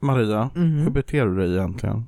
Maria, 0.00 0.50
Mhm. 0.54 0.78
hur 0.78 0.90
beter 0.90 1.26
du 1.26 1.36
dig 1.36 1.56
egentligen? 1.56 2.06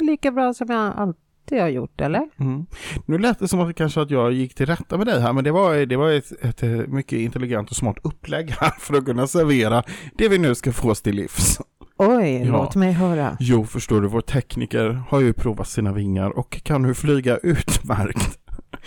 Lika 0.00 0.30
bra 0.32 0.54
som 0.54 0.66
jag 0.70 0.92
alltid 0.96 1.60
har 1.60 1.68
gjort, 1.68 2.00
eller? 2.00 2.28
Mm. 2.38 2.66
Nu 3.06 3.18
lät 3.18 3.38
det 3.38 3.48
som 3.48 3.60
att 3.60 3.76
kanske 3.76 4.00
att 4.00 4.10
jag 4.10 4.32
gick 4.32 4.54
till 4.54 4.66
rätta 4.66 4.98
med 4.98 5.06
dig 5.06 5.20
här, 5.20 5.32
men 5.32 5.44
det 5.44 5.50
var, 5.50 5.86
det 5.86 5.96
var 5.96 6.10
ett, 6.10 6.32
ett 6.44 6.62
eh, 6.62 6.68
mycket 6.70 7.18
intelligent 7.18 7.70
och 7.70 7.76
smart 7.76 7.96
upplägg 8.02 8.50
här 8.50 8.70
för 8.78 8.94
att 8.94 9.04
kunna 9.04 9.26
servera 9.26 9.82
det 10.14 10.28
vi 10.28 10.38
nu 10.38 10.54
ska 10.54 10.72
få 10.72 10.90
oss 10.90 11.02
till 11.02 11.16
livs. 11.16 11.60
Oj, 11.96 12.42
Ja. 12.46 12.52
låt 12.52 12.76
mig 12.76 12.92
höra. 12.92 13.36
Jo, 13.40 13.64
förstår 13.64 14.00
du, 14.00 14.08
vår 14.08 14.20
tekniker 14.20 15.02
har 15.08 15.20
ju 15.20 15.32
provat 15.32 15.68
sina 15.68 15.92
vingar 15.92 16.38
och 16.38 16.50
kan 16.62 16.82
nu 16.82 16.94
flyga 16.94 17.36
utmärkt. 17.36 18.38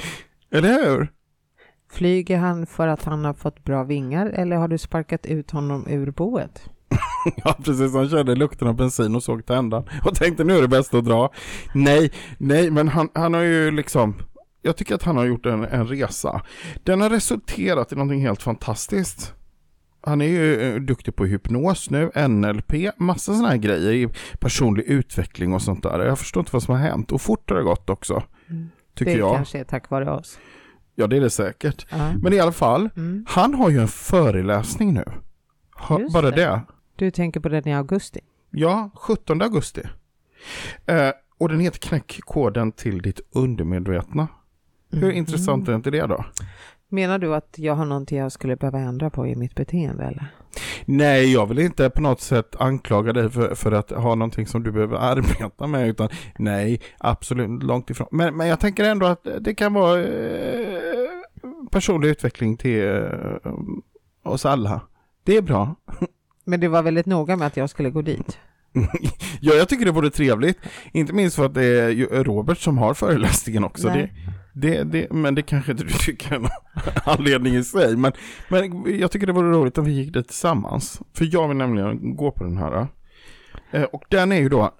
Eller 0.51 0.69
hur? 0.89 1.07
Flyger 1.91 2.37
han 2.37 2.65
för 2.65 2.87
att 2.87 3.03
han 3.03 3.25
har 3.25 3.33
fått 3.33 3.63
bra 3.63 3.83
vingar 3.83 4.25
eller 4.25 4.55
har 4.55 4.67
du 4.67 4.77
sparkat 4.77 5.25
ut 5.25 5.51
honom 5.51 5.87
ur 5.87 6.11
boet? 6.11 6.69
Ja, 7.43 7.55
precis. 7.63 7.93
Han 7.93 8.09
kände 8.09 8.35
lukten 8.35 8.67
av 8.67 8.75
bensin 8.75 9.15
och 9.15 9.23
såg 9.23 9.45
tändan 9.45 9.83
och 10.05 10.15
tänkte 10.15 10.43
nu 10.43 10.57
är 10.57 10.61
det 10.61 10.67
bäst 10.67 10.93
att 10.93 11.05
dra. 11.05 11.31
Nej, 11.73 12.11
nej, 12.37 12.71
men 12.71 12.87
han, 12.87 13.09
han 13.13 13.33
har 13.33 13.41
ju 13.41 13.71
liksom 13.71 14.15
jag 14.61 14.77
tycker 14.77 14.95
att 14.95 15.03
han 15.03 15.17
har 15.17 15.25
gjort 15.25 15.45
en, 15.45 15.63
en 15.63 15.87
resa. 15.87 16.41
Den 16.83 17.01
har 17.01 17.09
resulterat 17.09 17.91
i 17.91 17.95
någonting 17.95 18.21
helt 18.21 18.41
fantastiskt. 18.43 19.33
Han 20.03 20.21
är 20.21 20.25
ju 20.25 20.61
eh, 20.61 20.75
duktig 20.81 21.15
på 21.15 21.25
hypnos 21.25 21.89
nu, 21.89 22.11
NLP, 22.27 22.73
massa 22.97 23.33
sådana 23.33 23.49
här 23.49 23.57
grejer 23.57 23.91
i 23.93 24.09
personlig 24.39 24.83
utveckling 24.83 25.53
och 25.53 25.61
sånt 25.61 25.83
där. 25.83 25.99
Jag 25.99 26.19
förstår 26.19 26.41
inte 26.41 26.49
vad 26.53 26.63
som 26.63 26.75
har 26.75 26.81
hänt 26.81 27.11
och 27.11 27.21
fort 27.21 27.49
har 27.49 27.57
det 27.57 27.63
gått 27.63 27.89
också. 27.89 28.23
Tycker 28.95 29.11
det 29.11 29.17
jag. 29.19 29.35
kanske 29.35 29.59
är 29.59 29.63
tack 29.63 29.89
vare 29.89 30.11
oss. 30.11 30.39
Ja, 30.95 31.07
det 31.07 31.17
är 31.17 31.21
det 31.21 31.29
säkert. 31.29 31.85
Ja. 31.89 32.11
Men 32.21 32.33
i 32.33 32.39
alla 32.39 32.51
fall, 32.51 32.89
Mm. 32.95 33.25
han 33.29 33.53
har 33.53 33.69
ju 33.69 33.79
en 33.81 33.87
föreläsning 33.87 34.93
nu. 34.93 35.03
Ha, 35.75 35.99
bara 36.13 36.29
det. 36.31 36.35
det. 36.35 36.61
Du 37.01 37.11
tänker 37.11 37.39
på 37.39 37.49
den 37.49 37.67
i 37.67 37.73
augusti? 37.73 38.19
Ja, 38.49 38.89
17 38.95 39.41
augusti. 39.41 39.81
Eh, 40.85 41.09
och 41.37 41.49
den 41.49 41.59
heter 41.59 41.79
Knäck 41.79 42.19
koden 42.23 42.71
till 42.71 43.01
ditt 43.01 43.19
undermedvetna. 43.31 44.27
Hur 44.91 45.03
Mm. 45.03 45.15
intressant 45.17 45.67
är 45.67 45.75
inte 45.75 45.91
det 45.91 46.07
då? 46.07 46.25
Menar 46.89 47.19
du 47.19 47.35
att 47.35 47.55
jag 47.57 47.75
har 47.75 47.85
någonting 47.85 48.17
jag 48.17 48.31
skulle 48.31 48.55
behöva 48.55 48.79
ändra 48.79 49.09
på 49.09 49.27
i 49.27 49.35
mitt 49.35 49.55
beteende 49.55 50.03
eller? 50.03 50.25
Nej, 50.85 51.33
jag 51.33 51.45
vill 51.45 51.59
inte 51.59 51.89
på 51.89 52.01
något 52.01 52.21
sätt 52.21 52.55
anklaga 52.59 53.13
dig 53.13 53.29
för, 53.29 53.55
för 53.55 53.71
att 53.71 53.89
ha 53.91 54.15
någonting 54.15 54.47
som 54.47 54.63
du 54.63 54.71
behöver 54.71 54.97
arbeta 54.97 55.67
med, 55.67 55.87
utan 55.89 56.09
nej, 56.37 56.81
absolut 56.97 57.63
långt 57.63 57.89
ifrån. 57.89 58.07
Men, 58.11 58.37
men 58.37 58.47
jag 58.47 58.59
tänker 58.59 58.83
ändå 58.83 59.05
att 59.05 59.27
det 59.39 59.55
kan 59.55 59.73
vara 59.73 60.03
eh, 60.03 60.79
personlig 61.71 62.09
utveckling 62.09 62.57
till 62.57 62.87
eh, 62.87 63.53
oss 64.23 64.45
alla. 64.45 64.81
Det 65.23 65.37
är 65.37 65.41
bra. 65.41 65.75
Men 66.51 66.59
du 66.59 66.67
var 66.67 66.83
väldigt 66.83 67.05
noga 67.05 67.35
med 67.35 67.47
att 67.47 67.57
jag 67.57 67.69
skulle 67.69 67.89
gå 67.89 68.01
dit. 68.01 68.39
ja, 69.41 69.53
jag 69.53 69.69
tycker 69.69 69.85
det 69.85 69.91
vore 69.91 70.09
trevligt. 70.09 70.59
Inte 70.91 71.13
minst 71.13 71.35
för 71.35 71.45
att 71.45 71.53
det 71.53 71.65
är 71.65 72.23
Robert 72.23 72.57
som 72.57 72.77
har 72.77 72.93
föreläsningen 72.93 73.63
också. 73.63 73.87
Det, 73.87 73.93
Nej. 73.93 74.13
det, 74.53 74.83
det, 74.83 75.11
men 75.11 75.35
det 75.35 75.41
kanske 75.41 75.71
inte 75.71 75.83
du 75.83 75.93
tycker 75.93 76.35
är 76.35 76.39
någon 76.39 76.51
anledning 77.05 77.55
i 77.55 77.63
sig. 77.63 77.97
Men, 77.97 78.11
men 78.49 78.85
jag 78.99 79.11
tycker 79.11 79.27
det 79.27 79.33
vore 79.33 79.51
roligt 79.51 79.77
om 79.77 79.85
vi 79.85 79.91
gick 79.91 80.13
dit 80.13 80.27
tillsammans. 80.27 81.01
För 81.13 81.29
jag 81.31 81.47
vill 81.47 81.57
nämligen 81.57 82.15
gå 82.15 82.31
på 82.31 82.43
den 82.43 82.57
här. 82.57 82.87
Eh, 83.71 83.83
och 83.83 84.03
den 84.09 84.31
är 84.31 84.39
ju 84.39 84.49
då, 84.49 84.71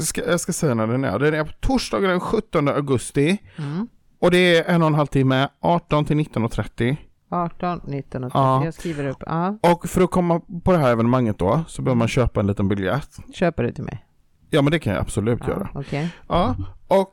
ska, 0.00 0.30
jag 0.30 0.40
ska 0.40 0.52
säga 0.52 0.74
när 0.74 0.86
den 0.86 1.04
är. 1.04 1.18
Den 1.18 1.34
är 1.34 1.44
på 1.44 1.52
torsdagen 1.60 2.10
den 2.10 2.20
17 2.20 2.68
augusti. 2.68 3.38
Mm. 3.56 3.88
Och 4.18 4.30
det 4.30 4.56
är 4.56 4.74
en 4.74 4.82
och 4.82 4.88
en 4.88 4.94
halv 4.94 5.06
timme, 5.06 5.48
18 5.60 6.04
till 6.04 6.16
19.30. 6.16 6.96
18, 7.34 7.80
19 7.84 8.24
och 8.24 8.32
30. 8.32 8.38
Ja. 8.38 8.64
Jag 8.64 8.74
skriver 8.74 9.06
upp. 9.06 9.22
Ja, 9.26 9.58
Och 9.62 9.88
för 9.88 10.00
att 10.02 10.10
komma 10.10 10.40
på 10.64 10.72
det 10.72 10.78
här 10.78 10.92
evenemanget 10.92 11.38
då 11.38 11.64
så 11.68 11.82
behöver 11.82 11.98
man 11.98 12.08
köpa 12.08 12.40
en 12.40 12.46
liten 12.46 12.68
biljett. 12.68 13.16
köper 13.34 13.62
du 13.62 13.72
till 13.72 13.84
mig? 13.84 14.06
Ja 14.50 14.62
men 14.62 14.70
det 14.72 14.78
kan 14.78 14.92
jag 14.92 15.02
absolut 15.02 15.46
göra. 15.48 15.68
Ja, 15.74 15.80
Okej. 15.80 16.14
Ja, 16.28 16.56
och 16.88 17.12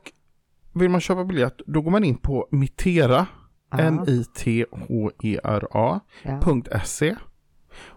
vill 0.74 0.88
man 0.90 1.00
köpa 1.00 1.24
biljett 1.24 1.60
då 1.66 1.80
går 1.80 1.90
man 1.90 2.04
in 2.04 2.16
på 2.16 2.48
Mitera, 2.50 3.26
Ja. 3.70 3.78
N-I-T-H-E-R-A 4.82 6.00
Ja. 6.22 6.38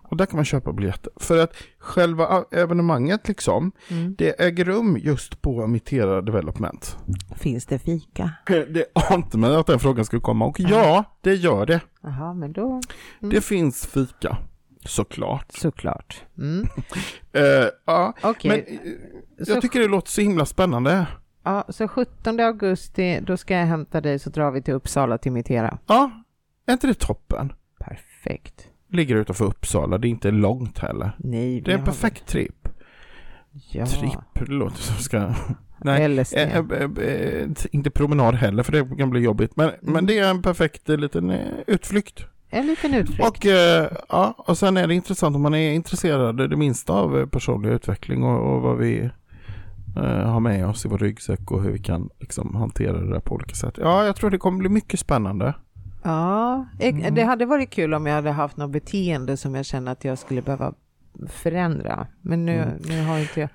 Och 0.09 0.17
där 0.17 0.25
kan 0.25 0.35
man 0.37 0.45
köpa 0.45 0.73
biljetter. 0.73 1.11
För 1.15 1.37
att 1.43 1.53
själva 1.79 2.43
evenemanget 2.51 3.27
liksom, 3.27 3.71
Mm. 3.91 4.15
det 4.17 4.41
äger 4.41 4.65
rum 4.65 4.97
just 5.01 5.41
på 5.41 5.67
Mitera 5.67 6.21
Development. 6.21 6.97
Finns 7.35 7.65
det 7.65 7.79
fika? 7.79 8.31
Det 8.47 8.85
ante 9.11 9.37
mig 9.37 9.55
att 9.55 9.67
den 9.67 9.79
frågan 9.79 10.05
skulle 10.05 10.21
komma 10.21 10.45
och 10.45 10.59
ja, 10.59 11.03
det 11.21 11.33
gör 11.35 11.65
det. 11.65 11.81
Jaha, 12.01 12.33
men 12.33 12.53
då 12.53 12.81
Mm. 13.19 13.35
Det 13.35 13.41
finns 13.41 13.87
fika, 13.87 14.37
såklart. 14.85 15.51
såklart. 15.51 16.23
Mm. 16.37 16.67
Eh, 17.33 17.67
ja, 17.85 18.13
Okej. 18.23 18.49
men 18.51 18.59
eh, 18.59 19.45
Så- 19.45 19.51
jag 19.51 19.61
tycker 19.61 19.79
det 19.79 19.87
låter 19.87 20.11
så 20.11 20.21
himla 20.21 20.45
spännande. 20.45 21.07
Ja, 21.43 21.65
så 21.69 21.87
17 21.87 22.39
augusti, 22.39 23.19
då 23.21 23.37
ska 23.37 23.53
jag 23.57 23.65
hämta 23.65 24.01
dig 24.01 24.19
så 24.19 24.29
drar 24.29 24.51
vi 24.51 24.61
till 24.61 24.73
Uppsala 24.73 25.17
till 25.17 25.31
Mitera. 25.31 25.77
Ja, 25.87 26.11
är 26.67 26.73
inte 26.73 26.87
det 26.87 26.93
toppen? 26.93 27.53
Perfekt. 27.79 28.67
Ligger 28.95 29.15
utanför 29.15 29.45
Uppsala, 29.45 29.97
det 29.97 30.07
är 30.07 30.09
inte 30.09 30.31
långt 30.31 30.79
heller. 30.79 31.11
Nej, 31.17 31.61
Det 31.61 31.71
är 31.71 31.77
en 31.77 31.83
perfekt 31.85 32.25
tripp. 32.27 32.65
väl- 32.65 32.71
Ja. 33.71 33.85
Tripp, 33.85 34.11
det 34.33 34.45
låter 34.53 34.77
som 34.81 34.95
ska... 34.95 35.33
Nej, 35.77 36.07
LSD. 36.07 36.35
eh, 36.37 36.57
eh, 36.57 36.63
eh, 37.07 37.47
inte 37.71 37.89
promenad 37.91 38.35
heller 38.35 38.63
för 38.63 38.71
det 38.71 38.97
kan 38.97 39.09
bli 39.09 39.19
jobbigt. 39.21 39.55
Men, 39.55 39.71
men 39.81 40.05
det 40.05 40.19
är 40.19 40.29
en 40.29 40.41
perfekt 40.41 40.89
eh, 40.89 40.97
liten 40.97 41.29
eh, 41.29 41.39
utflykt. 41.67 42.25
En 42.49 42.67
liten 42.67 42.93
utflykt. 42.93 43.27
Och, 43.29 43.45
eh, 43.45 43.87
ja, 44.09 44.33
och 44.37 44.57
sen 44.57 44.77
är 44.77 44.87
det 44.87 44.93
intressant 44.95 45.35
om 45.35 45.41
man 45.41 45.53
är 45.53 45.71
intresserad 45.73 46.49
det 46.49 46.57
minsta 46.57 46.93
av 46.93 47.25
personlig 47.27 47.69
utveckling 47.69 48.23
och, 48.23 48.55
och 48.55 48.61
vad 48.61 48.77
vi 48.77 49.09
har 50.25 50.39
med 50.39 50.67
oss 50.67 50.85
i 50.85 50.89
vår 50.89 50.97
ryggsäck 50.97 51.51
och 51.51 51.63
hur 51.63 51.71
vi 51.71 51.79
kan 51.79 52.09
liksom, 52.19 52.55
hantera 52.55 53.01
det 53.01 53.09
där 53.09 53.19
på 53.19 53.35
olika 53.35 53.55
sätt. 53.55 53.73
Ja, 53.77 54.05
jag 54.05 54.15
tror 54.15 54.29
det 54.29 54.37
kommer 54.37 54.57
bli 54.59 54.69
mycket 54.69 54.99
spännande. 54.99 55.53
Ja, 56.05 56.65
Mm. 56.79 57.15
det 57.15 57.23
hade 57.23 57.45
varit 57.45 57.69
kul 57.69 57.93
om 57.93 58.05
jag 58.05 58.15
hade 58.15 58.31
haft 58.31 58.57
något 58.57 58.71
beteende 58.71 59.37
som 59.37 59.55
jag 59.55 59.65
känner 59.65 59.91
att 59.91 60.03
jag 60.05 60.17
skulle 60.17 60.41
behöva 60.41 60.73
förändra. 61.29 62.07
Men 62.21 62.45
nu, 62.45 62.53
Mm. 62.61 62.77
nu 62.89 63.03
har 63.05 63.19
inte 63.19 63.39
jag... 63.39 63.49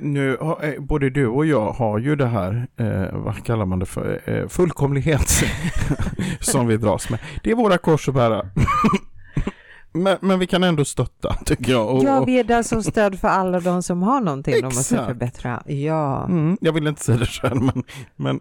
Nu, 0.00 0.36
har- 0.40 0.64
eh, 0.64 0.80
både 0.80 1.10
du 1.10 1.26
och 1.26 1.46
jag 1.46 1.70
har 1.72 1.98
ju 1.98 2.16
det 2.16 2.26
här, 2.26 2.66
eh, 2.76 3.18
vad 3.18 3.44
kallar 3.44 3.66
man 3.66 3.78
det 3.78 3.86
för, 3.86 4.20
eh, 4.24 4.48
fullkomlighet 4.48 5.28
som 6.40 6.66
vi 6.66 6.76
dras 6.76 7.10
med. 7.10 7.18
Det 7.42 7.50
är 7.50 7.54
våra 7.54 7.78
kors 7.78 8.08
att 8.08 8.14
bära. 8.14 8.50
men, 9.92 10.16
men 10.20 10.38
vi 10.38 10.46
kan 10.46 10.64
ändå 10.64 10.84
stötta, 10.84 11.34
tycker 11.44 11.72
jag. 11.72 11.88
Och, 11.96 12.04
Ja, 12.04 12.24
vi 12.24 12.40
är 12.40 12.44
där 12.44 12.62
som 12.62 12.82
stöd 12.82 13.18
för 13.20 13.28
alla 13.28 13.60
de 13.60 13.82
som 13.82 14.02
har 14.02 14.20
någonting 14.20 14.54
de 14.54 14.62
måste 14.64 14.96
förbättra. 15.06 15.62
Ja. 15.66 16.24
mm, 16.24 16.56
jag 16.60 16.72
vill 16.72 16.86
inte 16.86 17.04
säga 17.04 17.18
det 17.18 17.26
själv, 17.26 17.62
men, 17.62 17.82
men 18.16 18.40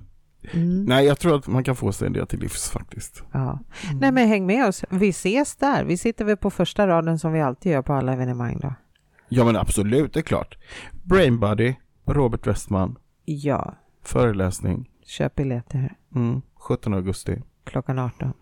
Mm. 0.53 0.83
nej, 0.85 1.05
jag 1.05 1.19
tror 1.19 1.35
att 1.35 1.47
man 1.47 1.63
kan 1.63 1.75
få 1.75 1.91
sig 1.91 2.07
en 2.07 2.13
del 2.13 2.27
till 2.27 2.39
livs 2.39 2.69
faktiskt. 2.69 3.23
ja. 3.31 3.59
Nej, 3.99 4.11
men 4.11 4.27
häng 4.27 4.45
med 4.45 4.67
oss. 4.67 4.83
Vi 4.89 5.09
ses 5.09 5.55
där. 5.55 5.83
Vi 5.85 5.97
sitter 5.97 6.25
väl 6.25 6.37
på 6.37 6.49
första 6.51 6.87
raden 6.87 7.19
som 7.19 7.33
vi 7.33 7.41
alltid 7.41 7.71
gör 7.71 7.81
på 7.81 7.93
alla 7.93 8.13
evenemang 8.13 8.59
då. 8.61 8.73
Ja, 9.29 9.45
men 9.45 9.55
absolut, 9.55 10.13
det 10.13 10.19
är 10.19 10.23
klart. 10.23 10.57
Brainbody, 11.03 11.73
Robert 12.05 12.47
Westman, 12.47 12.95
Ja, 13.25 13.75
föreläsning, 14.03 14.89
köp 15.05 15.35
biljetter 15.35 15.93
mm, 16.15 16.41
17 16.55 16.93
augusti. 16.93 17.41
klockan 17.63 17.99
18. 17.99 18.33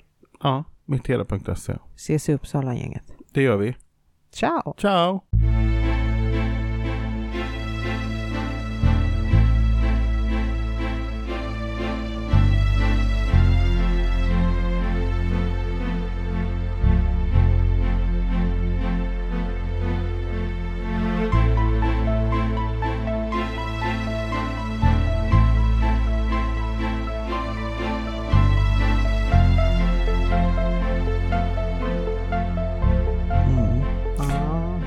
Ja, 0.43 0.63
mittera.se. 0.85 1.73
Ses 1.95 2.29
i 2.29 2.33
Uppsala 2.33 2.75
gänget. 2.75 3.03
Det 3.33 3.41
gör 3.41 3.57
vi. 3.57 3.75
Ciao! 4.31 4.75
Ciao! 4.77 5.21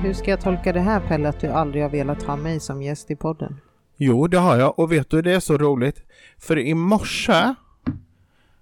Hur 0.07 0.13
ska 0.13 0.31
jag 0.31 0.41
tolka 0.41 0.73
det 0.73 0.79
här 0.79 0.99
Pelle, 0.99 1.29
att 1.29 1.39
du 1.39 1.47
aldrig 1.47 1.83
har 1.83 1.89
velat 1.89 2.23
ha 2.23 2.35
mig 2.35 2.59
som 2.59 2.81
gäst 2.81 3.11
i 3.11 3.15
podden? 3.15 3.57
Jo, 3.97 4.27
det 4.27 4.37
har 4.37 4.57
jag. 4.57 4.79
Och 4.79 4.91
vet 4.91 5.09
du, 5.09 5.21
det 5.21 5.33
är 5.33 5.39
så 5.39 5.57
roligt. 5.57 6.03
För 6.37 6.59
i 6.59 6.73
morse 6.73 7.53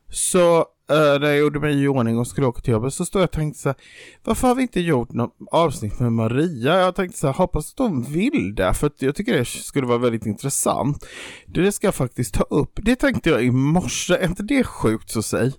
så 0.09 0.57
äh, 0.89 1.19
när 1.19 1.25
jag 1.25 1.37
gjorde 1.37 1.59
mig 1.59 1.83
i 1.83 1.87
ordning 1.87 2.17
och 2.17 2.27
skulle 2.27 2.47
åka 2.47 2.61
till 2.61 2.71
jobbet 2.71 2.93
så 2.93 3.05
stod 3.05 3.21
jag 3.21 3.27
och 3.27 3.31
tänkte 3.31 3.61
så 3.61 3.69
här, 3.69 3.75
varför 4.23 4.47
har 4.47 4.55
vi 4.55 4.61
inte 4.61 4.79
gjort 4.79 5.13
något 5.13 5.35
avsnitt 5.51 5.99
med 5.99 6.11
Maria? 6.11 6.79
Jag 6.79 6.95
tänkte 6.95 7.19
så 7.19 7.27
här, 7.27 7.33
hoppas 7.33 7.71
att 7.71 7.77
de 7.77 8.03
vill 8.03 8.55
det, 8.55 8.73
för 8.73 8.87
att 8.87 9.01
jag 9.01 9.15
tycker 9.15 9.37
det 9.37 9.45
skulle 9.45 9.87
vara 9.87 9.97
väldigt 9.97 10.25
intressant. 10.25 11.05
Det 11.45 11.71
ska 11.71 11.87
jag 11.87 11.95
faktiskt 11.95 12.33
ta 12.33 12.43
upp. 12.43 12.79
Det 12.83 12.95
tänkte 12.95 13.29
jag 13.29 13.43
i 13.43 13.51
morse, 13.51 14.13
är 14.13 14.27
inte 14.27 14.43
det 14.43 14.63
sjukt 14.63 15.09
så 15.09 15.21
säg? 15.21 15.53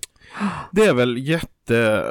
Det 0.71 0.85
är 0.85 0.93
väl 0.93 1.27
jätte 1.27 2.05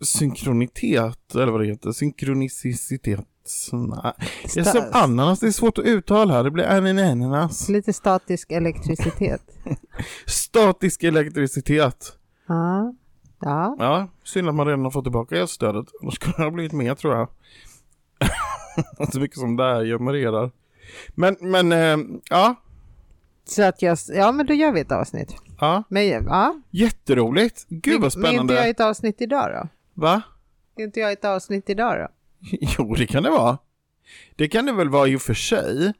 synkronitet, 0.00 1.34
eller 1.34 1.46
vad 1.52 1.60
det 1.60 1.66
heter, 1.66 1.92
synkronicitet. 1.92 3.24
Nej. 3.72 4.12
Det 4.54 4.60
är 4.60 4.64
som 4.64 4.84
ananas, 4.92 5.40
det 5.40 5.46
är 5.46 5.50
svårt 5.50 5.78
att 5.78 5.84
uttala 5.84 6.34
här, 6.34 6.44
det 6.44 6.50
blir 6.50 6.64
ananas. 6.64 7.68
Lite 7.68 7.92
statisk 7.92 8.52
elektricitet. 8.52 9.42
Statisk 10.26 11.02
elektricitet. 11.04 12.12
Ja. 12.48 12.94
Ja. 13.40 13.76
Ja, 13.78 14.08
synd 14.24 14.48
att 14.48 14.54
man 14.54 14.66
redan 14.66 14.84
har 14.84 14.90
fått 14.90 15.04
tillbaka 15.04 15.36
elstödet. 15.36 15.86
Annars 16.02 16.14
skulle 16.14 16.34
det 16.36 16.42
ha 16.42 16.50
blivit 16.50 16.72
mer 16.72 16.94
tror 16.94 17.14
jag. 17.14 17.28
Så 19.12 19.20
mycket 19.20 19.38
som 19.38 19.56
det 19.56 19.62
här 19.64 19.84
genererar. 19.84 20.50
Men, 21.14 21.36
men, 21.40 21.72
eh, 21.72 21.96
ja, 22.30 22.54
Så 23.44 23.62
att 23.62 23.82
jag, 23.82 23.98
ja 24.08 24.32
men 24.32 24.46
då 24.46 24.54
gör 24.54 24.72
vi 24.72 24.80
ett 24.80 24.92
avsnitt. 24.92 25.34
ja, 25.60 25.82
Men, 25.88 26.06
ja. 26.08 26.54
jätteroligt. 26.70 27.66
Gud 27.68 28.00
vad 28.00 28.16
Men 28.16 28.24
är 28.24 28.28
inte 28.30 28.36
jag 28.36 28.46
spännande. 28.46 28.70
ett 28.70 28.80
avsnitt 28.80 29.20
idag 29.20 29.50
då? 29.52 29.68
Va? 29.98 30.22
Är 30.76 30.84
inte 30.84 31.00
jag 31.00 31.12
ett 31.12 31.24
avsnitt 31.24 31.70
idag 31.70 31.98
då? 31.98 32.08
Jo, 32.78 32.94
det 32.94 33.06
kan 33.06 33.22
det 33.22 33.30
vara. 33.30 33.58
Det 34.36 34.48
kan 34.48 34.66
det 34.66 34.72
väl 34.72 34.88
vara 34.88 35.08
i 35.08 35.16
och 35.16 35.22
för 35.22 35.34
sig. 35.34 35.92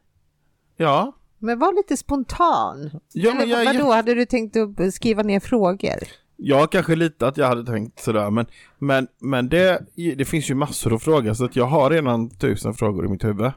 Ja. 0.77 1.13
Men 1.39 1.59
var 1.59 1.73
lite 1.73 1.97
spontan. 1.97 2.91
Ja, 3.13 3.31
Eller 3.31 3.41
men 3.41 3.49
jag, 3.49 3.65
vadå, 3.65 3.79
jag, 3.79 3.93
hade 3.93 4.15
du 4.15 4.27
tänkt 4.27 4.57
att 4.57 4.95
skriva 4.95 5.23
ner 5.23 5.41
frågor? 5.41 5.99
jag 6.37 6.73
kanske 6.73 6.97
lite 6.97 7.27
att 7.27 7.37
jag 7.37 7.47
hade 7.47 7.65
tänkt 7.67 8.01
sådär, 8.01 8.31
men, 8.31 8.47
men, 8.79 9.09
men 9.21 9.49
det, 9.49 9.87
det 10.17 10.25
finns 10.25 10.51
ju 10.51 10.55
massor 10.55 10.95
att 10.95 11.03
fråga, 11.03 11.35
så 11.35 11.45
att 11.45 11.57
jag 11.57 11.65
har 11.65 11.91
redan 11.91 12.31
tusen 12.31 12.75
frågor 12.75 13.07
i 13.07 13.09
mitt 13.09 13.25
huvud. 13.25 13.53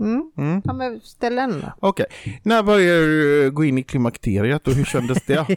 Mm. 0.00 0.32
Mm. 0.36 0.62
Ja 0.64 0.72
men 0.72 1.00
ställ 1.00 1.38
en 1.38 1.60
då. 1.60 1.72
Okej, 1.80 2.06
när 2.42 2.62
började 2.62 3.06
du 3.06 3.50
gå 3.50 3.64
in 3.64 3.78
i 3.78 3.82
klimakteriet 3.82 4.68
och 4.68 4.74
hur 4.74 4.84
kändes 4.84 5.22
det? 5.26 5.46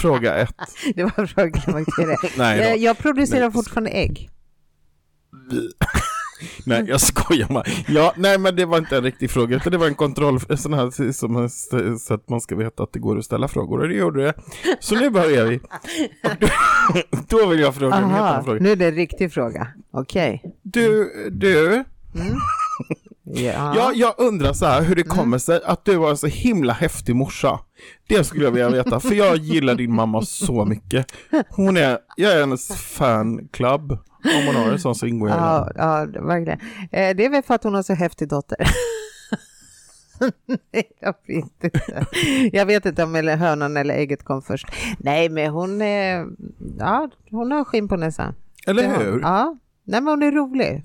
Fråga 0.00 0.34
ett. 0.34 0.54
Det 0.94 1.02
var 1.02 1.26
frågklimakteriet. 1.26 2.20
Nej, 2.38 2.60
jag, 2.60 2.78
då. 2.78 2.84
jag 2.84 2.98
producerar 2.98 3.40
Nej. 3.40 3.52
fortfarande 3.52 3.90
ägg. 3.90 4.30
nej 6.66 6.84
jag 6.88 7.00
skojar 7.00 7.48
bara. 7.48 7.64
Ja, 7.88 8.14
nej 8.16 8.38
men 8.38 8.56
det 8.56 8.64
var 8.66 8.78
inte 8.78 8.96
en 8.96 9.02
riktig 9.02 9.30
fråga 9.30 9.56
utan 9.56 9.72
det 9.72 9.78
var 9.78 9.86
en 9.86 9.94
kontroll, 9.94 10.40
en 10.48 10.58
sån 10.58 10.72
här 10.74 11.12
som, 11.12 11.48
så 11.98 12.14
att 12.14 12.28
man 12.28 12.40
ska 12.40 12.56
veta 12.56 12.82
att 12.82 12.92
det 12.92 12.98
går 12.98 13.18
att 13.18 13.24
ställa 13.24 13.48
frågor 13.48 13.80
och 13.80 13.88
det 13.88 13.94
gjorde 13.94 14.22
det. 14.22 14.34
Så 14.80 14.94
nu 14.94 15.10
börjar 15.10 15.44
vi. 15.46 15.60
Då, 16.40 16.48
då 17.28 17.46
vill 17.46 17.60
jag 17.60 17.74
fråga 17.74 17.96
en 17.96 18.04
Aha, 18.04 18.18
annan 18.18 18.44
fråga. 18.44 18.60
nu 18.60 18.72
är 18.72 18.76
det 18.76 18.86
en 18.86 18.94
riktig 18.94 19.32
fråga. 19.32 19.68
Okej. 19.92 20.42
Du, 20.62 21.12
du, 21.32 21.84
Ja. 23.34 23.74
ja, 23.76 23.92
jag 23.94 24.14
undrar 24.18 24.52
så 24.52 24.66
här 24.66 24.82
hur 24.82 24.94
det 24.94 25.02
kommer 25.02 25.38
sig 25.38 25.60
att 25.64 25.84
du 25.84 25.96
var 25.96 26.10
en 26.10 26.16
så 26.16 26.26
himla 26.26 26.72
häftig 26.72 27.16
morsa. 27.16 27.60
Det 28.08 28.24
skulle 28.24 28.44
jag 28.44 28.50
vilja 28.50 28.70
veta, 28.70 29.00
för 29.00 29.14
jag 29.14 29.36
gillar 29.36 29.74
din 29.74 29.94
mamma 29.94 30.22
så 30.22 30.64
mycket. 30.64 31.06
Hon 31.48 31.76
är, 31.76 31.98
jag 32.16 32.32
är 32.32 32.40
hennes 32.40 32.68
fanclub. 32.68 33.92
Om 34.24 34.46
hon 34.46 34.54
har 34.54 34.72
en 34.72 34.78
sån 34.78 34.94
så 34.94 35.06
ingår 35.06 35.28
jag 35.28 35.38
i 35.38 35.40
den. 35.40 35.86
Ja, 35.86 36.06
verkligen. 36.26 36.60
Eh, 36.92 37.16
det 37.16 37.24
är 37.24 37.30
väl 37.30 37.42
för 37.42 37.54
att 37.54 37.64
hon 37.64 37.74
har 37.74 37.82
så 37.82 37.94
häftig 37.94 38.28
dotter. 38.28 38.56
Nej, 40.72 40.92
jag 41.00 41.14
vet 41.26 41.64
inte. 41.64 42.06
Jag 42.52 42.66
vet 42.66 42.86
inte 42.86 43.04
om 43.04 43.14
eller 43.14 43.36
hönan 43.36 43.76
eller 43.76 43.94
ägget 43.94 44.24
kom 44.24 44.42
först. 44.42 44.66
Nej, 44.98 45.28
men 45.28 45.50
hon, 45.50 45.82
är, 45.82 46.26
ja, 46.78 47.10
hon 47.30 47.52
har 47.52 47.64
skinn 47.64 47.88
på 47.88 47.96
näsan. 47.96 48.34
Eller 48.66 48.98
hur? 48.98 49.20
Ja, 49.20 49.56
nej 49.84 50.00
men 50.00 50.08
hon 50.08 50.22
är 50.22 50.32
rolig. 50.32 50.84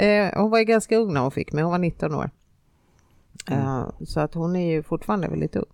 Eh, 0.00 0.40
hon 0.40 0.50
var 0.50 0.58
ju 0.58 0.64
ganska 0.64 0.96
ung 0.96 1.12
när 1.14 1.20
hon 1.20 1.30
fick 1.30 1.52
mig, 1.52 1.62
hon 1.64 1.70
var 1.70 1.78
19 1.78 2.14
år. 2.14 2.30
Mm. 3.50 3.60
Eh, 3.66 3.86
så 4.06 4.20
att 4.20 4.34
hon 4.34 4.56
är 4.56 4.72
ju 4.72 4.82
fortfarande 4.82 5.28
väldigt 5.28 5.56
ung. 5.56 5.64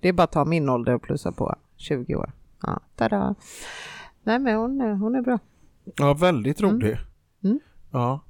Det 0.00 0.08
är 0.08 0.12
bara 0.12 0.22
att 0.22 0.32
ta 0.32 0.44
min 0.44 0.68
ålder 0.68 0.94
och 0.94 1.02
plussa 1.02 1.32
på 1.32 1.56
20 1.76 2.14
år. 2.16 2.32
Ja, 2.62 2.80
tada. 2.96 3.34
Nej 4.22 4.38
men 4.38 4.56
hon, 4.56 4.80
är- 4.80 4.94
hon 4.94 5.14
är 5.14 5.22
bra. 5.22 5.38
Ja, 5.96 6.14
väldigt 6.14 6.60
rolig. 6.60 6.98
Mm. 7.44 7.60
Ja. 7.90 8.20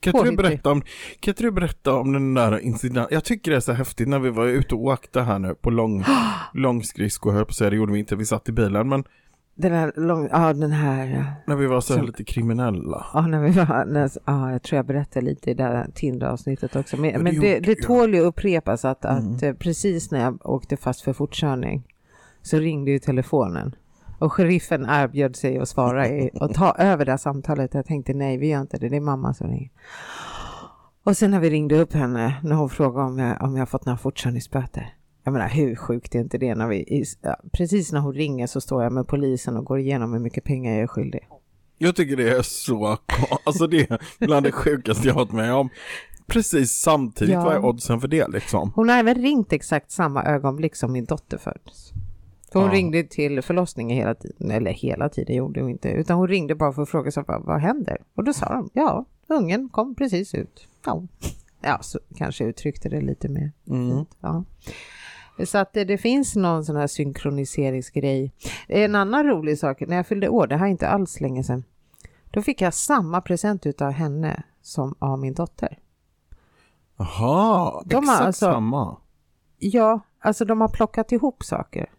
Kan 0.00 0.16
inte, 0.16 0.30
du 0.30 0.36
berätta 0.36 0.70
om, 0.72 0.80
kan 1.20 1.32
inte 1.32 1.42
du 1.42 1.50
berätta 1.50 1.94
om 1.94 2.12
den 2.12 2.34
där 2.34 2.58
incidenten? 2.58 3.14
Jag 3.14 3.24
tycker 3.24 3.50
det 3.50 3.56
är 3.56 3.60
så 3.60 3.72
häftigt 3.72 4.08
när 4.08 4.18
vi 4.18 4.30
var 4.30 4.46
ute 4.46 4.74
och 4.74 4.84
åkte 4.84 5.20
här 5.20 5.38
nu 5.38 5.54
på 5.54 5.70
lång, 5.70 6.04
långskridsko, 6.54 7.30
höll 7.30 7.44
på 7.44 7.50
att 7.50 7.56
säga, 7.56 7.70
det 7.70 7.76
gjorde 7.76 7.92
vi 7.92 7.98
inte, 7.98 8.16
vi 8.16 8.26
satt 8.26 8.48
i 8.48 8.52
bilen, 8.52 8.88
men 8.88 9.04
Den 9.54 9.72
här, 9.72 9.92
lång, 9.96 10.28
ja 10.32 10.52
den 10.52 10.70
här, 10.72 11.24
när 11.46 11.56
vi 11.56 11.66
var 11.66 11.80
så 11.80 11.92
Som- 11.92 12.06
lite 12.06 12.24
kriminella. 12.24 13.06
ja 13.14 13.26
när 13.26 13.40
vi 13.40 13.50
var, 13.50 13.84
när, 13.84 14.10
ja 14.24 14.52
jag 14.52 14.62
tror 14.62 14.76
jag 14.76 14.86
berättade 14.86 15.26
lite 15.26 15.50
i 15.50 15.54
det 15.54 15.62
här 15.62 15.86
Tinder-avsnittet 15.94 16.76
också. 16.76 16.96
Men, 16.96 17.10
Ja, 17.10 17.16
det 17.16 17.22
men 17.24 17.34
gjorde 17.34 17.48
det, 17.48 17.60
det 17.60 17.74
tål 17.82 18.14
ju 18.14 18.20
upprepas 18.20 18.84
att, 18.84 19.04
Mm. 19.04 19.34
att 19.34 19.42
eh, 19.42 19.52
precis 19.52 20.10
när 20.10 20.20
jag 20.20 20.46
åkte 20.46 20.76
fast 20.76 21.00
för 21.00 21.12
fortkörning 21.12 21.82
så 22.42 22.58
ringde 22.58 22.90
ju 22.90 22.98
telefonen. 22.98 23.74
Och 24.18 24.32
sheriffen 24.32 24.86
erbjöd 24.88 25.36
sig 25.36 25.58
att 25.58 25.68
svara 25.68 26.08
i, 26.08 26.30
och 26.34 26.54
ta 26.54 26.74
över 26.78 27.04
det 27.04 27.10
här 27.12 27.16
samtalet. 27.16 27.74
Jag 27.74 27.86
tänkte 27.86 28.14
nej, 28.14 28.36
vi 28.36 28.48
gör 28.48 28.60
inte 28.60 28.78
det, 28.78 28.88
det 28.88 28.96
är 28.96 29.00
mamma 29.00 29.34
som 29.34 29.48
ringer. 29.48 29.70
Och 31.04 31.16
sen 31.16 31.30
när 31.30 31.40
vi 31.40 31.50
ringde 31.50 31.80
upp 31.80 31.92
henne, 31.92 32.36
när 32.42 32.56
hon 32.56 32.68
frågade 32.70 33.06
om 33.06 33.18
jag, 33.18 33.42
om 33.42 33.56
jag 33.56 33.68
fått 33.68 33.86
några 33.86 33.98
fortkörningsböter. 33.98 34.94
Jag 35.24 35.32
menar 35.32 35.48
hur 35.48 35.76
sjukt 35.76 36.14
är 36.14 36.18
inte 36.18 36.38
det 36.38 36.54
när 36.54 36.68
vi, 36.68 37.04
precis 37.52 37.92
när 37.92 38.00
hon 38.00 38.14
ringer 38.14 38.46
så 38.46 38.60
står 38.60 38.82
jag 38.82 38.92
med 38.92 39.06
polisen 39.08 39.56
och 39.56 39.64
går 39.64 39.78
igenom 39.78 40.12
hur 40.12 40.20
mycket 40.20 40.44
pengar 40.44 40.72
jag 40.72 40.82
är 40.82 40.86
skyldig. 40.86 41.28
Jag 41.78 41.96
tycker 41.96 42.16
det 42.16 42.30
är 42.30 42.42
så, 42.42 42.98
alltså 43.44 43.66
det 43.66 43.90
är 43.90 43.98
bland 44.18 44.46
det 44.46 44.52
sjukaste 44.52 45.08
jag 45.08 45.14
har 45.14 45.20
varit 45.24 45.32
med 45.32 45.54
om. 45.54 45.68
Precis 46.26 46.72
samtidigt, 46.72 47.34
Ja. 47.34 47.44
vad 47.44 47.54
är 47.54 47.64
oddsen 47.64 48.00
för 48.00 48.08
det 48.08 48.28
liksom? 48.28 48.72
Hon 48.74 48.88
har 48.88 48.96
även 48.96 49.14
ringt 49.14 49.52
exakt 49.52 49.90
samma 49.90 50.24
ögonblick 50.24 50.76
som 50.76 50.92
min 50.92 51.04
dotter 51.04 51.38
föddes. 51.38 51.90
För 52.52 52.60
hon 52.60 52.68
Ja. 52.68 52.74
ringde 52.74 53.02
till 53.02 53.42
förlossningen 53.42 53.96
hela 53.96 54.14
tiden, 54.14 54.50
eller 54.50 54.70
hela 54.70 55.08
tiden 55.08 55.36
gjorde 55.36 55.60
hon 55.60 55.70
inte, 55.70 55.88
utan 55.88 56.16
hon 56.18 56.28
ringde 56.28 56.54
bara 56.54 56.72
för 56.72 56.82
att 56.82 56.88
fråga 56.88 57.10
sig 57.10 57.24
vad, 57.26 57.42
vad 57.44 57.60
händer? 57.60 57.98
Och 58.14 58.24
då 58.24 58.32
sa 58.32 58.46
de, 58.52 58.70
ja, 58.72 59.04
ungen 59.28 59.68
kom 59.68 59.94
precis 59.94 60.34
ut. 60.34 60.66
Ja, 60.86 61.02
ja 61.60 61.78
så 61.82 61.98
kanske 62.16 62.44
uttryckte 62.44 62.88
det 62.88 63.00
lite 63.00 63.28
mer 63.28 63.52
Mm. 63.70 64.04
Ja. 64.20 64.44
Så 65.44 65.58
att 65.58 65.72
det, 65.72 65.84
det 65.84 65.98
finns 65.98 66.36
någon 66.36 66.64
sån 66.64 66.76
här 66.76 66.86
synkroniseringsgrej. 66.86 68.32
En 68.68 68.94
annan 68.94 69.26
rolig 69.26 69.58
sak, 69.58 69.80
när 69.80 69.96
jag 69.96 70.06
fyllde 70.06 70.28
år, 70.28 70.46
det 70.46 70.56
här 70.56 70.66
är 70.66 70.70
inte 70.70 70.88
alls 70.88 71.20
länge 71.20 71.44
sedan, 71.44 71.64
då 72.30 72.42
fick 72.42 72.60
jag 72.60 72.74
samma 72.74 73.20
present 73.20 73.66
utav 73.66 73.90
henne 73.90 74.42
som 74.62 74.94
av 74.98 75.18
min 75.18 75.34
dotter. 75.34 75.78
Jaha, 76.96 77.82
exakt 77.86 78.08
alltså- 78.08 78.52
samma. 78.52 78.96
Ja, 79.58 80.00
alltså 80.20 80.44
de 80.44 80.60
har 80.60 80.68
plockat 80.68 81.12
ihop 81.12 81.44
saker. 81.44 81.90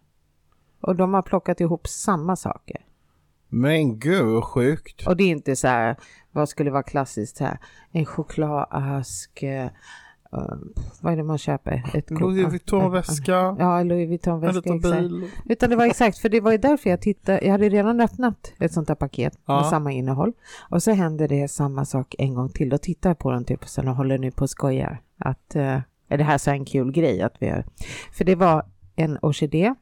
Och 0.82 0.96
de 0.96 1.14
har 1.14 1.22
plockat 1.22 1.62
ihop 1.62 1.88
samma 1.88 2.36
saker. 2.36 2.86
Men 3.50 4.00
gud 4.00 4.26
vad 4.26 4.44
sjukt. 4.44 5.08
Och 5.08 5.18
det 5.18 5.24
är 5.24 5.30
inte 5.30 5.56
så 5.56 5.68
här, 5.68 5.98
vad 6.32 6.50
skulle 6.50 6.72
vara 6.72 6.84
klassiskt 6.84 7.40
här, 7.40 7.60
en 7.92 8.06
chokladask, 8.06 9.44
eh, 9.44 9.70
vad 11.02 11.14
är 11.14 11.18
det 11.18 11.24
man 11.24 11.38
köper? 11.38 11.84
Ett 11.94 12.10
kort- 12.10 12.20
Louis 12.22 12.48
Vuitton-väska, 12.48 13.56
Ja, 13.60 13.84
Louis 13.84 14.04
en 14.04 14.10
Vuitton-väska. 14.10 14.56
liten 14.56 14.76
exakt. 14.78 15.00
bil. 15.00 15.30
Utan 15.46 15.70
det 15.70 15.76
var 15.76 15.86
exakt, 15.86 16.18
för 16.18 16.30
det 16.30 16.40
var 16.42 16.52
ju 16.52 16.58
därför 16.58 16.90
jag 16.90 17.02
tittade, 17.02 17.40
jag 17.46 17.52
hade 17.52 17.70
redan 17.70 18.02
öppnat 18.02 18.54
ett 18.60 18.74
sånt 18.74 18.88
här 18.90 18.96
paket 18.96 19.40
Ja. 19.46 19.56
med 19.56 19.66
samma 19.66 19.92
innehåll. 19.92 20.34
Och 20.70 20.84
så 20.84 20.92
hände 20.92 21.28
det 21.28 21.48
samma 21.48 21.86
sak 21.86 22.16
en 22.18 22.34
gång 22.34 22.50
till. 22.50 22.70
Då 22.70 22.78
tittar 22.78 23.10
jag 23.10 23.20
på 23.20 23.32
den 23.32 23.46
typ 23.46 23.62
och 23.62 23.70
sen 23.70 23.88
håller 23.88 24.18
nu 24.18 24.32
på 24.32 24.42
och 24.44 24.50
skojar. 24.50 25.02
Att, 25.18 25.56
eh, 25.56 25.80
är 26.08 26.18
det 26.18 26.24
här 26.24 26.38
så 26.38 26.52
en 26.52 26.66
kul 26.66 26.92
grej 26.92 27.22
att 27.22 27.36
vi 27.40 27.48
gör? 27.48 27.66
För 28.14 28.26
det 28.26 28.36
var 28.36 28.66
en 28.96 29.18
orkidé. 29.22 29.76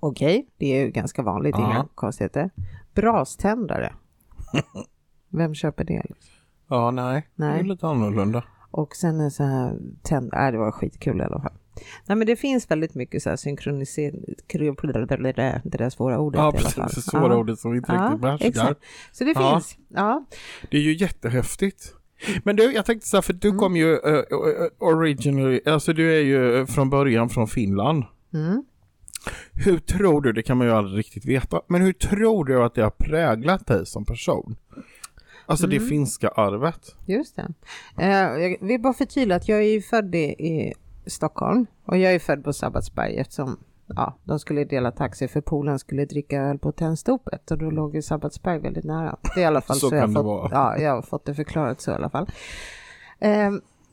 Okej, 0.00 0.46
det 0.58 0.66
är 0.66 0.84
ju 0.84 0.90
ganska 0.90 1.22
vanligt, 1.22 1.54
Ja. 1.58 1.64
inga 1.66 1.86
konstigheter. 1.94 2.50
Braständare. 2.94 3.92
Vem 5.28 5.54
köper 5.54 5.84
det? 5.84 6.02
Liksom? 6.04 6.32
Ja, 6.68 6.90
nej. 6.90 7.28
Det 7.34 7.44
Nej. 7.46 7.60
är 7.60 7.64
lite 7.64 7.86
annorlunda. 7.86 8.44
Och 8.76 8.96
sen 8.96 9.20
en 9.20 9.30
sån 9.30 9.46
här 9.46 9.76
tändare, 10.02 10.46
äh, 10.46 10.52
det 10.52 10.58
var 10.58 10.70
skitkul 10.70 11.20
i 11.20 11.22
alla 11.24 11.40
fall. 11.40 11.52
Nej 12.06 12.16
men 12.16 12.26
det 12.26 12.36
finns 12.36 12.70
väldigt 12.70 12.94
mycket 12.94 13.22
så 13.22 13.28
här 13.30 13.36
synkronisering, 13.36 14.24
det 15.64 15.78
där 15.78 15.90
svåra 15.90 16.18
ordet 16.18 16.38
Ja, 16.38 16.52
precis. 16.52 16.74
Det 16.94 17.02
svåra 17.02 17.32
Ja. 17.32 17.36
ordet 17.36 17.58
som 17.58 17.70
vi 17.70 17.76
inte 17.76 17.92
Ja, 17.92 18.02
riktigt 18.04 18.20
behärskar. 18.20 18.74
Så 19.12 19.24
det 19.24 19.32
Ja. 19.34 19.52
finns, 19.54 19.76
ja. 19.88 20.24
Det 20.70 20.76
är 20.76 20.80
ju 20.82 20.94
jättehäftigt. 20.94 21.94
Men 22.44 22.56
du, 22.56 22.72
jag 22.72 22.86
tänkte 22.86 23.08
så 23.08 23.16
här, 23.16 23.22
för 23.22 23.32
du 23.32 23.48
Mm. 23.48 23.58
kom 23.58 23.76
ju 23.76 23.86
uh, 23.92 24.22
originally, 24.78 25.60
alltså 25.66 25.92
du 25.92 26.14
är 26.14 26.20
ju 26.20 26.66
från 26.66 26.90
början 26.90 27.28
från 27.28 27.46
Finland. 27.48 28.04
Mm. 28.34 28.64
Hur 29.64 29.78
tror 29.78 30.20
du, 30.22 30.32
det 30.32 30.42
kan 30.42 30.56
man 30.58 30.66
ju 30.66 30.72
aldrig 30.72 30.98
riktigt 30.98 31.24
veta, 31.24 31.60
men 31.68 31.82
hur 31.82 31.92
tror 31.92 32.44
du 32.44 32.62
att 32.62 32.74
det 32.74 32.82
har 32.82 32.90
präglat 32.90 33.66
dig 33.66 33.86
som 33.86 34.04
person? 34.04 34.56
Alltså 35.46 35.66
det 35.66 35.76
Mm. 35.76 35.88
finska 35.88 36.28
arvet. 36.28 36.96
Just 37.06 37.36
det. 37.36 37.52
Eh, 37.98 38.42
jag 38.42 38.56
vill 38.60 38.80
bara 38.80 38.92
förtydliga 38.92 39.36
att 39.36 39.48
jag 39.48 39.58
är 39.58 39.72
ju 39.72 39.82
född 39.82 40.14
i, 40.14 40.72
Stockholm 41.06 41.66
och 41.86 41.96
jag 41.96 42.14
är 42.14 42.18
född 42.18 42.44
på 42.44 42.52
Sabbatsberg 42.52 43.16
eftersom 43.16 43.56
ja, 43.86 44.18
de 44.24 44.38
skulle 44.38 44.64
dela 44.64 44.90
taxi 44.90 45.28
för 45.28 45.40
Polen 45.40 45.78
skulle 45.78 46.04
dricka 46.04 46.42
öl 46.42 46.58
på 46.58 46.72
Tennstopet 46.72 47.50
och 47.50 47.58
då 47.58 47.70
låg 47.70 47.94
ju 47.94 48.02
Sabbatsberg 48.02 48.58
väldigt 48.58 48.84
nära. 48.84 49.16
Det 49.34 49.40
är 49.40 49.42
i 49.42 49.44
alla 49.44 49.60
fall 49.60 49.76
Så 49.76 49.88
så, 49.88 49.94
jag, 49.94 50.02
kan 50.02 50.10
det 50.10 50.14
fått, 50.18 50.24
vara. 50.26 50.48
Ja, 50.52 50.78
jag 50.78 50.94
har 50.94 51.02
fått 51.02 51.24
det 51.24 51.34
förklarat 51.34 51.80
så 51.80 51.90
i 51.90 51.94
alla 51.94 52.10
fall. 52.10 52.26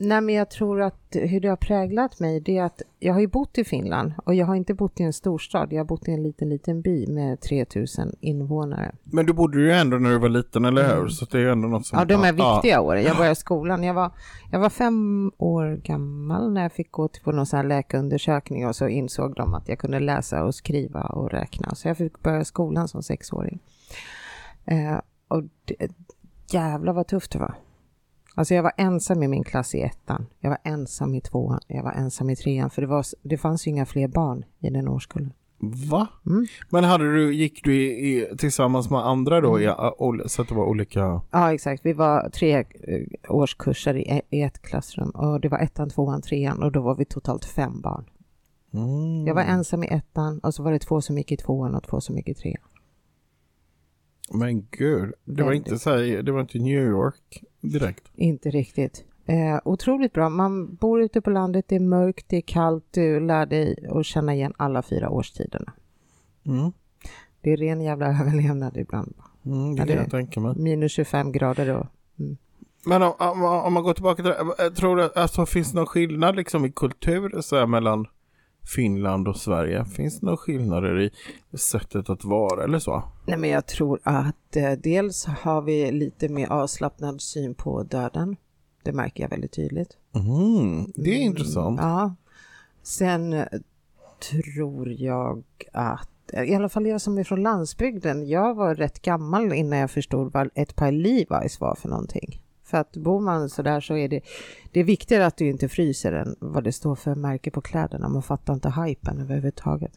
Nej, 0.04 0.22
men 0.22 0.36
jag 0.36 0.50
tror 0.50 0.82
att 0.82 0.96
hur 1.12 1.40
det 1.40 1.48
har 1.48 1.56
präglat 1.56 2.20
mig, 2.20 2.40
det 2.40 2.58
är 2.58 2.64
att 2.64 2.82
jag 3.00 3.14
har 3.14 3.20
ju 3.20 3.28
bott 3.28 3.58
i 3.58 3.64
Finland 3.64 4.14
och 4.26 4.36
jag 4.36 4.46
har 4.46 4.56
inte 4.56 4.74
bott 4.74 5.00
i 5.00 5.04
en 5.04 5.14
storstad. 5.14 5.74
Jag 5.74 5.80
har 5.80 5.86
bott 5.86 6.08
i 6.08 6.12
en 6.12 6.24
liten, 6.24 6.50
liten 6.50 6.82
by 6.82 7.08
med 7.08 7.42
3000 7.42 8.16
invånare. 8.20 8.92
Men 9.04 9.26
du 9.26 9.34
bodde 9.34 9.60
ju 9.60 9.72
ändå 9.72 9.98
när 9.98 10.10
du 10.10 10.18
var 10.18 10.30
liten, 10.30 10.66
eller 10.66 10.96
hur? 10.96 11.08
Så 11.08 11.26
det 11.26 11.40
är 11.40 11.48
ändå 11.48 11.68
något 11.68 11.86
som... 11.86 12.00
Ja, 12.00 12.06
de 12.06 12.24
är 12.24 12.32
viktiga 12.34 12.82
åren. 12.82 13.04
Jag 13.04 13.18
började 13.18 13.36
skolan. 13.36 13.84
Jag 13.84 13.94
var, 13.94 14.12
jag 14.52 14.60
var 14.60 14.70
fem 14.70 15.32
år 15.38 15.82
gammal 15.84 16.54
när 16.54 16.62
jag 16.62 16.74
fick 16.74 16.92
gå 16.92 17.08
till 17.08 17.24
på 17.24 17.32
någon 17.32 17.46
sån 17.46 17.58
här 17.58 17.64
läkarundersökning 17.64 18.68
och 18.68 18.76
så 18.76 18.88
insåg 18.88 19.36
de 19.36 19.54
att 19.54 19.70
jag 19.70 19.80
kunde 19.80 20.00
läsa 20.00 20.44
och 20.44 20.56
skriva 20.56 21.02
och 21.02 21.32
räkna. 21.32 21.76
Så 21.76 21.88
jag 21.88 21.98
fick 21.98 22.24
börja 22.24 22.46
skolan 22.46 22.88
som 22.88 23.04
sexåring. 23.04 23.60
Eh, 24.66 25.00
och 25.28 25.44
det, 25.66 25.92
jävlar 26.54 26.94
vad 26.94 27.08
tufft 27.08 27.32
det 27.32 27.40
var. 27.40 27.56
Alltså 28.36 28.54
jag 28.54 28.64
var 28.64 28.72
ensam 28.78 29.24
i 29.24 29.28
min 29.28 29.44
klass 29.44 29.76
i 29.76 29.82
ettan. 29.82 30.26
Jag 30.40 30.50
var 30.50 30.58
ensam 30.64 31.16
i 31.16 31.22
tvåan. 31.22 31.60
Jag 31.68 31.84
var 31.84 31.92
ensam 31.92 32.30
i 32.30 32.36
trean. 32.36 32.70
För 32.70 32.82
det, 32.82 32.88
var, 32.88 33.06
det 33.22 33.38
fanns 33.38 33.68
ju 33.68 33.72
inga 33.72 33.86
fler 33.86 34.08
barn 34.08 34.46
i 34.60 34.70
den 34.70 34.88
årskullen. 34.88 35.34
Va? 35.90 36.08
Mm. 36.26 36.46
Men 36.70 36.84
hade 36.84 37.14
du, 37.16 37.36
gick 37.36 37.64
du 37.64 37.76
i, 37.76 38.18
i, 38.18 38.38
tillsammans 38.38 38.90
med 38.90 39.00
andra 39.00 39.42
då? 39.42 39.60
I, 39.60 39.70
o- 39.98 40.22
så 40.28 40.42
att 40.42 40.48
det 40.48 40.56
var 40.56 40.66
olika... 40.66 41.22
Ja, 41.32 41.54
exakt. 41.54 41.86
Vi 41.86 41.94
var 41.94 42.30
tre 42.30 42.58
eh, 42.58 42.66
årskurser 43.30 43.96
i, 43.98 44.22
i 44.30 44.42
ett 44.42 44.62
klassrum. 44.62 45.10
Och 45.10 45.42
det 45.42 45.50
var 45.50 45.60
ettan, 45.60 45.90
tvåan, 45.90 46.22
trean. 46.22 46.64
Och 46.64 46.72
då 46.72 46.82
var 46.82 46.96
vi 46.96 47.06
totalt 47.06 47.46
fem 47.46 47.82
barn. 47.82 48.06
Mm. 48.74 49.28
Jag 49.28 49.36
var 49.36 49.42
ensam 49.42 49.84
i 49.84 49.88
ettan 49.88 50.40
och 50.40 50.54
så 50.54 50.64
var 50.64 50.72
det 50.72 50.80
två 50.80 51.02
som 51.02 51.18
gick 51.18 51.32
i 51.32 51.38
tvåan 51.38 51.76
och 51.76 51.84
två 51.84 52.02
som 52.02 52.18
gick 52.18 52.28
i 52.28 52.34
trean. 52.34 52.64
Men 54.34 54.68
gud, 54.72 55.14
det 55.26 55.44
var 55.44 55.54
inte 55.54 55.80
så 55.80 55.90
här, 55.90 56.24
det 56.24 56.32
var 56.32 56.42
inte 56.42 56.60
New 56.60 56.84
York 56.84 57.44
direkt. 57.62 58.12
Inte 58.16 58.50
riktigt. 58.50 59.06
Eh, 59.26 59.60
otroligt 59.66 60.14
bra. 60.14 60.30
Man 60.30 60.76
bor 60.76 61.02
ute 61.02 61.22
på 61.22 61.30
landet, 61.30 61.66
det 61.68 61.76
är 61.76 61.80
mörkt, 61.80 62.26
det 62.30 62.38
är 62.38 62.42
kallt. 62.42 62.86
Du 62.92 63.20
lär 63.20 63.46
dig 63.46 63.88
att 63.90 64.06
känna 64.06 64.34
igen 64.34 64.54
alla 64.58 64.82
fyra 64.82 65.10
årstiderna. 65.10 65.74
Mm. 66.46 66.72
Det 67.42 67.52
är 67.52 67.58
ren 67.58 67.82
jävla 67.82 68.08
överlevnad 68.22 68.78
ibland. 68.78 69.14
Mm, 69.46 69.76
det 69.76 69.88
kan 69.88 69.96
jag 69.96 70.12
tänka 70.12 70.40
mig. 70.40 70.56
Minus 70.58 70.92
25 70.92 71.32
grader 71.32 71.78
och 71.78 71.88
Men 72.86 73.04
om, 73.04 73.14
om, 73.20 73.44
om 73.44 73.74
man 73.74 73.84
går 73.84 73.94
tillbaka 73.94 74.24
till 74.24 74.34
det, 74.58 74.72
tror 74.72 74.98
du 74.98 75.12
alltså 75.16 75.46
finns 75.46 75.72
det 75.72 75.78
någon 75.78 75.86
skillnad 75.86 76.36
liksom 76.36 76.66
i 76.66 76.72
kultur 76.72 77.42
så 77.42 77.56
här, 77.56 77.68
mellan 77.68 78.08
Finland 78.76 79.28
och 79.28 79.38
Sverige? 79.38 79.86
Finns 79.86 80.20
det 80.20 80.26
några 80.26 80.38
skillnader 80.38 81.00
i 81.00 81.12
sättet 81.58 82.10
att 82.10 82.26
vara 82.26 82.64
eller 82.64 82.80
så? 82.80 83.04
Nej, 83.28 83.38
men 83.38 83.50
jag 83.50 83.66
tror 83.66 84.00
att 84.04 84.56
eh, 84.56 84.72
dels 84.72 85.26
har 85.26 85.62
vi 85.62 85.92
lite 85.92 86.30
mer 86.30 86.48
avslappnad 86.48 87.22
syn 87.22 87.56
på 87.56 87.84
döden. 87.84 88.36
Det 88.84 88.92
märker 88.92 89.24
jag 89.24 89.30
väldigt 89.30 89.52
tydligt. 89.52 89.98
Mm, 90.16 90.92
det 90.96 91.10
är 91.10 91.20
intressant. 91.20 91.80
Ja. 91.82 92.16
Sen 92.84 93.34
eh, 93.34 93.46
tror 94.32 94.90
jag 94.90 95.44
att, 95.74 96.34
eh, 96.34 96.44
i 96.44 96.56
alla 96.56 96.70
fall 96.70 96.88
jag 96.88 97.02
som 97.02 97.18
är 97.18 97.24
från 97.24 97.44
landsbygden, 97.44 98.28
jag 98.28 98.56
var 98.56 98.76
rätt 98.76 99.02
gammal 99.02 99.54
innan 99.54 99.80
jag 99.80 99.92
förstod 99.92 100.34
vad 100.34 100.50
ett 100.56 100.76
par 100.76 100.92
Levi's 100.92 101.60
var 101.60 101.76
för 101.76 101.90
någonting. 101.90 102.42
För 102.72 102.78
att 102.78 102.98
bor 102.98 103.22
man 103.22 103.50
sådär 103.50 103.80
så 103.80 103.98
är 103.98 104.10
det, 104.10 104.22
det 104.72 104.80
är 104.80 104.84
viktigare 104.84 105.26
att 105.26 105.38
du 105.38 105.50
inte 105.50 105.70
fryser 105.70 106.12
än 106.14 106.36
vad 106.40 106.64
det 106.64 106.72
står 106.72 106.96
för 106.96 107.16
märke 107.16 107.52
på 107.52 107.62
kläderna. 107.62 108.10
Man 108.10 108.24
fattar 108.24 108.54
inte 108.54 108.70
hypen 108.70 109.22
överhuvudtaget. 109.22 109.92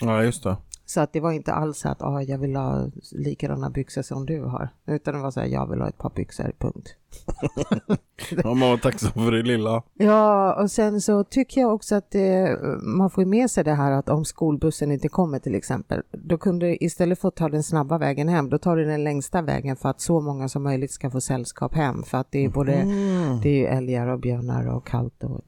Ja, 0.00 0.22
just 0.24 0.42
det. 0.42 0.56
Så 0.90 1.00
att 1.00 1.12
det 1.12 1.20
var 1.20 1.32
inte 1.32 1.52
alls 1.52 1.86
att 1.86 2.02
ah, 2.02 2.22
jag 2.22 2.38
vill 2.38 2.56
ha 2.56 2.90
likadana 3.12 3.70
byxor 3.70 4.02
som 4.02 4.26
du 4.26 4.42
har. 4.42 4.68
Utan 4.86 5.14
det 5.14 5.20
var 5.20 5.30
så 5.30 5.40
här, 5.40 5.46
jag 5.46 5.70
vill 5.70 5.80
ha 5.80 5.88
ett 5.88 5.98
par 5.98 6.10
byxor, 6.14 6.52
punkt. 6.58 6.94
Ja, 8.44 8.54
man 8.54 8.70
var 8.70 8.76
tacksam 8.76 9.12
för 9.12 9.32
det 9.32 9.42
lilla. 9.42 9.82
Ja, 9.94 10.54
och 10.62 10.70
sen 10.70 11.00
så 11.00 11.24
tycker 11.24 11.60
jag 11.60 11.74
också 11.74 11.94
att 11.94 12.10
det, 12.10 12.58
man 12.82 13.10
får 13.10 13.24
med 13.24 13.50
sig 13.50 13.64
det 13.64 13.74
här 13.74 13.92
att 13.92 14.08
om 14.08 14.24
skolbussen 14.24 14.92
inte 14.92 15.08
kommer 15.08 15.38
till 15.38 15.54
exempel, 15.54 16.02
då 16.12 16.38
kunde 16.38 16.66
du 16.66 16.76
istället 16.80 17.18
för 17.18 17.28
att 17.28 17.36
ta 17.36 17.48
den 17.48 17.62
snabba 17.62 17.98
vägen 17.98 18.28
hem, 18.28 18.50
då 18.50 18.58
tar 18.58 18.76
du 18.76 18.84
den 18.84 19.04
längsta 19.04 19.42
vägen 19.42 19.76
för 19.76 19.88
att 19.88 20.00
så 20.00 20.20
många 20.20 20.48
som 20.48 20.62
möjligt 20.62 20.90
ska 20.90 21.10
få 21.10 21.20
sällskap 21.20 21.74
hem. 21.74 22.02
För 22.02 22.18
att 22.18 22.30
det 22.30 22.44
är 22.44 22.48
både, 22.48 22.72
Mm. 22.74 23.40
det 23.42 23.66
är 23.66 23.76
älgar 23.76 24.06
och 24.06 24.20
björnar 24.20 24.66
och 24.76 24.86
kallt 24.86 25.24
och... 25.24 25.40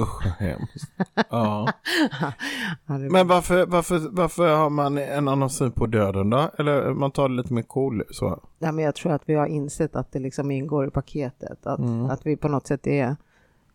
Usch, 0.00 0.24
vad 0.24 0.32
hemskt. 0.48 0.92
Ja. 1.30 1.72
Men 2.86 3.28
varför, 3.28 3.66
varför, 3.66 4.08
varför 4.12 4.56
har 4.56 4.70
man 4.70 4.98
en 4.98 5.28
annan 5.28 5.50
syn 5.50 5.72
på 5.72 5.86
döden 5.86 6.30
då? 6.30 6.50
Eller 6.58 6.94
man 6.94 7.10
tar 7.10 7.28
det 7.28 7.34
lite 7.34 7.52
mer 7.52 7.62
cool 7.62 8.02
så? 8.10 8.40
Ja, 8.58 8.72
men 8.72 8.84
jag 8.84 8.94
tror 8.94 9.12
att 9.12 9.22
vi 9.26 9.34
har 9.34 9.46
insett 9.46 9.96
att 9.96 10.12
det 10.12 10.18
liksom 10.18 10.50
ingår 10.50 10.86
i 10.88 10.90
paketet. 10.90 11.66
Att, 11.66 11.78
Mm. 11.78 12.04
att 12.10 12.26
vi 12.26 12.36
på 12.36 12.48
något 12.48 12.66
sätt 12.66 12.86
är... 12.86 13.16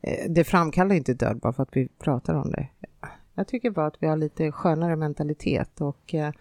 eh, 0.02 0.30
Det 0.30 0.44
framkallar 0.44 0.96
inte 0.96 1.14
död 1.14 1.40
bara 1.40 1.54
för 1.54 1.64
att 1.64 1.70
vi 1.78 1.88
pratar 1.88 2.34
om 2.36 2.52
det. 2.52 2.68
Jag 3.36 3.48
tycker 3.48 3.70
bara 3.72 3.86
att 3.88 3.96
vi 4.00 4.08
har 4.08 4.18
lite 4.18 4.52
skönare 4.52 4.96
mentalitet 4.96 5.82
och 5.82 6.14
eh, 6.14 6.32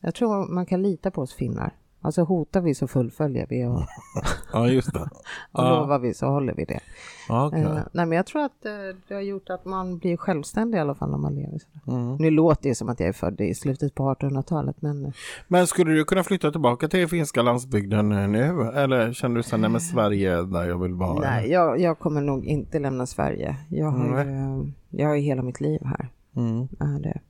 jag 0.00 0.14
tror 0.14 0.54
man 0.54 0.66
kan 0.66 0.82
lita 0.82 1.10
på 1.10 1.22
oss 1.22 1.34
finnar. 1.34 1.72
Alltså 2.04 2.22
hotar 2.22 2.60
vi 2.60 2.74
så 2.74 2.86
fullföljer 2.86 3.46
vi 3.50 3.64
och, 3.64 3.74
och 3.74 3.82
Ja, 4.52 4.68
just 4.68 4.92
det. 4.92 5.08
Ja. 5.52 5.80
lovar 5.80 5.98
vi 5.98 6.14
så 6.14 6.26
håller 6.26 6.54
vi 6.54 6.64
det. 6.64 6.80
Ja, 7.28 7.46
okej. 7.46 7.62
Eh, 7.62 7.78
nej 7.92 8.06
men 8.06 8.12
jag 8.16 8.26
tror 8.26 8.42
att 8.44 8.64
eh, 8.66 8.72
det 9.08 9.14
har 9.14 9.20
gjort 9.20 9.50
att 9.50 9.64
man 9.64 9.98
blir 9.98 10.16
självständig 10.16 10.78
i 10.78 10.80
alla 10.80 10.94
fall 10.94 11.10
när 11.10 11.18
man 11.18 11.34
lever 11.34 11.58
sådär. 11.58 11.98
Mm. 11.98 12.16
Nu 12.16 12.30
låter 12.30 12.68
det 12.68 12.74
som 12.74 12.88
att 12.88 13.00
jag 13.00 13.08
är 13.08 13.12
född 13.12 13.40
i 13.40 13.54
slutet 13.54 13.94
på 13.94 14.14
1800-talet 14.14 14.82
men 14.82 15.12
Men 15.48 15.66
skulle 15.66 15.92
du 15.92 16.04
kunna 16.04 16.22
flytta 16.22 16.50
tillbaka 16.50 16.88
till 16.88 17.08
finska 17.08 17.42
landsbygden 17.42 18.12
eh, 18.12 18.28
nu? 18.28 18.70
Eller 18.74 19.12
känner 19.12 19.36
du 19.36 19.42
sen, 19.42 19.60
nej 19.60 19.70
men 19.70 19.80
Sverige 19.80 20.38
är 20.38 20.42
där 20.42 20.64
jag 20.64 20.78
vill 20.82 20.94
vara? 20.94 21.20
Nej, 21.20 21.50
jag, 21.50 21.80
jag 21.80 21.98
kommer 21.98 22.20
nog 22.20 22.44
inte 22.46 22.78
lämna 22.78 23.06
Sverige. 23.06 23.56
Jag 23.68 23.90
har, 23.90 24.24
ju, 24.24 24.72
jag 24.90 25.08
har 25.08 25.16
hela 25.16 25.42
mitt 25.42 25.60
liv 25.60 25.80
här. 25.84 26.08
Mm. 26.36 26.68
Är 26.80 27.02
det. 27.02 27.20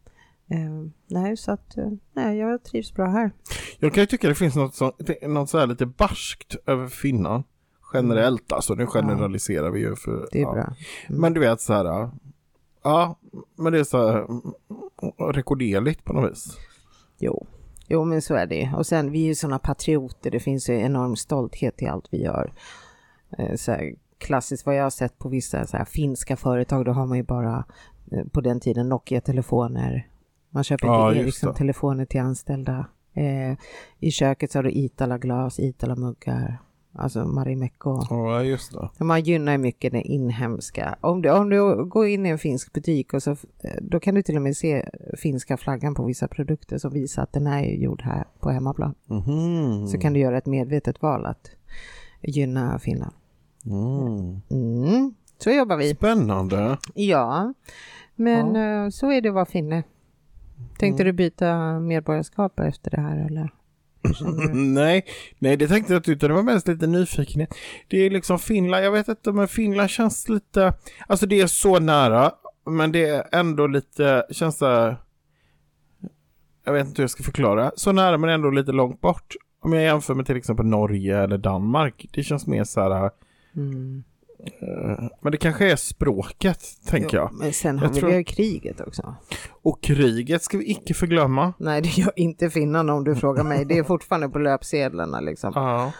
Eh, 0.55 0.87
nej, 1.07 1.37
så 1.37 1.53
att 1.53 1.77
eh, 1.77 1.91
nej, 2.13 2.39
jag 2.39 2.63
trivs 2.63 2.95
bra 2.95 3.07
här. 3.07 3.31
Jag 3.79 3.95
kan 3.95 4.03
ju 4.03 4.07
tycka 4.07 4.29
det 4.29 4.35
finns 4.35 4.57
något, 4.57 4.75
så, 4.75 4.93
något 5.23 5.51
så 5.51 5.59
här 5.59 5.67
lite 5.67 5.87
barskt 5.87 6.57
över 6.67 6.89
Finland. 6.89 7.45
Generellt 7.95 8.53
alltså, 8.53 8.75
nu 8.75 8.87
generaliserar 8.87 9.71
vi 9.71 9.81
ju 9.81 9.97
för... 9.97 10.29
Det 10.33 10.39
är 10.39 10.43
ja. 10.43 10.53
bra. 10.53 10.63
Mm. 10.63 11.21
Men 11.21 11.35
du 11.35 11.41
vet 11.41 11.61
så 11.61 11.73
här, 11.73 12.11
ja, 12.83 13.19
men 13.57 13.73
det 13.73 13.79
är 13.79 13.85
så 13.85 14.11
här 14.11 14.27
rekorderligt 15.33 16.05
på 16.05 16.13
något 16.13 16.31
vis. 16.31 16.59
Jo. 17.19 17.47
jo, 17.89 18.05
men 18.05 18.23
så 18.23 18.35
är 18.35 18.47
det. 18.47 18.73
Och 18.77 18.87
sen, 18.87 19.11
vi 19.11 19.23
är 19.23 19.27
ju 19.27 19.35
sådana 19.35 19.59
patrioter. 19.59 20.31
Det 20.31 20.41
finns 20.41 20.71
ju 20.71 20.75
enorm 20.75 21.17
stolthet 21.17 21.83
i 21.83 21.87
allt 21.87 22.09
vi 22.11 22.23
gör. 22.23 22.53
Eh, 23.39 23.57
så 23.57 23.73
här, 23.73 23.95
klassiskt 24.19 24.67
vad 24.67 24.77
jag 24.77 24.83
har 24.83 24.91
sett 24.91 25.19
på 25.19 25.29
vissa 25.29 25.67
så 25.67 25.77
här, 25.77 25.85
finska 25.85 26.37
företag, 26.37 26.85
då 26.85 26.93
har 26.93 27.07
man 27.07 27.17
ju 27.17 27.25
bara 27.25 27.65
eh, 28.13 28.25
på 28.33 28.41
den 28.41 28.61
tiden 28.61 28.89
Nokia-telefoner. 28.89 30.09
Man 30.55 30.65
köper 30.65 30.87
Ja, 30.87 31.09
inte 31.09 31.25
just 31.25 31.45
Ericsson-telefoner 31.45 32.05
till 32.05 32.21
anställda. 32.21 32.87
Eh, 33.15 33.57
I 33.99 34.11
köket 34.11 34.53
så 34.53 34.59
har 34.59 34.63
du 34.63 34.71
Itala-glas, 34.73 35.59
Itala-muggar. 35.61 36.59
Alltså 36.97 37.25
Marimekko. 37.25 38.03
Ja, 38.11 38.43
just 38.43 38.73
det. 38.73 39.05
Man 39.05 39.21
gynnar 39.21 39.59
mycket 39.59 39.93
det 39.93 40.03
inhemska. 40.03 40.99
Om 41.01 41.23
du, 41.23 41.31
om 41.31 41.51
du 41.51 41.85
går 41.85 42.07
in 42.07 42.27
i 42.27 42.29
en 42.29 42.39
finsk 42.39 42.73
butik 42.73 43.15
och 43.15 43.23
så, 43.23 43.31
eh, 43.31 43.37
då 43.83 44.01
kan 44.01 44.15
du 44.15 44.23
till 44.23 44.37
och 44.37 44.43
med 44.43 44.57
se 44.57 44.89
finska 45.19 45.57
flaggan 45.57 45.95
på 45.95 46.05
vissa 46.05 46.29
produkter 46.29 46.79
som 46.79 46.93
visar 46.93 47.23
att 47.23 47.33
den 47.33 47.47
är 47.47 47.65
gjord 47.65 48.03
här 48.03 48.25
på 48.41 48.51
hemmaplan. 48.51 48.95
Mhm. 49.07 49.87
Så 49.87 49.99
kan 49.99 50.13
du 50.13 50.21
göra 50.21 50.39
ett 50.39 50.47
medvetet 50.47 51.03
val 51.03 51.27
att 51.27 51.51
gynna 52.23 52.79
Finland. 52.79 53.15
Mm. 53.67 54.41
Mm. 54.51 55.15
Så 55.39 55.51
jobbar 55.51 55.77
vi. 55.77 55.95
Spännande. 55.95 56.79
Ja, 56.95 57.55
men 58.15 58.57
eh, 58.57 58.91
så 58.91 59.13
är 59.13 59.21
det 59.21 59.29
att 59.29 59.35
vara 59.35 59.47
finne. 59.47 59.83
Tänkte 60.79 61.03
Mm. 61.03 61.07
du 61.07 61.13
byta 61.13 61.79
medborgarskap 61.81 62.61
efter 62.61 62.91
det 62.91 63.01
här 63.01 63.27
eller? 63.27 63.51
Nej, 64.55 65.05
nej, 65.39 65.57
det 65.57 65.69
tänkte 65.69 65.93
jag 65.93 65.99
inte 66.01 66.13
utan 66.13 66.29
det 66.31 66.35
var 66.37 66.43
mest 66.43 66.69
lite 66.69 66.87
nyfikenhet. 66.87 67.55
Det 67.89 67.97
är 67.99 68.11
liksom 68.11 68.39
Finland, 68.39 68.85
jag 68.85 68.93
vet 68.93 69.09
inte 69.09 69.33
men 69.33 69.49
Finland 69.49 69.91
känns 69.91 70.29
lite, 70.29 70.73
alltså 71.07 71.27
det 71.27 71.41
är 71.41 71.47
så 71.47 71.79
nära, 71.79 72.33
men 72.67 72.93
det 72.93 73.05
är 73.09 73.25
ändå 73.33 73.67
lite, 73.67 74.27
känns 74.31 74.59
så 74.59 74.97
jag 76.65 76.73
vet 76.73 76.87
inte 76.87 76.99
hur 77.01 77.05
jag 77.05 77.11
ska 77.11 77.23
förklara, 77.23 77.73
så 77.77 77.93
nära 77.93 78.19
men 78.19 78.31
ändå 78.31 78.51
lite 78.51 78.73
långt 78.73 79.01
bort. 79.01 79.35
Om 79.61 79.73
jag 79.73 79.83
jämför 79.83 80.15
med 80.15 80.27
till 80.27 80.37
exempel 80.37 80.67
Norge 80.67 81.19
eller 81.19 81.39
Danmark, 81.39 82.07
det 82.13 82.23
känns 82.23 82.47
mer 82.47 82.65
så 82.65 82.81
här, 82.81 83.11
Mm. 83.57 84.05
Men 85.21 85.33
det 85.33 85.39
kanske 85.39 85.73
är 85.73 85.77
språket, 85.77 86.65
tänker 86.87 87.17
jag. 87.17 87.31
Men 87.33 87.53
sen 87.53 87.79
har 87.79 87.87
Jag 87.87 87.93
vi, 87.95 88.01
tror- 88.01 88.13
ju 88.13 88.25
kriget 88.25 88.81
också. 88.81 89.15
Och 89.63 89.83
kriget 89.83 90.43
ska 90.43 90.59
vi 90.59 90.71
icke 90.71 90.95
förglömma. 90.95 91.53
Nej, 91.59 91.83
det 91.83 91.89
gör 91.99 92.13
inte 92.17 92.51
finnarna 92.51 92.95
om 92.95 93.05
du 93.05 93.15
frågar 93.15 93.45
mig. 93.45 93.65
Det 93.65 93.79
är 93.79 93.83
fortfarande 93.95 94.29
på 94.29 94.39
löpsedlarna 94.39 95.21
liksom. 95.21 95.53
Ja. 95.55 95.93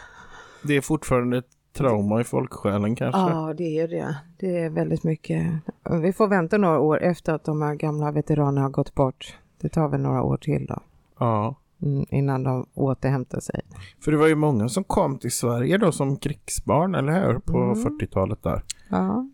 Det 0.63 0.77
är 0.77 0.81
fortfarande 0.81 1.39
ett 1.39 1.49
trauma 1.77 2.21
i 2.21 2.25
folksjälen 2.25 2.97
kanske. 2.97 3.21
Ja, 3.21 3.55
det 3.59 3.79
är 3.79 3.89
det. 3.89 4.17
Det 4.39 4.59
är 4.59 4.71
väldigt 4.71 5.05
mycket. 5.05 5.53
Vi 5.91 6.13
får 6.13 6.29
vänta 6.29 6.59
några 6.59 6.79
år 6.81 7.03
efter 7.03 7.33
att 7.33 7.45
de 7.45 7.63
här 7.63 7.75
gamla 7.75 8.11
veteranerna 8.11 8.61
har 8.63 8.71
gått 8.71 8.95
bort. 8.95 9.39
Det 9.61 9.69
tar 9.69 9.89
väl 9.89 10.01
några 10.01 10.23
år 10.23 10.37
till 10.37 10.67
då. 10.67 10.81
Ja. 11.19 11.57
Mm, 11.83 12.07
innan 12.11 12.43
de 12.43 12.67
återhämtar 12.75 13.41
sig. 13.41 13.61
För 14.05 14.11
det 14.13 14.17
var 14.19 14.27
ju 14.29 14.35
många 14.35 14.69
som 14.69 14.85
kom 14.85 15.19
till 15.19 15.33
Sverige 15.33 15.79
då 15.79 15.93
som 15.93 16.17
krigsbarn, 16.17 16.95
eller 16.95 17.13
hur? 17.27 17.39
På 17.39 17.59
Mm. 17.59 17.75
40-talet 17.85 18.43
där. 18.43 18.63
Ja. 18.91 19.29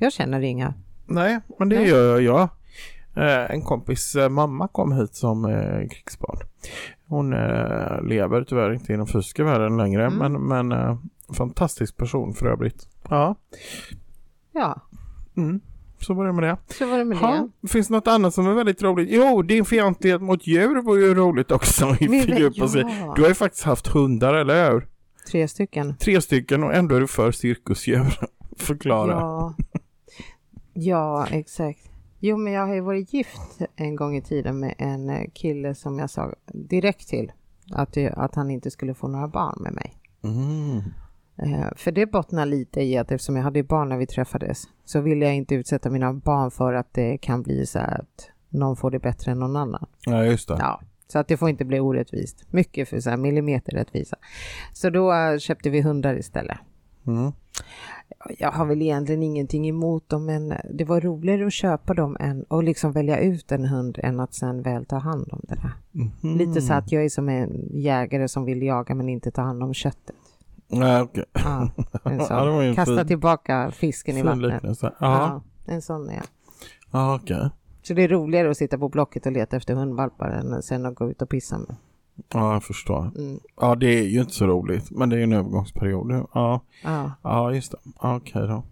Jag 0.00 0.12
känner 0.12 0.40
inga. 0.40 0.74
Nej, 1.06 1.40
men 1.58 1.68
det 1.68 1.76
Nej. 1.78 1.88
gör 1.88 2.20
jag. 2.20 2.48
Eh, 3.16 3.50
en 3.50 3.62
kompis 3.62 4.14
eh, 4.16 4.28
mamma 4.28 4.68
kom 4.68 4.92
hit 4.92 5.14
som 5.14 5.44
eh, 5.44 5.88
krigsbarn. 5.88 6.38
Hon 7.06 7.30
lever 8.08 8.44
tyvärr 8.44 8.72
inte 8.72 8.92
i 8.92 8.96
den 8.96 9.06
fysiska 9.06 9.44
världen 9.44 9.76
längre, 9.76 10.06
Mm. 10.06 10.32
men, 10.48 10.68
men 10.68 10.98
fantastisk 11.36 11.96
person 11.96 12.34
för 12.34 12.46
övrigt. 12.46 12.88
Ja, 13.08 13.34
Ja, 14.52 14.80
mm. 15.36 15.60
Så 16.02 16.14
var 16.14 16.26
det 16.26 16.32
med 16.32 16.42
det. 16.44 16.56
så 16.74 16.86
var 16.86 16.98
det 16.98 17.04
med 17.04 17.18
Ha, 17.18 17.48
det. 17.60 17.68
finns 17.68 17.90
något 17.90 18.06
annat 18.08 18.34
som 18.34 18.46
är 18.46 18.52
väldigt 18.54 18.82
roligt? 18.82 19.08
Jo, 19.10 19.42
din 19.42 19.64
fientlighet 19.64 20.22
mot 20.22 20.46
djur 20.46 20.82
var 20.82 20.96
ju 20.96 21.14
roligt 21.14 21.50
också. 21.50 21.94
fördjupa 21.94 22.68
sig. 22.68 22.80
ja. 23.00 23.12
Du 23.16 23.22
har 23.22 23.28
ju 23.28 23.34
faktiskt 23.34 23.64
haft 23.64 23.86
hundar, 23.86 24.34
eller 24.34 24.70
hur? 24.72 24.88
Tre 25.30 25.48
stycken. 25.48 25.96
Tre 25.96 26.20
stycken 26.20 26.62
och 26.64 26.74
ändå 26.74 26.94
är 26.96 27.00
du 27.00 27.06
för 27.06 27.32
cirkusdjur. 27.32 28.18
Förklara. 28.58 29.10
Ja. 29.12 29.54
ja, 30.72 31.26
exakt. 31.30 31.80
Jo, 32.18 32.36
men 32.36 32.52
jag 32.52 32.66
har 32.66 32.74
ju 32.74 32.80
varit 32.80 33.12
gift 33.12 33.58
en 33.76 33.96
gång 33.96 34.16
i 34.16 34.22
tiden 34.22 34.60
med 34.60 34.74
en 34.78 35.30
kille 35.30 35.74
som 35.74 35.98
jag 35.98 36.10
sa 36.10 36.34
direkt 36.46 37.08
till 37.08 37.32
att, 37.72 37.92
det- 37.92 38.12
att 38.12 38.34
han 38.34 38.50
inte 38.50 38.70
skulle 38.70 38.94
få 38.94 39.08
några 39.08 39.28
barn 39.28 39.62
med 39.62 39.72
mig. 39.72 39.94
Mm. 40.24 40.80
Eh, 41.44 41.66
För 41.76 41.92
det 41.92 42.06
bottnar 42.06 42.46
lite 42.46 42.80
i 42.82 42.98
att 42.98 43.12
eftersom 43.12 43.36
jag 43.36 43.42
hade 43.42 43.62
barn 43.62 43.88
när 43.88 43.96
vi 43.96 44.06
träffades 44.06 44.64
så 44.84 45.00
ville 45.00 45.24
jag 45.24 45.34
inte 45.34 45.54
utsätta 45.54 45.90
mina 45.90 46.12
barn 46.12 46.50
för 46.50 46.74
att 46.74 46.94
det 46.94 47.18
kan 47.18 47.42
bli 47.42 47.66
så 47.66 47.78
här 47.78 48.00
att 48.00 48.30
någon 48.48 48.76
får 48.76 48.90
det 48.90 48.98
bättre 48.98 49.32
än 49.32 49.38
någon 49.38 49.56
annan. 49.56 49.86
Ja, 50.06 50.24
just 50.24 50.48
det. 50.48 50.56
Ja, 50.58 50.80
så 51.08 51.18
att 51.18 51.28
det 51.28 51.36
får 51.36 51.48
inte 51.48 51.64
bli 51.64 51.80
orättvist. 51.80 52.52
Mycket 52.52 52.88
för 52.88 53.00
så 53.00 53.10
här 53.10 53.16
millimeterrättvisa. 53.16 54.16
Så 54.72 54.90
då 54.90 55.12
eh, 55.12 55.38
köpte 55.38 55.70
vi 55.70 55.80
hundar 55.80 56.14
istället. 56.18 56.58
Mm. 57.06 57.32
Jag 58.38 58.50
har 58.50 58.66
väl 58.66 58.82
egentligen 58.82 59.22
ingenting 59.22 59.68
emot 59.68 60.08
dem 60.08 60.24
men 60.24 60.54
det 60.70 60.84
var 60.84 61.00
roligare 61.00 61.46
att 61.46 61.52
köpa 61.52 61.94
dem 61.94 62.16
än 62.20 62.42
och 62.42 62.64
liksom 62.64 62.92
välja 62.92 63.18
ut 63.18 63.52
en 63.52 63.64
hund 63.64 63.98
än 64.02 64.20
att 64.20 64.34
sen 64.34 64.62
väl 64.62 64.84
ta 64.84 64.96
hand 64.96 65.28
om 65.32 65.40
det 65.42 65.54
där. 65.54 65.72
Mhm. 65.92 66.38
Lite 66.38 66.60
så 66.60 66.72
att 66.72 66.92
jag 66.92 67.04
är 67.04 67.08
som 67.08 67.28
en 67.28 67.68
jägare 67.72 68.28
som 68.28 68.44
vill 68.44 68.62
jaga 68.62 68.94
men 68.94 69.08
inte 69.08 69.30
ta 69.30 69.42
hand 69.42 69.62
om 69.62 69.74
köttet. 69.74 70.16
Nej, 70.72 71.02
okej. 71.02 71.24
Ja, 71.32 71.68
en 72.04 72.20
sån. 72.26 72.36
Ja, 72.36 72.62
en 72.62 72.74
Kasta 72.74 72.96
fin- 72.96 73.06
tillbaka 73.06 73.70
fisken 73.70 74.16
i 74.16 74.22
vattnet. 74.22 74.62
Ja, 74.82 74.90
Ja, 75.00 75.42
en 75.66 75.82
sån 75.82 76.08
är 76.08 76.14
jag. 76.14 76.24
ja 76.90 77.14
okej. 77.14 77.50
Så 77.82 77.94
det 77.94 78.02
är 78.02 78.08
roligare 78.08 78.50
att 78.50 78.56
sitta 78.56 78.78
på 78.78 78.88
Blocket 78.88 79.26
och 79.26 79.32
leta 79.32 79.56
efter 79.56 79.74
hundvalpar 79.74 80.28
än 80.30 80.62
sen 80.62 80.86
att 80.86 80.94
gå 80.94 81.10
ut 81.10 81.22
och 81.22 81.28
pissa 81.28 81.58
med. 81.58 81.76
Ja, 82.34 82.52
jag 82.52 82.64
förstår. 82.64 83.10
Mm. 83.16 83.40
Ja, 83.60 83.74
det 83.74 83.86
är 83.86 84.02
ju 84.02 84.20
inte 84.20 84.32
så 84.32 84.46
roligt, 84.46 84.90
men 84.90 85.08
det 85.08 85.16
är 85.16 85.18
ju 85.18 85.24
en 85.24 85.32
övergångsperiod. 85.32 86.26
Ja, 86.34 86.60
Ja. 86.84 87.12
ja 87.22 87.54
just 87.54 87.72
det. 87.72 87.78
Ja, 88.02 88.16
Okej 88.16 88.42
då. 88.48 88.62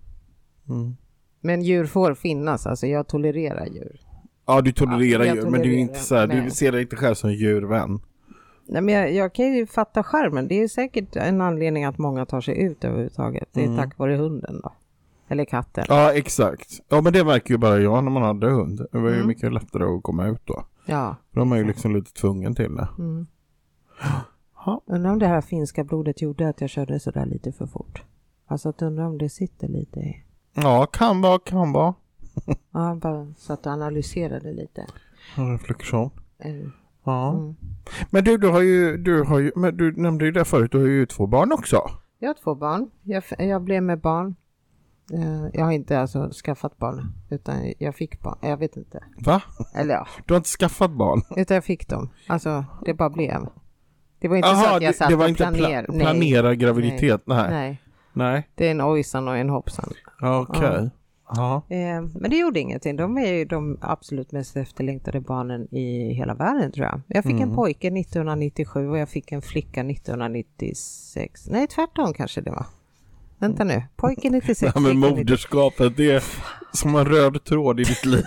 Mm. 0.74 0.96
Men 1.40 1.62
djur 1.62 1.86
får 1.86 2.14
finnas, 2.14 2.66
alltså 2.66 2.86
jag 2.86 3.06
tolererar 3.08 3.66
djur. 3.66 4.00
Ja, 4.46 4.60
du 4.60 4.72
tolererar 4.72 5.24
Ja, 5.24 5.34
djur, 5.34 5.50
men 5.50 5.60
du 5.62 5.74
är 5.74 5.78
inte 5.78 5.98
så 5.98 6.14
här, 6.16 6.26
du 6.26 6.50
ser 6.50 6.72
dig 6.72 6.82
inte 6.82 6.96
själv 6.96 7.14
som 7.14 7.32
djurvän. 7.32 8.00
Nej, 8.72 8.82
men 8.82 8.94
jag, 8.94 9.12
jag 9.12 9.32
kan 9.34 9.52
ju 9.54 9.66
fatta 9.66 10.02
skärmen. 10.02 10.48
Det 10.48 10.62
är 10.62 10.68
säkert 10.68 11.16
en 11.16 11.40
anledning 11.40 11.84
att 11.84 11.98
många 11.98 12.26
tar 12.26 12.40
sig 12.40 12.62
ut 12.62 12.84
överhuvudtaget. 12.84 13.48
Det 13.52 13.60
är 13.60 13.64
Mm. 13.66 13.76
tack 13.76 13.98
vare 13.98 14.16
hunden 14.16 14.60
då. 14.62 14.72
Eller 15.28 15.44
katten. 15.44 15.84
Ja, 15.88 16.12
exakt. 16.12 16.80
Ja, 16.88 17.00
men 17.00 17.12
det 17.12 17.24
märker 17.24 17.54
ju 17.54 17.58
bara 17.58 17.78
jag 17.78 18.04
när 18.04 18.10
man 18.10 18.22
hade 18.22 18.46
hund. 18.50 18.86
Det 18.92 18.98
var 18.98 19.08
ju 19.08 19.14
Mm. 19.14 19.26
mycket 19.26 19.52
lättare 19.52 19.84
att 19.84 20.02
komma 20.02 20.26
ut 20.26 20.40
då. 20.46 20.64
Ja. 20.86 21.16
Då 21.30 21.40
är 21.40 21.44
man 21.44 21.58
ju 21.58 21.64
liksom 21.64 21.96
lite 21.96 22.12
tvungen 22.12 22.54
till 22.54 22.74
det. 22.74 22.88
Mm. 22.98 23.26
Undrar 24.86 25.12
om 25.12 25.18
det 25.18 25.26
här 25.26 25.40
finska 25.40 25.84
blodet 25.84 26.22
gjorde 26.22 26.48
att 26.48 26.60
jag 26.60 26.70
körde 26.70 27.00
sådär 27.00 27.26
lite 27.26 27.52
för 27.52 27.66
fort. 27.66 28.02
Alltså 28.46 28.68
att 28.68 28.82
undra 28.82 29.06
om 29.06 29.18
det 29.18 29.28
sitter 29.28 29.68
lite 29.68 30.00
i... 30.00 30.24
Ja, 30.54 30.86
kan 30.86 31.20
vara, 31.20 31.38
kan 31.38 31.72
vara. 31.72 31.94
Ja, 32.72 32.98
bara 33.02 33.34
så 33.36 33.52
att 33.52 33.62
du 33.62 33.70
analyserade 33.70 34.52
lite. 34.52 34.86
En 35.36 35.52
reflektion. 35.52 36.10
Ja. 37.04 37.32
Mm. 37.32 37.54
Men 38.10 38.24
du, 38.24 38.36
du 38.38 38.48
har 38.48 38.60
ju, 38.60 38.96
du 38.96 39.22
har 39.22 39.38
ju, 39.38 39.52
men 39.56 39.76
du 39.76 39.92
nämnde 39.96 40.24
ju 40.24 40.32
det 40.32 40.44
förut, 40.44 40.72
du 40.72 40.78
har 40.78 40.86
ju 40.86 41.06
två 41.06 41.26
barn 41.26 41.52
också. 41.52 41.90
Jag 42.18 42.28
har 42.28 42.34
två 42.34 42.54
barn. 42.54 42.90
Jag, 43.02 43.22
jag 43.38 43.62
blev 43.62 43.82
med 43.82 44.00
barn. 44.00 44.34
Eh, 45.12 45.46
Jag 45.52 45.64
har 45.64 45.72
inte 45.72 46.00
alltså 46.00 46.30
skaffat 46.44 46.78
barn, 46.78 47.12
utan 47.30 47.74
jag 47.78 47.94
fick 47.94 48.20
barn. 48.22 48.38
Jag 48.42 48.56
vet 48.56 48.76
inte. 48.76 49.04
Va? 49.18 49.42
Eller 49.74 49.94
ja, 49.94 50.06
Du 50.26 50.34
har 50.34 50.36
inte 50.36 50.48
skaffat 50.48 50.90
barn? 50.90 51.22
utan 51.36 51.54
jag 51.54 51.64
fick 51.64 51.88
dem. 51.88 52.08
Alltså, 52.28 52.64
det 52.84 52.94
bara 52.94 53.10
blev. 53.10 53.46
Det 54.18 54.28
var 54.28 54.36
inte 54.36 54.48
så 54.48 54.54
Jaha, 54.54 54.76
att 54.76 54.82
jag 54.82 54.94
satt 54.94 55.08
det 55.08 55.16
var 55.16 55.24
och 55.24 55.28
inte 55.28 55.42
planerade. 55.42 55.88
pla- 55.88 56.00
planera 56.00 56.54
graviditet? 56.54 57.22
Nej. 57.26 57.46
Nej. 57.50 57.50
Nej, 57.60 57.78
Nej. 58.32 58.48
det 58.54 58.66
är 58.66 58.70
en 58.70 58.80
ojsan 58.82 59.28
och 59.28 59.36
en 59.36 59.50
hoppsan. 59.50 59.92
Okej. 60.22 60.62
Ja. 60.62 60.90
Eh, 61.68 62.02
men 62.14 62.30
det 62.30 62.36
gjorde 62.36 62.60
ingenting. 62.60 62.96
De 62.96 63.18
är 63.18 63.32
ju 63.32 63.44
de 63.44 63.78
absolut 63.80 64.32
mest 64.32 64.56
efterlängtade 64.56 65.20
barnen 65.20 65.74
i 65.74 66.12
hela 66.14 66.34
världen 66.34 66.72
tror 66.72 66.86
jag. 66.86 67.00
Jag 67.08 67.24
fick 67.24 67.32
Mm. 67.32 67.48
en 67.48 67.54
pojke 67.54 67.90
1997 67.90 68.88
och 68.88 68.98
jag 68.98 69.08
fick 69.08 69.32
en 69.32 69.42
flicka 69.42 69.82
1996. 69.82 71.46
Nej, 71.50 71.66
tvärtom 71.66 72.12
kanske 72.14 72.40
det 72.40 72.50
var. 72.50 72.66
Vänta 73.38 73.64
nu. 73.64 73.82
Pojke 73.96 74.30
96. 74.30 74.60
Det 74.60 74.66
här 74.66 74.80
med 74.80 74.90
flicka 74.92 75.06
90. 75.06 75.18
moderskapet, 75.18 75.96
det 75.96 76.10
är 76.10 76.24
som 76.72 76.94
en 76.94 77.04
röd 77.04 77.44
tråd 77.44 77.80
i 77.80 77.84
ditt 77.84 78.04
liv. 78.06 78.24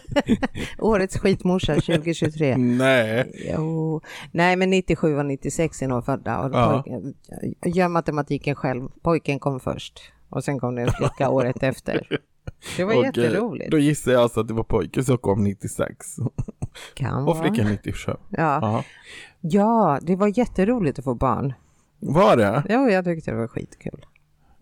Årets 0.78 1.18
skitmorsa 1.18 1.74
2023. 1.74 2.56
Nej. 2.56 3.32
Jo. 3.56 4.00
Nej, 4.32 4.56
men 4.56 4.70
97 4.70 5.16
och 5.18 5.26
96 5.26 5.82
är 5.82 5.88
nog 5.88 6.04
födda. 6.04 6.40
Och 6.40 6.50
Ja. 6.54 6.82
pojken, 6.84 7.14
gör 7.74 7.88
matematiken 7.88 8.54
själv. 8.54 8.88
Pojken 9.02 9.38
kom 9.38 9.60
först. 9.60 10.00
Och 10.30 10.44
sen 10.44 10.58
kom 10.58 10.74
det 10.74 10.82
en 10.82 10.92
flicka 10.92 11.30
året 11.30 11.62
efter. 11.62 12.06
Det 12.76 12.84
var 12.84 12.92
Okej. 13.08 13.24
jätteroligt. 13.24 13.70
Då 13.70 13.78
gissar 13.78 14.12
jag 14.12 14.22
alltså 14.22 14.40
att 14.40 14.48
det 14.48 14.54
var 14.54 14.64
pojken 14.64 15.04
som 15.04 15.18
kom 15.18 15.44
96 15.44 16.16
Kan 16.94 17.28
och 17.28 17.38
flickan 17.38 17.66
97. 17.66 18.12
Ja. 18.12 18.18
Ja. 18.62 18.84
ja, 19.40 19.98
det 20.02 20.16
var 20.16 20.38
jätteroligt 20.38 20.98
att 20.98 21.04
få 21.04 21.14
barn. 21.14 21.52
Var 21.98 22.36
det? 22.36 22.62
Jo, 22.68 22.88
jag 22.88 23.04
tyckte 23.04 23.30
det 23.30 23.36
var 23.36 23.48
skitkul. 23.48 24.06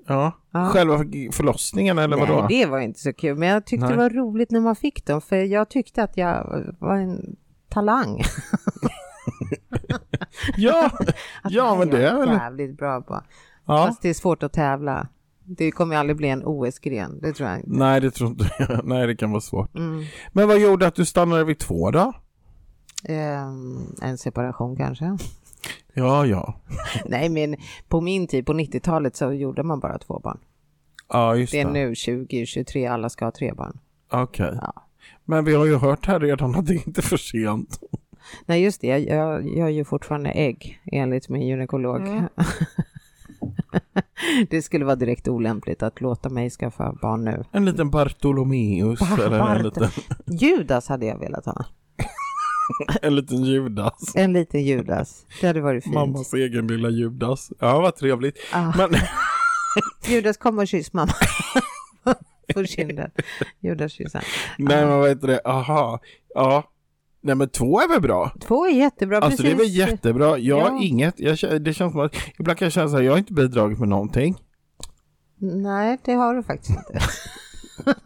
Ja. 0.06 0.32
Ja. 0.50 0.66
Själva 0.66 0.98
förlossningen 1.32 1.98
eller 1.98 2.16
vadå? 2.16 2.46
Nej, 2.50 2.64
det 2.64 2.70
var 2.70 2.78
inte 2.78 3.00
så 3.00 3.12
kul. 3.12 3.36
Men 3.36 3.48
jag 3.48 3.66
tyckte 3.66 3.86
Nej. 3.86 3.96
det 3.96 4.02
var 4.02 4.10
roligt 4.10 4.50
när 4.50 4.60
man 4.60 4.76
fick 4.76 5.06
dem. 5.06 5.20
För 5.20 5.36
jag 5.36 5.68
tyckte 5.70 6.02
att 6.02 6.16
jag 6.16 6.64
var 6.78 6.96
en 6.96 7.36
talang. 7.68 8.22
Ja, 10.56 10.90
ja 11.44 11.76
men 11.78 11.90
det 11.90 12.08
är 12.08 12.18
väl... 12.18 12.28
jävligt 12.28 12.78
bra 12.78 13.00
på. 13.00 13.22
Ja. 13.66 13.86
Fast 13.86 14.02
det 14.02 14.08
är 14.08 14.14
svårt 14.14 14.42
att 14.42 14.52
tävla. 14.52 15.08
Det 15.50 15.70
kommer 15.70 15.96
aldrig 15.96 16.16
bli 16.16 16.28
en 16.28 16.42
OS-gren. 16.44 17.18
Det 17.22 17.32
tror 17.32 17.48
jag 17.48 17.58
inte. 17.58 17.70
Nej, 17.70 18.00
det 18.00 18.10
tror 18.10 18.30
inte 18.30 18.50
jag. 18.58 18.80
Nej, 18.84 19.06
det 19.06 19.16
kan 19.16 19.30
vara 19.30 19.40
svårt. 19.40 19.76
Mm. 19.76 20.04
Men 20.32 20.48
vad 20.48 20.58
gjorde 20.60 20.86
att 20.86 20.94
du 20.94 21.04
stannade 21.04 21.44
vid 21.44 21.58
två 21.58 21.90
då? 21.90 22.12
Ehm, 23.04 23.78
en 24.02 24.18
separation 24.18 24.76
kanske. 24.76 25.16
Ja, 25.94 26.26
ja. 26.26 26.54
Nej, 27.06 27.28
men 27.28 27.56
på 27.88 28.00
min 28.00 28.26
tid, 28.26 28.46
på 28.46 28.52
90-talet, 28.52 29.16
så 29.16 29.32
gjorde 29.32 29.62
man 29.62 29.80
bara 29.80 29.98
två 29.98 30.20
barn. 30.24 30.38
Ja, 31.08 31.36
just 31.36 31.52
Det 31.52 31.64
det. 31.64 31.68
är 31.68 31.72
nu 31.72 31.86
2023, 31.94 32.86
alla 32.86 33.08
ska 33.08 33.24
ha 33.24 33.32
tre 33.32 33.52
barn. 33.52 33.78
Okej. 34.12 34.58
Ja. 34.62 34.72
Men 35.24 35.44
vi 35.44 35.54
har 35.54 35.66
ju 35.66 35.76
hört 35.76 36.06
här 36.06 36.20
redan 36.20 36.54
att 36.54 36.66
det 36.66 36.74
inte 36.74 37.00
är 37.00 37.02
för 37.02 37.16
sent. 37.16 37.80
Nej, 38.46 38.62
just 38.62 38.80
det. 38.80 38.86
Jag, 38.86 39.00
jag 39.00 39.48
gör 39.56 39.68
ju 39.68 39.84
fortfarande 39.84 40.30
ägg 40.30 40.80
enligt 40.92 41.28
min 41.28 41.42
gynekolog. 41.42 42.00
Mm. 42.08 42.24
det 44.50 44.62
skulle 44.62 44.84
vara 44.84 44.96
direkt 44.96 45.28
olämpligt 45.28 45.82
att 45.82 46.00
låta 46.00 46.28
mig 46.28 46.50
skaffa 46.50 46.92
barn 47.02 47.24
nu. 47.24 47.44
En 47.52 47.64
liten 47.64 47.90
Bartolomeus 47.90 49.00
Bar- 49.00 49.18
eller 49.26 49.56
en 49.56 49.62
liten, 49.62 49.88
Judas 50.26 50.88
hade 50.88 51.06
jag 51.06 51.18
velat 51.18 51.46
ha. 51.46 51.64
en 53.02 53.16
liten 53.16 53.44
Judas. 53.44 54.16
En 54.16 54.32
liten 54.32 54.64
Judas. 54.64 55.26
Det 55.40 55.46
hade 55.46 55.60
varit 55.60 55.84
fint. 55.84 55.94
Mammas 55.94 56.34
egen 56.34 56.66
lilla 56.66 56.88
Judas. 56.90 57.52
Ja, 57.58 57.80
vad 57.80 57.96
trevligt. 57.96 58.38
Ah, 58.52 58.72
Men 58.76 58.90
Judas, 60.08 60.36
kom 60.36 60.58
och 60.58 60.68
kyss 60.68 60.92
mamma. 60.92 61.12
På 62.54 62.64
kinden. 62.64 63.10
Judas 63.60 63.92
kyssa. 63.92 64.22
nej, 64.58 64.86
men 64.86 64.98
vad 64.98 65.08
heter 65.08 65.26
det? 65.26 65.40
Aha. 65.44 66.00
Ja. 66.34 66.70
Nej, 67.20 67.34
men 67.34 67.48
två 67.48 67.80
är 67.80 67.88
väl 67.88 68.00
bra? 68.00 68.30
Två 68.40 68.66
är 68.66 68.70
jättebra. 68.70 69.18
Alltså 69.18 69.42
det 69.42 69.48
är 69.48 69.54
väl 69.54 69.58
precis. 69.58 69.76
jättebra. 69.76 70.38
Jag 70.38 70.60
har 70.60 70.70
Ja. 70.70 70.82
inget. 70.82 71.20
Jag, 71.20 71.62
det 71.62 71.74
känns 71.74 71.92
som 71.92 72.00
att 72.00 72.14
ibland 72.38 72.58
kan 72.58 72.66
jag 72.66 72.72
känna 72.72 72.88
så 72.88 72.96
här, 72.96 73.02
jag 73.02 73.12
har 73.12 73.18
inte 73.18 73.32
bidragit 73.32 73.78
med 73.78 73.88
någonting. 73.88 74.36
Nej, 75.40 75.98
det 76.04 76.12
har 76.12 76.34
du 76.34 76.42
faktiskt 76.42 76.70
inte. 76.78 77.00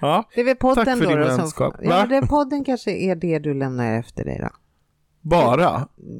Ja, 0.00 0.28
Det 0.34 0.40
är 0.40 0.44
väl 0.44 0.56
podden 0.56 0.84
Tack 0.84 0.98
för 0.98 1.04
då. 1.04 1.10
din 1.10 1.20
då 1.20 1.26
som, 1.28 1.36
vänskap. 1.36 1.74
ja, 1.82 2.06
det 2.06 2.26
podden 2.26 2.64
kanske 2.64 2.90
är 2.90 3.16
det 3.16 3.38
du 3.38 3.54
lämnar 3.54 3.98
efter 3.98 4.24
dig 4.24 4.38
då. 4.42 4.48
bara. 5.20 5.60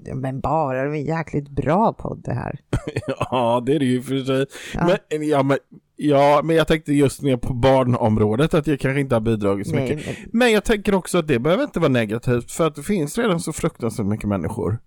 Ja, 0.05 0.15
Men 0.15 0.41
bara, 0.41 0.83
det 0.83 0.89
är 0.89 0.93
en 0.95 1.05
jäkligt 1.05 1.49
bra 1.49 1.93
podd 1.93 2.23
det 2.25 2.35
här. 2.35 2.59
Ja, 3.07 3.63
det 3.67 3.73
är 3.75 3.79
det 3.79 3.85
ju 3.85 4.03
för 4.03 4.19
sig. 4.25 4.47
Ja. 4.75 4.97
Men, 5.11 5.29
ja, 5.29 5.43
men 5.43 5.59
Ja, 6.09 6.41
men 6.45 6.57
jag 6.57 6.69
tänkte 6.69 6.93
just 6.93 7.23
ner 7.23 7.37
på 7.37 7.55
barnområdet 7.55 8.55
att 8.55 8.67
jag 8.67 8.81
kanske 8.81 9.01
inte 9.01 9.15
har 9.15 9.21
bidragit 9.21 9.67
så 9.67 9.75
Nej, 9.75 9.97
mycket. 9.97 10.07
men, 10.07 10.39
Men 10.39 10.53
jag 10.53 10.65
tänker 10.65 10.95
också 10.95 11.19
att 11.19 11.27
det 11.29 11.39
behöver 11.39 11.65
inte 11.65 11.81
vara 11.81 11.89
negativt 11.93 12.51
för 12.53 12.67
att 12.67 12.75
det 12.75 12.83
finns 12.83 13.19
redan 13.19 13.41
så 13.41 13.53
fruktansvärt 13.53 14.07
mycket 14.07 14.29
människor. 14.29 14.79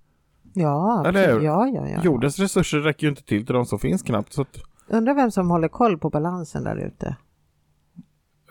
ja, 0.53 1.03
Eller 1.07 1.33
hur? 1.33 1.41
ja, 1.41 1.67
ja, 1.67 1.87
ja. 1.89 2.03
Jordens 2.03 2.39
resurser 2.39 2.79
räcker 2.79 3.03
ju 3.03 3.09
inte 3.09 3.23
till 3.23 3.45
till 3.45 3.55
de 3.55 3.65
som 3.65 3.79
finns 3.79 4.01
knappt. 4.03 4.33
Så 4.33 4.41
att, 4.41 4.57
Undrar 4.87 5.13
vem 5.13 5.31
som 5.31 5.49
håller 5.49 5.67
koll 5.67 5.97
på 5.97 6.09
balansen 6.09 6.63
där 6.63 6.77
ute. 6.77 7.15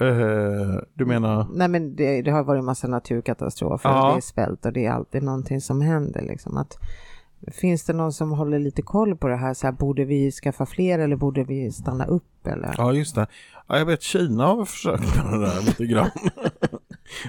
eh, 0.01 0.83
du 0.95 1.05
menar? 1.07 1.47
Nej 1.55 1.69
men 1.69 1.97
det, 1.97 2.23
det 2.23 2.31
har 2.31 2.45
varit 2.45 2.59
en 2.59 2.65
massa 2.65 2.89
naturkatastrofer 2.89 3.89
Ja. 3.91 4.11
det 4.11 4.17
är 4.17 4.21
svält 4.21 4.67
och 4.67 4.73
det 4.73 4.87
är 4.87 4.91
alltid 4.91 5.23
någonting 5.23 5.61
som 5.61 5.81
händer 5.81 6.23
liksom. 6.23 6.57
Att, 6.57 6.79
finns 7.53 7.85
det 7.85 7.93
någon 7.93 8.13
som 8.13 8.31
håller 8.31 8.59
lite 8.59 8.83
koll 8.83 9.17
på 9.17 9.29
det 9.29 9.37
här? 9.37 9.55
Så 9.55 9.67
här 9.67 9.73
borde 9.73 10.05
vi 10.05 10.31
skaffa 10.33 10.67
fler 10.67 10.99
eller 10.99 11.17
borde 11.17 11.45
vi 11.45 11.73
stanna 11.73 12.05
upp 12.07 12.47
eller? 12.47 12.75
Ja, 12.79 12.93
just 12.93 13.15
det. 13.15 13.27
Ja, 13.69 13.79
jag 13.79 13.87
vet 13.87 14.03
Kina 14.03 14.47
har 14.47 14.65
försökt 14.65 15.17
med 15.17 15.41
det 15.41 15.47
där 15.47 15.61
lite 15.67 15.87
grann. 15.87 16.11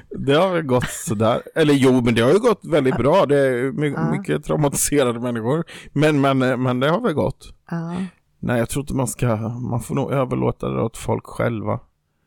Det 0.09 0.33
har 0.33 0.53
väl 0.53 0.61
gått 0.63 0.89
sådär. 0.89 1.41
Eller 1.55 1.73
jo, 1.73 2.01
men 2.01 2.15
det 2.15 2.21
har 2.21 2.31
ju 2.31 2.39
gått 2.39 2.65
väldigt 2.65 2.97
bra. 2.97 3.25
Det 3.25 3.39
är 3.39 3.71
my- 3.71 3.89
Ja. 3.91 4.11
mycket 4.11 4.43
traumatiserade 4.43 5.19
människor. 5.19 5.63
Men, 5.93 6.21
men, 6.21 6.37
men 6.37 6.79
det 6.79 6.89
har 6.89 7.01
väl 7.01 7.13
gått. 7.13 7.53
Ja, 7.69 7.95
Nej, 8.39 8.59
jag 8.59 8.69
tror 8.69 8.83
inte 8.83 8.93
man 8.95 9.07
ska, 9.07 9.35
man 9.49 9.79
får 9.79 9.95
nog 9.95 10.11
överlåta 10.11 10.69
det 10.69 10.81
åt 10.81 10.97
folk 10.97 11.25
själva. 11.25 11.79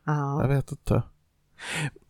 ja. 0.05 0.41
Jag 0.41 0.47
vet 0.49 0.71
inte. 0.71 0.93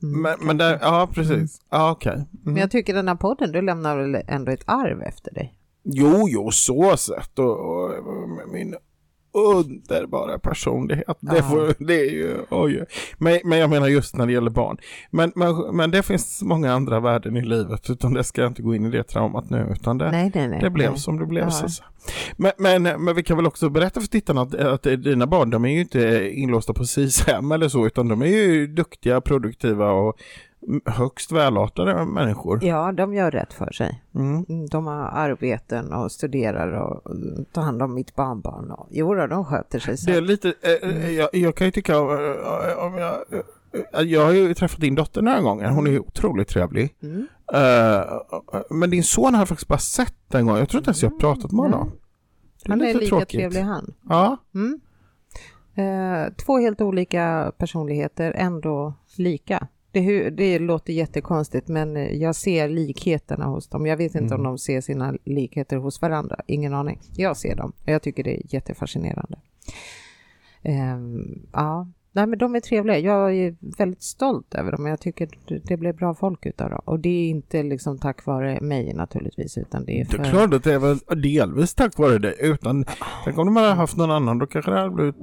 Mm, 0.04 0.22
Men, 0.22 0.36
men 0.42 0.58
det, 0.58 0.80
ja 0.82 1.10
precis. 1.14 1.62
Ja, 1.70 1.92
okej. 1.92 2.14
Mm. 2.14 2.28
Men 2.44 2.56
jag 2.56 2.72
tycker 2.72 2.94
den 2.94 3.08
här 3.08 3.16
podden, 3.16 3.52
du 3.52 3.62
lämnar 3.62 3.98
väl 3.98 4.24
ändå 4.28 4.52
ett 4.52 4.64
arv 4.70 5.02
efter 5.02 5.34
dig? 5.34 5.54
Jo, 5.84 6.28
jo, 6.30 6.52
så 6.52 6.98
sett. 6.98 7.40
Och, 7.40 7.60
och, 7.60 7.90
och 7.90 8.50
min 8.54 8.76
underbara 9.34 10.40
personlighet. 10.40 11.18
Det, 11.20 11.44
får, 11.44 11.86
det 11.88 12.00
är 12.00 12.12
ju, 12.12 12.38
oj. 12.50 12.86
Men, 13.18 13.40
men 13.44 13.60
jag 13.60 13.70
menar 13.70 13.88
just 13.88 14.16
när 14.16 14.26
det 14.26 14.34
gäller 14.34 14.50
barn. 14.50 14.78
Men, 15.12 15.32
men, 15.36 15.76
men 15.76 15.92
det 15.92 16.04
finns 16.04 16.42
många 16.42 16.74
andra 16.74 17.00
värden 17.00 17.38
i 17.38 17.42
livet. 17.42 17.90
Utan 17.90 18.14
det 18.14 18.24
ska 18.24 18.42
jag 18.42 18.50
inte 18.50 18.62
gå 18.62 18.76
in 18.76 18.86
i 18.86 18.90
det 18.90 19.04
traumat 19.04 19.50
nu. 19.50 19.68
Utan 19.72 19.98
det, 19.98 20.12
Nej, 20.12 20.32
nej, 20.36 20.48
nej. 20.48 20.60
det 20.62 20.70
blev 20.70 20.96
som 20.96 21.20
det 21.20 21.26
blev. 21.26 21.44
Ja. 21.44 21.52
Så. 21.52 21.84
Men, 22.38 22.52
men, 22.58 22.84
men 22.84 23.16
vi 23.16 23.24
kan 23.24 23.38
väl 23.38 23.48
också 23.48 23.70
berätta 23.70 24.02
för 24.02 24.08
tittarna 24.08 24.42
att, 24.42 24.56
att 24.56 24.84
dina 24.84 25.28
barn, 25.28 25.50
de 25.50 25.66
är 25.66 25.70
ju 25.70 25.82
inte 25.82 26.30
inlåsta 26.34 26.74
på 26.74 26.84
SIS-hem 26.86 27.52
eller 27.52 27.70
så. 27.70 27.86
Utan 27.86 28.08
de 28.08 28.22
är 28.22 28.26
ju 28.26 28.68
duktiga, 28.68 29.22
produktiva 29.22 29.92
och 29.92 30.18
högst 30.86 31.32
välartade 31.32 32.06
människor. 32.06 32.64
Ja, 32.64 32.92
de 32.92 33.14
gör 33.14 33.32
rätt 33.32 33.54
för 33.54 33.72
sig. 33.72 34.04
Mm. 34.16 34.46
Mm, 34.50 34.66
De 34.68 34.88
har 34.88 34.96
arbeten 35.04 35.94
och 35.94 36.12
studerar 36.12 36.72
och 36.72 37.02
tar 37.52 37.62
hand 37.62 37.82
om 37.82 37.94
mitt 37.94 38.16
barnbarn. 38.16 38.72
Och, 38.72 38.88
jo, 38.92 39.16
då, 39.16 39.28
de 39.28 39.46
sköter 39.46 39.80
sig. 39.80 39.98
Så. 39.98 40.12
Det 40.12 40.18
är 40.18 40.22
lite, 40.22 40.54
eh, 40.62 40.90
eh, 40.90 41.12
jag, 41.12 41.30
jag 41.34 41.56
kan 41.56 41.68
ju 41.68 41.72
tycka, 41.72 41.94
eh, 41.94 42.02
eh, 42.02 42.86
om 42.86 42.98
jag, 42.98 43.16
jag 44.08 44.26
har 44.26 44.32
ju 44.32 44.54
träffat 44.54 44.82
din 44.82 44.96
dotter 44.96 45.22
några 45.22 45.42
gånger, 45.42 45.70
hon 45.70 45.88
är 45.88 45.92
ju 45.92 46.00
otroligt 46.00 46.48
trevlig. 46.48 46.96
Mm. 47.04 47.28
Eh, 47.54 48.04
men 48.70 48.90
din 48.90 49.04
son 49.04 49.34
har 49.34 49.42
jag 49.42 49.48
faktiskt 49.48 49.68
bara 49.68 49.80
sett 49.80 50.36
en 50.36 50.46
gång, 50.48 50.58
jag 50.58 50.70
tror 50.70 50.80
inte 50.82 50.90
ens 50.90 51.04
jag 51.04 51.10
har 51.12 51.18
pratat 51.20 51.52
med 51.52 51.60
honom. 51.66 51.92
Det 52.64 52.70
Han 52.72 52.82
är 52.82 52.86
lite 52.86 53.00
lika 53.00 53.10
tråkigt. 53.10 53.30
trevlig 53.40 53.62
han. 53.62 53.94
Ja, 54.10 54.38
Mm. 54.54 54.80
Eh, 55.76 56.34
två 56.46 56.58
helt 56.60 56.82
olika 56.82 57.52
personligheter, 57.58 58.32
ändå 58.38 58.94
lika. 59.18 59.68
Det, 59.92 60.30
det 60.30 60.60
låter 60.60 60.94
jättekonstigt 60.94 61.68
men 61.68 61.98
eh, 61.98 62.12
jag 62.16 62.36
ser 62.36 62.70
likheterna 62.70 63.46
hos 63.46 63.68
dem. 63.68 63.86
Jag 63.86 63.98
vet 63.98 64.16
inte 64.16 64.34
om 64.36 64.42
Mm. 64.42 64.52
de 64.52 64.58
ser 64.58 64.82
sina 64.82 65.14
likheter 65.24 65.78
hos 65.78 66.02
varandra. 66.02 66.40
Ingen 66.48 66.74
aning. 66.74 67.00
Jag 67.16 67.38
ser 67.38 67.56
dem. 67.56 67.74
Jag 67.86 68.02
tycker 68.02 68.24
det 68.24 68.38
är 68.38 68.54
jättefascinerande. 68.54 69.40
Ehm, 70.64 71.42
ja, 71.54 71.88
Nej, 72.20 72.28
men 72.28 72.40
de 72.40 72.56
är 72.56 72.60
trevliga. 72.60 73.00
Jag 73.00 73.36
är 73.36 73.56
väldigt 73.78 74.04
stolt 74.04 74.56
över 74.56 74.72
dem. 74.72 74.86
Jag 74.86 75.00
tycker 75.00 75.30
det- 75.48 75.60
det 75.66 75.78
blev 75.78 75.96
bra 75.96 76.14
folk 76.16 76.46
utav 76.46 76.70
dem. 76.70 76.82
Och 76.86 77.00
det 77.00 77.10
är 77.10 77.30
inte 77.30 77.64
liksom 77.64 77.98
tack 77.98 78.26
vare 78.26 78.62
mig 78.62 78.94
naturligtvis, 78.94 79.58
utan 79.58 79.86
det 79.86 79.92
är 80.02 80.06
det 80.06 80.12
för... 80.12 80.20
är 80.24 80.30
klart 80.30 80.54
att 80.54 80.64
det 80.64 80.74
är 80.74 80.80
väl 80.80 80.98
delvis 81.22 81.74
tack 81.74 81.98
vare 81.98 82.18
det. 82.18 82.34
Utan, 82.34 82.86
tänk 83.24 83.38
om 83.38 83.46
de 83.46 83.56
hade 83.56 83.74
haft 83.74 83.98
någon 83.98 84.12
annan, 84.12 84.38
då 84.40 84.46
kanske 84.48 84.72
det 84.72 84.78
hade 84.78 84.90
blivit... 84.92 85.16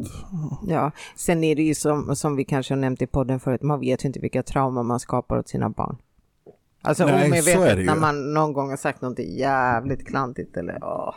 Ja, 0.69 0.91
sen 1.17 1.45
är 1.45 1.55
det 1.57 1.63
ju 1.63 1.75
som, 1.75 2.17
som 2.17 2.37
vi 2.37 2.45
kanske 2.45 2.75
har 2.75 2.81
nämnt 2.81 3.03
i 3.03 3.07
podden 3.07 3.41
förut, 3.41 3.63
man 3.63 3.81
vet 3.81 4.05
ju 4.05 4.07
inte 4.07 4.21
vilka 4.21 4.43
trauman 4.43 4.87
man 4.87 5.01
skapar 5.01 5.39
åt 5.39 5.49
sina 5.49 5.69
barn. 5.69 5.97
Alltså 6.83 7.07
Nej, 7.07 7.27
omedvetet 7.27 7.77
det 7.77 7.85
när 7.85 7.97
man 7.97 8.35
någon 8.35 8.53
gång 8.53 8.71
har 8.71 8.77
sagt 8.77 9.03
något 9.03 9.19
jävligt 9.19 10.07
klantigt 10.07 10.57
eller 10.57 10.79
åh. 10.83 11.15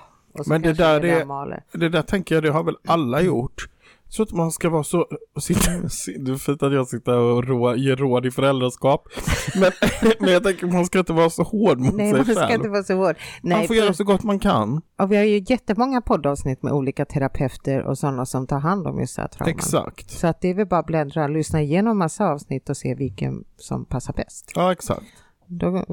Men 0.47 0.61
det 0.61 0.73
där 0.73 0.99
det. 1.01 1.63
Det 1.71 1.89
där 1.89 2.01
tänker 2.01 2.35
jag, 2.35 2.43
det 2.43 2.49
har 2.49 2.63
väl 2.63 2.77
alla 2.87 3.21
gjort. 3.21 3.69
Så 4.11 4.23
att 4.23 4.31
man 4.31 4.51
ska 4.51 4.69
vara 4.69 4.83
så, 4.83 5.07
sitta, 5.39 5.71
det 6.19 6.31
är 6.31 6.35
fint 6.37 6.63
att 6.63 6.73
jag 6.73 6.87
sitter 6.87 7.17
och 7.17 7.43
rå, 7.47 7.75
ger 7.75 7.95
råd 7.95 8.25
i 8.25 8.31
föräldraskap. 8.31 9.07
Men, 9.55 9.71
men 10.19 10.31
jag 10.33 10.43
tänker 10.43 10.67
man 10.67 10.85
ska 10.85 10.99
inte 10.99 11.13
vara 11.13 11.29
så 11.29 11.43
hård 11.43 11.79
mot 11.79 11.95
Nej, 11.95 12.09
sig 12.09 12.17
man 12.17 12.25
ska 12.25 12.35
själv. 12.35 12.53
inte 12.55 12.69
vara 12.69 12.83
så 12.83 12.93
hård. 12.93 13.15
man 13.41 13.49
Nej, 13.49 13.67
får 13.67 13.73
för, 13.73 13.81
göra 13.81 13.93
så 13.93 14.03
gott 14.03 14.23
man 14.23 14.39
kan. 14.39 14.81
och 14.99 15.11
vi 15.11 15.17
har 15.17 15.23
ju 15.23 15.43
jättemånga 15.47 16.01
poddavsnitt 16.01 16.63
med 16.63 16.73
olika 16.73 17.05
terapeuter 17.05 17.81
och 17.83 17.97
sådana 17.97 18.25
som 18.25 18.47
tar 18.47 18.59
hand 18.59 18.87
om 18.87 18.99
just 18.99 19.15
det 19.15 19.21
här 19.21 19.29
trauman. 19.29 19.55
Exakt. 19.55 20.11
Så 20.11 20.27
att 20.27 20.41
det 20.41 20.47
är 20.47 20.53
väl 20.53 20.67
bara 20.67 20.79
att 20.79 20.85
bläddra, 20.85 21.27
lyssna 21.27 21.61
igenom 21.61 21.97
massa 21.97 22.25
avsnitt 22.29 22.69
och 22.69 22.77
se 22.77 22.95
vilken 22.95 23.43
som 23.57 23.85
passar 23.85 24.13
bäst. 24.13 24.51
Ja, 24.55 24.71
exakt. 24.71 25.05
Då, 25.47 25.85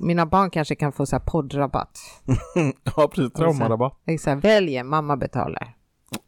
mina 0.00 0.26
barn 0.26 0.50
kanske 0.50 0.74
kan 0.74 0.92
få 0.92 1.06
så 1.06 1.16
här 1.16 1.22
poddrabatt. 1.26 1.98
Ja, 2.96 3.08
precis. 3.14 3.32
Traumarabatt. 3.32 4.02
Exakt, 4.06 4.44
välj, 4.44 4.82
mamma 4.82 5.16
betalar. 5.16 5.76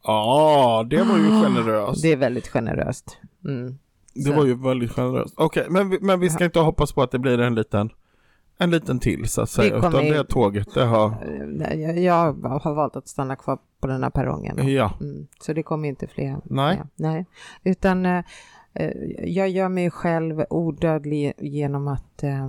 Ja, 0.02 0.86
det 0.90 1.02
var 1.02 1.16
ju 1.18 1.42
generöst. 1.42 2.02
Det 2.02 2.12
är 2.12 2.16
väldigt 2.16 2.48
generöst. 2.48 3.18
Mm. 3.44 3.78
Det 4.14 4.32
var 4.32 4.44
ju 4.44 4.54
väldigt 4.54 4.92
generöst. 4.92 5.34
Okej, 5.36 5.66
men, 5.70 5.90
vi- 5.90 5.98
men 6.00 6.20
vi 6.20 6.30
ska 6.30 6.44
inte 6.44 6.60
hoppas 6.60 6.92
på 6.92 7.02
att 7.02 7.10
det 7.10 7.18
blir 7.18 7.40
en 7.40 7.54
liten, 7.54 7.90
en 8.58 8.70
liten 8.70 8.98
till 8.98 9.28
så 9.28 9.42
att 9.42 9.50
säga. 9.50 9.76
Utan 9.76 10.06
ju- 10.06 10.12
det 10.12 10.24
tåget, 10.24 10.74
det 10.74 10.84
har, 10.84 11.08
Eh, 11.70 11.80
Jag, 11.80 11.98
jag 11.98 12.32
har 12.58 12.74
valt 12.74 12.96
att 12.96 13.08
stanna 13.08 13.36
kvar 13.36 13.58
på 13.80 13.86
den 13.86 14.02
här 14.02 14.10
perrongen. 14.10 14.68
ja. 14.68 14.92
Mm. 15.00 15.26
Så 15.40 15.52
det 15.52 15.62
kommer 15.62 15.88
inte 15.88 16.06
fler. 16.06 16.36
Nej. 16.44 16.76
Ja, 16.80 16.86
nej. 16.96 17.26
Utan 17.64 18.06
eh, 18.06 18.24
eh, 18.74 18.90
jag 19.24 19.48
gör 19.48 19.68
mig 19.68 19.90
själv 19.90 20.44
odödlig 20.50 21.32
genom 21.38 21.88
att 21.88 22.22
eh, 22.22 22.48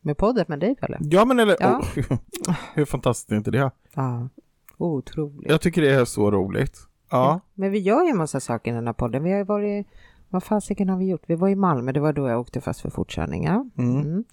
med 0.00 0.16
podden 0.16 0.44
med 0.48 0.60
dig 0.60 0.74
Pelle. 0.76 0.98
Ja, 1.00 1.24
men 1.24 1.38
eller, 1.40 1.56
Ja. 1.60 1.78
oh, 1.78 2.18
hur 2.74 2.84
fantastiskt 2.84 3.32
är 3.32 3.36
inte 3.36 3.50
det? 3.50 3.70
Ja, 3.94 4.28
otroligt. 4.78 5.50
Jag 5.50 5.60
tycker 5.60 5.82
det 5.82 5.94
är 5.94 6.04
så 6.04 6.30
roligt. 6.30 6.78
Ja. 7.10 7.40
Men 7.54 7.70
vi 7.70 7.78
gör 7.78 8.02
ju 8.04 8.10
en 8.10 8.16
massa 8.16 8.40
saker 8.40 8.70
i 8.70 8.74
den 8.74 8.86
här 8.86 8.92
podden. 8.94 9.24
Vi 9.24 9.30
har 9.30 9.38
ju 9.38 9.44
varit, 9.44 9.86
vad 10.28 10.42
fasiken 10.44 10.88
har 10.88 10.98
vi 10.98 11.04
gjort? 11.08 11.22
Vi 11.26 11.34
var 11.34 11.48
i 11.48 11.54
Malmö, 11.56 11.92
det 11.92 12.00
var 12.00 12.12
då 12.12 12.28
jag 12.28 12.40
åkte 12.40 12.60
fast 12.60 12.80
för 12.80 12.90
fortkörning. 12.90 13.44
Ja. 13.44 13.66
Mm. 13.78 13.96
Mm. 14.00 14.24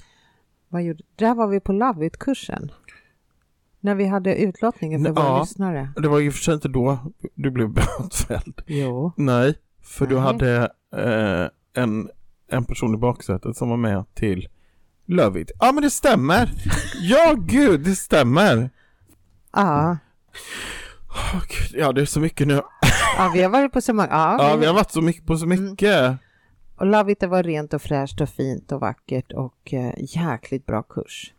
Vad 0.70 0.84
gjorde, 0.84 1.04
där 1.16 1.36
var 1.36 1.48
vi 1.48 1.60
på 1.60 1.72
Love 1.74 2.06
It-kursen. 2.06 2.72
När 3.80 3.96
vi 3.96 4.06
hade 4.06 4.36
utlottningen 4.36 5.04
för 5.06 5.10
Ja. 5.10 5.30
våra 5.30 5.40
lyssnare. 5.42 5.90
Det 5.96 6.08
var 6.08 6.20
ju 6.20 6.32
för 6.32 6.40
sig 6.44 6.54
inte 6.54 6.68
då 6.68 6.98
du 7.36 7.52
blev 7.52 7.70
bötfälld. 7.74 8.62
Jo. 8.68 9.12
Nej, 9.18 9.56
för 9.82 10.08
du 10.08 10.16
Nej. 10.16 10.24
hade 10.24 10.72
eh, 10.96 11.84
en, 11.84 12.10
en 12.48 12.66
person 12.66 12.94
i 12.94 12.98
baksätet 12.98 13.58
som 13.58 13.70
var 13.70 13.78
med 13.78 14.06
till 14.14 14.48
Love 15.06 15.42
It. 15.42 15.52
Ja, 15.60 15.72
men 15.72 15.84
det 15.84 15.90
stämmer. 15.90 16.52
Ja, 17.02 17.36
gud, 17.38 17.80
det 17.80 17.96
stämmer. 17.96 18.70
Ja. 19.54 19.98
Åh, 21.10 21.42
Gud, 21.50 21.80
ja, 21.82 21.92
det 21.92 22.02
är 22.02 22.06
så 22.06 22.20
mycket 22.20 22.48
nu. 22.48 22.54
ja, 23.18 23.32
vi 23.34 23.42
har 23.44 23.50
varit 23.50 23.72
på 23.74 23.82
så 23.82 23.94
många. 23.94 24.08
Ja, 24.12 24.36
Ja, 24.50 24.54
vi- 24.56 24.60
vi 24.60 24.66
har 24.66 24.74
varit 24.74 24.92
så 24.92 25.02
mycket 25.02 25.26
på 25.26 25.38
så 25.38 25.46
mycket. 25.46 26.18
Och 26.78 26.86
Love 26.86 27.12
It 27.12 27.20
det 27.20 27.28
var 27.28 27.44
rent 27.44 27.74
och 27.74 27.82
fräscht 27.82 28.22
och 28.22 28.30
fint 28.30 28.72
och 28.72 28.80
vackert 28.82 29.32
och 29.32 29.74
eh, 29.74 29.94
jäkligt 29.98 30.66
bra 30.66 30.84
kurs. 30.84 31.34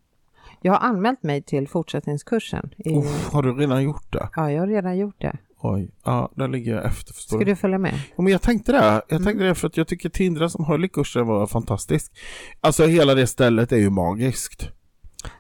Jag 0.61 0.73
har 0.73 0.89
anmält 0.89 1.23
mig 1.23 1.43
till 1.43 1.69
fortsättningskursen. 1.69 2.71
I, 2.79 2.97
Uff, 2.99 3.33
har 3.33 3.43
du 3.43 3.53
redan 3.55 3.83
gjort 3.83 4.13
det? 4.13 4.29
Ja, 4.37 4.51
jag 4.53 4.61
har 4.61 4.67
redan 4.67 4.97
gjort 4.99 5.21
det. 5.21 5.37
Oj, 5.61 5.91
ja, 6.05 6.31
där 6.35 6.49
ligger 6.49 6.75
jag 6.75 6.85
efter 6.85 7.13
förstår 7.15 7.37
Ska 7.37 7.45
du. 7.45 7.57
följa 7.57 7.79
med? 7.79 7.95
Ja, 8.17 8.23
men 8.23 8.33
jag 8.33 8.43
tänkte 8.43 8.73
det. 8.73 8.79
Jag 8.85 9.03
Mm. 9.13 9.25
tänkte 9.25 9.45
det 9.45 9.55
för 9.55 9.67
att 9.69 9.77
jag 9.77 9.89
tycker 9.89 10.09
Tindra 10.09 10.49
som 10.49 10.65
höll 10.65 10.85
i 10.85 10.89
kursen 10.89 11.27
var 11.27 11.47
fantastisk. 11.47 12.13
Alltså 12.61 12.87
hela 12.87 13.15
det 13.15 13.27
stället 13.27 13.73
är 13.73 13.77
ju 13.77 13.91
magiskt. 13.91 14.69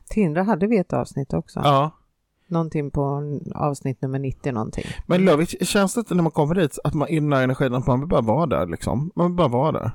Tindra 0.08 0.42
hade 0.42 0.66
vi 0.66 0.78
ett 0.78 0.92
avsnitt 0.92 1.32
också. 1.32 1.60
Ja. 1.64 1.90
Någonting 2.54 2.90
på 2.90 3.22
avsnitt 3.54 4.02
nummer 4.02 4.18
90 4.18 4.52
någonting. 4.52 4.84
Men 5.06 5.24
Love 5.24 5.42
It, 5.42 5.68
känns 5.68 5.94
det 5.94 5.98
inte 6.00 6.14
när 6.14 6.22
man 6.22 6.32
kommer 6.32 6.54
dit 6.54 6.78
att 6.84 6.94
man 6.94 7.08
i 7.08 7.20
den 7.20 7.32
här 7.32 7.42
energin 7.42 7.74
att 7.74 7.86
man 7.86 8.00
vill 8.00 8.08
bara 8.08 8.20
vara 8.20 8.46
där 8.46 8.66
liksom? 8.66 9.10
Man 9.14 9.26
vill 9.26 9.36
bara 9.36 9.48
vara 9.48 9.72
där. 9.72 9.90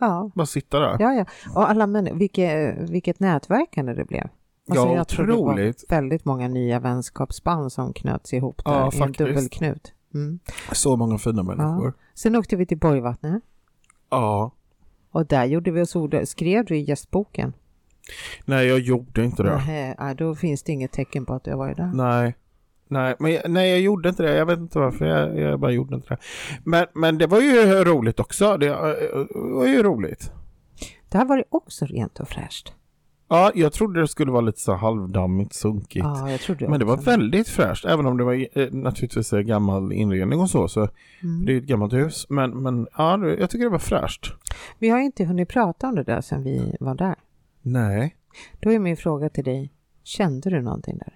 Ja, 0.00 0.30
Bara 0.34 0.46
sitta 0.46 0.78
där. 0.78 0.96
ja, 0.98 1.12
ja. 1.12 1.24
Och 1.54 1.70
alla 1.70 1.86
män, 1.86 2.18
vilket, 2.18 2.78
vilket 2.90 3.20
nätverkande 3.20 3.94
det 3.94 4.04
blev. 4.04 4.28
Alltså, 4.68 4.86
Ja, 4.86 4.94
jag 4.94 5.08
tror 5.08 5.26
det 5.26 5.32
var 5.32 5.40
otroligt. 5.40 5.84
väldigt 5.88 6.24
många 6.24 6.48
nya 6.48 6.80
vänskapsband 6.80 7.72
som 7.72 7.92
knöts 7.92 8.32
ihop 8.32 8.64
där 8.64 8.72
Ja, 8.72 8.90
i 8.94 9.00
en 9.02 9.12
dubbelknut. 9.12 9.92
Mm. 10.14 10.38
Så 10.72 10.96
många 10.96 11.18
fina 11.18 11.42
människor. 11.42 11.94
Sen 12.14 12.36
åkte 12.36 12.56
vi 12.56 12.66
till 12.66 12.78
Borgvattnet 12.78 13.42
Ja. 14.10 14.50
och 15.10 15.26
där 15.26 15.44
gjorde 15.44 15.70
vi 15.70 15.82
oss 15.82 15.96
ord. 15.96 16.16
Skrev 16.24 16.64
du 16.64 16.76
i 16.76 16.80
gästboken? 16.80 17.52
Nej, 18.44 18.66
jag 18.66 18.78
gjorde 18.78 19.24
inte 19.24 19.42
det. 19.42 19.62
Nej, 19.66 19.94
nej, 19.98 20.14
då 20.14 20.34
finns 20.34 20.62
det 20.62 20.72
inget 20.72 20.92
tecken 20.92 21.26
på 21.26 21.34
att 21.34 21.46
har 21.46 21.56
varit 21.56 21.76
där. 21.76 21.90
Nej. 21.94 22.34
Nej, 22.88 23.14
men 23.18 23.32
jag, 23.32 23.50
nej, 23.50 23.70
jag 23.70 23.80
gjorde 23.80 24.08
inte 24.08 24.22
det. 24.22 24.34
Jag 24.34 24.46
vet 24.46 24.58
inte 24.58 24.78
varför. 24.78 25.04
Jag, 25.04 25.38
jag 25.38 25.60
bara 25.60 25.70
gjorde 25.70 25.94
inte 25.94 26.08
det. 26.08 26.18
Men, 26.64 26.86
men 26.94 27.18
det 27.18 27.26
var 27.26 27.40
ju 27.40 27.84
roligt 27.84 28.20
också. 28.20 28.56
Det 28.56 28.66
eh, 28.66 28.76
var 29.34 29.66
ju 29.66 29.82
roligt. 29.82 30.32
Det 31.08 31.18
här 31.18 31.24
var 31.24 31.36
det 31.36 31.44
också 31.50 31.86
rent 31.86 32.20
och 32.20 32.28
fräscht. 32.28 32.72
Ja, 33.28 33.52
jag 33.54 33.72
trodde 33.72 34.00
det 34.00 34.08
skulle 34.08 34.32
vara 34.32 34.40
lite 34.40 34.60
så 34.60 34.74
halvdammigt, 34.74 35.54
sunkigt. 35.54 36.04
Ja, 36.04 36.30
jag 36.30 36.40
trodde 36.40 36.68
Men 36.68 36.78
det 36.78 36.84
var 36.86 36.94
också. 36.94 37.10
väldigt 37.10 37.48
fräscht, 37.48 37.84
även 37.84 38.06
om 38.06 38.16
det 38.16 38.24
var 38.24 38.32
eh, 38.58 38.68
naturligtvis 38.72 39.30
gammal 39.30 39.92
inredning 39.92 40.40
och 40.40 40.50
så. 40.50 40.68
så 40.68 40.80
Mm. 41.22 41.44
Det 41.44 41.52
är 41.52 41.54
ju 41.54 41.58
ett 41.60 41.66
gammalt 41.66 41.92
hus. 41.92 42.26
Men, 42.28 42.62
men 42.62 42.86
ja, 42.98 43.16
det- 43.16 43.36
jag 43.36 43.50
tycker 43.50 43.64
det 43.64 43.70
var 43.70 43.78
fräscht. 43.78 44.32
Vi 44.78 44.88
har 44.88 44.98
inte 45.00 45.24
hunnit 45.24 45.48
prata 45.48 45.88
om 45.88 45.94
det 45.94 46.02
där 46.02 46.20
sedan 46.20 46.42
vi 46.42 46.76
var 46.80 46.94
där. 46.94 47.14
Nej. 47.62 48.16
Då 48.60 48.72
är 48.72 48.78
min 48.78 48.96
fråga 48.96 49.28
till 49.28 49.44
dig, 49.44 49.72
kände 50.02 50.50
du 50.50 50.60
någonting 50.60 50.98
där? 50.98 51.12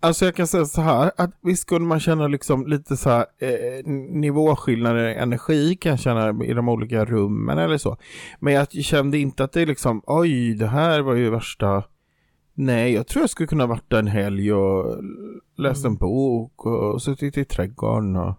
Alltså 0.00 0.24
jag 0.24 0.34
kan 0.34 0.46
säga 0.46 0.64
så 0.64 0.80
här, 0.80 1.12
att 1.16 1.30
visst 1.40 1.62
skulle 1.62 1.84
man 1.84 2.00
känna 2.00 2.28
liksom 2.28 2.66
lite 2.66 2.96
så 2.96 3.10
här 3.10 3.26
eh, 3.38 3.86
nivåskillnader 4.10 5.08
i 5.08 5.14
energi 5.14 5.76
kan 5.76 5.90
jag 5.90 6.00
känna 6.00 6.44
i 6.44 6.52
de 6.52 6.68
olika 6.68 7.04
rummen 7.04 7.58
eller 7.58 7.78
så. 7.78 7.96
Men 8.40 8.52
jag 8.52 8.72
kände 8.72 9.18
inte 9.18 9.44
att 9.44 9.52
det 9.52 9.66
liksom, 9.66 10.02
oj, 10.06 10.54
det 10.54 10.66
här 10.66 11.00
var 11.00 11.14
ju 11.14 11.30
värsta... 11.30 11.82
Nej, 12.54 12.92
jag 12.92 13.06
tror 13.06 13.22
jag 13.22 13.30
skulle 13.30 13.46
kunna 13.46 13.66
varit 13.66 13.90
där 13.90 13.98
en 13.98 14.06
helg 14.06 14.52
och 14.52 15.04
läst 15.56 15.84
en 15.84 15.96
bok 15.96 16.66
och 16.66 17.02
suttit 17.02 17.38
i 17.38 17.44
trädgården 17.44 18.16
och... 18.16 18.34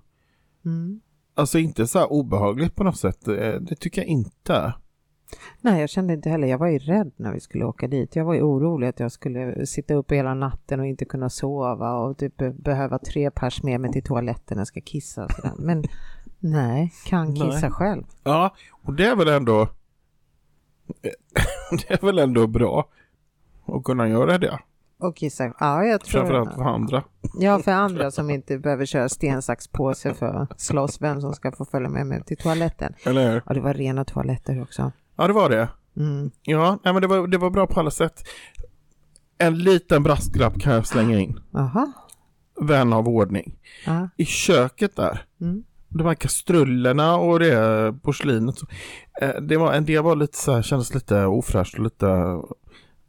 Mm. 0.65 1.01
Alltså 1.35 1.59
inte 1.59 1.87
så 1.87 1.99
här 1.99 2.11
obehagligt 2.11 2.75
på 2.75 2.83
något 2.83 2.97
sätt, 2.97 3.27
eh, 3.27 3.53
det 3.53 3.75
tycker 3.79 4.01
jag 4.01 4.07
inte. 4.07 4.73
Nej, 5.61 5.79
jag 5.79 5.89
kände 5.89 6.13
inte 6.13 6.29
heller. 6.29 6.47
Jag 6.47 6.57
var 6.57 6.67
ju 6.67 6.79
rädd 6.79 7.11
när 7.15 7.33
vi 7.33 7.39
skulle 7.39 7.65
åka 7.65 7.87
dit. 7.87 8.15
Jag 8.15 8.25
var 8.25 8.33
ju 8.33 8.41
orolig 8.41 8.87
att 8.87 8.99
jag 8.99 9.11
skulle 9.11 9.65
sitta 9.65 9.93
upp 9.93 10.11
hela 10.11 10.33
natten 10.33 10.79
och 10.79 10.85
inte 10.85 11.05
kunna 11.05 11.29
sova 11.29 11.93
och 11.93 12.17
typ 12.17 12.37
be- 12.37 12.49
behöva 12.53 12.99
tre 12.99 13.31
pers 13.31 13.63
med 13.63 13.81
mig 13.81 13.91
till 13.91 14.03
toaletten 14.03 14.55
när 14.55 14.61
jag 14.61 14.67
ska 14.67 14.81
kissa 14.81 15.25
och 15.25 15.31
sådär. 15.31 15.53
Men 15.57 15.83
nej, 16.39 16.93
kan 17.05 17.35
kissa 17.35 17.59
Nej. 17.61 17.71
själv. 17.71 18.03
Ja, 18.23 18.55
och 18.83 18.93
det 18.93 19.05
är 19.05 19.15
väl 19.15 19.27
ändå... 19.27 19.67
det 21.71 21.91
är 21.93 22.05
väl 22.05 22.19
ändå 22.19 22.47
bra 22.47 22.89
att 23.65 23.83
kunna 23.83 24.07
göra 24.07 24.37
det. 24.37 24.59
Och 24.99 25.15
kissa, 25.15 25.53
ja 25.59 25.83
jag 25.83 26.01
tror 26.01 26.19
Framförallt 26.21 26.53
för 26.53 26.63
andra. 26.63 27.03
Ja, 27.39 27.59
för 27.59 27.71
andra 27.71 28.11
som 28.11 28.29
inte 28.29 28.57
behöver 28.57 28.85
köra 28.85 29.09
sten, 29.09 29.41
sax, 29.41 29.67
påse 29.67 30.13
för 30.13 30.33
att 30.33 30.61
slåss 30.61 31.01
vem 31.01 31.21
som 31.21 31.33
ska 31.33 31.51
få 31.51 31.65
följa 31.65 31.89
med 31.89 32.07
mig 32.07 32.23
till 32.23 32.37
toaletten. 32.37 32.93
Eller 33.03 33.31
hur? 33.31 33.41
Ja, 33.45 33.53
det 33.53 33.59
var 33.61 33.73
rena 33.73 34.05
toaletter 34.05 34.61
också. 34.61 34.91
Ja, 35.19 35.27
det 35.27 35.33
var 35.33 35.49
det. 35.49 35.69
Mm. 35.97 36.31
Ja, 36.43 36.79
nej, 36.83 36.93
men 36.93 37.01
det 37.01 37.07
var, 37.07 37.27
det 37.27 37.37
var 37.37 37.49
bra 37.49 37.67
på 37.67 37.79
alla 37.79 37.91
sätt. 37.91 38.23
En 39.37 39.57
liten 39.57 40.03
brasklapp 40.03 40.59
kan 40.59 40.73
jag 40.73 40.87
slänga 40.87 41.19
in. 41.19 41.39
Aha. 41.55 41.91
Vän 42.61 42.93
av 42.93 43.07
ordning. 43.07 43.55
Ja. 43.85 44.09
I 44.17 44.25
köket 44.25 44.95
där. 44.95 45.25
Mm. 45.41 45.63
De 45.89 46.07
här 46.07 46.15
kastrullerna 46.15 47.15
och 47.15 47.39
det 47.39 47.95
porslinet. 48.03 48.55
eh, 49.21 49.41
Det 49.41 49.57
var, 49.57 49.73
en 49.73 49.85
del 49.85 50.03
var 50.03 50.15
lite 50.15 50.37
så 50.37 50.53
här, 50.53 50.61
kändes 50.61 50.93
lite 50.93 51.25
ofräscht 51.25 51.73
och 51.77 51.83
lite 51.83 52.07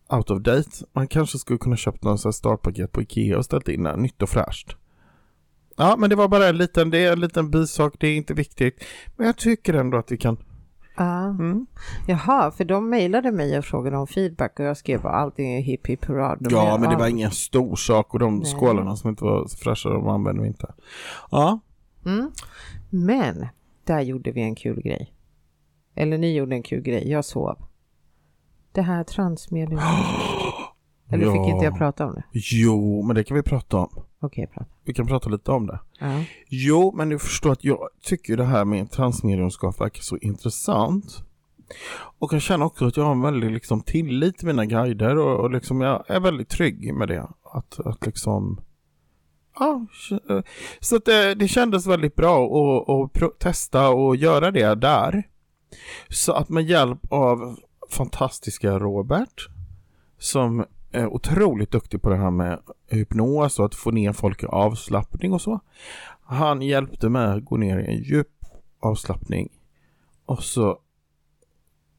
out 0.08 0.30
of 0.30 0.42
date. 0.42 0.70
Man 0.92 1.08
kanske 1.08 1.38
skulle 1.38 1.58
kunna 1.58 1.76
köpt 1.76 2.04
någon 2.04 2.18
så 2.18 2.28
här 2.28 2.32
startpaket 2.32 2.92
på 2.92 3.02
Ikea 3.02 3.38
och 3.38 3.44
ställt 3.44 3.68
in 3.68 3.82
där, 3.82 3.96
nytt 3.96 4.22
och 4.22 4.28
fräscht. 4.28 4.76
Ja, 5.76 5.96
men 5.98 6.10
det 6.10 6.16
var 6.16 6.28
bara 6.28 6.48
en 6.48 6.56
liten, 6.56 6.90
det 6.90 6.98
är 6.98 7.12
en 7.12 7.20
liten 7.20 7.50
bisak, 7.50 7.94
det 8.00 8.08
är 8.08 8.16
inte 8.16 8.34
viktigt. 8.34 8.84
Men 9.16 9.26
jag 9.26 9.36
tycker 9.36 9.74
ändå 9.74 9.98
att 9.98 10.12
vi 10.12 10.16
kan... 10.16 10.36
Ja. 11.04 11.24
Mm. 11.24 11.66
Jaha, 12.06 12.50
för 12.50 12.64
de 12.64 12.88
mejlade 12.90 13.32
mig 13.32 13.58
och 13.58 13.64
frågade 13.64 13.96
om 13.96 14.06
feedback 14.06 14.58
och 14.60 14.64
jag 14.64 14.76
skrev 14.76 15.02
bara 15.02 15.12
allting 15.12 15.52
är 15.52 15.60
hipp 15.60 15.86
hipp 15.86 16.04
hurra. 16.04 16.36
De 16.36 16.54
Ja, 16.54 16.78
men 16.80 16.90
det 16.90 16.96
var 16.96 17.08
ingen 17.08 17.30
stor 17.30 17.76
sak 17.76 18.14
och 18.14 18.18
de 18.20 18.36
Nej. 18.36 18.46
skålarna 18.46 18.96
som 18.96 19.10
inte 19.10 19.24
var 19.24 19.46
fräscha, 19.64 19.88
de 19.88 20.08
använde 20.08 20.42
vi 20.42 20.48
inte. 20.48 20.74
Ja, 21.30 21.60
Mm. 22.06 22.30
Men, 22.90 23.46
där 23.84 24.00
gjorde 24.00 24.32
vi 24.32 24.40
en 24.42 24.54
kul 24.54 24.82
grej. 24.82 25.14
Eller 25.94 26.18
ni 26.18 26.34
gjorde 26.36 26.54
en 26.56 26.62
kul 26.62 26.80
grej, 26.82 27.10
jag 27.10 27.24
sov. 27.24 27.56
Det 28.72 28.82
här 28.82 29.04
transmedium. 29.04 29.80
Eller 31.08 31.24
fick 31.32 31.40
Ja. 31.40 31.52
inte 31.54 31.64
jag 31.64 31.78
prata 31.78 32.06
om 32.06 32.14
det? 32.14 32.22
jo, 32.32 33.02
men 33.02 33.16
det 33.16 33.24
kan 33.24 33.34
vi 33.36 33.42
prata 33.42 33.76
om. 33.78 34.02
Okej, 34.22 34.46
prata. 34.46 34.70
Vi 34.84 34.94
kan 34.94 35.06
prata 35.06 35.30
lite 35.30 35.50
om 35.50 35.66
det. 35.66 35.80
Ja. 35.98 36.24
Jo, 36.48 36.92
men 36.96 37.08
du 37.08 37.18
förstår 37.18 37.52
att 37.52 37.64
jag 37.64 37.88
tycker 38.02 38.36
det 38.36 38.44
här 38.44 38.64
med 38.64 38.90
transmediumskap 38.90 39.80
verkar 39.80 40.02
så 40.02 40.16
intressant. 40.16 41.24
Och 42.18 42.32
jag 42.32 42.42
känner 42.42 42.66
också 42.66 42.86
att 42.86 42.96
jag 42.96 43.04
har 43.04 43.12
en 43.12 43.22
väldig 43.22 43.50
liksom, 43.50 43.82
tillit 43.82 44.38
till 44.38 44.46
mina 44.46 44.66
guider 44.66 45.18
och, 45.18 45.40
och 45.40 45.50
liksom, 45.50 45.80
jag 45.80 46.04
är 46.06 46.20
väldigt 46.20 46.48
trygg 46.48 46.94
med 46.94 47.08
det. 47.08 47.28
Att, 47.52 47.80
att 47.80 48.06
liksom... 48.06 48.60
Ja, 49.58 49.86
så 50.80 50.96
att 50.96 51.04
det, 51.04 51.34
det 51.34 51.48
kändes 51.48 51.86
väldigt 51.86 52.16
bra 52.16 52.44
att, 52.44 53.22
att 53.22 53.38
testa 53.38 53.88
och 53.88 54.16
göra 54.16 54.50
det 54.50 54.74
där. 54.74 55.28
Så 56.08 56.32
att 56.32 56.48
med 56.48 56.64
hjälp 56.64 57.12
av 57.12 57.58
fantastiska 57.90 58.78
Robert 58.78 59.48
som 60.18 60.64
är 60.92 61.06
otroligt 61.06 61.70
duktig 61.70 62.02
på 62.02 62.10
det 62.10 62.16
här 62.16 62.30
med 62.30 62.60
hypnos 62.90 63.58
och 63.58 63.64
att 63.64 63.74
få 63.74 63.90
ner 63.90 64.12
folk 64.12 64.42
i 64.42 64.46
avslappning 64.46 65.32
och 65.32 65.40
så. 65.40 65.60
Han 66.22 66.62
hjälpte 66.62 67.08
mig 67.08 67.26
att 67.26 67.44
gå 67.44 67.56
ner 67.56 67.78
i 67.78 67.86
en 67.86 68.02
djup 68.02 68.44
avslappning 68.80 69.48
och 70.26 70.42
så 70.42 70.78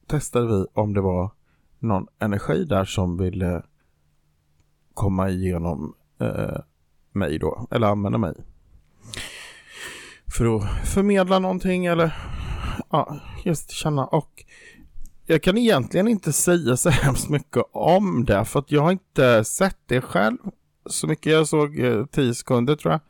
testade 0.07 0.47
vi 0.47 0.65
om 0.73 0.93
det 0.93 1.01
var 1.01 1.31
någon 1.79 2.07
energi 2.19 2.65
där 2.65 2.85
som 2.85 3.17
ville 3.17 3.63
komma 4.93 5.29
igenom 5.29 5.95
eh, 6.19 6.59
mig 7.11 7.39
då, 7.39 7.67
eller 7.71 7.87
använda 7.87 8.17
mig. 8.17 8.33
För 10.27 10.55
att 10.55 10.87
förmedla 10.87 11.39
någonting 11.39 11.85
eller 11.85 12.15
ja, 12.89 13.19
just 13.45 13.71
känna 13.71 14.05
och 14.05 14.43
jag 15.25 15.43
kan 15.43 15.57
egentligen 15.57 16.07
inte 16.07 16.33
säga 16.33 16.77
så 16.77 16.89
hemskt 16.89 17.29
mycket 17.29 17.63
om 17.71 18.25
det 18.25 18.45
för 18.45 18.59
att 18.59 18.71
jag 18.71 18.81
har 18.81 18.91
inte 18.91 19.43
sett 19.43 19.77
det 19.85 20.01
själv 20.01 20.37
så 20.91 21.07
mycket. 21.07 21.31
Jag 21.33 21.47
såg 21.47 21.79
eh, 21.79 22.05
10 22.05 22.33
sekunder 22.33 22.75
tror 22.75 22.91
jag. 22.91 23.01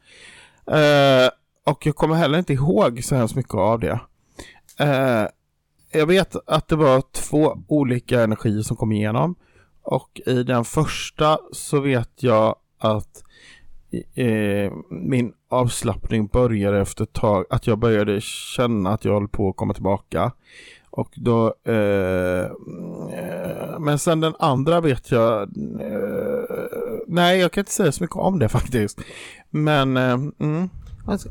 Eh, 0.78 1.30
och 1.66 1.86
jag 1.86 1.96
kommer 1.96 2.16
heller 2.16 2.40
inte 2.40 2.54
ihåg 2.54 3.04
så 3.04 3.16
hemskt 3.16 3.36
mycket 3.36 3.56
av 3.56 3.80
det. 3.80 4.00
Eh, 4.80 5.28
jag 5.92 6.06
vet 6.06 6.36
att 6.48 6.68
det 6.68 6.76
var 6.76 7.04
två 7.12 7.58
olika 7.68 8.22
energier 8.22 8.62
som 8.62 8.78
kom 8.78 8.92
igenom. 8.92 9.36
Och 9.84 10.22
i 10.26 10.44
den 10.44 10.66
första 10.66 11.40
så 11.52 11.80
vet 11.80 12.24
jag 12.24 12.56
att 12.78 13.24
eh, 14.16 14.72
min 14.90 15.34
avslappning 15.50 16.28
började 16.28 16.82
efter 16.82 17.04
ett 17.04 17.14
tag, 17.14 17.46
att 17.50 17.68
jag 17.68 17.80
började 17.80 18.22
känna 18.22 18.90
att 18.90 19.06
jag 19.06 19.14
höll 19.14 19.28
på 19.28 19.50
att 19.50 19.56
komma 19.56 19.74
tillbaka. 19.74 20.32
Och 20.92 21.10
då, 21.16 21.54
eh, 21.64 22.46
eh, 22.46 23.80
men 23.80 24.00
sen 24.00 24.20
den 24.20 24.34
andra 24.40 24.82
vet 24.82 25.12
jag, 25.12 25.42
eh, 25.42 26.44
nej 27.08 27.40
jag 27.40 27.52
kan 27.52 27.62
inte 27.62 27.72
säga 27.72 27.92
så 27.92 28.04
mycket 28.04 28.16
om 28.18 28.40
det 28.40 28.50
faktiskt. 28.60 29.00
Men, 29.50 29.98
eh, 29.98 30.14
mm, 30.40 30.70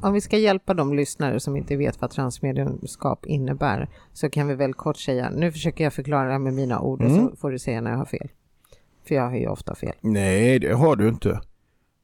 Om- 0.02 0.12
vi 0.12 0.20
ska 0.20 0.38
hjälpa 0.38 0.74
de 0.74 0.94
lyssnare 0.94 1.40
som 1.40 1.56
inte 1.56 1.76
vet 1.76 2.00
vad 2.00 2.10
transmediumskap 2.10 3.26
innebär 3.26 3.88
så 4.12 4.30
kan 4.30 4.48
vi 4.48 4.54
väl 4.54 4.74
kort 4.74 4.96
säga, 4.96 5.30
nu 5.30 5.52
försöker 5.52 5.84
jag 5.84 5.92
förklara 5.92 6.38
med 6.38 6.54
mina 6.54 6.80
ord 6.80 7.02
och 7.02 7.10
Mm. 7.10 7.28
så 7.30 7.36
får 7.36 7.50
du 7.50 7.58
säga 7.58 7.80
när 7.80 7.90
jag 7.90 7.98
har 7.98 8.04
fel. 8.04 8.28
För 9.08 9.14
jag 9.14 9.22
har 9.22 9.36
ju 9.36 9.46
ofta 9.48 9.74
fel. 9.74 9.94
nej 10.00 10.58
det 10.58 10.72
har 10.72 10.96
du 10.96 11.08
inte. 11.08 11.40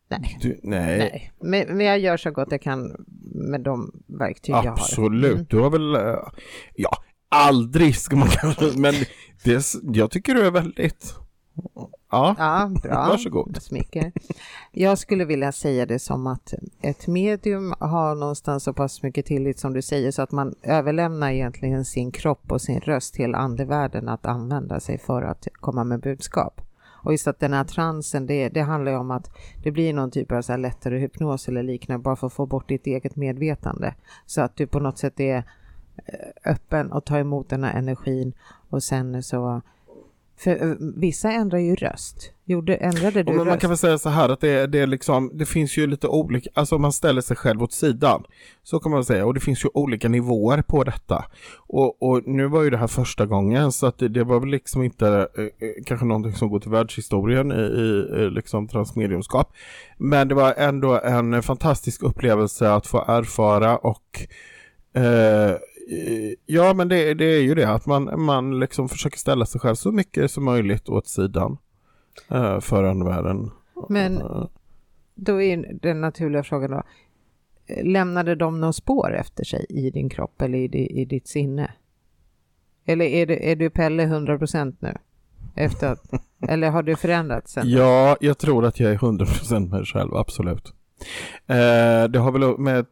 Nej. 0.08 0.38
Du, 0.42 0.60
nej. 0.62 0.98
Nej, 0.98 1.32
men, 1.40 1.76
men 1.76 1.86
jag 1.86 1.98
gör 1.98 2.16
så 2.16 2.30
gott 2.30 2.48
jag 2.50 2.62
kan 2.62 3.06
med 3.34 3.60
de 3.60 3.92
verktyg 4.06 4.54
jag 4.54 4.62
har. 4.62 4.68
Absolut, 4.70 5.32
Mm. 5.34 5.46
du 5.50 5.58
har 5.60 5.70
väl, 5.70 5.94
eh, 5.94 6.16
ja, 6.74 6.90
aldrig 7.28 7.96
ska 7.96 8.16
man 8.16 8.28
kanske, 8.28 8.78
men 8.78 8.94
det, 9.44 9.74
jag 9.82 10.10
tycker 10.10 10.34
du 10.34 10.46
är 10.46 10.50
väldigt, 10.50 11.14
ja, 12.10 12.34
Ja, 12.38 12.70
bra. 12.82 13.08
Varsågod. 13.08 13.62
Smicker. 13.62 14.12
Jag 14.72 14.98
skulle 14.98 15.24
vilja 15.24 15.52
säga 15.52 15.86
det 15.86 15.98
som 15.98 16.26
att 16.26 16.54
ett 16.80 17.06
medium 17.06 17.74
har 17.80 18.14
någonstans 18.14 18.64
så 18.64 18.72
pass 18.72 19.02
mycket 19.02 19.26
tillit 19.26 19.58
som 19.58 19.72
du 19.72 19.82
säger 19.82 20.10
så 20.10 20.22
att 20.22 20.32
man 20.32 20.54
överlämnar 20.62 21.30
egentligen 21.30 21.84
sin 21.84 22.12
kropp 22.12 22.52
och 22.52 22.62
sin 22.62 22.80
röst 22.80 23.14
till 23.14 23.34
andevärlden 23.34 24.08
att 24.08 24.26
använda 24.26 24.80
sig 24.80 24.98
för 24.98 25.22
att 25.22 25.48
komma 25.52 25.84
med 25.84 26.00
budskap. 26.00 26.60
Och 27.06 27.12
just 27.12 27.26
att 27.26 27.40
den 27.40 27.52
här 27.52 27.64
transen, 27.64 28.26
det, 28.26 28.48
det 28.48 28.60
handlar 28.60 28.92
ju 28.92 28.98
om 28.98 29.10
att 29.10 29.30
det 29.62 29.70
blir 29.70 29.92
någon 29.92 30.10
typ 30.10 30.32
av 30.32 30.42
så 30.42 30.52
här 30.52 30.58
lättare 30.58 30.98
hypnos 30.98 31.48
eller 31.48 31.62
liknande 31.62 32.02
bara 32.02 32.16
för 32.16 32.26
att 32.26 32.32
få 32.32 32.46
bort 32.46 32.68
ditt 32.68 32.86
eget 32.86 33.16
medvetande. 33.16 33.94
Så 34.26 34.40
att 34.40 34.56
du 34.56 34.66
på 34.66 34.80
något 34.80 34.98
sätt 34.98 35.20
är 35.20 35.44
öppen 36.44 36.92
och 36.92 37.04
tar 37.04 37.18
emot 37.18 37.48
den 37.48 37.64
här 37.64 37.78
energin 37.78 38.32
och 38.70 38.82
sen 38.82 39.22
så 39.22 39.62
för 40.38 40.70
eh, 40.70 40.76
vissa 40.96 41.32
ändrar 41.32 41.58
ju 41.58 41.74
röst 41.74 42.32
Gjorde, 42.48 42.74
ändrade 42.74 43.22
du 43.22 43.30
Och 43.30 43.36
men 43.36 43.36
man 43.36 43.46
röst? 43.46 43.60
kan 43.60 43.70
väl 43.70 43.78
säga 43.78 43.98
så 43.98 44.08
här 44.08 44.28
att 44.28 44.40
det, 44.40 44.66
det, 44.66 44.78
är 44.78 44.86
liksom, 44.86 45.30
det 45.34 45.46
finns 45.46 45.76
ju 45.78 45.86
lite 45.86 46.08
olika, 46.08 46.50
alltså 46.54 46.74
om 46.74 46.82
man 46.82 46.92
ställer 46.92 47.20
sig 47.20 47.36
själv 47.36 47.62
åt 47.62 47.72
sidan. 47.72 48.24
Så 48.62 48.78
kan 48.78 48.92
man 48.92 49.04
säga, 49.04 49.26
och 49.26 49.34
det 49.34 49.40
finns 49.40 49.64
ju 49.64 49.68
olika 49.74 50.08
nivåer 50.08 50.62
på 50.62 50.84
detta. 50.84 51.24
Och, 51.56 52.02
och 52.02 52.22
nu 52.26 52.46
var 52.46 52.62
ju 52.62 52.70
det 52.70 52.76
här 52.76 52.86
första 52.86 53.26
gången 53.26 53.72
så 53.72 53.86
att 53.86 53.98
det, 53.98 54.08
det 54.08 54.24
var 54.24 54.40
väl 54.40 54.48
liksom 54.48 54.82
inte 54.82 55.08
eh, 55.08 55.44
eh, 55.44 55.84
kanske 55.86 56.06
någonting 56.06 56.32
som 56.32 56.48
går 56.48 56.60
till 56.60 56.70
världshistorien 56.70 57.52
i, 57.52 57.54
i, 57.54 58.22
i 58.22 58.30
liksom 58.30 58.68
transmediumskap. 58.68 59.52
Men 59.98 60.28
det 60.28 60.34
var 60.34 60.54
ändå 60.56 61.00
en 61.00 61.42
fantastisk 61.42 62.02
upplevelse 62.02 62.70
att 62.70 62.86
få 62.86 63.04
erfara 63.08 63.76
och 63.76 64.26
eh, 65.00 65.56
Ja 66.46 66.75
men 66.75 66.88
det, 66.88 67.14
det 67.14 67.25
är 67.25 67.42
ju 67.42 67.55
det 67.55 67.68
att 67.68 67.87
man, 67.87 68.20
man 68.20 68.61
liksom 68.61 68.88
försöker 68.88 69.18
ställa 69.18 69.46
sig 69.46 69.61
själv 69.61 69.75
så 69.75 69.92
mycket 69.92 70.31
som 70.31 70.44
möjligt 70.44 70.88
åt 70.88 71.09
sidan 71.09 71.59
eh, 72.31 72.61
för 72.61 72.85
andevärlden. 72.85 73.51
Men 73.88 74.16
Eh, 74.16 74.46
då 75.14 75.42
är 75.42 75.79
den 75.83 76.01
naturliga 76.01 76.42
frågan 76.42 76.70
då, 76.70 76.83
lämnade 77.83 78.35
de 78.35 78.61
några 78.61 78.72
spår 78.72 79.14
efter 79.14 79.44
sig 79.44 79.66
i 79.68 79.90
din 79.90 80.09
kropp 80.09 80.42
eller 80.42 80.59
i, 80.59 81.01
i 81.01 81.05
ditt 81.05 81.29
sinne? 81.29 81.72
Eller 82.87 83.05
är, 83.05 83.27
det, 83.27 83.53
är 83.53 83.57
du 83.57 83.70
Pelle 83.70 84.07
100% 84.07 84.77
nu? 84.81 84.96
Efter 85.55 85.92
att, 85.92 86.11
eller 86.49 86.70
har 86.70 86.83
du 86.83 86.96
förändrats 86.96 87.53
sen? 87.53 87.70
Ja, 87.70 88.16
jag 88.20 88.38
tror 88.38 88.64
att 88.64 88.81
jag 88.81 88.92
är 88.92 88.99
100% 88.99 89.70
mig 89.70 89.85
själv, 89.85 90.14
absolut. 90.14 90.72
Eh, 91.46 92.05
det 92.09 92.18
har 92.18 92.33
väl 92.33 92.59
med 92.59 92.87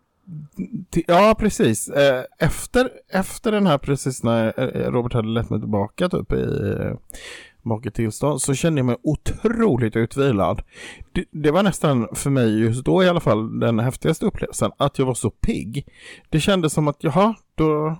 Ja, 1.06 1.34
precis. 1.38 1.88
Eh, 1.88 2.24
efter, 2.38 2.90
efter 3.08 3.52
den 3.52 3.66
här, 3.66 3.78
precis 3.78 4.22
när 4.22 4.46
eh, 4.60 4.90
Robert 4.92 5.12
hade 5.12 5.28
lett 5.28 5.50
mig 5.50 5.60
tillbaka 5.60 6.08
typ 6.08 6.32
i 6.32 6.74
eh, 6.80 6.92
maket 7.62 7.94
tillstånd, 7.94 8.42
så 8.42 8.54
kände 8.54 8.78
jag 8.78 8.86
mig 8.86 8.96
otroligt 9.02 9.96
utvilad. 9.96 10.62
Det, 11.12 11.24
det 11.30 11.50
var 11.50 11.62
nästan 11.62 12.08
för 12.12 12.30
mig 12.30 12.60
just 12.60 12.84
då 12.84 13.02
i 13.02 13.08
alla 13.08 13.20
fall 13.20 13.60
den 13.60 13.78
häftigaste 13.78 14.26
upplevelsen, 14.26 14.70
att 14.76 14.98
jag 14.98 15.06
var 15.06 15.14
så 15.14 15.30
pigg. 15.30 15.86
Det 16.30 16.40
kändes 16.40 16.72
som 16.72 16.88
att, 16.88 16.96
jaha, 17.00 17.34
då 17.54 17.96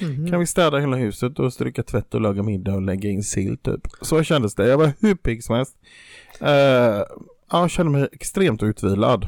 Mhm. 0.00 0.30
kan 0.30 0.40
vi 0.40 0.46
städa 0.46 0.78
hela 0.78 0.96
huset 0.96 1.38
och 1.38 1.52
stryka 1.52 1.82
tvätt 1.82 2.14
och 2.14 2.20
laga 2.20 2.42
middag 2.42 2.74
och 2.74 2.82
lägga 2.82 3.10
in 3.10 3.22
sill 3.22 3.58
typ. 3.58 3.80
Så 4.00 4.22
kändes 4.22 4.54
det. 4.54 4.68
Jag 4.68 4.78
var 4.78 4.92
hur 5.00 5.14
pigg 5.14 5.44
som 5.44 5.56
helst. 5.56 5.76
Eh, 6.40 6.48
ja, 6.48 7.04
jag 7.50 7.70
kände 7.70 7.92
mig 7.92 8.08
extremt 8.12 8.62
utvilad. 8.62 9.26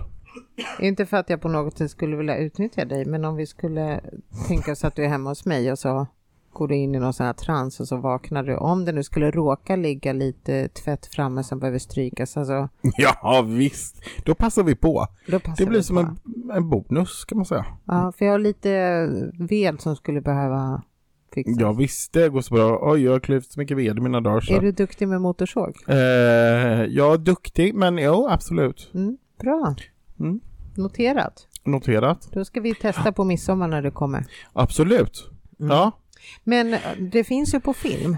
Inte 0.80 1.06
för 1.06 1.16
att 1.16 1.30
jag 1.30 1.40
på 1.40 1.48
något 1.48 1.78
sätt 1.78 1.90
skulle 1.90 2.16
vilja 2.16 2.36
utnyttja 2.36 2.84
dig, 2.84 3.04
men 3.04 3.24
om 3.24 3.36
vi 3.36 3.46
skulle 3.46 4.00
tänka 4.48 4.72
oss 4.72 4.84
att 4.84 4.96
du 4.96 5.04
är 5.04 5.08
hemma 5.08 5.30
hos 5.30 5.44
mig 5.44 5.72
och 5.72 5.78
så 5.78 6.06
går 6.52 6.68
du 6.68 6.74
in 6.74 6.94
i 6.94 6.98
någon 6.98 7.12
sån 7.12 7.26
här 7.26 7.32
trans 7.32 7.80
och 7.80 7.88
så 7.88 7.96
vaknar 7.96 8.42
du. 8.42 8.56
Om 8.56 8.84
det 8.84 8.92
nu 8.92 9.02
skulle 9.02 9.30
råka 9.30 9.76
ligga 9.76 10.12
lite 10.12 10.68
tvätt 10.68 11.06
framme 11.06 11.44
som 11.44 11.58
behöver 11.58 11.78
strykas, 11.78 12.36
alltså, 12.36 12.68
Ja, 12.96 13.44
visst. 13.48 14.02
Då 14.24 14.34
passar 14.34 14.62
vi 14.62 14.74
på. 14.74 15.06
passar 15.30 15.54
Det 15.56 15.66
blir 15.66 15.80
som 15.80 15.98
en, 15.98 16.18
en 16.54 16.68
bonus 16.68 17.24
kan 17.24 17.38
man 17.38 17.44
säga. 17.44 17.66
Ja, 17.84 18.12
för 18.18 18.24
jag 18.24 18.32
har 18.32 18.38
lite 18.38 19.06
ved 19.38 19.80
som 19.80 19.96
skulle 19.96 20.20
behöva 20.20 20.82
fixas. 21.34 21.56
Ja, 21.60 21.72
visst. 21.72 22.12
Det 22.12 22.28
går 22.28 22.40
så 22.40 22.54
bra. 22.54 22.92
Oj, 22.92 23.04
jag 23.04 23.12
har 23.12 23.20
klyvt 23.20 23.52
så 23.52 23.60
mycket 23.60 23.76
ved 23.76 23.98
i 23.98 24.00
mina 24.00 24.20
dagar. 24.20 24.40
Så. 24.40 24.54
Är 24.54 24.60
du 24.60 24.72
duktig 24.72 25.08
med 25.08 25.20
motorsåg? 25.20 25.76
Eh, 25.88 25.96
jag 26.84 27.14
är 27.14 27.18
duktig, 27.18 27.74
men 27.74 27.98
jo, 27.98 28.28
absolut. 28.30 28.90
Mm, 28.94 29.16
bra. 29.40 29.74
Mm. 30.22 30.40
Noterat. 30.76 31.46
Noterat. 31.64 32.28
Då 32.32 32.44
ska 32.44 32.60
vi 32.60 32.74
testa 32.74 33.12
på 33.12 33.24
midsommar 33.24 33.68
när 33.68 33.82
det 33.82 33.90
kommer. 33.90 34.24
Absolut. 34.52 35.30
Mm. 35.60 35.76
Ja. 35.76 35.92
Men 36.44 36.74
eh, 36.74 36.80
det 36.98 37.24
finns 37.24 37.54
ju 37.54 37.60
på 37.60 37.74
film. 37.74 38.16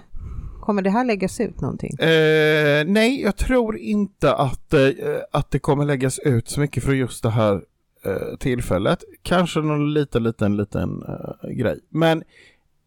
Kommer 0.61 0.83
det 0.83 0.91
här 0.91 1.05
läggas 1.05 1.41
ut 1.41 1.61
någonting? 1.61 1.91
Eh, 1.99 2.85
nej, 2.87 3.23
jag 3.23 3.37
tror 3.37 3.79
inte 3.79 4.35
att, 4.35 4.75
eh, 4.75 4.91
att 5.33 5.51
det 5.51 5.59
kommer 5.59 5.85
läggas 5.85 6.19
ut 6.19 6.49
så 6.49 6.61
mycket 6.61 6.85
för 6.85 6.93
just 6.93 7.23
det 7.23 7.31
här 7.31 7.63
eh, 8.05 8.37
tillfället. 8.39 9.05
Kanske 9.23 9.61
någon 9.61 9.95
liten, 9.95 10.23
liten, 10.23 10.57
liten 10.57 11.03
eh, 11.03 11.51
grej. 11.51 11.81
Men 11.89 12.23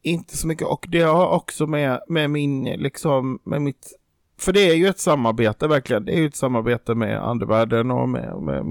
inte 0.01 0.37
så 0.37 0.47
mycket. 0.47 0.67
Och 0.67 0.85
det 0.89 1.01
har 1.01 1.27
också 1.27 1.67
med, 1.67 2.01
med 2.07 2.29
min, 2.29 2.63
liksom, 2.63 3.39
med 3.43 3.61
mitt 3.61 3.93
för 4.39 4.53
det 4.53 4.69
är 4.69 4.75
ju 4.75 4.87
ett 4.87 4.99
samarbete 4.99 5.67
verkligen. 5.67 6.05
Det 6.05 6.13
är 6.13 6.19
ju 6.19 6.27
ett 6.27 6.35
samarbete 6.35 6.95
med 6.95 7.23
andevärlden 7.23 7.91
och 7.91 8.09
med, 8.09 8.41
med 8.41 8.65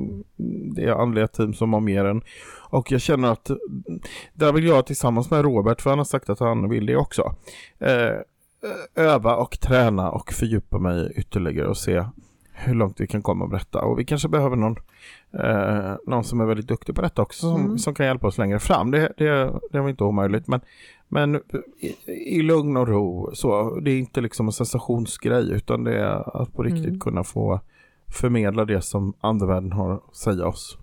det 0.76 0.94
andliga 0.94 1.28
team 1.28 1.54
som 1.54 1.74
omger 1.74 2.04
en. 2.04 2.22
Och 2.70 2.92
jag 2.92 3.00
känner 3.00 3.32
att 3.32 3.50
där 4.32 4.52
vill 4.52 4.66
jag 4.66 4.86
tillsammans 4.86 5.30
med 5.30 5.42
Robert, 5.42 5.80
för 5.80 5.90
han 5.90 5.98
har 5.98 6.04
sagt 6.04 6.30
att 6.30 6.40
han 6.40 6.68
vill 6.68 6.86
det 6.86 6.96
också, 6.96 7.34
eh, 7.78 8.12
öva 8.94 9.36
och 9.36 9.60
träna 9.60 10.10
och 10.10 10.32
fördjupa 10.32 10.78
mig 10.78 11.12
ytterligare 11.16 11.68
och 11.68 11.76
se 11.76 12.04
hur 12.58 12.74
långt 12.74 13.00
vi 13.00 13.06
kan 13.06 13.22
komma 13.22 13.46
med 13.46 13.58
detta. 13.58 13.80
Och 13.82 13.98
vi 13.98 14.04
kanske 14.04 14.28
behöver 14.28 14.56
någon, 14.56 14.76
eh, 15.44 15.94
någon 16.06 16.24
som 16.24 16.40
är 16.40 16.44
väldigt 16.44 16.68
duktig 16.68 16.94
på 16.94 17.02
detta 17.02 17.22
också 17.22 17.40
som, 17.40 17.60
Mm. 17.64 17.78
som 17.78 17.94
kan 17.94 18.06
hjälpa 18.06 18.26
oss 18.26 18.38
längre 18.38 18.58
fram. 18.58 18.90
Det, 18.90 19.12
det, 19.16 19.52
det 19.70 19.78
är 19.78 19.88
inte 19.88 20.04
omöjligt. 20.04 20.48
Men, 20.48 20.60
men 21.08 21.40
i, 21.80 22.38
i 22.38 22.42
lugn 22.42 22.76
och 22.76 22.88
ro, 22.88 23.30
så, 23.34 23.80
det 23.80 23.90
är 23.90 23.98
inte 23.98 24.20
liksom 24.20 24.46
en 24.46 24.52
sensationsgrej 24.52 25.50
utan 25.52 25.84
det 25.84 25.98
är 25.98 26.42
att 26.42 26.52
på 26.52 26.62
riktigt 26.62 26.86
Mm. 26.86 27.00
kunna 27.00 27.24
få 27.24 27.60
förmedla 28.08 28.64
det 28.64 28.82
som 28.82 29.12
andevärlden 29.20 29.72
har 29.72 29.92
att 29.94 30.16
säga 30.16 30.46
oss. 30.46 30.78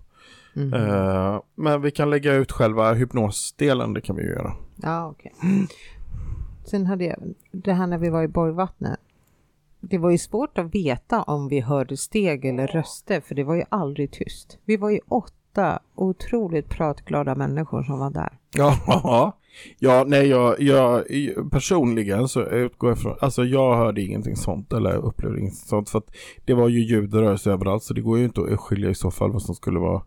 Mm. 0.56 0.72
Eh, 0.74 1.40
men 1.54 1.82
vi 1.82 1.90
kan 1.90 2.10
lägga 2.10 2.34
ut 2.34 2.52
själva 2.52 2.92
hypnosdelen, 2.92 3.94
det 3.94 4.00
kan 4.00 4.16
vi 4.16 4.22
ju 4.22 4.28
göra. 4.28 4.52
Ja, 4.76 5.06
okej. 5.08 5.32
Sen 6.64 6.86
hade 6.86 7.04
jag, 7.04 7.16
det 7.52 7.72
här 7.72 7.86
när 7.86 7.98
vi 7.98 8.08
var 8.10 8.22
i 8.22 8.28
Borgvattnet. 8.28 8.98
Det 9.90 9.98
var 9.98 10.10
ju 10.10 10.18
svårt 10.18 10.58
att 10.58 10.74
veta 10.74 11.22
om 11.22 11.48
vi 11.48 11.60
hörde 11.60 11.96
steg 11.96 12.44
eller 12.44 12.66
röster, 12.66 13.20
för 13.20 13.34
det 13.34 13.44
var 13.44 13.54
ju 13.54 13.64
aldrig 13.68 14.10
tyst. 14.10 14.58
Vi 14.64 14.76
var 14.76 14.90
ju 14.90 15.00
åtta 15.08 15.78
otroligt 15.94 16.68
pratglada 16.68 17.34
människor 17.34 17.82
som 17.82 17.98
var 17.98 18.10
där. 18.10 18.38
Ja, 18.56 19.32
ja 19.78 20.04
nej, 20.06 20.26
jag, 20.26 20.60
jag 20.60 21.04
personligen 21.50 22.28
så 22.28 22.42
utgår 22.42 22.90
jag 22.90 22.98
från, 22.98 23.16
alltså 23.20 23.44
jag 23.44 23.76
hörde 23.76 24.02
ingenting 24.02 24.36
sånt 24.36 24.72
eller 24.72 24.96
upplevde 24.96 25.38
ingenting 25.38 25.66
sånt 25.66 25.90
för 25.90 25.98
att 25.98 26.16
det 26.44 26.54
var 26.54 26.68
ju 26.68 26.80
ljud 26.80 27.14
och 27.14 27.20
rörelse 27.20 27.50
överallt 27.50 27.82
så 27.82 27.94
det 27.94 28.00
går 28.00 28.18
ju 28.18 28.24
inte 28.24 28.40
att 28.40 28.60
skilja 28.60 28.90
i 28.90 28.94
så 28.94 29.10
fall 29.10 29.32
vad 29.32 29.42
som 29.42 29.54
skulle 29.54 29.78
vara 29.78 30.02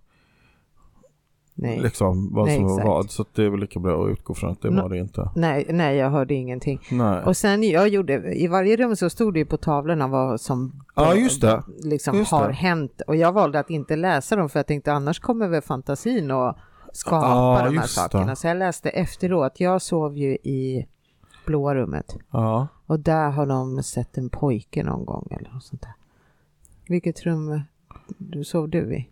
Nej, 1.59 1.79
liksom 1.79 2.33
vad 2.33 2.45
Nej, 2.45 2.55
som 2.55 2.65
var 2.67 2.83
vad 2.85 3.11
så 3.11 3.25
det 3.33 3.43
är 3.43 3.49
väl 3.49 3.59
lika 3.59 3.79
bra 3.79 4.05
att 4.05 4.11
utgå 4.11 4.33
från 4.33 4.51
att 4.51 4.61
det 4.61 4.69
Nå- 4.69 4.81
var 4.81 4.89
det 4.89 4.97
inte. 4.97 5.29
nej, 5.35 5.65
nej, 5.69 5.95
jag 5.97 6.09
hörde 6.09 6.33
ingenting. 6.33 6.79
Nej. 6.91 7.23
Och 7.23 7.37
sen 7.37 7.63
jag 7.63 7.87
gjorde, 7.89 8.33
i 8.33 8.47
varje 8.47 8.77
rum 8.77 8.95
så 8.95 9.09
stod 9.09 9.33
det 9.33 9.39
ju 9.39 9.45
på 9.45 9.57
tavlorna 9.57 10.07
vad 10.07 10.41
som 10.41 10.71
Ja, 10.95 11.15
just 11.15 11.41
det. 11.41 11.63
liksom 11.83 12.17
Just 12.17 12.31
har 12.31 12.47
det. 12.47 12.53
hänt. 12.53 13.01
Och 13.07 13.15
jag 13.15 13.31
valde 13.31 13.59
att 13.59 13.69
inte 13.69 13.95
läsa 13.95 14.35
dem 14.35 14.49
för 14.49 14.59
jag 14.59 14.67
tänkte 14.67 14.93
annars 14.93 15.19
kommer 15.19 15.47
väl 15.47 15.61
fantasin 15.61 16.31
att 16.31 16.57
skapa 16.93 17.27
Ja, 17.27 17.55
de 17.65 17.75
här 17.75 17.81
just 17.83 17.95
det. 17.95 18.01
sakerna. 18.01 18.35
Så 18.35 18.47
jag 18.47 18.57
läste 18.57 18.89
efteråt. 18.89 19.59
Jag 19.59 19.81
sov 19.81 20.17
ju 20.17 20.31
i 20.33 20.87
blåa 21.45 21.75
rummet 21.75 22.15
Ja. 22.31 22.67
och 22.85 22.99
där 22.99 23.29
har 23.29 23.45
de 23.45 23.83
sett 23.83 24.17
en 24.17 24.29
pojke 24.29 24.83
någon 24.83 25.05
gång 25.05 25.27
eller 25.31 25.49
något 25.53 25.63
sånt 25.63 25.81
där. 25.81 25.93
Vilket 26.87 27.23
rum 27.25 27.61
du 28.17 28.43
sov 28.43 28.69
du 28.69 28.95
i? 28.95 29.07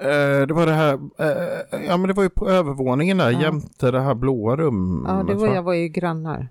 Eh, 0.00 0.46
det 0.46 0.54
var 0.54 0.66
det 0.66 0.72
här, 0.72 0.98
eh, 1.18 1.80
ja 1.86 1.96
men 1.96 2.08
det 2.08 2.12
var 2.14 2.22
ju 2.22 2.28
på 2.30 2.48
övervåningen 2.48 3.18
där 3.18 3.30
Ja. 3.30 3.40
jämte 3.40 3.90
det 3.90 4.00
här 4.00 4.14
blåa 4.14 4.56
rummet. 4.56 5.10
Ja, 5.12 5.22
det 5.22 5.34
var, 5.34 5.48
va? 5.48 5.54
jag 5.54 5.62
var 5.62 5.74
ju 5.74 5.88
grannar. 5.88 6.48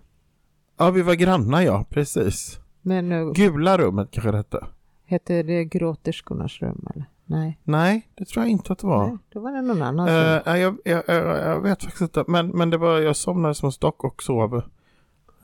Ja, 0.77 0.89
vi 0.89 1.01
var 1.01 1.13
grannar 1.13 1.61
ja, 1.61 1.85
precis. 1.89 2.59
Men 2.81 3.09
nu 3.09 3.31
Gula 3.35 3.77
rummet 3.77 4.07
kanske 4.11 4.31
det 4.31 4.37
hette. 4.37 4.65
hette 5.05 5.43
det 5.43 5.65
gråterskornas 5.65 6.59
rum 6.61 6.87
eller? 6.95 7.05
Nej, 7.25 7.59
Nej, 7.63 8.07
det 8.15 8.25
tror 8.25 8.43
jag 8.45 8.51
inte 8.51 8.73
att 8.73 8.79
det 8.79 8.87
var. 8.87 9.07
Nej 9.07 9.17
då 9.33 9.39
var 9.39 9.51
det 9.51 9.61
någon 9.61 9.81
annan. 9.81 10.07
Eh, 10.07 10.13
rum. 10.33 10.41
nej, 10.45 10.61
jag, 10.61 10.77
jag, 10.85 11.03
jag, 11.07 11.25
jag 11.47 11.61
vet 11.61 11.83
faktiskt 11.83 12.01
inte, 12.01 12.23
men, 12.27 12.47
men 12.47 12.69
det 12.69 12.77
var, 12.77 12.99
jag 12.99 13.15
somnade 13.15 13.55
som 13.55 13.65
en 13.67 13.71
stock 13.71 14.03
och 14.03 14.23
sov 14.23 14.61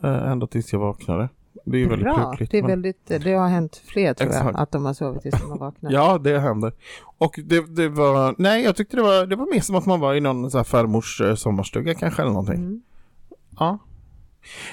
eh, 0.04 0.32
ända 0.32 0.48
tills 0.48 0.74
jag 0.74 0.80
vaknade. 0.80 1.30
Det 1.64 1.78
är 1.84 1.88
väldigt 1.88 2.06
Bra, 2.06 2.28
brukligt. 2.30 2.52
det, 2.52 2.58
är 2.58 2.62
men- 2.62 2.70
väldigt, 2.70 3.06
det 3.08 3.34
har 3.34 3.48
hänt 3.48 3.82
fler 3.86 4.14
tror 4.14 4.32
jag, 4.32 4.38
Exakt. 4.40 4.60
att 4.60 4.72
de 4.72 4.86
har 4.86 4.94
sovit 4.94 5.22
tills 5.22 5.42
de 5.42 5.52
har 5.52 5.58
vaknat. 5.58 5.92
Ja, 5.92 6.18
det 6.18 6.40
händer. 6.40 6.74
Och 7.18 7.40
det, 7.46 7.76
det 7.76 7.90
var, 7.90 8.36
nej 8.38 8.64
jag 8.64 8.76
tyckte 8.76 8.96
det 8.96 9.04
var, 9.04 9.26
det 9.26 9.36
var 9.36 9.54
mer 9.54 9.62
som 9.62 9.76
att 9.76 9.86
man 9.86 10.00
var 10.00 10.14
i 10.16 10.22
någon 10.22 10.52
så 10.52 10.58
här 10.58 10.64
farmors 10.64 11.22
eh, 11.22 11.36
sommarstuga 11.36 11.94
kanske 11.94 12.22
eller 12.22 12.32
någonting. 12.32 12.56
Mm. 12.56 12.82
Ja. 13.60 13.78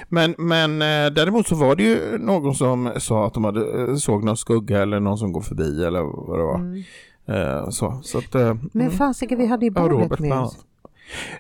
Men, 0.09 0.35
men 0.39 0.83
eh, 0.83 1.13
däremot 1.13 1.47
så 1.49 1.55
var 1.55 1.77
det 1.77 1.83
ju 1.83 2.19
någon 2.19 2.55
som 2.55 2.93
sa 2.99 3.27
att 3.27 3.35
de 3.35 3.45
hade, 3.45 3.83
eh, 3.83 3.95
såg 3.95 4.25
någon 4.25 4.37
skugga 4.37 4.83
eller 4.83 5.01
någon 5.01 5.19
som 5.19 5.33
går 5.33 5.41
förbi 5.43 5.85
eller 5.85 6.01
vad 6.03 6.39
det 6.39 6.45
var. 6.45 6.59
Mm. 6.59 6.83
Eh, 7.27 7.69
så, 7.69 8.01
så 8.03 8.19
att, 8.19 8.35
Men 8.35 8.71
mm. 8.75 8.91
fasiken, 8.91 9.39
vi 9.39 9.47
hade 9.47 9.67
ju 9.67 9.73
Ja, 9.75 9.81
bordet 9.83 9.99
Robert 9.99 10.19
med 10.21 10.39
oss. 10.39 10.59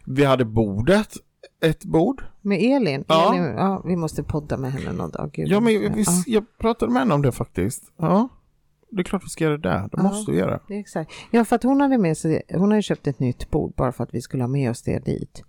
Vi 0.04 0.24
hade 0.24 0.44
bordet, 0.44 1.08
ett 1.62 1.84
bord. 1.84 2.24
Med 2.40 2.58
Elin. 2.62 3.04
Ja. 3.08 3.34
Elin. 3.34 3.44
Ja, 3.56 3.82
vi 3.84 3.96
måste 3.96 4.22
podda 4.22 4.56
med 4.56 4.72
henne 4.72 4.92
någon 4.92 5.10
dag. 5.10 5.30
Gud, 5.32 5.48
Ja, 5.48 5.60
men 5.60 5.82
måste- 5.98 6.22
vi, 6.26 6.34
jag 6.34 6.44
pratade 6.58 6.92
med 6.92 7.02
henne 7.02 7.14
om 7.14 7.22
det 7.22 7.32
faktiskt. 7.32 7.92
Ja, 7.96 8.28
det 8.90 9.00
är 9.00 9.04
klart 9.04 9.24
vi 9.24 9.28
ska 9.28 9.44
göra 9.44 9.56
det 9.58 9.68
där. 9.68 9.80
Det 9.80 9.88
Ja. 9.92 10.02
måste 10.02 10.30
vi 10.32 10.38
göra. 10.38 10.60
Ja, 10.68 10.74
exakt. 10.76 11.12
Ja, 11.30 11.44
för 11.44 11.56
att 11.56 11.62
hon 11.62 11.80
hade 11.80 11.98
med 11.98 12.16
sig, 12.18 12.42
hon 12.54 12.70
hade 12.70 12.82
köpt 12.82 13.06
ett 13.06 13.18
nytt 13.18 13.50
bord 13.50 13.72
bara 13.76 13.92
för 13.92 14.04
att 14.04 14.14
vi 14.14 14.20
skulle 14.20 14.42
ha 14.42 14.48
med 14.48 14.70
oss 14.70 14.82
det 14.82 14.98
dit. 15.04 15.42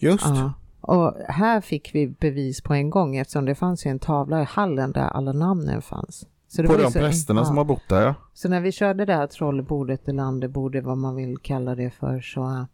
Just. 0.00 0.26
Ja. 0.26 0.52
Och 0.80 1.14
här 1.28 1.60
fick 1.60 1.94
vi 1.94 2.06
bevis 2.08 2.60
på 2.60 2.74
en 2.74 2.90
gång 2.90 3.16
eftersom 3.16 3.44
det 3.44 3.54
fanns 3.54 3.86
ju 3.86 3.90
en 3.90 3.98
tavla 3.98 4.42
i 4.42 4.44
hallen 4.44 4.92
där 4.92 5.08
alla 5.08 5.32
namnen 5.32 5.82
fanns. 5.82 6.26
Så 6.48 6.62
det 6.62 6.68
På 6.68 6.72
var 6.74 6.78
ju 6.80 6.84
de 6.84 6.92
så- 6.92 6.98
prästerna 6.98 7.40
ja. 7.40 7.44
som 7.44 7.56
har 7.56 7.64
bott 7.64 7.88
där 7.88 8.02
ja. 8.02 8.14
Så 8.34 8.48
när 8.48 8.60
vi 8.60 8.72
körde 8.72 9.04
det 9.04 9.14
här 9.14 9.26
trollbordet 9.26 10.08
eller 10.08 10.16
landebordet, 10.16 10.84
vad 10.84 10.98
man 10.98 11.14
vill 11.16 11.38
kalla 11.38 11.74
det 11.74 11.90
för, 11.90 12.20
så 12.20 12.66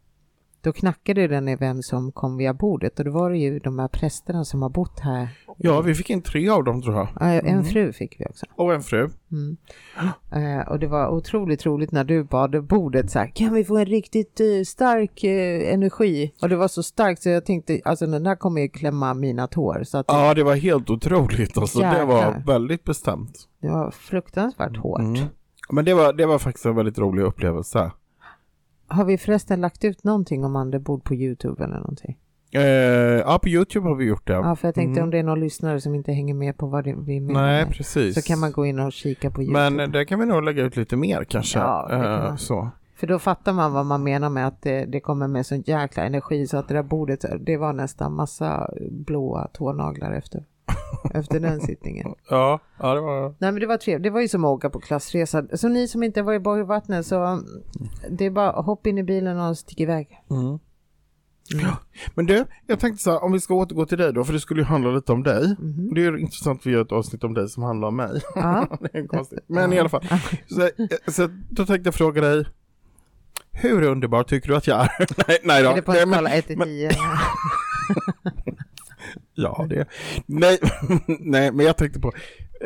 då 0.63 0.73
knackade 0.73 1.29
den 1.29 1.49
i 1.49 1.57
vem 1.57 1.83
som 1.83 2.13
kom 2.13 2.37
via 2.37 2.55
bordet 2.55 2.99
och 2.99 3.05
då 3.05 3.11
var 3.11 3.31
det 3.31 3.39
ju 3.39 3.59
de 3.59 3.79
här 3.79 3.89
prästerna 3.89 4.45
som 4.45 4.63
har 4.63 4.71
bott 4.71 5.01
här. 5.01 5.29
Ja, 5.57 5.81
vi 5.81 5.95
fick 5.95 6.11
in 6.11 6.23
tre 6.23 6.49
av 6.49 6.65
dem 6.65 6.83
tror 6.83 6.95
jag. 6.95 7.09
Ja, 7.21 7.27
En 7.27 7.65
fru 7.65 7.93
fick 7.93 8.21
vi 8.21 8.25
också. 8.27 8.47
Och 8.57 8.75
en 8.75 8.83
fru. 8.83 9.11
Mm. 9.33 9.57
Eh, 10.33 10.69
och 10.69 10.79
det 10.79 10.87
var 10.87 11.09
otroligt 11.09 11.67
roligt 11.67 11.93
när 11.93 12.05
du 12.05 12.25
bad 12.25 12.65
bordet 12.65 13.11
så 13.11 13.19
här, 13.19 13.27
kan 13.35 13.55
vi 13.55 13.65
få 13.65 13.77
en 13.77 13.87
riktigt 13.87 14.41
eh, 14.41 14.47
stark 14.67 15.25
eh, 15.25 15.73
energi? 15.75 16.33
Och 16.43 16.49
det 16.49 16.57
var 16.57 16.69
så 16.69 16.83
starkt 16.83 17.23
så 17.23 17.29
jag 17.29 17.45
tänkte, 17.45 17.81
alltså 17.85 18.07
den 18.07 18.23
där 18.23 18.37
kommer 18.37 18.61
ju 18.61 18.69
klämma 18.69 19.15
mina 19.15 19.47
tår. 19.47 19.83
Så 19.85 19.99
att 19.99 20.07
Ja, 20.09 20.35
det 20.35 20.45
var 20.45 20.55
helt 20.55 20.91
otroligt. 20.91 21.59
Alltså, 21.59 21.79
det 21.79 22.05
var 22.05 22.17
Jäklar. 22.17 22.43
väldigt 22.47 22.85
bestämt. 22.85 23.49
det 23.61 23.69
var 23.69 23.91
fruktansvärt 23.91 24.77
hårt. 24.77 25.01
Mm. 25.01 25.27
Men 25.71 25.85
det 25.85 25.95
var, 25.95 26.13
det 26.13 26.27
var 26.27 26.39
faktiskt 26.39 26.67
en 26.67 26.75
väldigt 26.77 26.99
rolig 26.99 27.23
upplevelse. 27.23 27.93
Har 28.93 29.05
vi 29.05 29.19
förresten 29.19 29.61
lagt 29.61 29.85
ut 29.85 30.05
någonting 30.05 30.45
om 30.45 30.57
andebord 30.57 31.05
på 31.05 31.15
Youtube 31.15 31.65
eller 31.65 31.77
någonting? 31.77 32.19
Eh, 32.55 32.63
ja, 32.63 33.39
på 33.43 33.49
Youtube 33.49 33.89
har 33.89 33.95
vi 33.95 34.05
gjort 34.05 34.27
det. 34.27 34.33
Ja, 34.33 34.57
för 34.57 34.69
jag 34.69 34.75
tänkte 34.75 34.93
Mm. 35.01 35.05
om 35.05 35.11
det 35.11 35.19
är 35.19 35.23
någon 35.23 35.41
lyssnare 35.41 35.81
som 35.81 35.95
inte 35.95 36.13
hänger 36.13 36.35
med 36.35 36.57
på 36.59 36.67
vad 36.67 36.85
vi 36.85 37.21
menar. 37.21 37.43
Nej, 37.43 37.67
precis. 37.67 38.15
Så 38.15 38.23
kan 38.23 38.39
man 38.39 38.53
gå 38.53 38.67
in 38.67 38.79
och 38.79 38.93
kika 38.93 39.31
på 39.31 39.43
Youtube. 39.43 39.71
Men 39.71 39.93
där 39.93 40.05
kan 40.05 40.21
vi 40.21 40.27
nog 40.27 40.43
lägga 40.43 40.63
ut 40.63 40.77
lite 40.77 40.97
mer 40.97 41.25
kanske. 41.25 41.59
Ja, 41.59 41.87
det 41.91 41.95
kan 41.97 42.05
Eh, 42.05 42.25
man. 42.29 42.39
så. 42.39 42.69
För 42.97 43.07
då 43.07 43.19
fattar 43.19 43.53
man 43.53 43.73
vad 43.73 43.87
man 43.87 44.03
menar 44.03 44.29
med 44.31 44.47
att 44.47 44.63
det, 44.63 44.85
det 44.85 45.01
kommer 45.01 45.29
med 45.29 45.47
sån 45.47 45.63
jäkla 45.67 46.03
energi 46.05 46.47
så 46.47 46.57
att 46.57 46.69
det 46.69 46.75
där 46.75 46.83
bordet, 46.83 47.25
det 47.41 47.57
var 47.57 47.73
nästan 47.73 48.13
massa 48.13 48.71
blåa 48.91 49.49
tånaglar 49.53 50.13
efter, 50.13 50.45
efter 51.15 51.41
den 51.41 51.61
sittningen. 51.61 52.15
Ja, 52.31 52.61
ja, 52.79 52.95
det 52.95 53.01
var... 53.01 53.35
Nej 53.39 53.53
men 53.53 53.61
det 53.61 53.67
var 53.67 53.77
trevligt, 53.77 54.03
det 54.03 54.11
var 54.11 54.21
ju 54.21 54.29
som 54.29 54.45
att 54.45 54.49
åka 54.49 54.71
på 54.71 54.81
klassresa. 54.81 55.45
Så 55.57 55.69
ni 55.69 55.89
som 55.89 56.03
inte 56.03 56.23
var 56.23 56.33
i 56.33 56.41
Borgvattnet 56.41 57.07
så 57.07 57.25
mm, 57.25 57.45
det 58.11 58.25
är 58.25 58.31
bara 58.31 58.51
hopp 58.51 58.87
in 58.87 58.99
i 58.99 59.03
bilen 59.03 59.41
och 59.41 59.59
stick 59.59 59.81
iväg. 59.81 60.23
Mm. 60.31 60.59
Ja. 61.55 61.77
Men 62.15 62.27
du, 62.27 62.45
jag 62.67 62.81
tänkte 62.81 63.03
så 63.03 63.11
här, 63.11 63.25
om 63.25 63.33
vi 63.33 63.41
ska 63.41 63.55
återgå 63.55 63.87
till 63.87 63.99
dig 63.99 64.13
då, 64.13 64.25
för 64.25 64.33
det 64.33 64.41
skulle 64.41 64.61
ju 64.61 64.65
handla 64.65 64.91
lite 64.91 65.13
om 65.13 65.23
dig. 65.23 65.57
Mhm. 65.59 65.95
Det 65.95 66.01
är 66.01 66.13
ju 66.13 66.19
intressant 66.19 66.61
att 66.61 66.67
vi 66.67 66.71
gör 66.71 66.83
ett 66.83 66.93
avsnitt 66.93 67.25
om 67.25 67.35
dig 67.35 67.49
som 67.49 67.63
handlar 67.63 67.89
om 67.89 67.97
mig. 67.97 68.21
Ja. 68.35 68.67
det 68.93 68.99
är 68.99 69.07
konstigt. 69.07 69.45
Men 69.47 69.73
i 69.73 69.79
alla 69.79 69.89
fall. 69.89 70.05
Så, 70.47 70.71
så 71.13 71.29
då 71.51 71.67
tänkte 71.67 71.87
jag 71.87 71.95
fråga 71.95 72.21
dig, 72.21 72.45
hur 73.53 73.83
underbar 73.83 74.23
tycker 74.23 74.49
du 74.49 74.57
att 74.57 74.67
jag 74.67 74.81
är? 74.81 74.91
nej, 75.29 75.39
nej 75.45 75.63
då. 75.63 75.71
Är 75.71 75.77
det 75.77 75.83
på 75.83 75.93
en 75.93 76.13
skala 76.13 76.31
1 76.31 76.47
till 76.47 76.59
men- 76.59 76.69
10? 76.69 76.91
Ja, 79.35 79.67
det. 79.71 79.87
Nej, 80.27 80.59
nej, 81.21 81.53
men 81.53 81.67
jag 81.67 81.77
tänkte 81.77 82.01
på, 82.01 82.13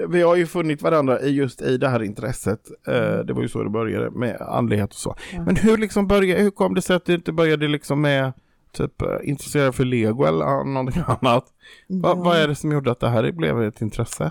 vi 0.08 0.22
har 0.22 0.36
ju 0.36 0.46
funnit 0.46 0.82
varandra 0.82 1.20
just 1.22 1.62
i 1.62 1.76
det 1.78 1.88
här 1.88 2.02
intresset. 2.02 2.60
Eh, 2.86 3.18
Det 3.18 3.32
var 3.32 3.42
ju 3.42 3.48
så 3.48 3.62
det 3.62 3.70
började 3.70 4.10
med 4.10 4.40
andlighet 4.40 4.90
och 4.90 4.96
så. 4.96 5.16
Ja. 5.32 5.42
Men 5.42 5.56
hur 5.56 5.76
liksom 5.76 6.06
började, 6.06 6.42
hur 6.42 6.50
kom 6.50 6.74
det 6.74 6.82
sig 6.82 6.96
att 6.96 7.04
du 7.04 7.14
inte 7.14 7.32
började 7.32 7.68
liksom 7.68 8.00
med 8.00 8.32
typ 8.72 9.02
eh, 9.02 9.08
intressera 9.22 9.72
för 9.72 9.84
lego 9.84 10.24
eller 10.24 10.64
någonting 10.64 11.02
annat? 11.06 11.20
Va, 11.22 12.08
Ja. 12.08 12.14
Vad 12.14 12.36
är 12.36 12.48
det 12.48 12.54
som 12.54 12.72
gjorde 12.72 12.90
att 12.90 13.00
det 13.00 13.08
här 13.08 13.32
blev 13.32 13.62
ett 13.62 13.80
intresse? 13.80 14.24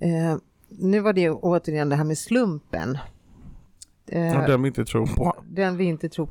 Eh, 0.00 0.36
nu 0.68 1.00
var 1.00 1.12
det 1.12 1.30
återigen 1.30 1.88
det 1.88 1.96
här 1.96 2.04
med 2.04 2.18
slumpen. 2.18 2.98
Eh, 4.08 4.26
Ja, 4.26 4.46
den 4.46 4.62
vi 4.62 4.68
inte 4.68 4.84
tror 4.84 5.06
på. 5.06 5.36
Den 5.50 5.76
vi 5.76 5.84
inte 5.84 6.08
tror. 6.08 6.28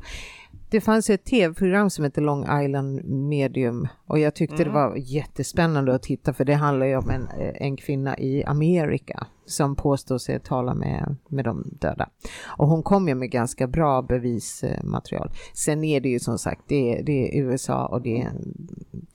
Det 0.70 0.82
fanns 0.82 1.10
ett 1.10 1.26
tv-program 1.26 1.90
som 1.90 2.04
heter 2.04 2.22
Long 2.22 2.62
Island 2.64 3.06
Medium 3.06 3.88
och 4.08 4.20
jag 4.20 4.36
tyckte 4.36 4.64
det 4.64 4.70
var 4.70 4.96
jättespännande 4.96 5.96
att 5.96 6.04
titta 6.04 6.34
för 6.34 6.46
det 6.46 6.54
handlar 6.54 6.86
ju 6.86 6.98
om 6.98 7.10
en, 7.10 7.28
eh, 7.28 7.54
en 7.56 7.78
kvinna 7.78 8.18
i 8.18 8.44
Amerika 8.44 9.28
som 9.46 9.76
påstår 9.76 10.18
sig 10.18 10.40
tala 10.40 10.74
med, 10.74 11.16
med 11.30 11.46
de 11.46 11.64
döda. 11.82 12.10
Och 12.58 12.68
hon 12.68 12.84
kom 12.84 13.08
ju 13.08 13.16
med 13.16 13.32
ganska 13.32 13.68
bra 13.68 14.02
bevismaterial. 14.02 15.32
Sen 15.54 15.84
är 15.84 16.02
det 16.02 16.10
ju 16.10 16.20
som 16.20 16.38
sagt, 16.38 16.62
det 16.68 16.94
är, 16.94 17.04
det 17.04 17.38
är 17.38 17.44
USA 17.44 17.86
och 17.86 18.02
det 18.02 18.22
är 18.22 18.32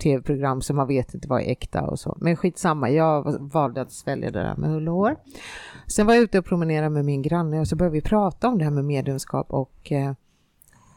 tv-program 0.03 0.63
som 0.63 0.77
man 0.77 0.89
vet 0.89 1.15
inte 1.15 1.29
vad 1.29 1.43
är 1.43 1.51
äkta 1.51 1.83
och 1.83 1.99
så. 1.99 2.17
Men 2.21 2.37
skitsamma, 2.37 2.91
jag 2.91 3.37
valde 3.53 3.81
att 3.81 3.93
svälja 3.93 4.31
det 4.31 4.43
där 4.43 4.57
med 4.57 4.71
hull 4.71 4.89
och 4.89 4.95
hår. 4.95 5.17
Sen 5.87 6.07
var 6.07 6.15
jag 6.15 6.23
ute 6.23 6.39
och 6.39 6.45
promenerade 6.45 6.91
med 6.91 7.05
min 7.05 7.23
granne 7.23 7.61
och 7.61 7.69
så 7.69 7.77
började 7.77 7.95
vi 7.95 8.01
prata 8.01 8.49
om 8.49 8.59
det 8.59 8.65
här 8.65 8.71
med 8.71 8.85
mediumskap 8.85 9.47
och 9.51 9.93
eh, 9.93 10.13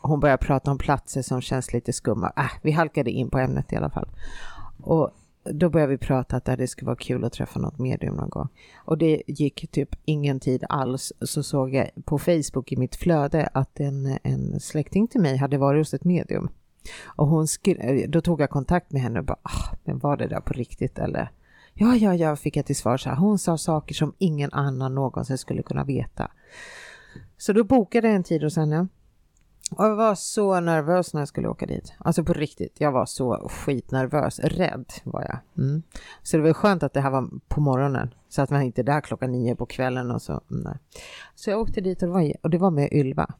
hon 0.03 0.19
börjar 0.19 0.37
prata 0.37 0.71
om 0.71 0.77
platser 0.77 1.21
som 1.21 1.41
känns 1.41 1.73
lite 1.73 1.93
skumma. 1.93 2.33
Äh, 2.37 2.51
vi 2.61 2.71
halkade 2.71 3.11
in 3.11 3.29
på 3.29 3.39
ämnet 3.39 3.73
i 3.73 3.75
alla 3.75 3.89
fall. 3.89 4.09
Och 4.81 5.11
då 5.43 5.69
började 5.69 5.91
vi 5.91 5.97
prata 5.97 6.37
att 6.37 6.45
det 6.45 6.67
skulle 6.67 6.87
vara 6.87 6.95
kul 6.95 7.23
att 7.23 7.33
träffa 7.33 7.59
något 7.59 7.79
medium 7.79 8.15
någon 8.15 8.29
gång. 8.29 8.47
Och 8.75 8.97
det 8.97 9.23
gick 9.27 9.71
typ 9.71 9.95
ingen 10.05 10.39
tid 10.39 10.63
alls 10.69 11.13
så 11.21 11.43
såg 11.43 11.73
jag 11.73 11.89
på 12.05 12.19
Facebook 12.19 12.71
i 12.71 12.77
mitt 12.77 12.95
flöde 12.95 13.49
att 13.53 13.79
en, 13.79 14.17
en 14.23 14.59
släkting 14.59 15.07
till 15.07 15.21
mig 15.21 15.37
hade 15.37 15.57
varit 15.57 15.79
hos 15.79 15.93
ett 15.93 16.03
medium. 16.03 16.49
Och 17.05 17.27
hon 17.27 17.47
skrev, 17.47 18.09
då 18.09 18.21
tog 18.21 18.41
jag 18.41 18.49
kontakt 18.49 18.91
med 18.91 19.01
henne 19.01 19.19
och 19.19 19.25
bara, 19.25 19.39
ah, 19.43 19.75
men 19.83 19.99
var 19.99 20.17
det 20.17 20.27
där 20.27 20.39
på 20.39 20.53
riktigt 20.53 20.99
eller? 20.99 21.31
Ja, 21.73 21.95
ja, 21.95 22.15
ja, 22.15 22.35
fick 22.35 22.57
jag 22.57 22.65
till 22.65 22.75
svar 22.75 22.97
så 22.97 23.09
här. 23.09 23.15
Hon 23.15 23.39
sa 23.39 23.57
saker 23.57 23.95
som 23.95 24.13
ingen 24.17 24.53
annan 24.53 24.95
någonsin 24.95 25.37
skulle 25.37 25.63
kunna 25.63 25.83
veta. 25.83 26.31
Så 27.37 27.53
då 27.53 27.63
bokade 27.63 28.07
jag 28.07 28.15
en 28.15 28.23
tid 28.23 28.43
hos 28.43 28.55
henne. 28.55 28.87
Och 29.71 29.85
jag 29.85 29.95
var 29.95 30.15
så 30.15 30.59
nervös 30.59 31.13
när 31.13 31.21
jag 31.21 31.27
skulle 31.27 31.47
åka 31.47 31.65
dit. 31.65 31.93
Alltså 31.97 32.23
på 32.23 32.33
riktigt, 32.33 32.75
jag 32.81 32.91
var 32.91 33.05
så 33.05 33.49
skitnervös. 33.49 34.39
Rädd 34.39 34.85
var 35.03 35.21
jag. 35.21 35.65
Mm. 35.65 35.83
Så 36.23 36.37
det 36.37 36.43
var 36.43 36.53
skönt 36.53 36.83
att 36.83 36.93
det 36.93 37.01
här 37.01 37.11
var 37.11 37.29
på 37.47 37.61
morgonen. 37.61 38.13
Så 38.29 38.41
att 38.41 38.49
man 38.49 38.61
inte 38.61 38.81
är 38.81 38.83
där 38.83 39.01
klockan 39.01 39.31
nio 39.31 39.55
på 39.55 39.65
kvällen 39.65 40.11
och 40.11 40.21
så. 40.21 40.41
Mm, 40.51 40.63
nej. 40.63 40.77
Så 41.35 41.49
jag 41.49 41.59
åkte 41.59 41.81
dit 41.81 42.01
och 42.03 42.07
det 42.07 42.13
var, 42.13 42.33
och 42.41 42.49
det 42.49 42.57
var 42.57 42.71
med 42.71 42.89
Ylva. 42.91 43.33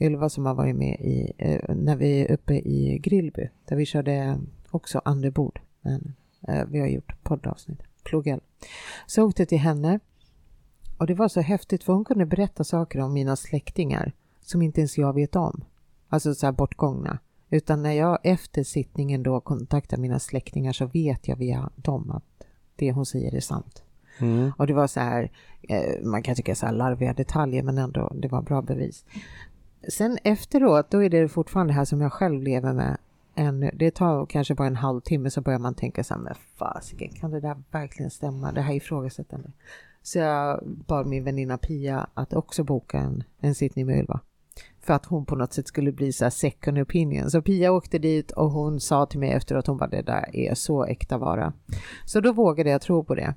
Ylva 0.00 0.28
som 0.28 0.46
har 0.46 0.54
varit 0.54 0.76
med 0.76 1.00
i, 1.00 1.32
eh, 1.38 1.74
när 1.74 1.96
vi 1.96 2.20
är 2.20 2.32
uppe 2.32 2.54
i 2.54 2.98
Grillby. 3.02 3.48
Där 3.64 3.76
vi 3.76 3.86
körde 3.86 4.38
också 4.70 5.00
andebord. 5.04 5.60
Men, 5.80 6.14
eh, 6.48 6.64
vi 6.68 6.80
har 6.80 6.86
gjort 6.86 7.22
poddavsnitt. 7.22 7.82
Plogel. 8.04 8.40
Så 9.06 9.20
jag 9.20 9.26
åkte 9.26 9.46
till 9.46 9.58
henne. 9.58 10.00
Och 10.98 11.06
det 11.06 11.14
var 11.14 11.28
så 11.28 11.40
häftigt 11.40 11.84
för 11.84 11.92
hon 11.92 12.04
kunde 12.04 12.26
berätta 12.26 12.64
saker 12.64 13.00
om 13.00 13.12
mina 13.12 13.36
släktingar 13.36 14.12
som 14.46 14.62
inte 14.62 14.80
ens 14.80 14.98
jag 14.98 15.12
vet 15.12 15.36
om. 15.36 15.64
Alltså 16.08 16.34
så 16.34 16.46
här 16.46 16.52
bortgångna. 16.52 17.18
Utan 17.50 17.82
när 17.82 17.92
jag 17.92 18.18
efter 18.22 18.62
sittningen 18.62 19.22
då 19.22 19.40
kontaktar 19.40 19.96
mina 19.96 20.18
släktingar 20.18 20.72
så 20.72 20.86
vet 20.86 21.28
jag 21.28 21.36
via 21.36 21.70
dem 21.76 22.10
att 22.10 22.46
det 22.76 22.92
hon 22.92 23.06
säger 23.06 23.34
är 23.34 23.40
sant. 23.40 23.82
Mm. 24.18 24.52
Och 24.58 24.66
det 24.66 24.74
var 24.74 24.86
så 24.86 25.00
här, 25.00 25.30
eh, 25.62 26.04
man 26.04 26.22
kan 26.22 26.34
tycka 26.34 26.54
så 26.54 26.66
här 26.66 26.72
larviga 26.72 27.12
detaljer 27.12 27.62
men 27.62 27.78
ändå, 27.78 28.12
det 28.14 28.28
var 28.28 28.42
bra 28.42 28.62
bevis. 28.62 29.04
Sen 29.88 30.18
efteråt, 30.24 30.90
då 30.90 31.02
är 31.02 31.10
det 31.10 31.28
fortfarande 31.28 31.72
det 31.72 31.76
här 31.76 31.84
som 31.84 32.00
jag 32.00 32.12
själv 32.12 32.42
lever 32.42 32.72
med. 32.72 32.96
ännu. 33.34 33.70
det 33.74 33.90
tar 33.90 34.26
kanske 34.26 34.54
bara 34.54 34.66
en 34.66 34.76
halvtimme 34.76 35.30
så 35.30 35.40
börjar 35.40 35.58
man 35.58 35.74
tänka 35.74 36.04
så 36.04 36.14
här, 36.14 36.20
men 36.20 36.34
fasiken, 36.56 37.08
kan 37.08 37.30
det 37.30 37.40
där 37.40 37.62
verkligen 37.70 38.10
stämma? 38.10 38.52
Det 38.52 38.60
här 38.60 38.72
är 38.72 38.76
ifrågasättande. 38.76 39.52
Så 40.02 40.18
jag 40.18 40.60
bad 40.66 41.06
min 41.06 41.24
väninna 41.24 41.58
Pia 41.58 42.06
att 42.14 42.32
också 42.32 42.64
boka 42.64 42.98
en, 42.98 43.24
en 43.40 43.54
sittning 43.54 43.86
med 43.86 43.98
Ylva. 43.98 44.20
För 44.86 44.94
att 44.94 45.06
hon 45.06 45.26
på 45.26 45.36
något 45.36 45.52
sätt 45.52 45.68
skulle 45.68 45.92
bli 45.92 46.12
så 46.12 46.24
här 46.24 46.30
second 46.30 46.78
opinion. 46.78 47.30
Så 47.30 47.42
Pia 47.42 47.72
åkte 47.72 47.98
dit 47.98 48.30
och 48.30 48.50
hon 48.50 48.80
sa 48.80 49.06
till 49.06 49.20
mig 49.20 49.30
efteråt, 49.30 49.66
hon 49.66 49.78
bara 49.78 49.90
det 49.90 50.02
där 50.02 50.36
är 50.36 50.54
så 50.54 50.84
äkta 50.84 51.18
vara. 51.18 51.52
Så 52.04 52.20
då 52.20 52.32
vågade 52.32 52.70
jag 52.70 52.80
tro 52.80 53.04
på 53.04 53.14
det. 53.14 53.34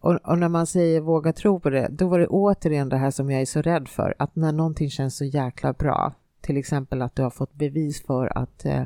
Och, 0.00 0.14
och 0.14 0.38
när 0.38 0.48
man 0.48 0.66
säger 0.66 1.00
våga 1.00 1.32
tro 1.32 1.60
på 1.60 1.70
det, 1.70 1.88
då 1.90 2.08
var 2.08 2.18
det 2.18 2.26
återigen 2.26 2.88
det 2.88 2.96
här 2.96 3.10
som 3.10 3.30
jag 3.30 3.40
är 3.40 3.46
så 3.46 3.62
rädd 3.62 3.88
för. 3.88 4.14
Att 4.18 4.36
när 4.36 4.52
någonting 4.52 4.90
känns 4.90 5.16
så 5.16 5.24
jäkla 5.24 5.72
bra, 5.72 6.14
till 6.40 6.56
exempel 6.56 7.02
att 7.02 7.16
du 7.16 7.22
har 7.22 7.30
fått 7.30 7.54
bevis 7.54 8.02
för 8.02 8.38
att 8.38 8.64
eh, 8.64 8.82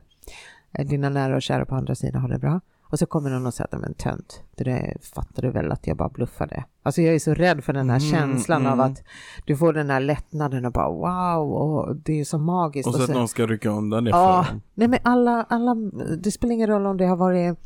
dina 0.72 1.08
nära 1.08 1.36
och 1.36 1.42
kära 1.42 1.64
på 1.64 1.74
andra 1.74 1.94
sidan 1.94 2.22
har 2.22 2.28
det 2.28 2.38
bra. 2.38 2.60
Och 2.90 2.98
så 2.98 3.06
kommer 3.06 3.30
någon 3.30 3.46
och 3.46 3.54
säger 3.54 3.74
att 3.74 3.80
men 3.80 3.94
tönt, 3.94 4.42
det 4.56 4.64
där 4.64 4.96
fattar 5.14 5.42
du 5.42 5.50
väl 5.50 5.72
att 5.72 5.86
jag 5.86 5.96
bara 5.96 6.08
bluffade. 6.08 6.64
Alltså 6.82 7.02
jag 7.02 7.14
är 7.14 7.18
så 7.18 7.34
rädd 7.34 7.64
för 7.64 7.72
den 7.72 7.90
här 7.90 7.98
Mm, 8.00 8.10
känslan 8.10 8.66
av 8.66 8.72
mm. 8.72 8.86
att 8.92 9.02
du 9.44 9.56
får 9.56 9.72
den 9.72 9.90
här 9.90 10.00
lättnaden 10.00 10.64
och 10.64 10.72
bara 10.72 10.88
wow, 10.90 11.52
och 11.52 11.96
det 11.96 12.20
är 12.20 12.24
så 12.24 12.38
magiskt. 12.38 12.88
Och 12.88 12.94
så 12.94 13.00
att 13.00 13.06
sen- 13.06 13.16
någon 13.16 13.28
ska 13.28 13.46
rycka 13.46 13.70
undan 13.70 14.04
det 14.04 14.10
Ja, 14.10 14.44
för 14.48 14.60
nej 14.74 14.88
men 14.88 14.98
alla, 15.02 15.46
alla, 15.48 15.74
det 16.18 16.30
spelar 16.30 16.54
ingen 16.54 16.68
roll 16.68 16.86
om 16.86 16.96
det 16.96 17.06
har 17.06 17.16
varit 17.16 17.58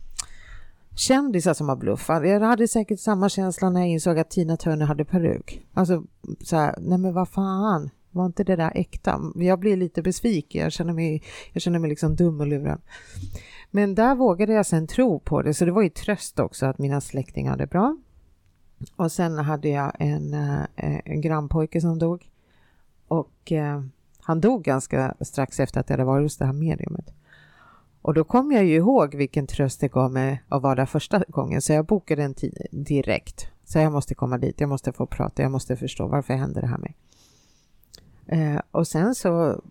kändisar 0.97 1.55
som 1.55 1.69
har 1.69 1.77
bluffat. 1.77 2.27
Jag 2.29 2.41
hade 2.41 2.69
säkert 2.69 3.01
samma 3.01 3.29
känsla 3.29 3.71
när 3.71 3.81
jag 3.81 3.89
insåg 3.89 4.19
att 4.19 4.31
Tina 4.31 4.57
Turner 4.57 4.87
hade 4.87 5.05
peruk. 5.05 5.67
Alltså 5.75 6.03
så 6.41 6.57
här, 6.57 6.75
nej 6.81 6.99
men 6.99 7.15
vad 7.15 7.29
fan, 7.29 7.91
var 8.11 8.27
inte 8.27 8.45
det 8.45 8.57
där 8.57 8.73
äkta? 8.75 9.21
Jag 9.35 9.59
blir 9.59 9.77
lite 9.77 10.03
besviken, 10.03 10.63
jag 10.63 10.73
känner 10.73 10.93
mig, 10.93 11.23
jag 11.53 11.63
känner 11.63 11.79
mig 11.79 11.91
liksom 11.91 12.17
dum 12.17 12.41
och 12.41 12.47
lurad. 12.47 12.81
Men 13.75 13.95
där 13.95 14.15
vågade 14.15 14.53
jag 14.53 14.67
sen 14.67 14.87
tro 14.87 15.21
på 15.21 15.43
det, 15.43 15.55
så 15.55 15.65
det 15.65 15.73
var 15.73 15.83
ju 15.83 15.89
tröst 15.89 16.41
också 16.41 16.67
att 16.67 16.79
mina 16.79 17.01
släktingar 17.01 17.51
hade 17.51 17.63
det 17.63 17.71
bra. 17.71 17.97
Och 18.97 19.13
sen 19.13 19.39
hade 19.39 19.69
jag 19.69 19.93
en, 19.99 20.35
eh, 20.35 21.01
en 21.05 21.21
grannpojke 21.21 21.81
som 21.81 21.99
dog. 21.99 22.31
Och 23.09 23.53
eh, 23.53 23.83
han 24.21 24.41
dog 24.41 24.63
ganska 24.63 25.15
strax 25.21 25.61
efter 25.61 25.81
att 25.81 25.91
jag 25.91 25.97
hade 25.97 26.05
varit 26.05 26.25
hos 26.25 26.37
det 26.37 26.45
här 26.45 26.53
mediumet. 26.53 27.15
Och 28.03 28.15
då 28.15 28.25
kom 28.25 28.53
jag 28.53 28.65
ju 28.65 28.75
ihåg 28.75 29.15
vilken 29.15 29.47
tröst 29.47 29.81
det 29.81 29.89
gav 29.89 30.13
mig 30.13 30.43
att 30.49 30.63
vara 30.63 30.75
där 30.75 30.87
första 30.87 31.25
gången, 31.29 31.63
så 31.63 31.73
jag 31.73 31.87
bokade 31.87 32.23
en 32.23 32.35
tid 32.35 32.67
direkt. 32.71 33.47
Så 33.65 33.79
jag 33.79 33.93
måste 33.93 34.15
komma 34.15 34.39
dit, 34.39 34.61
jag 34.61 34.69
måste 34.69 34.93
få 34.93 35.07
prata, 35.07 35.43
jag 35.43 35.51
måste 35.51 35.77
förstå 35.77 36.07
varför 36.07 36.35
händer 36.35 36.61
det 36.61 36.67
här 36.67 36.79
med 36.79 36.95
eh, 38.27 38.61
Och 38.71 38.89
sen 38.89 39.15
så 39.15 39.63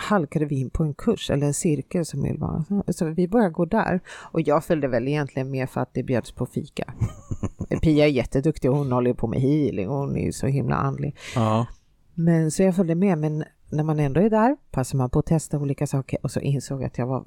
halkade 0.00 0.44
vi 0.44 0.60
in 0.60 0.70
på 0.70 0.82
en 0.82 0.94
kurs 0.94 1.30
eller 1.30 1.46
en 1.46 1.54
cirkel 1.54 2.04
som 2.04 2.26
Ylva 2.26 2.64
Så 2.88 3.04
vi 3.04 3.28
började 3.28 3.50
gå 3.50 3.64
där 3.64 4.00
och 4.08 4.40
jag 4.40 4.64
följde 4.64 4.88
väl 4.88 5.08
egentligen 5.08 5.50
med 5.50 5.70
för 5.70 5.80
att 5.80 5.94
det 5.94 6.02
bjöds 6.02 6.32
på 6.32 6.46
fika. 6.46 6.94
Pia 7.82 8.04
är 8.04 8.10
jätteduktig 8.10 8.70
och 8.70 8.76
hon 8.76 8.92
håller 8.92 9.14
på 9.14 9.26
med 9.26 9.40
healing 9.40 9.88
och 9.88 9.96
hon 9.96 10.16
är 10.16 10.32
så 10.32 10.46
himla 10.46 10.76
andlig. 10.76 11.16
Ja. 11.34 11.66
Men 12.14 12.50
så 12.50 12.62
jag 12.62 12.76
följde 12.76 12.94
med 12.94 13.18
men 13.18 13.44
när 13.70 13.84
man 13.84 14.00
ändå 14.00 14.20
är 14.20 14.30
där 14.30 14.56
passar 14.70 14.98
man 14.98 15.10
på 15.10 15.18
att 15.18 15.26
testa 15.26 15.58
olika 15.58 15.86
saker 15.86 16.18
och 16.22 16.30
så 16.30 16.40
insåg 16.40 16.80
jag 16.80 16.86
att 16.86 16.98
jag 16.98 17.06
var 17.06 17.24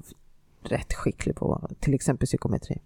rätt 0.62 0.94
skicklig 0.94 1.36
på 1.36 1.68
till 1.80 1.94
exempel 1.94 2.26
psykometri 2.26 2.80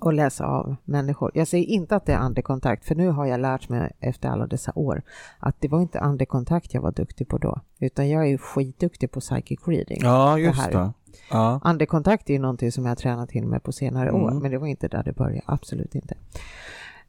och 0.00 0.12
läsa 0.12 0.46
av 0.46 0.76
människor. 0.84 1.30
Jag 1.34 1.48
säger 1.48 1.66
inte 1.66 1.96
att 1.96 2.06
det 2.06 2.12
är 2.12 2.16
andekontakt, 2.16 2.84
för 2.84 2.94
nu 2.94 3.08
har 3.08 3.26
jag 3.26 3.40
lärt 3.40 3.68
mig 3.68 3.92
efter 4.00 4.28
alla 4.28 4.46
dessa 4.46 4.72
år 4.74 5.02
att 5.38 5.60
det 5.60 5.68
var 5.68 5.80
inte 5.80 6.00
andekontakt 6.00 6.74
jag 6.74 6.82
var 6.82 6.92
duktig 6.92 7.28
på 7.28 7.38
då, 7.38 7.60
utan 7.78 8.08
jag 8.08 8.28
är 8.28 8.38
skitduktig 8.38 9.10
på 9.10 9.20
psychic 9.20 9.60
reading. 9.66 9.98
Ja, 10.02 10.38
just 10.38 10.64
det. 10.64 10.78
det. 10.78 10.92
Ja. 11.30 11.60
Andekontakt 11.64 12.30
är 12.30 12.34
ju 12.34 12.40
någonting 12.40 12.72
som 12.72 12.86
jag 12.86 12.98
tränat 12.98 13.28
till 13.28 13.46
med 13.46 13.62
på 13.62 13.72
senare 13.72 14.08
mm. 14.08 14.22
år, 14.22 14.30
men 14.30 14.50
det 14.50 14.58
var 14.58 14.66
inte 14.66 14.88
där 14.88 15.02
det 15.02 15.12
började, 15.12 15.42
absolut 15.46 15.94
inte. 15.94 16.14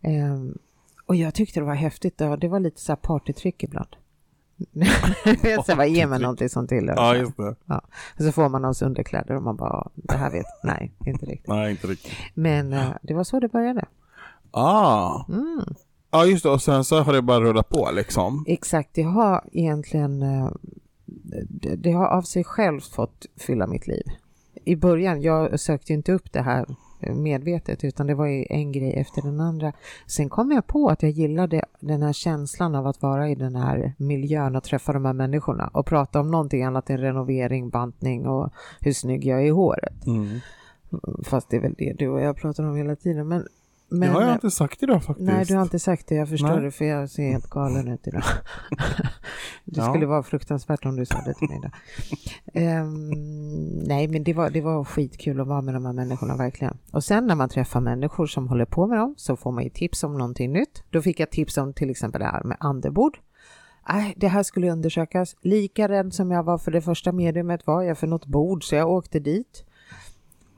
Um, 0.04 0.58
och 1.06 1.16
jag 1.16 1.34
tyckte 1.34 1.60
det 1.60 1.66
var 1.66 1.76
häftigt, 1.76 2.18
det 2.18 2.48
var 2.48 2.60
lite 2.60 2.82
så 2.82 2.92
här 2.92 2.98
partytryck 2.98 3.64
ibland 3.64 3.96
så 5.66 5.76
vad 5.76 5.90
ger 5.90 6.08
man 6.08 6.22
någonting 6.22 6.50
som 6.50 6.68
tillhör? 6.68 6.96
Ja, 6.96 7.16
just 7.16 7.38
det. 7.38 7.56
Ja. 7.66 7.82
Och 8.18 8.24
så 8.24 8.32
får 8.32 8.50
man 8.50 8.64
hans 8.64 8.82
underkläder 8.82 9.36
och 9.36 9.44
man 9.44 9.56
bara, 9.56 9.88
det 9.96 10.18
här 10.18 10.32
vet, 10.32 10.46
nej, 10.64 10.92
inte 11.06 11.26
riktigt. 11.26 11.48
Nej, 11.48 11.72
inte 11.72 11.88
riktigt. 11.88 12.14
Men 12.34 12.74
uh, 12.74 12.92
det 13.02 13.14
var 13.14 13.24
så 13.24 13.40
det 13.40 13.48
började. 13.48 13.86
Ah. 14.52 15.26
Mm. 15.30 15.64
Ja, 16.12 16.26
just 16.26 16.44
det. 16.44 16.50
Och 16.50 16.62
sen 16.62 16.84
så 16.84 17.02
har 17.02 17.14
det 17.14 17.22
bara 17.22 17.40
rullat 17.42 17.70
på 17.70 17.90
liksom. 17.94 18.44
Exakt, 18.48 18.90
det 18.94 19.04
har 19.04 19.44
egentligen, 19.52 20.24
uh, 20.24 20.52
det, 21.50 21.76
det 21.76 21.92
har 21.92 22.08
av 22.08 22.22
sig 22.22 22.44
självt 22.44 22.86
fått 22.86 23.26
fylla 23.38 23.68
mitt 23.68 23.88
liv. 23.88 24.04
I 24.66 24.76
början, 24.76 25.22
jag 25.22 25.60
sökte 25.60 25.94
inte 25.94 26.12
upp 26.12 26.34
det 26.34 26.42
här 26.42 26.66
medvetet 27.02 27.84
utan 27.84 28.08
det 28.08 28.16
var 28.16 28.26
ju 28.26 28.46
en 28.50 28.72
grej 28.72 28.94
efter 28.94 29.22
den 29.22 29.40
andra. 29.40 29.74
Sen 30.08 30.30
kom 30.30 30.52
jag 30.52 30.68
på 30.68 30.90
att 30.90 31.04
jag 31.04 31.12
gillade 31.12 31.62
den 31.80 32.02
här 32.02 32.14
känslan 32.14 32.76
av 32.76 32.88
att 32.88 33.02
vara 33.02 33.30
i 33.30 33.36
den 33.36 33.56
här 33.56 33.94
miljön 33.98 34.56
och 34.56 34.64
träffa 34.64 34.94
de 34.94 35.06
här 35.06 35.14
människorna 35.14 35.70
och 35.74 35.86
prata 35.86 36.20
om 36.20 36.32
någonting 36.32 36.64
annat 36.64 36.90
än 36.90 36.98
renovering, 36.98 37.70
bantning 37.70 38.28
och 38.28 38.54
hur 38.80 38.94
snygg 38.94 39.26
jag 39.26 39.42
är 39.42 39.46
i 39.46 39.50
håret. 39.50 40.06
Mm. 40.08 40.40
Fast 41.24 41.50
det 41.50 41.58
är 41.58 41.62
väl 41.62 41.76
det 41.78 41.94
du 41.98 42.08
och 42.08 42.22
jag 42.22 42.36
pratar 42.36 42.64
om 42.64 42.76
hela 42.76 42.96
tiden. 42.96 43.28
Men 43.28 43.48
men, 43.90 44.00
det 44.00 44.08
har 44.08 44.22
jag 44.22 44.34
inte 44.34 44.52
sagt 44.52 44.84
idag 44.84 45.04
faktiskt. 45.04 45.30
Nej, 45.30 45.46
du 45.46 45.56
har 45.56 45.62
inte 45.62 45.80
sagt 45.80 46.08
det. 46.08 46.16
Jag 46.16 46.30
förstår 46.30 46.56
nej. 46.56 46.62
det 46.62 46.72
för 46.72 46.86
jag 46.86 47.10
ser 47.10 47.32
helt 47.32 47.50
galen 47.50 47.88
ut 47.88 48.08
idag. 48.08 48.24
det 49.66 49.82
ja. 49.82 49.90
skulle 49.90 50.06
vara 50.06 50.24
fruktansvärt 50.24 50.86
om 50.86 50.96
du 50.96 51.06
sa 51.06 51.22
det 51.26 51.34
till 51.34 51.50
mig 51.50 51.58
idag. 51.58 51.72
Um, 52.82 53.10
nej, 53.88 54.08
men 54.08 54.24
det 54.24 54.34
var, 54.34 54.50
det 54.50 54.62
var 54.62 54.84
skitkul 54.84 55.42
att 55.42 55.48
vara 55.48 55.62
med 55.62 55.74
de 55.74 55.86
här 55.86 55.94
människorna 55.94 56.36
verkligen. 56.36 56.78
Och 56.92 57.04
sen 57.04 57.28
när 57.28 57.36
man 57.36 57.50
träffar 57.50 57.82
människor 57.82 58.26
som 58.26 58.48
håller 58.48 58.66
på 58.66 58.88
med 58.88 58.98
dem 58.98 59.16
så 59.18 59.36
får 59.36 59.52
man 59.52 59.64
ju 59.64 59.70
tips 59.70 60.04
om 60.04 60.18
någonting 60.18 60.54
nytt. 60.54 60.84
Då 60.90 61.02
fick 61.02 61.20
jag 61.20 61.32
tips 61.32 61.58
om 61.58 61.74
till 61.74 61.90
exempel 61.90 62.20
det 62.20 62.26
här 62.26 62.44
med 62.44 62.58
andebord. 62.60 63.20
Äh, 63.90 64.08
det 64.16 64.28
här 64.28 64.44
skulle 64.44 64.72
undersökas. 64.72 65.36
Lika 65.42 65.90
rädd 65.90 66.14
som 66.14 66.32
jag 66.32 66.44
var 66.44 66.58
för 66.58 66.72
det 66.72 66.82
första 66.82 67.12
mediumet 67.12 67.68
var 67.68 67.84
jag 67.84 67.98
för 67.98 68.08
något 68.08 68.26
bord 68.26 68.64
så 68.64 68.76
jag 68.76 68.90
åkte 68.90 69.20
dit. 69.20 69.66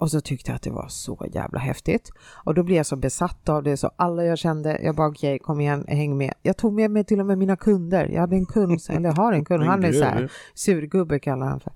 Och 0.01 0.11
så 0.11 0.21
tyckte 0.21 0.51
jag 0.51 0.55
att 0.55 0.61
det 0.61 0.71
var 0.71 0.87
så 0.87 1.25
jävla 1.31 1.59
häftigt. 1.59 2.11
Och 2.43 2.53
då 2.53 2.63
blev 2.63 2.77
jag 2.77 2.85
så 2.85 2.95
besatt 2.95 3.49
av 3.49 3.63
det 3.63 3.77
så 3.77 3.91
alla 3.95 4.23
jag 4.25 4.37
kände, 4.37 4.79
jag 4.83 4.95
bara 4.95 5.07
okej, 5.07 5.35
okay, 5.35 5.39
kom 5.39 5.59
igen, 5.59 5.85
häng 5.87 6.17
med. 6.17 6.33
Jag 6.41 6.57
tog 6.57 6.73
med 6.73 6.91
mig 6.91 7.03
till 7.03 7.19
och 7.19 7.25
med 7.25 7.37
mina 7.37 7.55
kunder. 7.55 8.05
Jag 8.07 8.21
hade 8.21 8.35
en 8.35 8.45
kund, 8.45 8.81
eller 8.89 9.11
har 9.11 9.33
en 9.33 9.45
kund, 9.45 9.63
han 9.63 9.83
är 9.83 9.91
så 9.91 10.03
här, 10.03 10.31
surgubbe 10.53 11.19
kallar 11.19 11.47
han 11.47 11.59
för. 11.59 11.73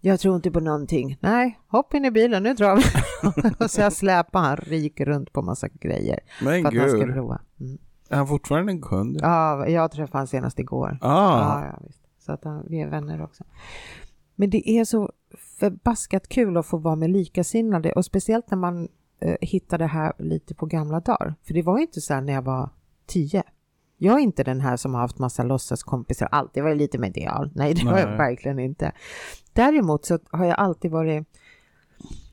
Jag 0.00 0.20
tror 0.20 0.36
inte 0.36 0.50
på 0.50 0.60
någonting. 0.60 1.18
Nej, 1.20 1.58
hopp 1.68 1.94
in 1.94 2.04
i 2.04 2.10
bilen, 2.10 2.42
nu 2.42 2.54
drar 2.54 2.76
vi. 2.76 2.82
och 3.64 3.70
så 3.70 3.80
jag 3.80 3.92
släpar 3.92 4.40
han 4.40 4.56
rik 4.56 5.00
runt 5.00 5.32
på 5.32 5.42
massa 5.42 5.68
grejer. 5.68 6.20
Men 6.42 6.62
för 6.62 6.68
att 6.68 6.74
gud. 6.74 6.82
han 6.82 6.90
ska 6.90 7.12
prova. 7.12 7.40
Mm. 7.60 7.78
Är 8.08 8.16
han 8.16 8.26
fortfarande 8.26 8.72
en 8.72 8.82
kund? 8.82 9.18
Ja, 9.22 9.68
jag 9.68 9.90
träffade 9.90 10.18
honom 10.18 10.26
senast 10.26 10.58
igår. 10.58 10.98
Ah. 11.00 11.40
Ja, 11.40 11.66
ja, 11.66 11.78
visst. 11.86 12.02
Så 12.18 12.32
att 12.32 12.44
han, 12.44 12.66
vi 12.68 12.80
är 12.80 12.88
vänner 12.88 13.22
också. 13.22 13.44
Men 14.34 14.50
det 14.50 14.70
är 14.70 14.84
så 14.84 15.10
förbaskat 15.58 16.28
kul 16.28 16.56
att 16.56 16.66
få 16.66 16.76
vara 16.76 16.96
med 16.96 17.10
likasinnade 17.10 17.92
och 17.92 18.04
speciellt 18.04 18.50
när 18.50 18.58
man 18.58 18.88
eh, 19.20 19.36
hittar 19.40 19.78
det 19.78 19.86
här 19.86 20.12
lite 20.18 20.54
på 20.54 20.66
gamla 20.66 21.00
dagar. 21.00 21.34
För 21.42 21.54
det 21.54 21.62
var 21.62 21.76
ju 21.78 21.82
inte 21.82 22.00
så 22.00 22.14
här 22.14 22.20
när 22.20 22.32
jag 22.32 22.42
var 22.42 22.70
tio. 23.06 23.42
Jag 23.98 24.14
är 24.14 24.22
inte 24.22 24.44
den 24.44 24.60
här 24.60 24.76
som 24.76 24.94
har 24.94 25.00
haft 25.00 25.18
massa 25.18 25.42
låtsaskompisar, 25.42 26.28
alltid 26.30 26.62
varit 26.62 26.76
lite 26.76 26.98
medial. 26.98 27.50
Nej, 27.54 27.74
det 27.74 27.82
har 27.82 27.98
jag 27.98 28.16
verkligen 28.16 28.58
inte. 28.58 28.92
Däremot 29.52 30.04
så 30.04 30.18
har 30.30 30.44
jag 30.44 30.58
alltid 30.58 30.90
varit, 30.90 31.26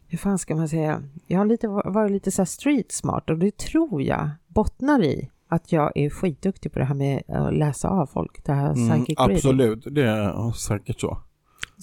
hur 0.07 0.17
fan 0.17 0.39
ska 0.39 0.55
man 0.55 0.69
säga, 0.69 1.03
jag 1.27 1.37
har 1.37 1.45
lite, 1.45 1.67
varit 1.67 2.11
lite 2.11 2.31
så 2.31 2.45
street 2.45 2.91
smart 2.91 3.29
och 3.29 3.37
det 3.37 3.57
tror 3.57 4.01
jag 4.01 4.29
bottnar 4.47 5.03
i 5.03 5.29
att 5.47 5.71
jag 5.71 5.91
är 5.95 6.09
skitduktig 6.09 6.73
på 6.73 6.79
det 6.79 6.85
här 6.85 6.95
med 6.95 7.23
att 7.27 7.53
läsa 7.53 7.89
av 7.89 8.05
folk, 8.05 8.45
det 8.45 8.53
här 8.53 8.73
mm, 8.73 9.05
Absolut, 9.17 9.87
det 9.91 10.03
är 10.03 10.51
säkert 10.51 10.99
så. 10.99 11.17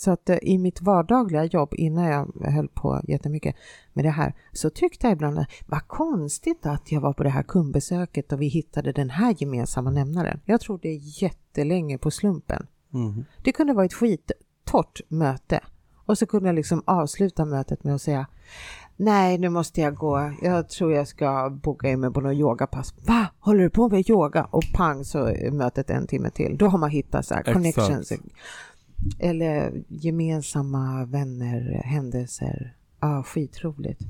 Så 0.00 0.10
att 0.10 0.30
eh, 0.30 0.38
i 0.42 0.58
mitt 0.58 0.82
vardagliga 0.82 1.44
jobb 1.44 1.74
innan 1.76 2.04
jag 2.04 2.50
höll 2.50 2.68
på 2.68 3.00
jättemycket 3.08 3.56
med 3.92 4.04
det 4.04 4.10
här 4.10 4.34
så 4.52 4.70
tyckte 4.70 5.06
jag 5.06 5.12
ibland 5.12 5.38
att 5.38 5.48
vad 5.66 5.88
konstigt 5.88 6.66
att 6.66 6.92
jag 6.92 7.00
var 7.00 7.12
på 7.12 7.22
det 7.22 7.30
här 7.30 7.42
kundbesöket 7.42 8.32
och 8.32 8.40
vi 8.42 8.46
hittade 8.46 8.92
den 8.92 9.10
här 9.10 9.34
gemensamma 9.38 9.90
nämnaren. 9.90 10.40
Jag 10.44 10.60
trodde 10.60 10.88
jättelänge 10.92 11.98
på 11.98 12.10
slumpen. 12.10 12.66
Mm. 12.94 13.24
Det 13.44 13.52
kunde 13.52 13.72
vara 13.72 13.84
ett 13.84 13.94
skittorrt 13.94 15.00
möte 15.08 15.60
och 16.06 16.18
så 16.18 16.26
kunde 16.26 16.48
jag 16.48 16.56
liksom 16.56 16.82
avsluta 16.86 17.44
mötet 17.44 17.84
med 17.84 17.94
att 17.94 18.02
säga 18.02 18.26
Nej, 18.96 19.38
nu 19.38 19.48
måste 19.48 19.80
jag 19.80 19.94
gå. 19.94 20.32
Jag 20.42 20.68
tror 20.68 20.92
jag 20.92 21.08
ska 21.08 21.50
boka 21.62 21.88
in 21.88 22.00
mig 22.00 22.12
på 22.12 22.20
något 22.20 22.34
yogapass. 22.34 22.94
Va? 23.06 23.26
Håller 23.38 23.62
du 23.62 23.70
på 23.70 23.88
med 23.88 24.10
yoga? 24.10 24.44
Och 24.44 24.64
pang 24.74 25.04
så 25.04 25.26
är 25.26 25.50
mötet 25.50 25.90
en 25.90 26.06
timme 26.06 26.30
till. 26.30 26.56
Då 26.58 26.66
har 26.66 26.78
man 26.78 26.90
hittat 26.90 27.26
så 27.26 27.34
här 27.34 27.42
connections. 27.42 28.12
Eller 29.18 29.82
gemensamma 29.88 31.04
vänner, 31.04 31.82
händelser. 31.84 32.76
Ja, 33.00 33.22
skitroligt. 33.22 34.00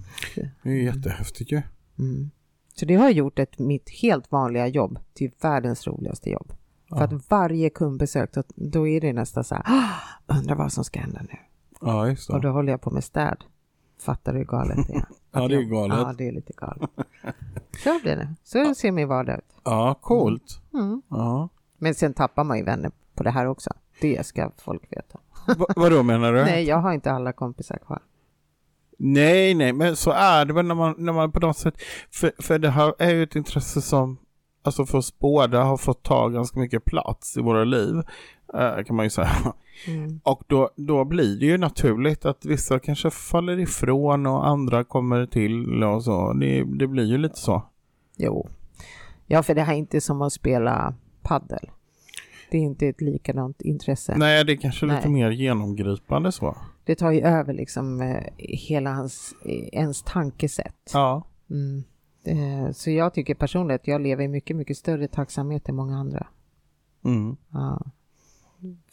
Det 0.63 0.71
är 0.71 0.75
jättehäftigt 0.75 1.53
ju. 1.53 1.63
Mm. 1.99 2.31
Så 2.75 2.87
det 2.87 2.95
har 2.95 3.11
gjort 3.11 3.39
ett, 3.39 3.59
mitt 3.59 3.91
helt 3.91 4.33
vanliga 4.33 4.67
jobb 4.67 4.99
till 5.15 5.31
världens 5.41 5.87
roligaste 5.87 6.31
jobb. 6.31 6.53
Ja. 6.89 6.97
För 6.97 7.05
att 7.05 7.31
varje 7.31 7.71
kundbesök, 7.71 8.33
då, 8.33 8.43
då 8.55 8.89
är 8.89 9.01
det 9.01 9.13
nästan 9.13 9.45
så 9.45 9.55
här, 9.55 9.65
ah, 9.67 10.35
undrar 10.39 10.55
vad 10.55 10.73
som 10.73 10.85
ska 10.85 11.01
hända 11.01 11.21
nu. 11.23 11.37
Ja, 11.81 12.09
just 12.09 12.29
det. 12.29 12.35
Och 12.35 12.41
då 12.41 12.49
håller 12.49 12.73
jag 12.73 12.81
på 12.81 12.91
med 12.91 13.05
städ. 13.05 13.37
Fattar 14.01 14.33
du 14.33 14.39
hur 14.39 14.45
galet 14.45 14.87
det 14.87 14.93
är? 14.93 15.05
ja, 15.33 15.49
det 15.49 15.55
är 15.55 15.63
galet. 15.63 15.99
Ja, 15.99 16.15
det 16.19 16.29
är 16.29 16.33
lite 16.33 16.53
galet. 16.57 16.91
Så 17.85 18.01
blir 18.03 18.17
det. 18.17 18.35
Så 18.45 18.75
ser 18.75 18.93
min 18.93 19.09
vardag 19.09 19.39
ut. 19.39 19.45
Ja, 19.65 19.99
coolt. 20.01 20.61
Mm. 20.75 21.03
Ja. 21.09 21.49
Men 21.79 21.95
sen 21.95 22.15
tappar 22.15 22.45
man 22.45 22.59
ju 22.59 22.65
vänner 22.65 22.91
på 23.15 23.23
det 23.23 23.31
här 23.31 23.47
också. 23.47 23.71
Det 24.01 24.27
ska 24.27 24.51
folk 24.59 24.83
veta. 24.91 25.19
Va, 25.59 25.67
vadå 25.77 26.03
menar 26.03 26.33
du? 26.33 26.45
Nej, 26.45 26.65
jag 26.65 26.77
har 26.77 26.93
inte 26.93 27.13
alla 27.13 27.33
kompisar 27.33 27.79
kvar. 27.87 28.03
Nej, 28.99 29.55
nej, 29.55 29.73
men 29.73 29.97
så 29.97 30.11
är 30.11 30.45
det 30.45 30.53
väl 30.53 30.67
när 30.67 30.75
man, 30.75 30.95
när 30.99 31.13
man 31.13 31.33
på 31.33 31.41
något 31.41 31.57
sätt, 31.57 31.75
för, 32.11 32.33
för 32.39 32.59
det 32.59 32.71
här 32.71 32.95
är 32.99 33.15
ju 33.15 33.23
ett 33.23 33.37
intresse 33.37 33.83
som, 33.83 34.19
alltså 34.63 34.87
för 34.87 34.99
oss 34.99 35.19
båda 35.19 35.63
har 35.63 35.77
fått 35.77 36.03
ta 36.03 36.29
ganska 36.29 36.61
mycket 36.61 36.85
plats 36.85 37.37
i 37.37 37.41
våra 37.41 37.65
liv, 37.65 38.03
äh, 38.55 38.85
kan 38.85 38.97
man 38.97 39.07
ju 39.07 39.11
säga. 39.11 39.31
Mm. 39.87 40.21
Och 40.25 40.43
då, 40.47 40.71
då 40.77 41.05
blir 41.05 41.41
det 41.41 41.47
ju 41.47 41.59
naturligt 41.59 42.25
att 42.25 42.45
vissa 42.45 42.79
kanske 42.79 43.11
faller 43.11 43.59
ifrån 43.59 44.27
och 44.27 44.49
andra 44.49 44.85
kommer 44.85 45.27
till 45.27 45.85
och 45.85 46.05
så. 46.05 46.33
Det, 46.33 46.65
det 46.65 46.87
blir 46.87 47.05
ju 47.05 47.19
lite 47.19 47.39
så. 47.39 47.63
Jo. 48.17 48.49
Ja, 49.27 49.43
för 49.43 49.55
det 49.55 49.63
här 49.63 49.75
är 49.75 49.79
inte 49.79 50.01
som 50.01 50.23
att 50.23 50.33
spela 50.33 50.95
paddel. 51.23 51.71
Det 52.51 52.57
är 52.59 52.63
inte 52.63 52.87
ett 52.87 53.01
likadant 53.01 53.61
intresse. 53.63 54.15
Nej, 54.17 54.45
det 54.45 54.53
är 54.53 54.57
kanske 54.57 54.87
Nej. 54.87 54.97
lite 54.97 55.09
mer 55.09 55.31
genomgripande 55.31 56.33
så. 56.33 56.57
Det 56.85 56.95
tar 56.95 57.11
ju 57.11 57.21
över 57.21 57.53
liksom 57.53 58.01
eh, 58.01 58.23
hela 58.39 58.93
hans, 58.93 59.35
eh, 59.45 59.69
ens 59.81 60.03
tankesätt. 60.03 60.91
Ja. 60.93 61.27
Mm. 61.51 61.85
Eh, 62.25 62.73
så 62.73 62.91
jag 62.91 63.15
tycker 63.15 63.35
personligen 63.35 63.77
att 63.81 63.87
jag 63.89 64.01
lever 64.01 64.25
i 64.25 64.29
mycket, 64.29 64.57
mycket 64.57 64.77
större 64.77 65.09
tacksamhet 65.09 65.69
än 65.69 65.75
många 65.75 65.97
andra. 65.97 66.27
Mm. 67.05 67.37
Ja. 67.53 67.81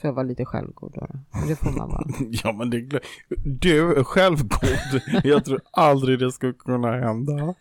För 0.01 0.09
att 0.09 0.15
vara 0.15 0.23
lite 0.23 0.45
självgod 0.45 0.91
då. 0.95 1.07
Det 1.47 1.55
får 1.55 1.71
man 1.71 1.89
vara. 1.89 2.07
ja 2.43 2.51
men 2.53 2.69
det 2.69 2.99
Du 3.43 3.99
är 3.99 4.03
självgod. 4.03 5.01
jag 5.23 5.45
tror 5.45 5.61
aldrig 5.71 6.19
det 6.19 6.31
skulle 6.31 6.53
kunna 6.53 6.91
hända. 6.91 7.33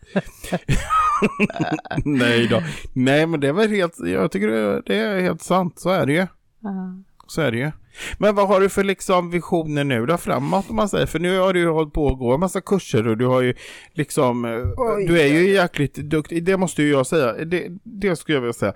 Nej 2.05 2.49
då. 2.49 2.63
Nej 2.93 3.27
men 3.27 3.41
det 3.41 3.49
är 3.49 3.53
väl 3.53 3.71
helt, 3.71 3.99
jag 3.99 4.31
tycker 4.31 4.49
det 4.87 4.97
är 4.97 5.21
helt 5.21 5.43
sant, 5.43 5.79
så 5.79 5.91
är 5.91 6.07
det 6.07 6.13
ju. 6.13 6.21
Uh. 6.21 7.01
Så 7.27 7.41
är 7.41 7.53
det 7.53 7.59
ju. 7.59 7.71
Men 8.19 8.35
vad 8.35 8.49
har 8.49 8.61
du 8.61 8.69
för 8.69 8.85
liksom 8.85 9.31
visioner 9.31 9.85
nu 9.85 10.07
då 10.07 10.17
framåt 10.17 10.71
om 10.71 10.77
man 10.77 10.89
säger? 10.89 11.07
För 11.07 11.19
nu 11.19 11.39
har 11.39 11.53
du 11.53 11.61
ju 11.61 11.69
hållit 11.69 11.93
på 11.93 12.09
att 12.09 12.19
gå 12.19 12.35
en 12.35 12.41
massa 12.41 12.61
kurser 12.61 13.09
och 13.09 13.17
du 13.17 13.27
har 13.27 13.41
ju 13.41 13.55
liksom, 13.93 14.45
eh, 14.45 14.51
Oj, 14.77 15.07
du 15.07 15.21
är 15.21 15.27
ju 15.27 15.51
jäkligt 15.51 15.95
duktig, 15.95 16.45
det 16.45 16.57
måste 16.57 16.83
ju 16.83 16.91
jag 16.91 17.07
säga, 17.07 17.33
det, 17.33 17.69
det 17.83 18.17
skulle 18.17 18.37
jag 18.37 18.43
vilja 18.43 18.53
säga. 18.53 18.73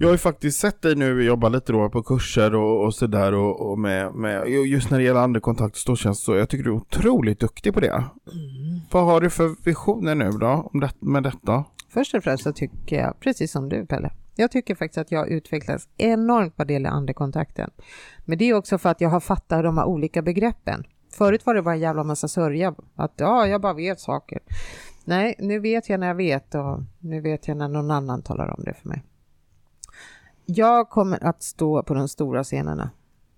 Jag 0.00 0.08
har 0.08 0.12
ju 0.12 0.18
faktiskt 0.18 0.60
sett 0.60 0.82
dig 0.82 0.94
nu 0.94 1.24
jobba 1.24 1.48
lite 1.48 1.72
då 1.72 1.88
på 1.88 2.02
kurser 2.02 2.54
och, 2.54 2.84
och 2.84 2.94
sådär 2.94 3.34
och, 3.34 3.70
och 3.70 3.78
med, 3.78 4.14
med, 4.14 4.48
just 4.48 4.90
när 4.90 4.98
det 4.98 5.04
gäller 5.04 5.20
andrekontakt 5.20 5.74
och 5.74 5.80
ståtjänst 5.80 6.22
så 6.24 6.34
jag 6.34 6.48
tycker 6.48 6.64
du 6.64 6.70
är 6.70 6.76
otroligt 6.76 7.40
duktig 7.40 7.74
på 7.74 7.80
det. 7.80 7.88
Mm. 7.88 8.80
Vad 8.90 9.04
har 9.04 9.20
du 9.20 9.30
för 9.30 9.64
visioner 9.64 10.14
nu 10.14 10.30
då 10.30 10.70
om 10.72 10.80
det, 10.80 10.90
med 11.00 11.22
detta? 11.22 11.64
Först 11.94 12.14
och 12.14 12.24
främst 12.24 12.44
så 12.44 12.52
tycker 12.52 12.96
jag, 12.96 13.20
precis 13.20 13.52
som 13.52 13.68
du 13.68 13.86
Pelle, 13.86 14.10
jag 14.34 14.50
tycker 14.50 14.74
faktiskt 14.74 14.98
att 14.98 15.12
jag 15.12 15.28
utvecklas 15.28 15.88
enormt 15.96 16.54
vad 16.56 16.66
det 16.66 16.72
gäller 16.72 16.90
andekontakten. 16.90 17.70
Men 18.24 18.38
det 18.38 18.44
är 18.44 18.54
också 18.54 18.78
för 18.78 18.88
att 18.90 19.00
jag 19.00 19.08
har 19.08 19.20
fattat 19.20 19.62
de 19.62 19.78
här 19.78 19.84
olika 19.84 20.22
begreppen. 20.22 20.84
Förut 21.12 21.46
var 21.46 21.54
det 21.54 21.62
bara 21.62 21.74
en 21.74 21.80
jävla 21.80 22.04
massa 22.04 22.28
sörja, 22.28 22.74
att 22.94 23.12
ja, 23.16 23.46
jag 23.46 23.60
bara 23.60 23.72
vet 23.74 24.00
saker. 24.00 24.38
Nej, 25.04 25.34
nu 25.38 25.58
vet 25.58 25.88
jag 25.88 26.00
när 26.00 26.06
jag 26.06 26.14
vet 26.14 26.54
och 26.54 26.80
nu 26.98 27.20
vet 27.20 27.48
jag 27.48 27.56
när 27.56 27.68
någon 27.68 27.90
annan 27.90 28.22
talar 28.22 28.58
om 28.58 28.64
det 28.64 28.74
för 28.74 28.88
mig. 28.88 29.02
Jag 30.46 30.88
kommer 30.90 31.24
att 31.24 31.42
stå 31.42 31.82
på 31.82 31.94
de 31.94 32.08
stora 32.08 32.44
scenerna 32.44 32.90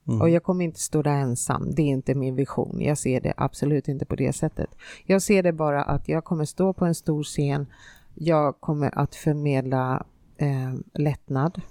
Mm. 0.09 0.21
och 0.21 0.31
jag 0.31 0.43
kommer 0.43 0.65
inte 0.65 0.81
stå 0.81 1.03
där 1.03 1.11
ensam. 1.11 1.75
Det 1.75 1.83
är 1.83 1.87
inte 1.87 2.15
min 2.15 2.35
vision. 2.35 2.81
Jag 2.81 2.99
ser 2.99 3.21
det 3.21 3.35
absolut 3.37 3.89
inte 3.89 4.05
på 4.07 4.17
det 4.17 4.33
sättet. 4.33 4.71
Jag 5.05 5.23
ser 5.23 5.43
det 5.43 5.53
bara 5.53 5.83
att 5.83 6.09
jag 6.09 6.25
kommer 6.25 6.45
stå 6.45 6.73
på 6.73 6.85
en 6.85 6.95
stor 6.95 7.23
scen. 7.23 7.67
Jag 8.15 8.61
kommer 8.61 8.99
att 8.99 9.15
förmedla 9.15 10.07
eh, 10.37 10.75
lättnad. 10.95 11.63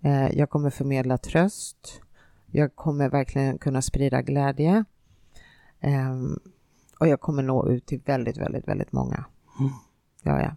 Eh, 0.00 0.38
jag 0.38 0.50
kommer 0.50 0.70
förmedla 0.70 1.18
tröst. 1.18 2.02
Jag 2.46 2.76
kommer 2.76 3.08
verkligen 3.08 3.58
kunna 3.58 3.82
sprida 3.82 4.22
glädje. 4.22 4.84
Eh, 5.80 6.16
och 7.00 7.08
jag 7.08 7.20
kommer 7.20 7.42
nå 7.42 7.68
ut 7.68 7.86
till 7.86 8.00
väldigt, 8.04 8.36
väldigt, 8.36 8.68
väldigt 8.68 8.92
många. 8.92 9.24
Mm. 9.58 9.72
Ja, 10.22 10.42
ja. 10.42 10.56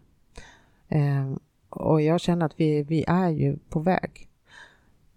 Eh, 0.98 1.34
och 1.70 2.02
jag 2.02 2.20
känner 2.20 2.46
att 2.46 2.60
vi, 2.60 2.84
vi 2.84 3.06
är 3.08 3.30
ju 3.30 3.58
på 3.70 3.80
väg. 3.80 4.30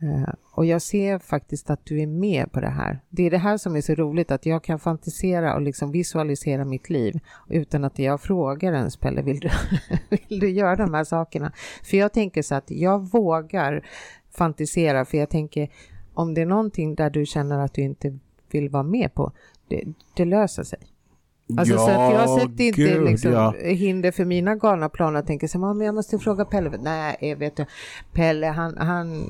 Eh, 0.02 0.34
och 0.52 0.66
jag 0.66 0.82
ser 0.82 1.18
faktiskt 1.18 1.70
att 1.70 1.86
du 1.86 2.00
är 2.00 2.06
med 2.06 2.52
på 2.52 2.60
det 2.60 2.68
här. 2.68 3.00
Det 3.08 3.22
är 3.22 3.30
det 3.30 3.38
här 3.38 3.56
som 3.56 3.76
är 3.76 3.80
så 3.80 3.94
roligt, 3.94 4.30
att 4.30 4.46
jag 4.46 4.64
kan 4.64 4.78
fantisera 4.78 5.54
och 5.54 5.62
liksom 5.62 5.92
visualisera 5.92 6.64
mitt 6.64 6.90
liv 6.90 7.20
utan 7.48 7.84
att 7.84 7.98
jag 7.98 8.20
frågar 8.20 8.72
ens 8.72 8.96
Pelle, 8.96 9.22
vill 9.22 9.40
du, 9.40 9.50
vill 10.28 10.40
du 10.40 10.50
göra 10.50 10.76
de 10.76 10.94
här 10.94 11.04
sakerna? 11.04 11.52
För 11.82 11.96
jag 11.96 12.12
tänker 12.12 12.42
så 12.42 12.54
att 12.54 12.70
jag 12.70 13.10
vågar 13.10 13.86
fantisera, 14.30 15.04
för 15.04 15.18
jag 15.18 15.30
tänker 15.30 15.68
om 16.14 16.34
det 16.34 16.40
är 16.40 16.46
någonting 16.46 16.94
där 16.94 17.10
du 17.10 17.26
känner 17.26 17.58
att 17.58 17.74
du 17.74 17.82
inte 17.82 18.18
vill 18.50 18.68
vara 18.68 18.82
med 18.82 19.14
på, 19.14 19.32
det, 19.68 19.84
det 20.16 20.24
löser 20.24 20.62
sig. 20.62 20.78
Alltså, 21.56 21.78
så 21.78 21.90
att 21.90 22.12
jag 22.12 22.30
sätter 22.30 22.64
inte 22.64 22.82
gud, 22.82 23.04
liksom 23.04 23.32
ja. 23.32 23.54
hinder 23.64 24.10
för 24.10 24.24
mina 24.24 24.54
galna 24.54 24.88
planer 24.88 25.20
och 25.20 25.26
tänker 25.26 25.48
så 25.48 25.66
här, 25.66 25.74
men 25.74 25.86
jag 25.86 25.94
måste 25.94 26.18
fråga 26.18 26.44
Pelle. 26.44 26.78
Nej, 26.82 27.16
jag 27.20 27.36
vet 27.36 27.56
du, 27.56 27.66
Pelle, 28.12 28.46
han, 28.46 28.76
han, 28.78 29.26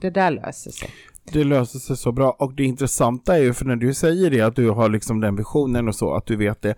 det 0.00 0.10
där 0.10 0.30
löser 0.30 0.70
sig. 0.70 0.88
Det 1.32 1.44
löser 1.44 1.78
sig 1.78 1.96
så 1.96 2.12
bra 2.12 2.36
och 2.38 2.54
det 2.54 2.64
intressanta 2.64 3.36
är 3.36 3.42
ju 3.42 3.52
för 3.52 3.64
när 3.64 3.76
du 3.76 3.94
säger 3.94 4.30
det 4.30 4.40
att 4.40 4.56
du 4.56 4.70
har 4.70 4.88
liksom 4.88 5.20
den 5.20 5.36
visionen 5.36 5.88
och 5.88 5.94
så 5.94 6.14
att 6.14 6.26
du 6.26 6.36
vet 6.36 6.62
det. 6.62 6.74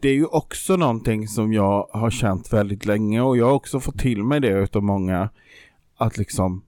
Det 0.00 0.08
är 0.08 0.14
ju 0.14 0.26
också 0.26 0.76
någonting 0.76 1.28
som 1.28 1.52
jag 1.52 1.88
har 1.92 2.10
känt 2.10 2.52
väldigt 2.52 2.86
länge 2.86 3.20
och 3.20 3.36
jag 3.36 3.46
har 3.46 3.52
också 3.52 3.80
fått 3.80 3.98
till 3.98 4.22
mig 4.22 4.40
det 4.40 4.48
utav 4.48 4.82
många 4.82 5.28
att 5.96 6.18
liksom 6.18 6.62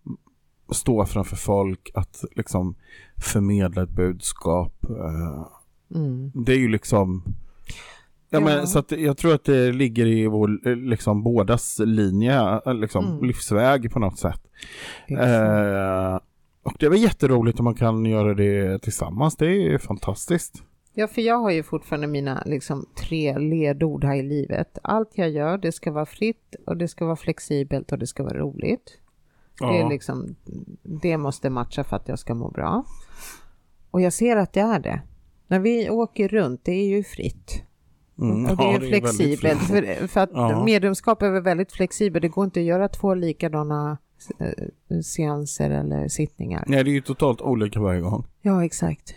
stå 0.70 1.06
framför 1.06 1.36
folk, 1.36 1.90
att 1.94 2.24
liksom 2.36 2.74
förmedla 3.16 3.82
ett 3.82 3.90
budskap. 3.90 4.84
eh, 4.84 5.46
Mm. 5.94 6.32
Det 6.34 6.52
är 6.52 6.58
ju 6.58 6.68
liksom 6.68 7.22
Ja, 8.30 8.38
Ja. 8.38 8.44
men 8.44 8.66
så 8.66 8.82
jag 8.88 9.16
tror 9.16 9.34
att 9.34 9.44
det 9.44 9.72
ligger 9.72 10.06
i 10.06 10.26
vår, 10.26 10.74
liksom 10.76 11.22
bådas 11.22 11.78
linje, 11.84 12.60
eh, 12.66 12.74
liksom 12.74 13.04
Mm. 13.04 13.24
livsväg 13.24 13.92
på 13.92 13.98
något 13.98 14.18
sätt. 14.18 14.40
Eh, 15.08 16.18
och 16.62 16.74
det 16.78 16.86
är 16.86 16.90
väl 16.90 17.02
jätteroligt 17.02 17.58
om 17.58 17.64
man 17.64 17.74
kan 17.74 18.06
göra 18.06 18.34
det 18.34 18.78
tillsammans. 18.82 19.36
Det 19.36 19.46
är 19.74 19.78
fantastiskt. 19.78 20.62
Ja, 20.94 21.06
för 21.08 21.22
jag 21.22 21.38
har 21.38 21.50
ju 21.50 21.62
fortfarande 21.62 22.06
mina 22.06 22.42
liksom, 22.46 22.86
tre 22.98 23.38
ledord 23.38 24.04
här 24.04 24.16
i 24.16 24.22
livet. 24.22 24.78
Allt 24.82 25.10
jag 25.14 25.30
gör, 25.30 25.58
det 25.58 25.72
ska 25.72 25.92
vara 25.92 26.06
fritt 26.06 26.54
och 26.66 26.76
det 26.76 26.88
ska 26.88 27.04
vara 27.04 27.16
flexibelt 27.16 27.92
och 27.92 27.98
det 27.98 28.06
ska 28.06 28.22
vara 28.22 28.38
roligt. 28.38 28.98
Det, 29.58 29.80
är 29.80 29.88
liksom, 29.88 30.36
det 30.82 31.16
måste 31.16 31.50
matcha 31.50 31.84
för 31.84 31.96
att 31.96 32.08
jag 32.08 32.18
ska 32.18 32.34
må 32.34 32.50
bra. 32.50 32.84
Och 33.90 34.00
jag 34.00 34.12
ser 34.12 34.36
att 34.36 34.52
det 34.52 34.60
är 34.60 34.80
det. 34.80 35.02
När 35.46 35.58
vi 35.60 35.90
åker 35.90 36.28
runt, 36.28 36.60
det 36.64 36.72
är 36.72 36.86
ju 36.88 37.04
fritt. 37.04 37.62
Mm, 38.18 38.44
Och 38.50 38.56
det 38.56 38.62
ja, 38.62 38.68
är 38.74 38.80
väldigt 38.80 38.88
flexibelt. 38.90 39.62
fritt. 39.62 39.98
För, 39.98 40.06
för 40.06 40.20
att 40.20 40.30
Ja. 40.32 40.64
medlemskap 40.64 41.22
är 41.22 41.30
väl 41.30 41.42
väldigt 41.42 41.72
flexibelt. 41.72 42.22
Det 42.22 42.28
går 42.28 42.44
inte 42.44 42.60
att 42.60 42.66
göra 42.66 42.88
två 42.88 43.14
likadana 43.14 43.98
eh, 44.38 45.00
seanser 45.02 45.70
eller 45.70 46.08
sittningar. 46.08 46.64
Nej, 46.66 46.84
det 46.84 46.90
är 46.90 46.92
ju 46.92 47.00
totalt 47.00 47.40
olika 47.40 47.80
varje 47.80 48.00
gång. 48.00 48.26
Ja, 48.42 48.64
exakt. 48.64 49.14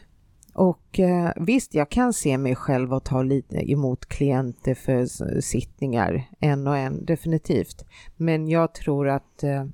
Och 0.53 0.99
eh, 0.99 1.31
visst, 1.35 1.73
jag 1.73 1.89
kan 1.89 2.13
se 2.13 2.37
mig 2.37 2.55
själv 2.55 2.93
och 2.93 3.03
ta 3.03 3.23
lite 3.23 3.71
emot 3.71 4.05
klienter 4.05 4.73
för 4.73 5.05
sittningar, 5.41 6.29
en 6.39 6.67
och 6.67 6.77
en, 6.77 7.05
definitivt. 7.05 7.85
Men 8.17 8.47
jag 8.47 8.73
tror 8.73 9.07
att 9.09 9.43
eh, 9.43 9.65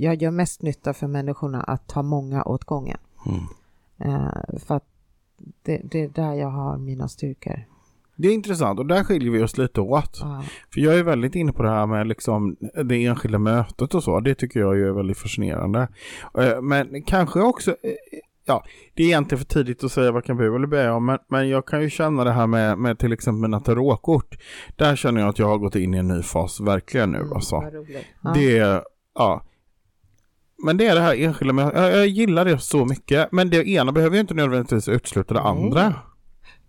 jag 0.00 0.22
gör 0.22 0.30
mest 0.30 0.62
nytta 0.62 0.92
för 0.94 1.06
människorna 1.06 1.62
att 1.62 1.88
ta 1.88 2.02
många 2.02 2.44
åt 2.44 2.64
gången. 2.64 2.98
Mm. 3.26 3.40
Eh, 4.14 4.58
för 4.58 4.74
att 4.74 4.84
det, 5.62 5.80
det 5.84 6.02
är 6.02 6.08
där 6.08 6.32
jag 6.34 6.48
har 6.50 6.78
mina 6.78 7.08
styrkor. 7.08 7.64
Det 8.16 8.28
är 8.28 8.32
intressant 8.32 8.78
och 8.78 8.86
där 8.86 9.04
skiljer 9.04 9.30
vi 9.30 9.42
oss 9.42 9.58
lite 9.58 9.80
åt. 9.80 10.18
Ja. 10.22 10.44
För 10.74 10.80
jag 10.80 10.98
är 10.98 11.02
väldigt 11.02 11.34
inne 11.34 11.52
på 11.52 11.62
det 11.62 11.70
här 11.70 11.86
med 11.86 12.06
liksom 12.06 12.56
det 12.84 13.04
enskilda 13.04 13.38
mötet 13.38 13.94
och 13.94 14.02
så. 14.02 14.20
Det 14.20 14.34
tycker 14.34 14.60
jag 14.60 14.76
ju 14.76 14.88
är 14.88 14.92
väldigt 14.92 15.18
fascinerande. 15.18 15.88
Eh, 16.38 16.62
Men 16.62 17.02
kanske 17.02 17.40
också, 17.40 17.70
eh, 17.70 17.76
ja, 18.46 18.64
det 18.94 19.02
är 19.02 19.06
egentligen 19.06 19.38
för 19.38 19.46
tidigt 19.46 19.84
att 19.84 19.92
säga 19.92 20.12
vad 20.12 20.24
kan 20.24 20.36
bu 20.36 20.56
eller 20.56 20.66
bä 20.66 20.90
om, 20.90 21.06
men, 21.06 21.18
men 21.28 21.48
jag 21.48 21.66
kan 21.66 21.82
ju 21.82 21.90
känna 21.90 22.24
det 22.24 22.32
här 22.32 22.46
med, 22.46 22.78
med 22.78 22.98
till 22.98 23.12
exempel 23.12 23.40
mina 23.40 23.60
tarotkort. 23.60 24.38
Där 24.76 24.96
känner 24.96 25.20
jag 25.20 25.28
att 25.28 25.38
jag 25.38 25.46
har 25.46 25.58
gått 25.58 25.76
in 25.76 25.94
i 25.94 25.98
en 25.98 26.08
ny 26.08 26.22
fas, 26.22 26.60
verkligen 26.60 27.10
nu 27.10 27.30
alltså. 27.34 27.56
Vad 27.56 27.74
roligt. 27.74 28.06
Ja. 28.22 28.32
Det, 28.34 28.82
ja. 29.14 29.42
Men 30.64 30.76
det 30.76 30.86
är 30.86 30.94
det 30.94 31.00
här 31.00 31.14
enskilda 31.14 31.52
mötet, 31.52 31.80
jag, 31.80 31.96
jag 31.96 32.06
gillar 32.06 32.44
det 32.44 32.58
så 32.58 32.84
mycket. 32.84 33.32
Men 33.32 33.50
det 33.50 33.68
ena 33.68 33.92
behöver 33.92 34.16
ju 34.16 34.20
inte 34.20 34.34
nödvändigtvis 34.34 34.88
utesluta 34.88 35.34
det 35.34 35.40
andra. 35.40 35.94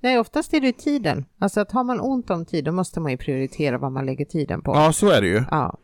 Nej, 0.05 0.19
oftast 0.19 0.53
är 0.53 0.61
det 0.61 0.71
tiden. 0.73 1.25
Alltså 1.39 1.61
att 1.61 1.71
har 1.71 1.83
man 1.83 1.99
ont 1.99 2.29
om 2.29 2.45
tid, 2.45 2.65
då 2.65 2.71
måste 2.71 2.99
man 2.99 3.11
ju 3.11 3.17
prioritera 3.17 3.77
vad 3.77 3.91
man 3.91 4.05
lägger 4.05 4.25
tiden 4.25 4.61
på. 4.61 4.75
Ja, 4.75 4.93
så 4.93 5.09
är 5.09 5.21
det 5.21 5.27
ju. 5.27 5.43
Ja. 5.51 5.77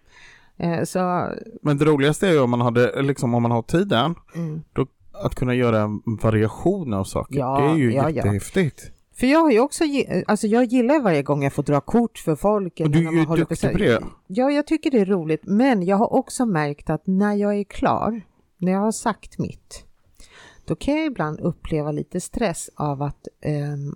Eh, 0.58 0.84
Så, 0.84 1.30
Men 1.62 1.78
det 1.78 1.86
roligaste 1.86 2.28
är 2.28 2.32
ju 2.32 2.40
om 2.40 2.50
man, 2.50 2.62
hade, 2.62 3.02
liksom, 3.02 3.34
om 3.34 3.42
man 3.42 3.52
har 3.52 3.62
tiden, 3.62 4.16
mm. 4.36 4.62
då, 4.74 4.86
att 5.12 5.36
kunna 5.36 5.56
göra 5.56 5.80
en 5.82 6.02
variation 6.06 6.94
av 6.94 7.04
saker. 7.04 7.40
Ja, 7.40 7.62
det 7.62 7.70
är 7.70 7.76
ju 7.76 7.94
ja, 7.94 8.04
ja. 8.04 8.10
jättehäftigt. 8.10 8.92
För 9.16 9.28
jag 9.28 9.40
har 9.40 9.52
ju 9.52 9.60
också, 9.60 9.84
alltså 10.28 10.48
jag 10.48 10.64
gillar 10.64 11.02
varje 11.02 11.24
gång 11.24 11.44
jag 11.44 11.54
får 11.54 11.64
dra 11.64 11.82
kort 11.82 12.18
för 12.18 12.36
folk. 12.36 12.80
Och 12.80 12.90
du 12.90 13.08
är 13.08 13.12
ju 13.12 13.26
duktig 13.26 13.72
på 13.72 13.78
det. 13.78 14.04
Ja, 14.28 14.52
jag 14.52 14.68
tycker 14.68 14.92
det 14.92 15.00
är 15.00 15.06
roligt. 15.06 15.42
Men 15.44 15.86
jag 15.86 15.98
har 15.98 16.14
också 16.14 16.46
märkt 16.46 16.90
att 16.90 17.08
när 17.08 17.36
jag 17.36 17.56
är 17.56 17.64
klar, 17.64 18.22
när 18.58 18.72
jag 18.72 18.80
har 18.80 18.92
sagt 18.92 19.40
mitt, 19.40 19.86
då 20.66 20.76
kan 20.76 20.96
jag 20.96 21.06
ibland 21.06 21.40
uppleva 21.40 21.92
lite 21.92 22.22
stress 22.22 22.70
av 22.76 23.02
att 23.02 23.28
ehm, 23.42 23.96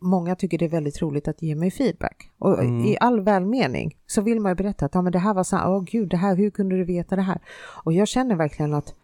många 0.00 0.34
tycker 0.36 0.58
det 0.58 0.64
är 0.64 0.68
väldigt 0.68 1.02
roligt 1.02 1.28
att 1.28 1.42
ge 1.42 1.54
mig 1.54 1.70
feedback. 1.70 2.30
Och 2.38 2.58
Mm. 2.58 2.84
i 2.84 2.96
all 3.00 3.20
välmening 3.20 3.96
så 4.06 4.22
vill 4.22 4.40
man 4.40 4.50
ju 4.52 4.56
berätta 4.56 4.86
att 4.86 4.94
ja, 4.94 5.02
men 5.02 5.12
det 5.12 5.18
här 5.18 5.34
var 5.34 5.44
så 5.44 5.56
åh 5.56 5.84
gud, 5.84 6.08
det 6.08 6.16
här, 6.16 6.36
hur 6.36 6.50
kunde 6.50 6.76
du 6.76 6.84
veta 6.84 7.16
det 7.16 7.22
här? 7.22 7.38
Och 7.84 7.92
jag 7.92 8.08
känner 8.08 8.34
verkligen 8.36 8.74
att 8.74 8.94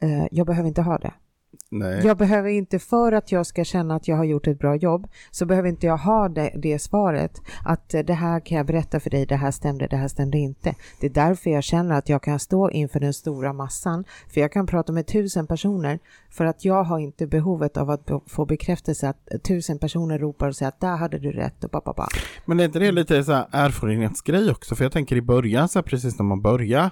eh, 0.00 0.26
jag 0.30 0.46
behöver 0.46 0.68
inte 0.68 0.82
ha 0.82 0.98
det. 0.98 1.12
Nej. 1.70 2.06
Jag 2.06 2.16
behöver 2.16 2.48
inte, 2.48 2.78
för 2.78 3.12
att 3.12 3.32
jag 3.32 3.46
ska 3.46 3.64
känna 3.64 3.94
att 3.94 4.08
jag 4.08 4.16
har 4.16 4.24
gjort 4.24 4.46
ett 4.46 4.58
bra 4.58 4.76
jobb, 4.76 5.08
så 5.30 5.46
behöver 5.46 5.68
inte 5.68 5.86
jag 5.86 5.96
ha 5.96 6.28
det, 6.28 6.52
det 6.56 6.78
svaret 6.78 7.40
att 7.64 7.94
eh, 7.94 8.00
det 8.00 8.14
här 8.14 8.40
kan 8.40 8.56
jag 8.56 8.66
berätta 8.66 9.00
för 9.00 9.10
dig, 9.10 9.26
det 9.26 9.36
här 9.36 9.50
stämde, 9.50 9.86
det 9.86 9.96
här 9.96 10.08
stämde 10.08 10.38
inte. 10.38 10.74
Det 11.00 11.06
är 11.06 11.10
därför 11.10 11.50
jag 11.50 11.64
känner 11.64 11.98
att 11.98 12.08
jag 12.08 12.22
kan 12.22 12.38
stå 12.38 12.70
inför 12.70 13.00
den 13.00 13.12
stora 13.12 13.52
massan, 13.52 14.04
för 14.28 14.40
jag 14.40 14.52
kan 14.52 14.66
prata 14.66 14.92
med 14.92 15.06
tusen 15.06 15.46
personer, 15.46 15.98
för 16.30 16.44
att 16.44 16.64
jag 16.64 16.84
har 16.84 16.98
inte 16.98 17.26
behovet 17.26 17.76
av 17.76 17.90
att 17.90 18.10
få 18.26 18.46
bekräftelse 18.46 19.08
att 19.08 19.32
eh, 19.32 19.38
tusen 19.38 19.78
personer 19.78 20.18
ropar 20.18 20.48
och 20.48 20.56
säger 20.56 20.68
att 20.68 20.80
där 20.80 20.96
hade 20.96 21.18
du 21.18 21.32
rätt 21.32 21.64
och 21.64 21.72
pappa. 21.72 22.08
Men 22.44 22.60
är 22.60 22.64
inte 22.64 22.78
det 22.78 22.92
lite 22.92 23.24
så 23.24 23.32
här 23.32 23.46
erfarenhetsgrej 23.52 24.50
också? 24.50 24.74
För 24.74 24.84
jag 24.84 24.92
tänker 24.92 25.16
i 25.16 25.22
början, 25.22 25.68
så 25.68 25.78
här, 25.78 25.84
precis 25.84 26.18
när 26.18 26.24
man 26.24 26.42
börjar, 26.42 26.90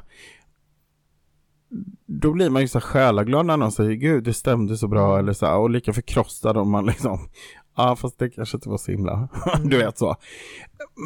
då 2.07 2.33
blir 2.33 2.51
man 2.51 2.62
ju 2.62 2.69
så 2.69 2.81
själaglad 2.81 3.47
när 3.47 3.57
någon 3.57 3.73
säger 3.73 3.93
gud 3.93 4.25
det 4.25 4.35
stämde 4.35 4.77
så 4.77 4.89
bra 4.89 5.19
eller 5.19 5.33
så 5.33 5.47
här, 5.47 5.57
och 5.57 5.71
lika 5.71 5.93
förkrossad 5.93 6.57
om 6.57 6.71
man 6.71 6.87
liksom 6.87 7.29
Ja, 7.77 7.97
fast 7.97 8.19
det 8.19 8.31
kanske 8.31 8.57
inte 8.57 8.69
var 8.69 8.79
så 8.79 8.91
himla, 8.91 9.29
du 9.64 9.79
vet 9.79 9.99
så. 9.99 10.16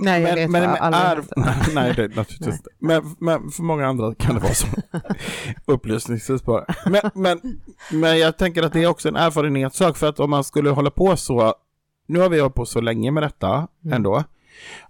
Nej, 0.02 0.22
jag 0.22 0.34
vet 0.34 0.50
men, 0.50 0.64
alla 0.70 0.96
är, 0.96 1.16
heter. 1.16 1.34
nej, 1.36 1.54
nej, 1.74 1.92
det 1.96 2.16
naturligtvis 2.16 2.54
inte. 2.56 2.70
Men, 2.78 3.16
men 3.18 3.50
för 3.50 3.62
många 3.62 3.86
andra 3.86 4.14
kan 4.14 4.34
det 4.34 4.40
vara 4.40 4.54
så. 4.54 4.66
Upplysningsvis 5.72 6.44
bara. 6.44 6.64
Men, 6.86 7.10
men, 7.14 7.40
men 7.92 8.18
jag 8.18 8.36
tänker 8.36 8.62
att 8.62 8.72
det 8.72 8.82
är 8.82 8.86
också 8.86 9.08
en 9.08 9.16
erfarenhetssak, 9.16 9.96
för 9.96 10.08
att 10.08 10.20
om 10.20 10.30
man 10.30 10.44
skulle 10.44 10.70
hålla 10.70 10.90
på 10.90 11.16
så, 11.16 11.54
nu 12.06 12.20
har 12.20 12.28
vi 12.28 12.40
hållit 12.40 12.54
på 12.54 12.66
så 12.66 12.80
länge 12.80 13.10
med 13.10 13.22
detta 13.22 13.68
Mm. 13.84 13.96
ändå, 13.96 14.24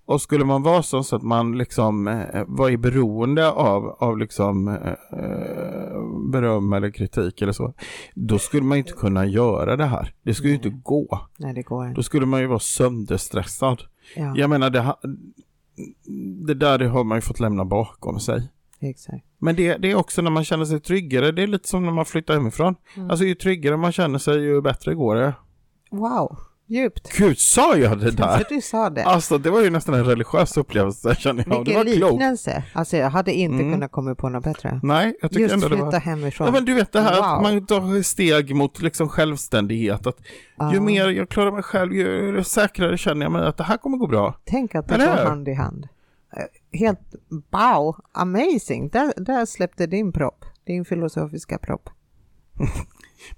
och 0.05 0.21
skulle 0.21 0.45
man 0.45 0.63
vara 0.63 0.83
så, 0.83 1.03
så 1.03 1.17
att 1.17 1.23
man 1.23 1.59
liksom 1.59 2.09
eh, 2.09 2.45
var 2.47 2.71
i 2.71 2.77
beroende 2.77 3.51
av, 3.51 3.87
av 3.99 4.19
liksom 4.19 4.69
eh, 4.69 4.75
eh, 5.21 6.03
beröm 6.33 6.73
eller 6.73 6.91
kritik 6.91 7.43
eller 7.43 7.53
så, 7.53 7.73
då 8.15 8.39
skulle 8.39 8.63
man 8.63 8.79
inte 8.79 8.93
kunna 8.93 9.27
göra 9.27 9.77
det 9.77 9.85
här. 9.87 10.15
Det 10.23 10.35
skulle 10.35 10.49
ju 10.51 10.57
inte 10.57 10.69
gå. 10.83 11.21
Nej, 11.39 11.55
det 11.55 11.63
går 11.63 11.87
inte. 11.87 11.99
Då 11.99 12.03
skulle 12.03 12.27
man 12.27 12.41
ju 12.41 12.47
vara 12.47 12.59
sönderstressad. 12.59 13.83
Ja, 14.17 14.35
Jag 14.37 14.51
menar, 14.51 14.71
det, 14.71 14.97
det 16.47 16.55
där 16.55 16.79
det 16.79 16.89
har 16.89 17.05
man 17.05 17.19
ju 17.19 17.23
fått 17.23 17.41
lämna 17.41 17.65
bakom 17.65 18.21
sig. 18.21 18.51
exakt. 18.81 19.25
Men 19.39 19.57
det, 19.57 19.77
det 19.77 19.91
är 19.91 19.95
också 19.95 20.23
när 20.23 20.31
man 20.31 20.45
känner 20.45 20.65
sig 20.65 20.81
tryggare, 20.81 21.33
det 21.33 21.43
är 21.43 21.47
lite 21.47 21.69
som 21.69 21.85
när 21.87 21.93
man 21.93 22.05
flyttar 22.05 22.35
hemifrån. 22.35 22.75
Mm. 22.97 23.11
Alltså 23.11 23.25
ju 23.25 23.35
tryggare 23.35 23.77
man 23.77 23.93
känner 23.93 24.19
sig, 24.19 24.41
ju 24.43 24.61
bättre 24.61 24.95
går 24.95 25.15
det. 25.17 25.35
Wow, 25.91 26.39
djupt. 26.73 27.13
Gud, 27.19 27.39
sa 27.39 27.77
jag 27.77 27.99
det 28.01 28.11
där? 28.11 28.45
Du 28.49 28.61
sa 28.61 28.91
det. 28.91 29.05
Alltså 29.05 29.39
det 29.39 29.51
var 29.51 29.61
ju 29.61 29.71
nästan 29.71 29.95
en 29.95 30.05
religiös 30.05 30.57
upplevelse 30.57 31.15
känner 31.19 31.45
jag. 31.49 31.53
Det 31.53 31.59
Vilken 31.59 31.75
var 31.77 31.85
klokt. 31.97 32.13
liknelse. 32.13 32.65
Alltså 32.73 32.97
jag 32.97 33.11
hade 33.11 33.33
inte 33.33 33.63
Mm. 33.63 33.73
kunnat 33.73 33.93
komma 33.93 34.15
på 34.15 34.29
något 34.29 34.45
bättre. 34.45 34.81
Nej, 34.83 35.17
jag 35.23 35.31
tycker 35.31 35.43
Just 35.43 35.55
ändå 35.55 35.69
det 35.69 35.75
flytta 35.77 35.91
var... 35.91 36.01
hemifrån. 36.01 36.47
Ja 36.47 36.53
men 36.53 36.65
du 36.65 36.75
vet 36.75 36.93
det 36.93 37.01
här 37.01 37.13
att 37.13 37.19
Wow. 37.37 37.43
man 37.43 37.67
tar 37.67 38.03
steg 38.03 38.55
mot 38.57 38.83
liksom 38.83 39.09
självständighet. 39.09 40.07
Att 40.07 40.19
ju 40.73 40.75
Ja. 40.77 40.81
mer 40.81 41.09
jag 41.09 41.29
klarar 41.29 41.53
mig 41.53 41.63
själv, 41.63 41.93
ju 41.93 42.45
säkrare 42.45 42.99
känner 42.99 43.25
jag 43.27 43.33
mig 43.33 43.47
att 43.47 43.57
det 43.57 43.65
här 43.65 43.77
kommer 43.77 43.97
gå 43.99 44.07
bra. 44.07 44.35
Tänk 44.45 44.75
att 44.75 44.89
det 44.89 44.95
Eller 44.95 45.17
går 45.17 45.25
hand 45.25 45.49
i 45.49 45.55
hand. 45.55 45.89
Eh, 46.37 46.79
Helt 46.79 47.01
wow, 47.51 47.97
amazing. 48.13 48.89
Där, 48.89 49.13
där 49.17 49.47
släppte 49.47 49.87
din 49.87 50.13
propp. 50.13 50.45
Din 50.67 50.85
filosofiska 50.85 51.59
propp. 51.59 51.91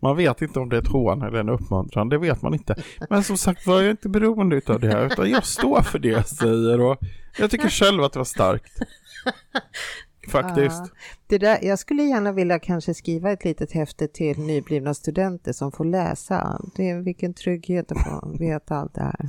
Man 0.00 0.16
vet 0.16 0.42
inte 0.42 0.60
om 0.60 0.68
det 0.68 0.76
är 0.76 0.80
ett 0.80 0.88
hån 0.88 1.22
eller 1.22 1.38
en 1.38 1.48
uppmuntran, 1.48 2.08
det 2.08 2.18
vet 2.18 2.42
man 2.42 2.54
inte. 2.54 2.82
Men 3.10 3.24
som 3.24 3.36
sagt 3.36 3.66
var 3.66 3.76
jag 3.76 3.86
är 3.86 3.90
inte 3.90 4.08
beroende 4.08 4.60
av 4.66 4.80
det 4.80 4.88
här, 4.88 5.06
utan 5.06 5.30
jag 5.30 5.44
står 5.46 5.80
för 5.82 5.98
det 5.98 6.08
jag 6.08 6.26
säger 6.26 6.80
och 6.80 6.98
jag 7.38 7.50
tycker 7.50 7.68
själv 7.68 8.02
att 8.02 8.12
det 8.12 8.18
var 8.18 8.24
starkt. 8.24 8.72
Faktiskt. 10.28 10.82
Ja. 10.84 10.88
Det 11.26 11.38
där, 11.38 11.58
jag 11.62 11.78
skulle 11.78 12.02
gärna 12.02 12.32
vilja 12.32 12.58
kanske 12.58 12.94
skriva 12.94 13.32
ett 13.32 13.44
litet 13.44 13.72
häfte 13.72 14.08
till 14.08 14.38
nyblivna 14.38 14.94
studenter 14.94 15.52
som 15.52 15.72
får 15.72 15.84
läsa. 15.84 16.60
Det 16.76 16.90
är 16.90 17.00
vilken 17.00 17.34
trygghet 17.34 17.92
att 17.92 18.02
få 18.02 18.36
veta 18.38 18.76
allt 18.76 18.94
det 18.94 19.02
här. 19.02 19.26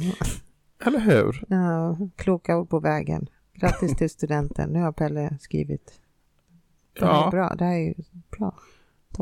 Eller 0.86 1.00
hur? 1.00 1.44
Ja, 1.48 1.98
kloka 2.16 2.58
ord 2.58 2.70
på 2.70 2.80
vägen. 2.80 3.28
Grattis 3.54 3.96
till 3.96 4.10
studenten. 4.10 4.70
Nu 4.70 4.80
har 4.82 4.92
Pelle 4.92 5.38
skrivit. 5.40 6.00
Det 7.00 7.06
här 7.06 7.14
är 7.14 7.24
Ja, 7.26 7.32
bra. 7.32 7.56
Det 7.56 7.66
här 7.66 7.78
är 7.78 7.94
bra. 8.38 8.56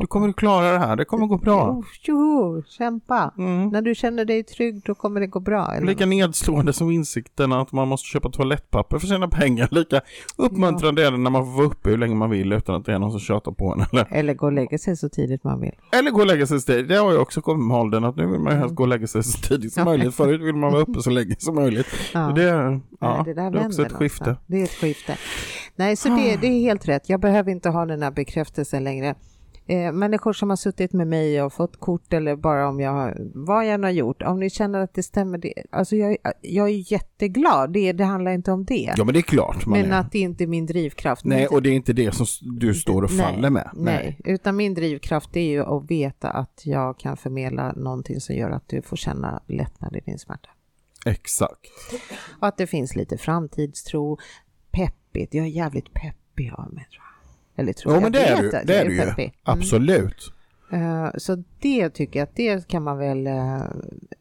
Du 0.02 0.08
kommer 0.08 0.30
att 0.30 0.36
klara 0.36 0.72
det 0.72 0.80
här, 0.80 0.96
det 0.96 1.06
kommer 1.06 1.28
gå 1.28 1.38
bra. 1.38 1.70
Oh, 1.72 1.84
tjoho, 2.02 2.64
kämpa. 2.68 3.32
Mm. 3.38 3.70
När 3.70 3.82
du 3.82 3.96
känner 3.96 4.26
dig 4.26 4.44
trygg 4.44 4.82
då 4.86 4.96
kommer 4.96 5.20
det 5.22 5.28
gå 5.28 5.40
bra. 5.40 5.74
Eller? 5.76 5.88
Lika 5.88 6.06
nedslående 6.06 6.74
som 6.74 6.92
insikten 6.92 7.52
att 7.54 7.72
man 7.72 7.88
måste 7.88 8.08
köpa 8.08 8.30
toalettpapper 8.30 9.00
för 9.00 9.08
sina 9.08 9.28
pengar. 9.28 9.68
Lika 9.72 10.02
uppmuntrande 10.38 11.08
är 11.08 11.12
det 11.12 11.18
när 11.18 11.30
man 11.32 11.46
får 11.46 11.52
vara 11.52 11.66
uppe 11.68 11.90
hur 11.90 11.98
länge 11.98 12.16
man 12.16 12.30
vill 12.30 12.54
utan 12.54 12.76
att 12.76 12.86
det 12.86 12.94
är 12.94 13.00
någon 13.00 13.12
som 13.12 13.20
tjatar 13.20 13.52
på 13.52 13.74
en. 13.74 13.86
Eller, 13.92 14.08
eller 14.12 14.34
gå 14.34 14.46
och 14.46 14.54
lägga 14.54 14.78
sig 14.78 14.98
så 14.98 15.10
tidigt 15.10 15.44
man 15.44 15.62
vill. 15.62 15.72
eller 15.92 16.12
gå 16.12 16.20
och 16.20 16.28
lägga 16.28 16.48
sig 16.48 16.62
tidigt. 16.62 16.88
Det 16.88 16.96
har 16.96 17.12
ju 17.12 17.18
också 17.18 17.42
kommit 17.42 17.68
med 17.68 17.78
åldern 17.78 18.04
att 18.04 18.16
nu 18.16 18.26
vill 18.28 18.40
man 18.40 18.54
ju 18.54 18.60
helst 18.60 18.76
gå 18.76 18.84
och 18.84 18.90
lägga 18.90 19.08
sig 19.08 19.24
så 19.24 19.38
tidigt 19.42 19.74
som 19.74 19.82
Ja. 19.82 19.86
möjligt. 19.86 20.16
Förut 20.16 20.42
vill 20.42 20.56
man 20.56 20.72
vara 20.72 20.82
uppe 20.82 21.02
så 21.02 21.10
länge 21.10 21.36
som 21.40 21.56
möjligt. 21.56 21.88
Ja. 22.14 22.20
Det, 22.36 22.42
ja, 22.44 22.70
Nej, 23.00 23.24
det 23.26 23.34
det 23.34 23.42
är 23.60 23.68
också 23.68 23.82
ett 23.86 23.92
skifte. 23.92 24.24
någonstans. 24.26 24.48
Det 24.48 24.60
är 24.60 24.64
ett 24.64 24.72
skifte. 24.72 25.18
Nej, 25.76 25.96
så 25.96 26.10
det, 26.10 26.38
det 26.42 26.48
är 26.48 26.60
helt 26.62 26.88
rätt. 26.88 27.10
Jag 27.10 27.20
behöver 27.20 27.52
inte 27.52 27.70
ha 27.70 27.86
den 27.86 28.04
här 28.04 28.12
bekräftelsen 28.12 28.84
längre. 28.84 29.16
Eh, 29.68 29.92
människor 29.92 30.34
som 30.34 30.50
har 30.50 30.58
suttit 30.58 30.94
med 30.94 31.08
mig 31.08 31.42
och 31.42 31.54
fått 31.54 31.80
kort 31.80 32.14
eller 32.14 32.36
bara 32.36 32.70
om 32.70 32.80
jag 32.80 32.92
har, 32.92 33.18
vad 33.34 33.66
jag 33.66 33.74
än 33.74 33.84
har 33.84 33.92
gjort, 33.92 34.22
om 34.22 34.40
ni 34.40 34.50
känner 34.50 34.80
att 34.80 34.94
det 34.94 35.04
stämmer, 35.04 35.38
det, 35.38 35.54
alltså 35.72 35.96
jag, 35.96 36.18
jag 36.42 36.70
är 36.70 36.92
jätteglad, 36.92 37.74
det, 37.74 37.94
det 37.94 38.04
handlar 38.04 38.32
inte 38.32 38.52
om 38.52 38.66
det. 38.66 38.94
Ja 38.98 39.04
men 39.04 39.14
det 39.14 39.20
är 39.20 39.22
klart 39.22 39.66
men 39.66 39.92
är. 39.92 40.00
att 40.00 40.12
det 40.12 40.20
inte 40.20 40.44
är 40.44 40.48
min 40.48 40.66
drivkraft. 40.66 41.26
Nej, 41.26 41.48
och 41.48 41.62
det 41.62 41.70
är 41.70 41.74
inte 41.74 41.94
det 41.94 42.16
som 42.16 42.26
du 42.42 42.74
står 42.74 43.04
och 43.04 43.12
Nej, 43.12 43.26
faller 43.26 43.50
med. 43.50 43.70
Nej, 43.74 44.20
utan 44.26 44.56
min 44.56 44.74
drivkraft 44.74 45.36
är 45.36 45.50
ju 45.50 45.64
att 45.64 45.92
veta 45.92 46.30
att 46.30 46.62
jag 46.66 47.00
kan 47.00 47.18
förmedla 47.18 47.72
någonting 47.72 48.22
som 48.22 48.36
gör 48.36 48.50
att 48.50 48.68
du 48.68 48.82
får 48.82 48.98
känna 48.98 49.42
lättnad 49.48 49.96
i 49.96 50.00
din 50.00 50.20
smärta. 50.20 50.50
Exakt. 51.06 51.72
Och 52.40 52.48
att 52.48 52.58
det 52.58 52.68
finns 52.68 52.96
lite 52.96 53.18
framtidstro, 53.18 54.18
peppigt. 54.72 55.34
Jag 55.34 55.46
är 55.46 55.50
jävligt 55.50 55.94
peppig 55.94 56.52
av 56.54 56.74
mig. 56.74 56.88
Eller 57.56 57.74
tror 57.74 57.92
Jo 57.94 57.96
jag 57.96 58.04
men 58.04 58.12
det 58.12 58.20
är 58.26 58.42
du, 58.42 58.50
det 58.66 58.76
är 58.80 58.86
du 58.86 58.96
ju. 58.96 59.02
Mm. 59.02 59.32
Absolut. 59.44 60.32
Eh, 60.72 61.10
Så 61.18 61.44
det 61.60 61.90
tycker 61.90 62.20
jag 62.20 62.24
att 62.30 62.36
det 62.36 62.68
kan 62.68 62.84
man 62.84 62.98
väl 62.98 63.28
eh, 63.28 63.62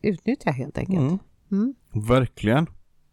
utnyttja 0.03 0.51
helt 0.51 0.79
enkelt. 0.79 0.99
Mm. 1.01 1.19
Mm. 1.53 1.75
Verkligen. 2.09 2.67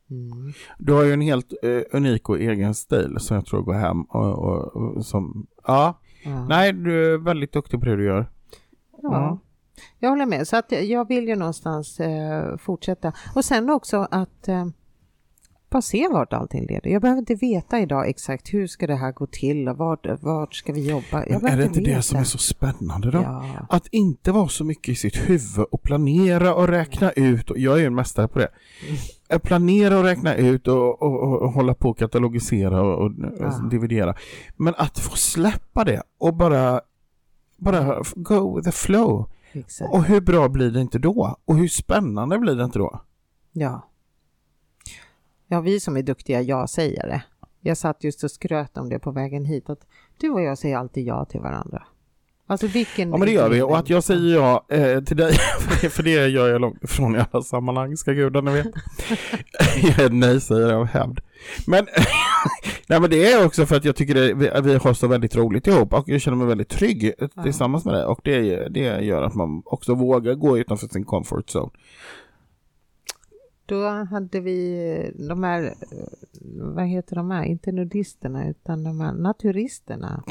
Mm. 0.09 0.53
Du 0.78 0.93
har 0.93 1.03
ju 1.03 1.13
en 1.13 1.22
helt 1.22 1.53
eh, 1.63 1.82
unik 1.97 2.30
och 2.30 2.39
egen 2.39 2.76
stil 2.76 3.15
som 3.20 3.36
jag 3.36 3.45
tror 3.45 3.61
går 3.61 3.74
hem 3.74 4.01
och, 4.01 4.34
och, 4.39 4.76
och 4.76 5.05
som, 5.05 5.47
ja, 5.67 5.99
Ja. 6.24 6.45
nej 6.47 6.74
du 6.74 7.13
är 7.13 7.17
väldigt 7.17 7.51
duktig 7.53 7.80
på 7.80 7.86
det 7.86 7.95
du 7.95 8.05
gör. 8.05 8.30
Ja. 9.01 9.39
Jag 9.99 10.09
håller 10.09 10.26
med. 10.26 10.47
Så 10.47 10.57
att 10.57 10.72
jag 10.72 11.07
vill 11.07 11.28
ju 11.28 11.36
någonstans 11.36 12.01
fortsätta. 12.57 13.13
Och 13.36 13.45
sen 13.45 13.70
också 13.70 14.07
att 14.11 14.49
bara 15.70 15.82
se 15.82 16.07
vart 16.07 16.34
allting 16.34 16.65
leder. 16.67 16.89
Jag 16.89 17.01
behöver 17.01 17.20
inte 17.20 17.36
veta 17.36 17.80
idag 17.80 18.09
exakt 18.09 18.53
hur 18.53 18.67
ska 18.67 18.88
det 18.88 18.95
här 18.95 19.11
gå 19.11 19.28
till 19.28 19.67
och 19.70 19.78
vart, 19.78 20.05
vart 20.22 20.53
ska 20.55 20.74
vi 20.74 20.89
jobba. 20.89 21.26
Jag 21.28 21.43
Men 21.43 21.53
är 21.53 21.57
det 21.57 21.63
inte 21.63 21.80
veta. 21.80 21.95
det 21.95 22.01
som 22.01 22.20
är 22.20 22.24
så 22.24 22.38
spännande 22.38 23.11
då? 23.11 23.17
Ja. 23.22 23.45
Att 23.70 23.88
inte 23.88 24.32
vara 24.32 24.47
så 24.47 24.63
mycket 24.63 24.89
i 24.89 24.95
sitt 24.95 25.30
huvud 25.30 25.65
och 25.72 25.82
planera 25.84 26.55
och 26.55 26.67
räkna 26.67 27.11
ut. 27.11 27.49
Och 27.51 27.57
jag 27.59 27.76
är 27.76 27.80
ju 27.80 27.86
en 27.86 27.95
mästare 27.95 28.28
på 28.28 28.39
det. 28.39 28.47
Mm. 29.30 29.39
Planera 29.41 29.97
och 29.97 30.03
räkna 30.03 30.36
ut 30.36 30.67
och, 30.67 31.01
och, 31.01 31.20
och, 31.24 31.41
och 31.41 31.51
hålla 31.51 31.74
på 31.74 31.89
och 31.89 31.97
katalogisera 31.97 32.82
och, 32.82 33.11
Ja. 33.39 33.45
och 33.63 33.70
dividera. 33.70 34.15
Men 34.57 34.74
att 34.78 34.99
få 34.99 35.15
släppa 35.15 35.84
det 35.84 36.01
och 36.17 36.34
bara, 36.36 36.82
bara 37.57 38.03
go 38.15 38.55
with 38.55 38.65
the 38.65 38.72
flow. 38.72 39.30
Exakt. 39.51 39.93
Och 39.93 40.03
hur 40.03 40.22
bra 40.22 40.49
blir 40.49 40.72
det 40.72 40.82
inte 40.82 40.99
då? 40.99 41.38
Och 41.45 41.55
hur 41.55 41.67
spännande 41.67 42.38
blir 42.39 42.55
det 42.55 42.63
inte 42.63 42.80
då? 42.80 43.01
Ja. 43.51 43.89
Ja, 45.52 45.62
vi 45.62 45.80
som 45.80 45.97
är 45.97 46.02
duktiga 46.02 46.41
ja-sägare. 46.41 47.22
Jag 47.62 47.78
satt 47.78 48.04
just 48.04 48.24
och 48.24 48.32
skröt 48.32 48.78
om 48.78 48.89
det 48.89 49.00
på 49.00 49.12
vägen 49.12 49.45
hit, 49.45 49.70
att 49.70 49.88
du 50.20 50.30
och 50.30 50.41
jag 50.41 50.58
säger 50.58 50.78
alltid 50.78 51.06
ja 51.08 51.26
till 51.26 51.39
varandra. 51.39 51.84
Alltså 52.47 52.68
vilken... 52.68 53.10
Ja 53.10 53.18
men 53.18 53.28
det 53.28 53.34
gör 53.34 53.50
vi 53.50 53.62
och 53.62 53.78
att 53.78 53.89
jag 53.89 54.04
säger 54.04 54.36
ja 54.36 54.66
eh, 54.70 55.04
till 55.04 55.18
dig, 55.18 55.34
för 55.60 55.82
det- 55.82 55.89
för 55.89 56.04
det 56.04 56.28
gör 56.28 56.50
jag 56.50 56.62
långt 56.62 56.84
ifrån 56.84 57.16
i 57.16 57.20
alla 57.32 57.43
sammanhang, 57.43 57.97
ska 57.97 58.12
gudarna 58.12 58.52
veta. 58.52 58.70
jag 59.82 60.00
är 60.06 60.10
nej 60.10 60.41
säger 60.41 60.74
av 60.74 60.86
hävd. 60.86 61.20
Men, 61.68 61.88
nej, 62.88 63.00
men 63.00 63.10
det 63.10 63.32
är 63.34 63.45
också 63.45 63.66
för 63.66 63.76
att 63.76 63.86
jag 63.86 63.95
tycker 63.95 64.14
det, 64.14 64.34
vi, 64.34 64.52
vi 64.64 64.76
har 64.76 64.93
så 64.93 65.08
väldigt 65.08 65.36
roligt 65.36 65.68
ihop 65.68 65.93
och 65.93 66.04
jag 66.10 66.22
känner 66.22 66.38
mig 66.38 66.47
väldigt 66.47 66.70
trygg 66.70 67.14
tillsammans 67.43 67.86
med 67.86 67.93
dig 67.93 68.04
och 68.06 68.20
det, 68.24 68.68
det 68.70 68.80
gör 69.04 69.22
att 69.22 69.36
man 69.36 69.62
också 69.66 69.95
vågar 69.95 70.34
gå 70.36 70.58
utanför 70.58 70.88
sin 70.88 71.06
comfort 71.06 71.45
zone. 71.56 71.72
Då 73.70 73.88
hade 73.88 74.39
vi 74.39 74.88
eh, 75.17 75.28
de 75.28 75.43
här, 75.43 75.63
eh, 75.63 75.74
vad 76.51 76.86
heter 76.86 77.15
de 77.15 77.32
här, 77.32 77.43
inte 77.43 77.72
nudisterna 77.72 78.49
utan 78.49 78.84
de 78.84 79.01
här 79.01 79.13
naturisterna. 79.13 80.24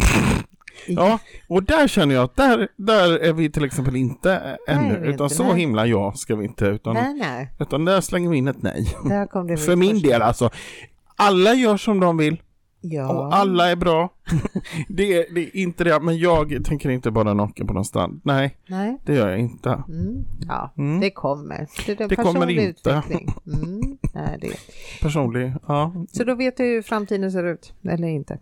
Ja, 0.87 1.19
och 1.49 1.63
där 1.63 1.89
känner 1.89 2.15
jag 2.15 2.25
att 2.25 2.37
där, 2.37 2.69
där 2.77 3.19
är 3.19 3.33
vi 3.33 3.51
till 3.51 3.65
exempel 3.65 3.97
inte 3.97 4.59
ännu, 4.69 4.95
utan 4.95 5.25
inte, 5.25 5.29
så 5.29 5.43
nej. 5.43 5.61
himla 5.61 5.87
ja 5.87 6.13
ska 6.13 6.37
vi 6.37 6.45
inte, 6.45 6.67
utan, 6.67 6.95
Nej, 6.95 7.15
nej, 7.15 7.51
utan 7.59 7.85
där 7.85 8.01
slänger 8.01 8.31
vi 8.31 8.37
in 8.37 8.49
ett 8.49 8.63
nej. 8.63 8.85
För 9.59 9.77
min 9.77 10.03
del 10.03 10.23
alltså, 10.23 10.51
alla 11.17 11.55
gör 11.55 11.77
som 11.77 12.01
de 12.01 12.17
vill. 12.17 12.43
Ja, 12.81 13.09
Och 13.09 13.35
alla 13.35 13.71
är 13.71 13.77
bra. 13.77 14.09
det, 14.89 15.17
är, 15.17 15.35
det 15.35 15.41
är 15.41 15.57
inte 15.57 15.85
det, 15.85 16.01
men 16.01 16.19
jag 16.19 16.65
tänker 16.65 16.91
inte 16.91 17.11
bara 17.11 17.35
naken 17.35 17.67
på 17.67 17.73
någon 17.75 17.85
strand. 17.85 18.21
Nej, 18.25 18.57
nej. 18.69 18.99
det 19.05 19.15
gör 19.15 19.29
jag 19.29 19.39
inte. 19.39 19.83
Mm. 19.89 20.25
Ja, 20.49 20.73
Mm. 20.79 21.01
det 21.01 21.11
kommer. 21.11 21.69
Det, 21.87 22.09
Det 22.09 22.17
kommer 22.17 22.51
inte. 22.51 23.03
Mm. 23.47 23.99
Nej, 24.15 24.39
det. 24.41 24.53
Personlig, 25.03 25.53
ja. 25.69 25.93
Så 26.13 26.25
då 26.25 26.35
vet 26.35 26.57
du 26.57 26.65
hur 26.65 26.83
framtiden 26.83 27.33
ser 27.33 27.45
ut, 27.45 27.73
eller 27.85 28.09
inte? 28.09 28.39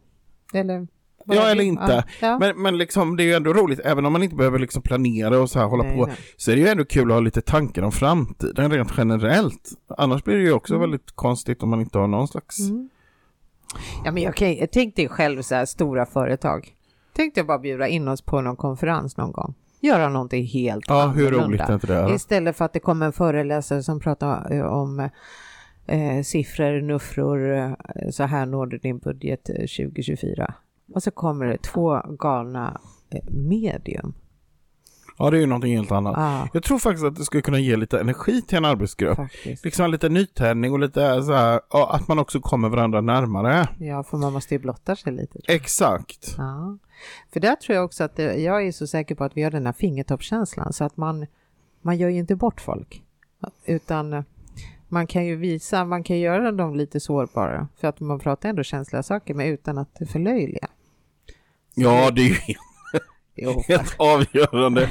Eller? 0.54 0.86
Ja, 1.28 1.48
eller 1.50 1.62
inte. 1.64 2.04
Ja. 2.20 2.38
Men, 2.38 2.62
men 2.62 2.78
liksom, 2.78 3.16
det 3.16 3.22
är 3.22 3.24
ju 3.24 3.32
ändå 3.34 3.52
roligt, 3.52 3.80
även 3.84 4.06
om 4.06 4.12
man 4.12 4.22
inte 4.22 4.36
behöver 4.36 4.58
liksom 4.58 4.82
planera 4.82 5.38
och 5.40 5.50
så 5.50 5.58
här 5.58 5.66
hålla 5.66 5.84
Nej, 5.84 5.96
på, 5.96 6.06
nej. 6.06 6.16
så 6.36 6.50
är 6.50 6.56
det 6.56 6.62
ju 6.62 6.68
ändå 6.68 6.84
kul 6.84 7.10
att 7.10 7.14
ha 7.14 7.20
lite 7.20 7.40
tankar 7.40 7.82
om 7.82 7.92
framtiden 7.92 8.70
rent 8.72 8.90
generellt. 8.96 9.70
Annars 9.98 10.24
blir 10.24 10.36
det 10.36 10.42
ju 10.42 10.52
också 10.52 10.74
Mm. 10.74 10.80
väldigt 10.80 11.10
konstigt 11.14 11.62
om 11.62 11.68
man 11.70 11.80
inte 11.80 11.98
har 11.98 12.06
någon 12.06 12.28
slags... 12.28 12.58
Mm. 12.60 12.88
Ja, 14.04 14.12
men 14.12 14.22
jag 14.22 14.34
kan, 14.34 14.56
tänk 14.72 14.96
dig 14.96 15.08
själv 15.08 15.42
så 15.42 15.54
här 15.54 15.64
stora 15.64 16.06
företag. 16.06 16.72
Tänk 17.12 17.34
dig 17.34 17.44
bara 17.44 17.58
bjuda 17.58 17.88
in 17.88 18.08
oss 18.08 18.22
på 18.22 18.40
någon 18.40 18.56
konferens 18.56 19.16
någon 19.16 19.32
gång. 19.32 19.54
göra 19.80 20.08
någonting 20.08 20.46
helt 20.46 20.84
Ja, 20.88 21.06
hur 21.06 21.26
annorlunda. 21.26 21.46
roligt 21.48 21.60
är 21.60 21.74
inte 21.74 21.86
det? 21.86 22.14
Istället 22.14 22.56
för 22.56 22.64
att 22.64 22.72
det 22.72 22.80
kommer 22.80 23.06
en 23.06 23.12
föreläsare 23.12 23.82
som 23.82 24.00
pratar 24.00 24.52
eh, 24.52 24.62
om 24.66 25.08
eh, 25.86 26.22
siffror, 26.24 26.80
nuffror, 26.80 27.52
eh, 27.54 27.70
så 28.10 28.22
här 28.24 28.46
når 28.46 28.66
du 28.66 28.78
din 28.78 28.98
budget 28.98 29.48
eh, 29.48 29.54
2024. 29.54 30.54
Och 30.94 31.02
så 31.02 31.10
kommer 31.10 31.46
det 31.46 31.58
två 31.62 32.00
galna 32.18 32.80
eh, 33.10 33.32
medium. 33.32 34.14
Ja, 35.18 35.30
det 35.30 35.36
är 35.36 35.40
ju 35.40 35.46
någonting 35.46 35.76
helt 35.76 35.92
annat. 35.92 36.14
Ja, 36.16 36.48
Jag 36.52 36.62
tror 36.62 36.78
faktiskt 36.78 37.04
att 37.04 37.16
det 37.16 37.24
skulle 37.24 37.42
kunna 37.42 37.58
ge 37.58 37.76
lite 37.76 38.00
energi 38.00 38.42
till 38.42 38.58
en 38.58 38.64
arbetsgrupp. 38.64 39.16
faktiskt. 39.16 39.64
Liksom 39.64 39.90
lite 39.90 40.08
nytändning 40.08 40.72
och 40.72 40.78
lite 40.78 41.22
så 41.22 41.32
här, 41.32 41.60
att 41.70 42.08
man 42.08 42.18
också 42.18 42.40
kommer 42.40 42.68
varandra 42.68 43.00
närmare. 43.00 43.68
Ja, 43.78 44.02
för 44.02 44.16
man 44.16 44.32
måste 44.32 44.54
ju 44.54 44.58
blotta 44.58 44.96
sig 44.96 45.12
lite. 45.12 45.38
Exakt. 45.48 46.34
Ja, 46.38 46.78
för 47.32 47.40
där 47.40 47.56
tror 47.56 47.76
jag 47.76 47.84
också 47.84 48.04
att 48.04 48.16
det, 48.16 48.34
jag 48.36 48.66
är 48.66 48.72
så 48.72 48.86
säker 48.86 49.14
på 49.14 49.24
att 49.24 49.36
vi 49.36 49.42
har 49.42 49.50
den 49.50 49.66
här 49.66 49.72
fingertoppskänslan 49.72 50.72
så 50.72 50.84
att 50.84 50.96
man, 50.96 51.26
man 51.82 51.96
gör 51.96 52.08
ju 52.08 52.18
inte 52.18 52.36
bort 52.36 52.60
folk. 52.60 53.02
Utan 53.64 54.24
man 54.88 55.06
kan 55.06 55.26
ju 55.26 55.36
visa, 55.36 55.84
man 55.84 56.02
kan 56.02 56.18
göra 56.18 56.52
dem 56.52 56.74
lite 56.74 57.00
sårbara 57.00 57.68
för 57.80 57.88
att 57.88 58.00
man 58.00 58.18
pratar 58.18 58.48
ändå 58.48 58.62
känsliga 58.62 59.02
saker 59.02 59.34
men 59.34 59.46
utan 59.46 59.78
att 59.78 59.98
förlöjliga. 60.12 60.68
Ja, 61.74 62.10
det 62.10 62.20
är 62.20 62.28
ju 62.28 62.36
Jo, 63.36 63.62
helt 63.68 63.94
avgörande. 63.98 64.90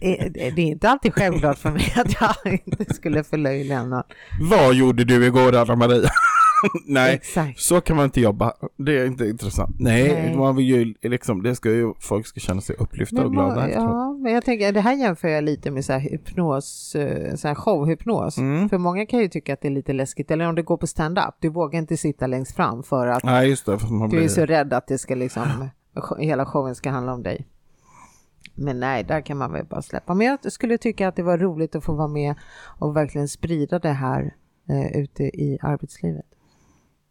det 0.00 0.30
det 0.54 0.62
är 0.62 0.66
inte 0.66 0.88
alltid 0.88 1.14
självklart 1.14 1.58
för 1.58 1.70
mig 1.70 1.92
att 1.96 2.16
jag 2.44 2.60
inte 2.66 2.94
skulle 2.94 3.24
förlöjliga 3.24 3.82
någon. 3.84 4.02
Vad 4.50 4.74
gjorde 4.74 5.04
du 5.04 5.26
igår 5.26 5.56
Anna-Maria? 5.56 6.10
Nej, 6.86 7.14
Exakt. 7.14 7.60
så 7.60 7.80
kan 7.80 7.96
man 7.96 8.04
inte 8.04 8.20
jobba. 8.20 8.52
Det 8.78 8.98
är 8.98 9.06
inte 9.06 9.24
intressant. 9.28 9.76
Nej, 9.78 10.12
Nej. 10.12 10.36
man 10.36 10.56
vill 10.56 10.64
ju 10.66 10.94
liksom, 11.02 11.42
det 11.42 11.54
ska 11.56 11.70
ju, 11.70 11.92
folk 12.00 12.26
ska 12.26 12.40
känna 12.40 12.60
sig 12.60 12.76
upplyfta 12.78 13.16
och 13.16 13.22
Men, 13.22 13.32
glada 13.32 13.54
vad- 13.54 13.64
efteråt. 13.68 13.88
ja, 13.90 14.12
men 14.22 14.32
jag 14.32 14.44
tänker, 14.44 14.72
det 14.72 14.80
här 14.80 14.94
jämför 14.96 15.28
jag 15.28 15.44
lite 15.44 15.70
med 15.70 15.84
så 15.84 15.92
här 15.92 16.00
hypnos, 16.00 16.94
eh, 16.94 17.34
så 17.34 17.48
här 17.48 17.54
showhypnos. 17.54 18.38
Mm. 18.38 18.68
För 18.68 18.78
många 18.78 19.06
kan 19.06 19.20
ju 19.20 19.28
tycka 19.28 19.52
att 19.52 19.60
det 19.60 19.68
är 19.68 19.72
lite 19.72 19.92
läskigt, 19.92 20.30
eller 20.30 20.48
om 20.48 20.54
du 20.54 20.62
går 20.62 20.76
på 20.76 20.86
stand-up, 20.86 21.34
du 21.40 21.48
vågar 21.48 21.78
inte 21.78 21.96
sitta 21.96 22.26
längst 22.26 22.56
fram 22.56 22.82
för 22.82 23.06
att 23.06 23.24
Nej, 23.24 23.48
just 23.48 23.66
det. 23.66 23.78
För 23.78 23.86
man 23.88 24.08
du 24.08 24.16
är 24.16 24.20
blir... 24.20 24.28
så 24.28 24.46
rädd 24.46 24.72
att 24.72 24.86
det 24.86 24.98
ska 24.98 25.14
liksom, 25.14 25.68
hela 26.18 26.46
showen 26.46 26.74
ska 26.74 26.90
handla 26.90 27.12
om 27.14 27.22
dig. 27.22 27.46
Men 28.54 28.80
nej, 28.80 29.04
där 29.04 29.20
kan 29.20 29.36
man 29.38 29.52
väl 29.52 29.64
bara 29.66 29.82
släppa. 29.82 30.14
Men 30.14 30.26
jag 30.26 30.52
skulle 30.52 30.78
tycka 30.78 31.08
att 31.08 31.16
det 31.16 31.22
var 31.22 31.38
roligt 31.38 31.74
att 31.74 31.84
få 31.84 31.94
vara 31.94 32.08
med 32.08 32.34
och 32.78 32.96
verkligen 32.96 33.28
sprida 33.28 33.78
det 33.78 33.92
här 33.92 34.34
eh, 34.68 34.96
ute 35.02 35.22
i 35.24 35.58
arbetslivet. 35.62 36.26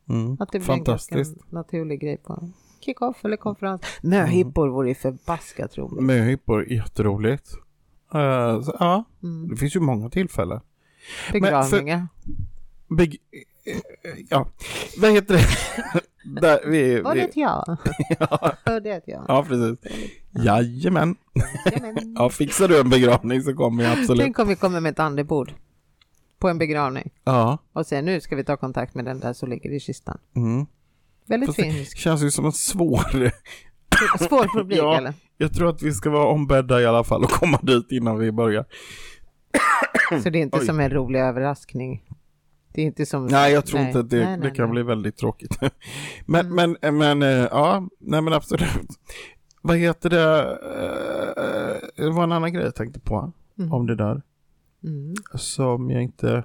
mm. 0.09 0.37
Att 0.39 0.51
det 0.51 0.59
blir 0.59 0.69
en 0.71 0.77
Fantastiskt. 0.77 1.51
naturlig 1.51 1.99
grej 2.01 2.17
på 2.17 2.49
kick-off 2.79 3.25
eller 3.25 3.37
konferens. 3.37 3.81
Möhippor 4.03 4.67
vore 4.69 4.87
ju 4.89 4.95
förbaskat 4.95 5.77
roligt. 5.77 6.03
Möhippor, 6.03 6.71
jätteroligt. 6.71 7.51
Uh, 8.15 8.61
så, 8.61 8.75
ja, 8.79 9.03
Mm. 9.23 9.49
det 9.49 9.55
finns 9.55 9.75
ju 9.75 9.79
många 9.79 10.09
tillfällen. 10.09 10.59
Begravningar. 11.31 12.07
Big... 12.97 13.17
eh, 13.31 14.11
Ja, 14.29 14.47
vad 15.01 15.11
heter 15.11 15.33
det? 15.33 15.43
Där, 16.23 16.59
vi, 16.65 16.81
vi... 16.95 17.01
vet 17.01 17.37
jag? 17.37 17.77
Ja, 18.19 18.51
Vad 18.65 18.83
vet 18.83 19.03
jag? 19.07 19.25
ja, 19.27 19.45
precis. 19.47 19.79
Jajamän. 20.31 21.15
Jajamän. 21.65 22.13
Ja, 22.15 22.29
fixar 22.29 22.67
du 22.67 22.79
en 22.79 22.89
begravning 22.89 23.41
så 23.41 23.53
kommer 23.53 23.83
jag 23.83 23.99
absolut. 23.99 24.21
Tänk 24.21 24.39
om 24.39 24.47
vi 24.47 24.55
kommer 24.55 24.79
med 24.79 24.91
ett 24.91 24.99
andebord 24.99 25.53
på 26.39 26.49
en 26.49 26.57
begravning 26.57 27.11
Ja. 27.23 27.57
och 27.73 27.85
säger 27.85 28.01
nu 28.01 28.21
ska 28.21 28.35
vi 28.35 28.43
ta 28.43 28.57
kontakt 28.57 28.95
med 28.95 29.05
den 29.05 29.19
där 29.19 29.33
som 29.33 29.49
ligger 29.49 29.69
i 29.71 29.79
kistan. 29.79 30.17
Mm. 30.35 30.65
Väldigt 31.27 31.55
det 31.55 31.63
fin. 31.63 31.85
känns 31.85 32.23
ju 32.23 32.31
som 32.31 32.45
en 32.45 32.51
svår... 32.51 33.31
Svår 34.19 34.57
publik 34.59 34.79
Ja. 34.79 34.97
eller? 34.97 35.13
Jag 35.37 35.53
tror 35.53 35.69
att 35.69 35.81
vi 35.81 35.91
ska 35.93 36.09
vara 36.09 36.25
ombedda 36.27 36.81
i 36.81 36.85
alla 36.85 37.03
fall 37.03 37.23
och 37.23 37.29
komma 37.29 37.59
dit 37.63 37.91
innan 37.91 38.17
vi 38.19 38.31
börjar. 38.31 38.65
Så 40.23 40.29
det 40.29 40.39
är 40.39 40.41
inte 40.41 40.57
Oj. 40.59 40.65
som 40.65 40.79
en 40.79 40.89
rolig 40.89 41.19
överraskning. 41.19 42.03
Det 42.73 42.81
är 42.81 42.85
inte 42.85 43.05
som... 43.05 43.25
Nej, 43.25 43.53
jag 43.53 43.65
tror 43.65 43.79
Nej. 43.79 43.87
inte 43.87 43.99
att 43.99 44.09
det, 44.09 44.17
Nej, 44.25 44.37
nej, 44.37 44.49
det 44.49 44.55
kan 44.55 44.71
bli 44.71 44.83
väldigt 44.83 45.17
tråkigt. 45.17 45.57
men, 46.25 46.45
Mm. 46.51 46.75
men, 46.81 46.97
men, 46.97 47.21
eh, 47.23 47.47
ja, 47.51 47.87
nej 47.99 48.21
men 48.21 48.33
absolut. 48.33 48.69
Vad 49.61 49.77
heter 49.77 50.09
det? 50.09 50.39
Eh, 51.37 52.03
Det 52.05 52.09
var 52.11 52.23
en 52.23 52.31
annan 52.31 52.53
grej 52.53 52.63
jag 52.63 52.75
tänkte 52.75 52.99
på 52.99 53.33
Mm. 53.59 53.73
om 53.73 53.87
det 53.87 53.95
där. 53.95 54.21
Mm. 54.83 55.13
Som 55.35 55.89
jag 55.91 56.03
inte 56.03 56.43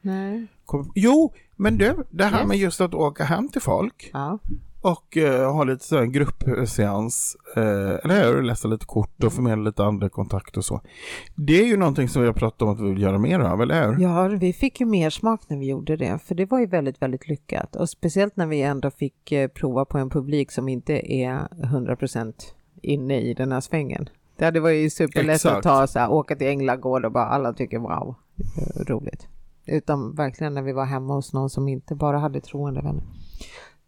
Nej. 0.00 0.46
kom... 0.64 0.92
Jo, 0.94 1.34
men 1.56 1.78
du, 1.78 1.94
det 2.10 2.24
här 2.24 2.38
Yes. 2.40 2.48
med 2.48 2.56
just 2.56 2.80
att 2.80 2.94
åka 2.94 3.24
hem 3.24 3.48
till 3.48 3.62
folk 3.62 4.10
Ja. 4.12 4.38
Och 4.86 5.16
eh, 5.16 5.52
ha 5.52 5.64
lite 5.64 5.84
sån 5.84 5.98
här 5.98 6.06
gruppseans, 6.06 7.36
eh, 7.56 7.62
eller 8.04 8.24
hur? 8.24 8.42
Läsa 8.42 8.68
lite 8.68 8.86
kort 8.86 9.24
och 9.24 9.32
förmedla 9.32 9.64
lite 9.64 9.84
andra 9.84 10.08
kontakter 10.08 10.58
och 10.58 10.64
så. 10.64 10.80
Det 11.34 11.60
är 11.60 11.66
ju 11.66 11.76
någonting 11.76 12.08
som 12.08 12.22
vi 12.22 12.28
har 12.28 12.34
pratat 12.34 12.62
om 12.62 12.68
att 12.68 12.80
vi 12.80 12.88
vill 12.88 13.02
göra 13.02 13.18
mer 13.18 13.40
av, 13.40 13.62
eller 13.62 13.88
hur? 13.88 14.02
ja, 14.02 14.28
vi 14.28 14.52
fick 14.52 14.80
ju 14.80 14.86
mer 14.86 15.10
smak 15.10 15.40
när 15.48 15.56
vi 15.56 15.66
gjorde 15.66 15.96
det. 15.96 16.18
För 16.24 16.34
det 16.34 16.50
var 16.50 16.58
ju 16.58 16.66
väldigt, 16.66 17.02
väldigt 17.02 17.28
lyckat. 17.28 17.76
Och 17.76 17.88
speciellt 17.88 18.36
när 18.36 18.46
vi 18.46 18.62
ändå 18.62 18.90
fick 18.90 19.32
eh, 19.32 19.48
prova 19.48 19.84
på 19.84 19.98
en 19.98 20.10
publik 20.10 20.52
som 20.52 20.68
inte 20.68 21.12
är 21.12 21.38
100% 21.38 22.34
inne 22.82 23.20
i 23.20 23.34
den 23.34 23.52
här 23.52 23.60
svängen. 23.60 24.08
Det 24.36 24.44
hade 24.44 24.60
varit 24.60 24.92
superlätt 24.92 25.34
Exakt. 25.34 25.56
att 25.56 25.62
ta 25.62 25.86
så 25.86 25.98
här, 25.98 26.10
åka 26.10 26.36
till 26.36 26.46
Änglagård 26.46 27.04
och 27.04 27.12
bara 27.12 27.26
alla 27.26 27.52
tycker 27.52 27.78
wow, 27.78 28.14
eh, 28.38 28.84
roligt. 28.84 29.28
Utan 29.66 30.14
verkligen 30.14 30.54
när 30.54 30.62
vi 30.62 30.72
var 30.72 30.84
hemma 30.84 31.14
hos 31.14 31.32
någon 31.32 31.50
som 31.50 31.68
inte 31.68 31.94
bara 31.94 32.18
hade 32.18 32.40
troende 32.40 32.80
vänner. 32.80 33.04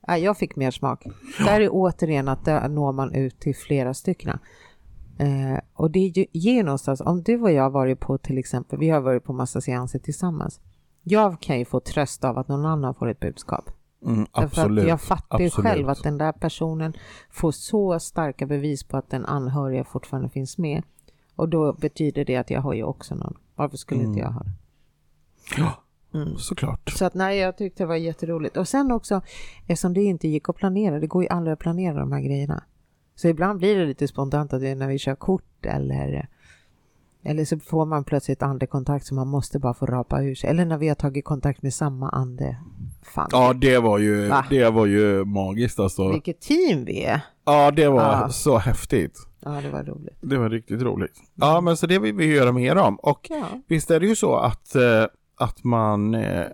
Nej, 0.09 0.23
jag 0.23 0.37
fick 0.37 0.57
mer 0.57 0.71
smak. 0.71 1.05
Där 1.39 1.61
är 1.61 1.69
återigen 1.73 2.29
att 2.29 2.45
där 2.45 2.69
når 2.69 2.93
man 2.93 3.15
ut 3.15 3.41
till 3.41 3.57
flera 3.57 3.95
stycken. 3.95 4.39
Eh, 5.19 5.59
och 5.75 5.91
det 5.91 5.99
ge- 6.01 6.27
ger 6.33 6.65
någonstans, 6.65 7.01
om 7.01 7.23
du 7.23 7.43
och 7.43 7.53
jag 7.53 7.71
varit 7.71 8.01
på 8.01 8.19
till 8.19 8.39
exempel, 8.39 8.79
vi 8.79 8.89
har 8.89 9.01
varit 9.01 9.25
på 9.25 9.33
massa 9.33 9.61
seanser 9.61 9.99
tillsammans. 9.99 10.61
Jag 11.03 11.41
kan 11.41 11.59
ju 11.59 11.65
få 11.65 11.81
tröst 11.81 12.25
av 12.25 12.39
att 12.39 12.49
någon 12.49 12.67
annan 12.67 12.95
får 12.95 13.09
ett 13.09 13.21
budskap. 13.21 13.71
Mm, 14.07 14.27
absolut. 14.33 14.89
jag 14.89 15.01
fattar 15.01 15.39
ju 15.41 15.51
själv 15.51 15.89
att 15.89 16.03
den 16.03 16.19
där 16.19 16.33
personen 16.33 16.93
får 17.31 17.51
så 17.53 18.01
starka 18.01 18.47
bevis 18.47 18.85
på 18.85 18.97
att 18.97 19.11
den 19.11 19.27
anhöriga 19.27 19.85
fortfarande 19.85 20.29
finns 20.29 20.59
med. 20.59 20.83
Och 21.37 21.49
då 21.49 21.73
betyder 21.73 22.25
det 22.25 22.37
att 22.37 22.51
jag 22.51 22.61
har 22.61 22.75
ju 22.75 22.83
också 22.83 23.15
någon. 23.15 23.37
Varför 23.55 23.77
skulle 23.77 24.03
inte 24.03 24.21
jag 24.21 24.31
ha 24.31 24.41
det? 24.43 24.51
Ja, 25.57 25.73
Mm. 26.15 26.37
såklart. 26.39 26.91
Så 26.91 27.05
att 27.05 27.15
nej, 27.15 27.39
jag 27.39 27.57
tyckte 27.57 27.83
det 27.83 27.87
var 27.87 27.97
jätteroligt. 27.97 28.57
Och 28.57 28.69
sen 28.69 28.93
också, 28.93 29.21
eftersom 29.67 29.95
det 29.95 30.03
inte 30.03 30.29
gick 30.29 30.49
att 30.49 30.57
planera, 30.57 31.01
det 31.01 31.07
går 31.07 31.23
ju 31.23 31.29
aldrig 31.29 31.53
att 31.53 31.59
planera 31.59 32.01
de 32.01 32.13
här 32.13 32.21
grejerna. 32.21 32.63
Så 33.15 33.29
ibland 33.29 33.59
blir 33.59 33.77
det 33.79 33.87
lite 33.87 34.09
spontant 34.09 34.53
att 34.53 34.61
det 34.61 34.69
är 34.69 34.77
när 34.77 34.89
vi 34.89 34.99
kör 34.99 35.15
kort 35.15 35.67
eller 35.67 36.29
eller 37.23 37.45
så 37.45 37.59
får 37.59 37.87
man 37.87 38.05
plötsligt 38.05 38.43
andekontakt 38.43 39.07
som 39.07 39.17
man 39.17 39.29
måste 39.29 39.59
bara 39.59 39.75
få 39.75 39.87
rapa 39.87 40.23
ur 40.23 40.35
sig. 40.35 40.51
Eller 40.51 40.65
när 40.65 40.79
vi 40.79 40.89
har 40.89 40.95
tagit 40.95 41.25
kontakt 41.25 41.63
med 41.63 41.75
samma 41.75 42.09
ande. 42.09 42.57
Fan, 43.03 43.29
Ja, 43.33 43.53
det 43.53 43.79
var 43.79 43.99
ju, 43.99 44.29
Va? 44.29 44.45
det 44.51 44.71
var 44.71 44.87
ju 44.87 45.25
magiskt 45.25 45.79
alltså. 45.79 46.13
vilket 46.13 46.41
team 46.41 46.85
vi 46.85 47.05
är. 47.05 47.21
Ja, 47.45 47.71
det 47.71 47.89
var 47.89 48.03
Ja. 48.03 48.29
så 48.29 48.59
häftigt. 48.59 49.19
Ja, 49.41 49.51
det 49.51 49.71
var 49.71 49.85
roligt. 49.85 50.17
Det 50.21 50.37
var 50.39 50.51
riktigt 50.51 50.83
roligt. 50.83 51.23
Ja, 51.35 51.61
men 51.61 51.77
så 51.77 51.87
det 51.87 51.99
vill 51.99 52.15
vi 52.15 52.35
göra 52.35 52.53
mer 52.53 52.77
om. 52.77 52.97
Och 52.97 53.27
Ja, 53.31 53.47
visst 53.67 53.91
är 53.91 54.01
det 54.01 54.07
ju 54.07 54.17
så 54.17 54.37
att, 54.37 54.75
eh, 54.75 55.05
att 55.39 55.65
man 55.65 56.15
eh, 56.15 56.45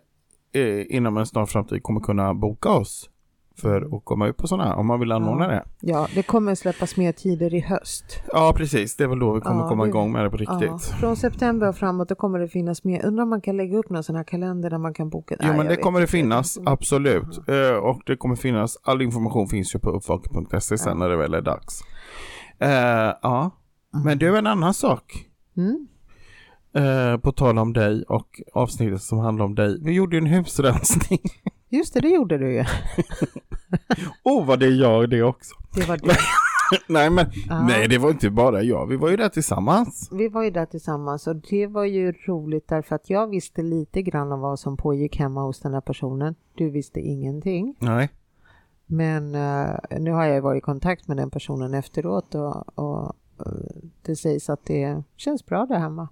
eh, 0.55 0.95
inom 0.97 1.17
en 1.17 1.27
snar 1.27 1.47
framtid 1.47 1.83
kommer 1.83 2.01
kunna 2.01 2.35
boka 2.35 2.69
oss 2.71 3.11
för 3.61 3.97
att 3.97 4.05
komma 4.05 4.27
ut 4.27 4.37
på 4.37 4.47
sådana 4.47 4.69
här, 4.69 4.77
om 4.77 4.87
man 4.87 5.01
vill 5.01 5.13
anordna 5.13 5.45
Ja. 5.45 5.51
det. 5.51 5.65
ja, 5.81 6.09
det 6.15 6.23
kommer 6.23 6.55
släppas 6.55 6.97
mer 6.97 7.13
tider 7.13 7.55
i 7.55 7.61
höst. 7.61 8.05
Ja, 8.33 8.53
precis. 8.57 8.97
Det 8.97 9.05
är 9.05 9.09
väl 9.09 9.19
då 9.19 9.33
vi 9.33 9.41
kommer 9.41 9.61
Ja, 9.63 9.69
komma 9.69 9.83
det- 9.85 9.89
igång 9.89 10.13
med 10.13 10.25
det 10.25 10.31
på 10.31 10.37
Ja, 10.43 10.53
riktigt. 10.61 10.85
från 10.85 11.17
september 11.17 11.69
och 11.69 11.77
framåt 11.77 12.09
då 12.09 12.15
kommer 12.15 12.39
det 12.39 12.49
finnas 12.49 12.85
mer. 12.85 13.07
Undrar 13.07 13.23
om 13.23 13.31
man 13.31 13.41
kan 13.41 13.57
lägga 13.57 13.77
upp 13.79 13.91
någon 13.91 14.05
sån 14.05 14.17
här 14.17 14.25
kalender 14.25 14.71
där 14.71 14.79
man 14.79 14.95
kan 14.95 15.09
boka. 15.11 15.37
Jo, 15.41 15.47
Nej, 15.49 15.57
men 15.57 15.67
det 15.67 15.77
kommer 15.77 16.01
det 16.01 16.07
finnas, 16.07 16.59
absolut. 16.67 17.49
Eh, 17.49 17.77
och 17.77 18.01
det 18.07 18.17
kommer 18.17 18.37
finnas, 18.37 18.77
all 18.83 19.03
information 19.03 19.49
finns 19.49 19.75
ju 19.75 19.79
på 19.79 19.91
uppvaken.se 19.91 20.79
sen 20.79 20.89
Ja. 20.89 20.95
när 20.95 21.09
det 21.09 21.17
väl 21.17 21.35
är 21.35 21.43
dags. 21.43 21.81
Eh, 22.59 22.69
ja, 23.23 23.51
men 24.05 24.19
det 24.19 24.27
är 24.27 24.37
en 24.37 24.47
annan 24.47 24.75
sak. 24.75 25.27
Mm. 25.57 25.87
Eh, 26.75 27.17
på 27.17 27.33
tal 27.33 27.59
om 27.59 27.73
dig 27.73 28.03
och 28.03 28.41
avsnittet 28.53 29.03
som 29.03 29.19
handlar 29.19 29.45
om 29.45 29.55
dig. 29.55 29.79
Vi 29.83 29.93
gjorde 29.93 30.17
ju 30.17 30.19
en 30.19 30.27
husrensning. 30.27 31.21
Just 31.69 31.95
det, 31.95 32.01
det 32.01 32.09
gjorde 32.09 32.39
du 32.39 32.53
ju. 32.55 32.65
oh, 34.25 34.47
vad 34.47 34.61
det 34.61 34.69
gör 34.69 35.07
det 35.07 35.23
också. 35.23 35.55
Det 35.75 35.89
var 35.89 35.97
det. 35.97 36.17
nej, 36.89 37.11
men 37.11 37.27
Ja. 37.49 37.67
nej, 37.67 37.89
det 37.89 37.99
var 37.99 38.11
inte 38.11 38.31
bara 38.31 38.63
jag. 38.63 38.87
Vi 38.87 38.97
var 38.97 39.09
ju 39.11 39.17
där 39.17 39.29
tillsammans. 39.29 40.09
Vi 40.13 40.29
var 40.29 40.43
ju 40.43 40.51
där 40.51 40.67
tillsammans 40.67 41.27
och 41.27 41.37
det 41.37 41.67
var 41.67 41.85
ju 41.85 42.13
roligt 42.13 42.69
därför 42.69 42.95
att 42.95 43.11
jag 43.11 43.27
visste 43.31 43.63
lite 43.63 44.03
grann 44.03 44.33
om 44.33 44.41
vad 44.41 44.59
som 44.59 44.77
pågick 44.77 45.17
hemma 45.19 45.43
hos 45.43 45.61
den 45.61 45.75
här 45.75 45.81
personen. 45.81 46.35
Du 46.55 46.71
visste 46.71 47.01
ingenting. 47.01 47.77
Nej. 47.79 48.09
Men 48.87 49.35
eh, 49.35 49.75
nu 50.01 50.11
har 50.11 50.25
jag 50.25 50.43
varit 50.43 50.59
i 50.59 50.61
kontakt 50.61 51.09
med 51.09 51.17
den 51.17 51.31
personen 51.31 51.75
efteråt 51.75 52.35
och, 52.35 52.79
och 52.79 53.17
eh, 53.47 53.53
det 54.03 54.17
sägs 54.17 54.51
att 54.51 54.65
det 54.65 55.03
känns 55.17 55.47
bra 55.47 55.67
där 55.67 55.79
hemma. 55.79 56.09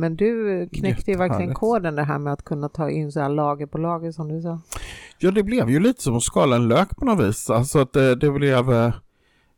Men 0.00 0.16
du 0.16 0.68
knäckte 0.72 1.10
ju 1.10 1.16
verkligen 1.16 1.54
koden 1.54 1.94
det 1.94 2.02
här 2.04 2.18
med 2.18 2.32
att 2.32 2.44
kunna 2.44 2.68
ta 2.68 2.90
in 2.90 3.12
så 3.12 3.20
här 3.20 3.28
lager 3.28 3.66
på 3.66 3.78
lager 3.78 4.12
som 4.12 4.28
du 4.28 4.42
sa. 4.42 4.60
Ja, 5.18 5.30
det 5.30 5.42
blev 5.42 5.70
ju 5.70 5.80
lite 5.80 6.02
som 6.02 6.16
att 6.16 6.22
skala 6.22 6.56
en 6.56 6.68
lök 6.68 6.96
på 6.96 7.04
något 7.04 7.28
vis. 7.28 7.50
Alltså 7.50 7.78
att 7.78 7.92
det, 7.92 8.14
det 8.14 8.30
blev... 8.30 8.72
eh, 8.72 8.92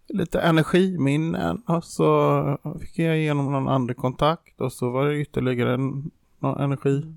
lite 0.09 0.41
energiminnen 0.41 1.63
och 1.67 1.85
så 1.85 2.59
fick 2.81 2.99
jag 2.99 3.19
igenom 3.19 3.53
någon 3.53 3.69
andra 3.69 3.95
kontakt 3.95 4.61
och 4.61 4.73
så 4.73 4.91
var 4.91 5.07
det 5.07 5.21
ytterligare 5.21 5.75
en, 5.75 6.11
någon 6.39 6.61
energi 6.61 7.15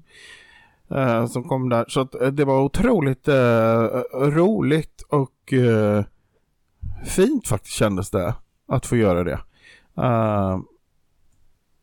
eh, 0.91 1.27
som 1.27 1.43
kom 1.43 1.69
där. 1.69 1.85
Så 1.87 1.99
att, 1.99 2.15
eh, 2.21 2.27
det 2.27 2.45
var 2.45 2.61
otroligt 2.61 3.27
eh, 3.27 3.83
roligt 4.13 5.01
och 5.09 5.53
eh, 5.53 6.03
fint 7.05 7.47
faktiskt 7.47 7.75
kändes 7.75 8.09
det 8.09 8.35
att 8.67 8.85
få 8.85 8.95
göra 8.95 9.23
det. 9.23 9.39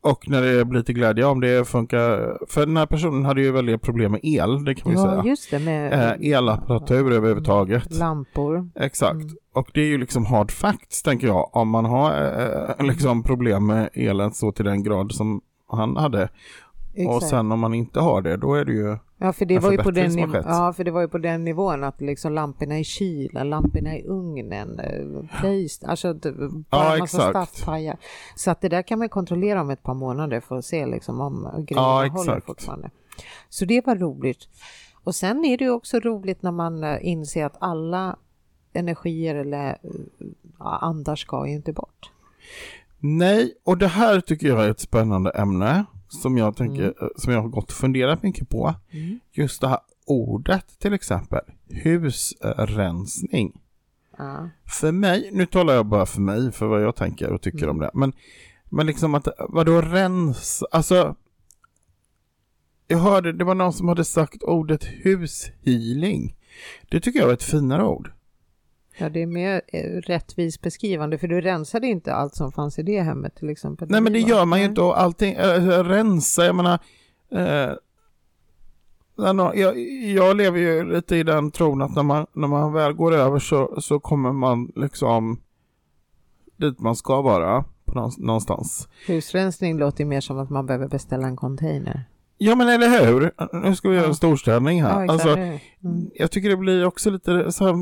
Och 0.05 0.29
när 0.29 0.43
det 0.43 0.65
blir 0.65 0.83
till 0.83 0.95
glädje 0.95 1.25
om 1.25 1.41
det 1.41 1.69
funkar. 1.69 2.39
För 2.49 2.67
den 2.67 2.77
här 2.77 2.87
personen 2.87 3.25
hade 3.25 3.43
ju 3.43 3.53
väldigt 3.53 3.83
problem 3.83 4.13
med 4.13 4.21
el, 4.23 4.65
det 4.65 4.75
kan 4.75 4.91
vi 4.93 4.97
ja, 4.99 5.11
säga. 5.11 5.23
just 5.25 5.51
det. 5.51 5.59
Med 5.59 5.93
Eh, 6.23 6.31
elapparatur 6.33 7.13
överhuvudtaget. 7.13 7.95
lampor. 7.95 8.71
Exakt. 8.75 9.15
Mm. 9.15 9.37
Och 9.55 9.71
det 9.75 9.81
är 9.81 9.87
ju 9.87 9.99
liksom 9.99 10.27
hard 10.27 10.51
facts 10.51 11.03
tänker 11.03 11.27
jag. 11.27 11.57
Om 11.57 11.69
man 11.69 11.85
har 11.85 12.11
eh, 12.79 12.87
liksom 12.87 13.23
problem 13.23 13.67
med 13.67 13.89
elen 13.95 14.33
så 14.33 14.53
till 14.53 14.65
den 14.65 14.83
grad 14.83 15.13
som 15.13 15.41
han 15.69 15.97
hade. 15.97 16.29
Och 16.93 17.17
Exakt. 17.17 17.27
sen 17.31 17.53
om 17.53 17.61
man 17.61 17.75
inte 17.75 18.01
har 18.01 18.23
det, 18.23 18.37
då 18.37 18.55
är 18.55 18.65
det 18.65 18.73
ju... 18.73 18.97
Ja 19.23 19.33
för, 19.33 19.45
det 19.45 19.55
en 19.55 19.63
var 19.63 19.71
ju 19.73 19.79
på 19.79 19.91
den 19.91 20.11
niv- 20.11 20.43
ja, 20.47 20.73
för 20.73 20.85
det 20.85 20.91
var 20.91 21.01
ju 21.01 21.09
på 21.09 21.19
den 21.19 21.45
nivån 21.45 21.85
att 21.85 22.01
liksom 22.01 22.33
lamporna 22.33 22.79
i 22.79 22.85
kylen, 22.85 23.51
lamporna 23.51 23.97
i 23.97 24.05
ugnen, 24.07 24.79
eh, 24.79 25.39
plast, 25.41 25.85
alltså 25.85 26.13
det- 26.13 26.33
bara 26.71 26.95
Ja, 26.95 26.97
massa 26.99 27.31
staffpajar. 27.31 27.97
Så 28.37 28.51
att 28.51 28.61
det 28.61 28.69
där 28.69 28.83
kan 28.83 28.99
man 28.99 29.09
kontrollera 29.09 29.61
om 29.61 29.71
ett 29.71 29.83
par 29.83 29.95
månader 29.95 30.41
för 30.41 30.59
att 30.59 30.65
se 30.65 30.87
liksom 30.87 31.21
om 31.21 31.43
grejerna 31.43 32.05
Ja, 32.05 32.09
håller 32.09 32.41
fortfarande. 32.41 32.91
Så 33.49 33.65
det 33.65 33.87
var 33.87 33.97
roligt. 33.97 34.49
Och 35.05 35.15
sen 35.15 35.45
är 35.45 35.59
det 35.59 35.65
ju 35.65 35.71
också 35.71 35.99
roligt 36.01 36.43
när 36.43 36.53
man 36.53 36.85
eh, 36.85 36.99
inser 37.01 37.45
att 37.45 37.57
alla 37.61 38.17
energier 38.73 39.35
eller 39.35 39.69
eh, 39.71 39.77
andar 40.61 41.17
ska 41.17 41.47
ju 41.47 41.53
inte 41.53 41.73
bort. 41.73 42.11
Nej, 42.99 43.55
och 43.65 43.79
det 43.79 43.89
här 43.89 44.21
tycker 44.21 44.47
jag 44.47 44.65
är 44.65 44.71
ett 44.71 44.81
spännande 44.81 45.31
ämne. 45.31 45.85
Som 46.21 46.39
jag, 46.39 46.57
tänker, 46.57 46.83
Mm. 46.83 46.95
eh, 47.01 47.09
som 47.17 47.33
jag 47.33 47.43
har 47.43 47.49
gått 47.49 47.65
och 47.71 47.77
funderat 47.77 48.23
mycket 48.23 48.49
på. 48.49 48.75
Just 49.33 49.61
det 49.61 49.69
här 49.69 49.79
ordet 50.07 50.79
till 50.79 50.93
exempel. 50.93 51.41
Husrensning. 51.69 53.61
Ja. 54.19 54.49
För 54.81 54.93
mig, 54.93 55.31
nu 55.33 55.47
talar 55.47 55.75
jag 55.75 55.87
bara 55.87 56.07
för 56.07 56.21
mig, 56.21 56.53
för 56.53 56.67
vad 56.67 56.83
jag 56.83 56.97
tänker 56.97 57.29
och 57.33 57.43
tycker 57.43 57.63
Mm. 57.63 57.71
om 57.71 57.79
det. 57.79 57.91
Men, 57.95 58.13
men 58.71 58.87
liksom 58.87 59.15
att, 59.15 59.29
vadå 59.49 59.81
rens? 59.83 60.63
Alltså, 60.71 61.15
jag 62.87 62.99
hörde, 62.99 63.33
det 63.33 63.45
var 63.45 63.55
någon 63.55 63.73
som 63.73 63.89
hade 63.89 64.05
sagt 64.05 64.43
ordet 64.43 64.85
hushealing. 64.85 66.37
Det 66.91 67.01
tycker 67.01 67.19
jag 67.21 67.27
var 67.27 67.35
ett 67.35 67.43
finare 67.43 67.85
ord. 67.85 68.13
Ja, 68.99 69.09
det 69.09 69.23
är 69.23 69.27
mer 69.27 69.63
eh, 69.69 69.81
rättvis 70.01 70.61
beskrivande 70.61 71.19
för 71.19 71.29
du 71.29 71.41
rensade 71.41 71.87
inte 71.87 72.15
allt 72.15 72.35
som 72.35 72.53
fanns 72.53 72.79
i 72.79 72.83
det 72.83 73.01
hemmet 73.03 73.35
till 73.37 73.51
exempel. 73.51 73.89
Nej 73.91 74.01
men 74.01 74.13
det 74.13 74.19
gör 74.21 74.45
man 74.45 74.59
ju 74.59 74.65
inte 74.65 74.81
och 74.81 75.01
allting, 75.01 75.35
äh, 75.35 75.85
rensa, 75.85 76.45
jag 76.45 76.55
menar, 76.57 76.79
äh, 77.31 77.73
jag, 79.55 79.79
jag 80.15 80.37
lever 80.37 80.59
ju 80.59 80.93
lite 80.93 81.17
i 81.17 81.23
den 81.23 81.51
tron 81.51 81.83
att 81.83 81.95
när 81.97 82.03
man, 82.03 82.27
när 82.33 82.49
man 82.49 82.73
väl 82.73 82.93
går 82.93 83.13
över 83.15 83.39
så, 83.39 83.81
så 83.81 84.01
kommer 84.01 84.33
man 84.33 84.73
liksom 84.77 85.41
dit 86.57 86.81
man 86.81 86.97
ska 86.97 87.23
vara 87.23 87.65
på 87.85 87.95
någon- 87.95 88.13
någonstans. 88.19 88.89
Husrensning 89.07 89.79
låter 89.79 90.05
mer 90.05 90.21
som 90.21 90.39
att 90.39 90.51
man 90.51 90.67
behöver 90.67 90.89
beställa 90.89 91.27
en 91.27 91.37
container. 91.37 92.05
Ja 92.45 92.55
men 92.55 92.69
eller 92.69 93.07
hur? 93.07 93.31
Nu 93.69 93.75
ska 93.77 93.89
vi 93.89 93.95
göra 93.95 94.05
en 94.05 94.11
Ja. 94.11 94.15
storstädning 94.15 94.83
här. 94.83 95.05
exakt. 95.05 95.11
alltså, 95.11 95.37
Mm. 95.85 96.11
jag 96.15 96.31
tycker 96.31 96.49
det 96.49 96.57
blir 96.57 96.87
också 96.87 97.11
lite 97.11 97.53
så 97.53 97.65
här, 97.67 97.75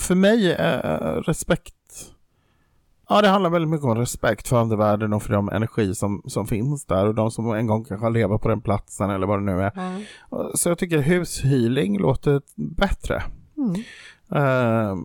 för 0.00 0.14
mig 0.14 0.52
är 0.52 1.22
respekt 1.22 1.74
Ja, 3.08 3.22
det 3.22 3.28
handlar 3.28 3.50
väldigt 3.50 3.68
mycket 3.70 3.84
om 3.84 3.94
respekt 3.94 4.48
för 4.48 4.60
andevärlden 4.60 5.12
och 5.12 5.22
för 5.22 5.32
de 5.32 5.48
energi 5.48 5.94
som, 5.94 6.22
som 6.26 6.46
finns 6.46 6.84
där 6.84 7.06
och 7.06 7.14
de 7.14 7.30
som 7.30 7.50
en 7.54 7.66
gång 7.66 7.84
kanske 7.84 8.06
har 8.06 8.10
levat 8.10 8.42
på 8.42 8.48
den 8.48 8.60
platsen 8.60 9.10
eller 9.10 9.26
vad 9.26 9.38
det 9.38 9.44
nu 9.44 9.62
är. 9.62 9.72
Ja. 10.30 10.50
Så 10.54 10.68
jag 10.68 10.78
tycker 10.78 10.98
hushealing 10.98 11.98
låter 11.98 12.42
bättre. 12.56 13.22
Mm. 13.56 13.74
Eh, 14.34 14.96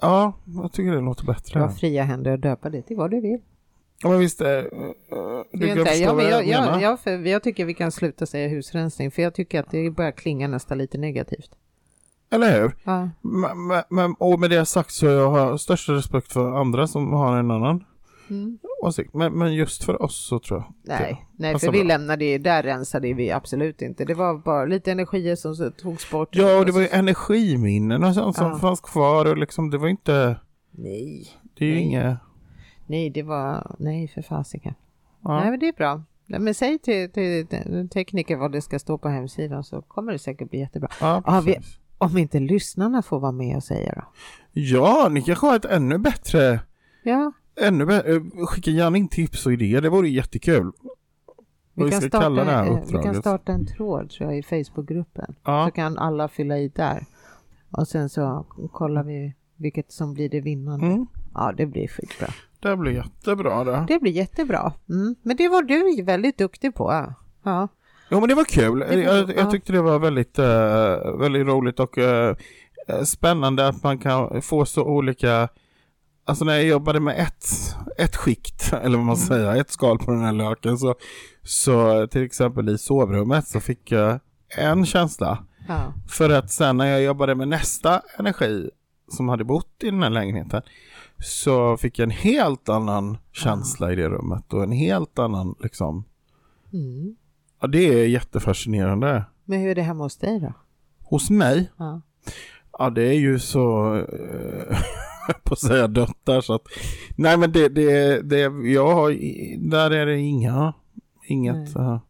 ja, 0.00 0.32
jag 0.62 0.72
tycker 0.72 0.92
det 0.92 1.00
låter 1.00 1.22
Du 1.26 1.32
bättre. 1.32 1.60
har 1.60 1.68
fria 1.68 2.02
händer 2.02 2.32
att 2.32 2.42
döpa 2.42 2.70
det 2.70 2.82
till 2.82 2.96
vad 2.96 3.10
du 3.10 3.20
vill. 3.20 3.40
Ja, 4.04 4.10
men 4.10 4.18
visst, 4.18 4.38
du 4.38 4.44
Det 4.44 5.70
är 5.70 6.14
men 6.14 6.24
jag, 6.24 6.46
jag, 6.46 6.60
menar. 6.60 6.72
jag, 6.72 6.82
jag, 6.82 7.00
för 7.00 7.26
jag 7.26 7.42
tycker 7.42 7.64
vi 7.64 7.74
kan 7.74 7.92
sluta 7.92 8.26
säga 8.26 8.48
husrensning 8.48 9.10
för 9.10 9.22
jag 9.22 9.34
tycker 9.34 9.60
att 9.60 9.70
det 9.70 9.90
börjar 9.90 10.12
klinga 10.12 10.48
nästan 10.48 10.78
lite 10.78 10.98
negativt. 10.98 11.50
Eller 12.32 12.60
hur? 12.60 12.76
Ja. 12.84 13.10
Men, 13.20 13.82
men- 13.90 14.14
och 14.18 14.40
med 14.40 14.50
det 14.50 14.66
sagt 14.66 14.90
så 14.92 15.06
jag 15.06 15.30
har 15.30 15.56
största 15.56 15.92
respekt 15.92 16.32
för 16.32 16.52
andra 16.60 16.86
som 16.86 17.12
har 17.12 17.36
en 17.36 17.50
annan 17.50 17.84
Mm. 18.30 18.58
åsikt. 18.82 19.14
Men, 19.14 19.32
men 19.38 19.54
just 19.54 19.84
för 19.84 20.02
oss 20.02 20.26
så 20.28 20.38
tror 20.38 20.58
jag. 20.60 20.74
Nej, 20.98 21.26
nej 21.38 21.58
för 21.58 21.72
vi 21.72 21.78
bra. 21.78 21.88
lämnade 21.88 22.24
ju, 22.24 22.38
där 22.38 22.62
rensade 22.62 23.12
vi 23.12 23.30
absolut 23.30 23.82
inte. 23.82 24.04
Det 24.04 24.14
var 24.14 24.38
bara 24.38 24.64
lite 24.64 24.92
energier 24.92 25.36
som 25.36 25.72
togs 25.82 26.10
bort. 26.10 26.28
Ja, 26.32 26.58
och 26.58 26.66
det 26.66 26.72
var 26.72 26.80
ju 26.80 26.88
energiminnen 26.88 28.04
och 28.04 28.14
sånt 28.14 28.36
som 28.36 28.46
Ja. 28.50 28.58
fanns 28.58 28.80
kvar 28.80 29.24
och 29.26 29.36
liksom 29.38 29.70
det 29.70 29.78
var 29.78 29.88
inte, 29.88 30.36
Nej, 30.70 31.26
det 31.58 31.64
är 31.64 31.68
ju 31.68 31.80
inget, 31.80 32.16
nej 32.86 33.10
det 33.10 33.22
var, 33.22 33.76
nej 33.78 34.08
för 34.08 34.22
fasiken. 34.22 34.74
ja. 35.22 35.40
Nej 35.40 35.50
men 35.50 35.60
det 35.60 35.68
är 35.68 35.72
bra. 35.72 36.02
Men 36.26 36.54
säg 36.54 36.78
till, 36.78 37.10
till, 37.10 37.46
till 37.46 37.88
tekniker 37.88 38.36
vad 38.36 38.52
det 38.52 38.60
ska 38.62 38.78
stå 38.78 38.98
på 38.98 39.08
hemsidan 39.08 39.64
så 39.64 39.82
kommer 39.82 40.12
det 40.12 40.18
säkert 40.18 40.50
bli 40.50 40.58
jättebra. 40.58 40.88
Ja, 41.00 41.22
Ja, 41.26 41.40
vi-. 41.46 41.58
Om 41.98 42.18
inte 42.18 42.40
lyssnarna 42.40 43.02
får 43.02 43.20
vara 43.20 43.32
med 43.32 43.56
och 43.56 43.62
säga 43.64 43.92
då? 43.96 44.02
ja, 44.52 45.08
ni 45.10 45.22
kanske 45.22 45.46
har 45.46 45.56
ett 45.56 45.64
ännu 45.64 45.98
bättre, 45.98 46.60
Ja, 47.02 47.32
ännu 47.60 47.86
bättre, 47.86 48.20
skicka 48.46 48.70
gärna 48.70 48.96
in 48.98 49.08
tips 49.08 49.46
och 49.46 49.52
idéer, 49.52 49.80
det 49.80 49.88
vore 49.88 50.08
jättekul. 50.08 50.72
Vi 51.74 51.90
starta, 51.92 52.28
det 52.30 52.44
här 52.44 52.66
eh, 52.66 52.78
vi 52.92 52.98
kan 53.02 53.14
starta 53.14 53.52
en 53.52 53.66
tråd 53.66 54.10
tror 54.10 54.30
jag 54.32 54.38
i 54.38 54.42
Facebookgruppen. 54.42 55.34
Ja, 55.44 55.66
Så 55.66 55.72
kan 55.74 55.98
alla 55.98 56.28
fylla 56.28 56.58
i 56.58 56.68
där. 56.68 57.06
Och 57.70 57.88
sen 57.88 58.08
så 58.08 58.46
kollar 58.72 59.02
vi 59.04 59.34
vilket 59.56 59.92
som 59.92 60.14
blir 60.14 60.28
det 60.28 60.40
vinnande. 60.40 60.86
mm, 60.86 61.06
Ja, 61.34 61.52
det 61.56 61.66
blir 61.66 61.88
skitbra. 61.88 62.28
Det 62.70 62.76
blir 62.76 62.92
jättebra 62.92 63.64
det. 63.64 63.84
Det 63.88 63.98
blir 63.98 64.12
jättebra. 64.12 64.72
Mm. 64.88 65.14
Men 65.22 65.36
det 65.36 65.48
var 65.48 65.62
du 65.62 66.02
väldigt 66.02 66.38
duktig 66.38 66.74
på. 66.74 67.14
Ja. 67.44 67.68
Jo 68.10 68.20
men 68.20 68.28
det 68.28 68.34
var 68.34 68.44
kul. 68.44 68.78
Det 68.78 68.86
var- 68.86 68.94
jag, 69.16 69.28
ja. 69.30 69.34
jag 69.36 69.50
tyckte 69.50 69.72
det 69.72 69.82
var 69.82 69.98
väldigt, 69.98 70.38
eh, 70.38 71.18
väldigt 71.18 71.46
roligt 71.46 71.80
och 71.80 71.98
eh, 71.98 72.36
spännande 73.04 73.68
att 73.68 73.82
man 73.82 73.98
kan 73.98 74.42
få 74.42 74.64
så 74.66 74.84
olika 74.84 75.48
Alltså 76.26 76.44
när 76.44 76.54
jag 76.54 76.64
jobbade 76.64 77.00
med 77.00 77.18
ett, 77.18 77.44
ett 77.98 78.16
skikt, 78.16 78.72
eller 78.82 78.96
vad 78.98 79.06
man 79.06 79.16
Mm. 79.16 79.26
säger, 79.26 79.60
ett 79.60 79.70
skal 79.70 79.98
på 79.98 80.10
den 80.10 80.20
här 80.22 80.32
löken 80.32 80.78
så, 80.78 80.94
så 81.42 82.06
till 82.06 82.22
exempel 82.24 82.68
i 82.68 82.78
sovrummet 82.78 83.48
så 83.48 83.60
fick 83.60 83.92
jag 83.92 84.20
en 84.58 84.86
känsla. 84.86 85.44
ja. 85.68 85.92
För 86.08 86.30
att 86.30 86.50
sen 86.50 86.76
när 86.76 86.86
jag 86.86 87.02
jobbade 87.02 87.34
med 87.34 87.48
nästa 87.48 88.02
energi 88.18 88.70
som 89.10 89.28
hade 89.28 89.44
bott 89.44 89.76
i 89.82 89.90
den 89.90 90.02
här 90.02 90.10
lägenheten 90.10 90.62
så 91.24 91.76
fick 91.76 91.98
jag 91.98 92.04
en 92.04 92.10
helt 92.10 92.68
annan 92.68 93.16
känsla 93.32 93.92
i 93.92 93.96
det 93.96 94.08
rummet 94.08 94.52
och 94.52 94.62
en 94.62 94.72
helt 94.72 95.18
annan 95.18 95.54
liksom, 95.62 96.04
Mm. 96.72 97.16
ja 97.60 97.66
det 97.68 97.78
är 98.02 98.06
jättefascinerande. 98.06 99.24
Men 99.44 99.60
hur 99.60 99.68
är 99.70 99.74
det 99.74 99.82
hemma 99.82 100.04
hos 100.04 100.16
dig 100.16 100.40
då? 100.40 100.52
Hos 101.02 101.30
mig, 101.30 101.70
Ja. 101.76 102.00
ja 102.78 102.90
det 102.90 103.02
är 103.08 103.12
ju 103.18 103.38
så, 103.38 103.94
eh, 103.96 104.78
på 105.44 105.52
att 105.54 105.58
säga 105.58 105.88
dött 105.88 106.16
där 106.24 106.40
så 106.40 106.54
att, 106.54 106.62
nej 107.16 107.36
men 107.36 107.52
det, 107.52 107.68
det, 107.68 108.20
det 108.22 108.38
jag 108.72 108.94
har, 108.94 109.10
där 109.70 109.90
är 109.90 110.06
det 110.06 110.18
inga, 110.18 110.72
inget, 111.26 111.76
eh, 111.76 112.00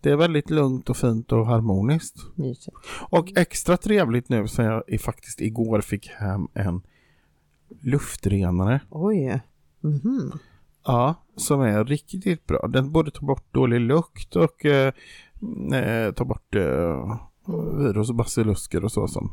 det 0.00 0.10
är 0.10 0.16
väldigt 0.16 0.50
lugnt 0.50 0.90
och 0.90 0.96
fint 0.96 1.32
och 1.32 1.46
harmoniskt. 1.46 2.16
Mysigt. 2.34 2.76
Och 3.10 3.32
extra 3.36 3.76
trevligt 3.76 4.28
nu 4.28 4.48
så 4.48 4.62
jag 4.62 5.00
faktiskt 5.00 5.40
igår 5.40 5.80
fick 5.80 6.08
hem 6.08 6.48
en 6.54 6.82
luftrenare. 7.80 8.80
Oj. 8.90 9.40
Mhm. 9.80 10.32
Ja, 10.84 11.14
som 11.36 11.60
är 11.60 11.84
riktigt 11.84 12.46
bra. 12.46 12.68
Den 12.68 12.92
både 12.92 13.10
tar 13.10 13.26
bort 13.26 13.54
dålig 13.54 13.80
lukt 13.80 14.36
och 14.36 14.64
eh, 14.64 14.92
eh, 15.72 16.12
tar 16.12 16.24
bort 16.24 16.54
eh, 16.54 17.18
virus 17.78 18.10
och 18.10 18.14
basilusker 18.14 18.84
och 18.84 18.92
så 18.92 19.08
som 19.08 19.30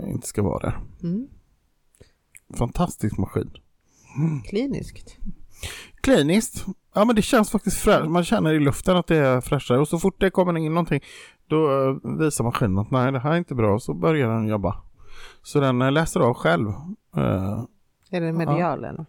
inte 0.00 0.26
ska 0.26 0.42
vara 0.42 0.58
där. 0.58 0.80
Mm. 1.02 1.28
Fantastisk 2.54 3.18
maskin. 3.18 3.50
Kliniskt. 4.44 5.16
Kliniskt. 6.00 6.64
Ja 6.94 7.04
men 7.04 7.16
det 7.16 7.22
känns 7.22 7.50
faktiskt 7.50 7.76
fräscht. 7.76 8.10
Man 8.10 8.24
känner 8.24 8.54
i 8.54 8.60
luften 8.60 8.96
att 8.96 9.06
det 9.06 9.16
är 9.16 9.40
fräschare 9.40 9.78
och 9.80 9.88
så 9.88 9.98
fort 9.98 10.20
det 10.20 10.30
kommer 10.30 10.58
in 10.58 10.74
någonting 10.74 11.00
då 11.46 11.88
eh, 11.88 12.18
visar 12.18 12.44
maskinen 12.44 12.78
att 12.78 12.90
nej 12.90 13.12
det 13.12 13.18
här 13.18 13.32
är 13.32 13.36
inte 13.36 13.54
bra 13.54 13.74
och 13.74 13.82
så 13.82 13.94
börjar 13.94 14.28
den 14.28 14.48
jobba. 14.48 14.82
Så 15.42 15.60
den 15.60 15.82
eh, 15.82 15.92
läser 15.92 16.20
av 16.20 16.34
själv. 16.34 16.68
Eh, 17.16 17.64
Är 18.10 18.20
det 18.20 18.32
medial 18.32 18.84
eller? 18.84 19.06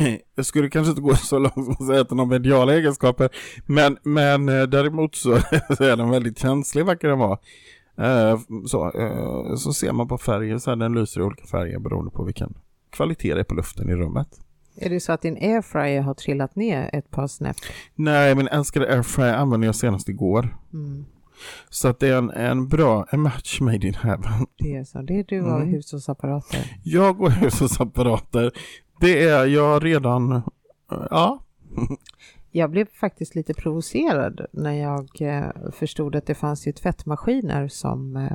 jag 0.34 0.46
skulle 0.46 0.70
kanske 0.70 0.90
inte 0.90 1.02
gå 1.02 1.14
så 1.14 1.38
långt 1.38 1.54
som 1.54 1.70
att 1.70 1.86
säga 1.86 2.00
att 2.00 2.08
den 2.08 2.18
har 2.18 2.26
mediala 2.26 2.74
egenskaper 2.74 3.28
men, 3.66 3.98
men 4.02 4.48
eh, 4.48 4.62
däremot 4.62 5.14
så, 5.14 5.32
är 5.80 5.96
den 5.96 6.10
väldigt 6.10 6.38
känslig 6.38 6.86
verkar 6.86 7.08
den 7.08 7.18
vara. 7.18 7.38
Så, 8.66 8.92
så 9.58 9.72
ser 9.72 9.92
man 9.92 10.08
på 10.08 10.18
färger 10.18 10.58
så 10.58 10.70
här, 10.70 10.76
den 10.76 10.94
lyser 10.94 11.20
i 11.20 11.24
olika 11.24 11.46
färger 11.46 11.78
beroende 11.78 12.10
på 12.10 12.24
vilken 12.24 12.54
kvalitet 12.90 13.34
det 13.34 13.40
är 13.40 13.44
på 13.44 13.54
luften 13.54 13.88
i 13.90 13.94
rummet. 13.94 14.28
Är 14.76 14.90
det 14.90 15.00
så 15.00 15.12
att 15.12 15.22
din 15.22 15.36
airfryer 15.36 16.00
har 16.00 16.14
trillat 16.14 16.56
ner 16.56 16.90
ett 16.92 17.10
par 17.10 17.26
snäpp? 17.26 17.56
Nej, 17.94 18.34
min 18.34 18.48
älskade 18.48 18.94
airfryer 18.94 19.34
använde 19.34 19.66
jag 19.66 19.74
senast 19.74 20.08
igår. 20.08 20.56
Mm. 20.72 21.04
Så 21.70 21.88
att 21.88 21.98
det 22.00 22.08
är 22.08 22.18
en, 22.18 22.30
en 22.30 22.68
bra 22.68 23.06
en 23.10 23.20
match 23.20 23.60
made 23.60 23.86
in 23.86 23.94
heaven. 23.94 24.46
Det 24.58 24.76
är 24.76 24.84
så. 24.84 25.02
Det 25.02 25.18
är 25.18 25.24
du 25.24 25.40
och 25.42 25.56
Mm. 25.56 25.68
hushållsapparater. 25.68 26.80
Jag 26.84 27.20
och 27.20 27.32
hushållsapparater, 27.32 28.52
det 29.00 29.24
är 29.28 29.46
jag 29.46 29.84
redan, 29.84 30.42
ja. 31.10 31.40
Jag 32.50 32.70
blev 32.70 32.86
faktiskt 32.92 33.34
lite 33.34 33.54
provocerad 33.54 34.46
när 34.52 34.72
jag 34.72 35.08
eh, 35.20 35.50
förstod 35.72 36.16
att 36.16 36.26
det 36.26 36.34
fanns 36.34 36.66
ju 36.66 36.72
tvättmaskiner 36.72 37.68
som 37.68 38.16
eh, 38.16 38.32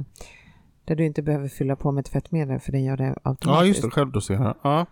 där 0.85 0.95
du 0.95 1.05
inte 1.05 1.21
behöver 1.21 1.47
fylla 1.47 1.75
på 1.75 1.91
med 1.91 2.05
tvättmedel 2.05 2.59
för 2.59 2.71
den 2.71 2.83
gör 2.83 2.97
det 2.97 3.15
automatiskt. 3.23 3.45
Ja, 3.45 3.65
just 3.65 3.81
det, 3.81 3.89
självdoserad. 3.89 4.57
Ja. 4.61 4.85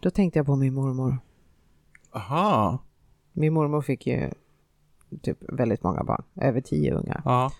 Då 0.00 0.10
tänkte 0.10 0.38
jag 0.38 0.46
på 0.46 0.56
min 0.56 0.74
mormor. 0.74 1.18
Aha. 2.12 2.78
Min 3.32 3.52
mormor 3.52 3.82
fick 3.82 4.06
ju 4.06 4.30
typ 5.22 5.38
väldigt 5.48 5.82
många 5.82 6.04
barn, 6.04 6.22
över 6.40 6.60
tio 6.60 6.94
ungar. 6.94 7.22
Ja. 7.24 7.52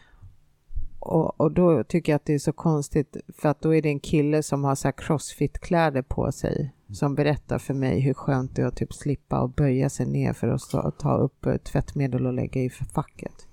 Och, 1.00 1.40
och 1.40 1.52
då 1.52 1.84
tycker 1.84 2.12
jag 2.12 2.16
att 2.16 2.24
det 2.24 2.34
är 2.34 2.38
så 2.38 2.52
konstigt 2.52 3.16
för 3.36 3.48
att 3.48 3.60
då 3.60 3.74
är 3.74 3.82
det 3.82 3.88
en 3.88 4.00
kille 4.00 4.42
som 4.42 4.64
har 4.64 4.74
så 4.74 4.88
här 4.88 4.92
crossfit-kläder 4.92 6.02
på 6.02 6.32
sig 6.32 6.74
som 6.92 7.14
berättar 7.14 7.58
för 7.58 7.74
mig 7.74 8.00
hur 8.00 8.14
skönt 8.14 8.56
det 8.56 8.62
är 8.62 8.66
att 8.66 8.76
typ 8.76 8.92
slippa 8.92 9.40
och 9.40 9.50
böja 9.50 9.90
sig 9.90 10.06
ner 10.06 10.32
för 10.32 10.48
att 10.48 10.60
stå, 10.60 10.90
ta 10.90 11.16
upp 11.16 11.46
eh, 11.46 11.56
tvättmedel 11.56 12.26
och 12.26 12.32
lägga 12.32 12.62
i 12.62 12.70
facket. 12.70 13.46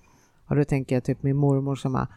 Och 0.47 0.55
då 0.55 0.63
tänker 0.63 0.95
jag 0.95 1.03
typ 1.03 1.23
min 1.23 1.37
mormor 1.37 1.75
som 1.75 1.95
har 1.95 2.07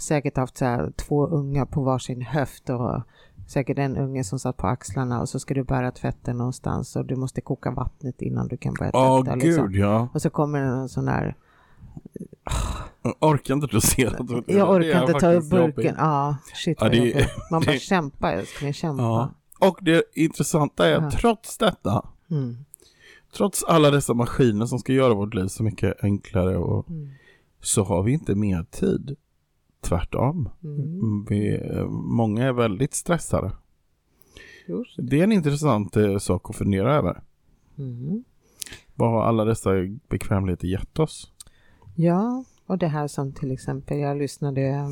säkert 0.00 0.36
haft 0.36 0.56
så 0.56 0.64
här 0.64 0.92
två 0.96 1.26
unga 1.26 1.66
på 1.66 1.82
varsin 1.82 2.22
höft 2.22 2.70
och 2.70 3.02
säkert 3.46 3.78
en 3.78 3.96
unge 3.96 4.24
som 4.24 4.38
satt 4.38 4.56
på 4.56 4.66
axlarna 4.66 5.20
och 5.20 5.28
så 5.28 5.38
ska 5.40 5.54
du 5.54 5.64
bära 5.64 5.90
tvätten 5.90 6.36
någonstans 6.38 6.96
och 6.96 7.04
du 7.06 7.16
måste 7.16 7.40
koka 7.40 7.70
vattnet 7.70 8.22
innan 8.22 8.48
du 8.48 8.56
kan 8.56 8.74
börja 8.74 8.92
tvätta. 8.92 9.36
gud 9.36 9.44
liksom. 9.44 9.74
ja. 9.74 10.08
Och 10.14 10.22
så 10.22 10.30
kommer 10.30 10.60
det 10.60 10.66
en 10.66 10.88
sån 10.88 11.08
här 11.08 11.36
Jag 13.02 13.14
orkar 13.20 13.54
inte 13.54 13.66
dosera. 13.66 14.16
Jag 14.46 14.70
orkar 14.70 15.00
inte 15.00 15.12
ta 15.20 15.32
upp 15.32 15.34
jobbigt. 15.52 15.74
burken. 15.76 15.94
Ja, 15.98 16.36
shit 16.54 16.78
Ja, 16.80 16.88
det-. 16.88 17.26
Man 17.50 17.60
bara 17.62 17.72
det- 17.72 17.78
kämpa 17.78 18.32
älskling, 18.32 18.72
kämpa. 18.72 19.02
Ja. 19.02 19.30
Och 19.60 19.78
det 19.82 20.02
intressanta 20.14 20.86
är 20.88 20.92
Ja. 20.92 20.98
att 20.98 21.12
trots 21.18 21.58
detta, 21.58 22.06
Mm. 22.30 22.56
trots 23.36 23.64
alla 23.64 23.90
dessa 23.90 24.14
maskiner 24.14 24.66
som 24.66 24.78
ska 24.78 24.92
göra 24.92 25.14
vårt 25.14 25.34
liv 25.34 25.46
så 25.46 25.62
mycket 25.62 26.04
enklare 26.04 26.56
och 26.56 26.88
Mm. 26.90 27.08
så 27.60 27.84
har 27.84 28.02
vi 28.02 28.12
inte 28.12 28.34
mer 28.34 28.66
tid. 28.70 29.16
Tvärtom. 29.84 30.48
Mm. 30.64 31.24
Vi, 31.28 31.60
många 31.90 32.44
är 32.44 32.52
väldigt 32.52 32.94
stressade. 32.94 33.52
Just. 34.66 34.96
Det 34.98 35.20
är 35.20 35.24
en 35.24 35.32
intressant 35.32 35.96
eh, 35.96 36.18
sak 36.18 36.50
att 36.50 36.56
fundera 36.56 36.94
över. 36.94 37.22
Mm. 37.78 38.24
Vad 38.94 39.10
har 39.10 39.22
alla 39.22 39.44
dessa 39.44 39.70
bekvämligheter 40.08 40.66
gett 40.68 40.98
oss? 40.98 41.32
Ja, 41.94 42.44
och 42.66 42.78
det 42.78 42.86
här 42.86 43.08
som 43.08 43.32
till 43.32 43.50
exempel, 43.50 43.98
jag 43.98 44.16
lyssnade 44.16 44.62
eh, 44.62 44.88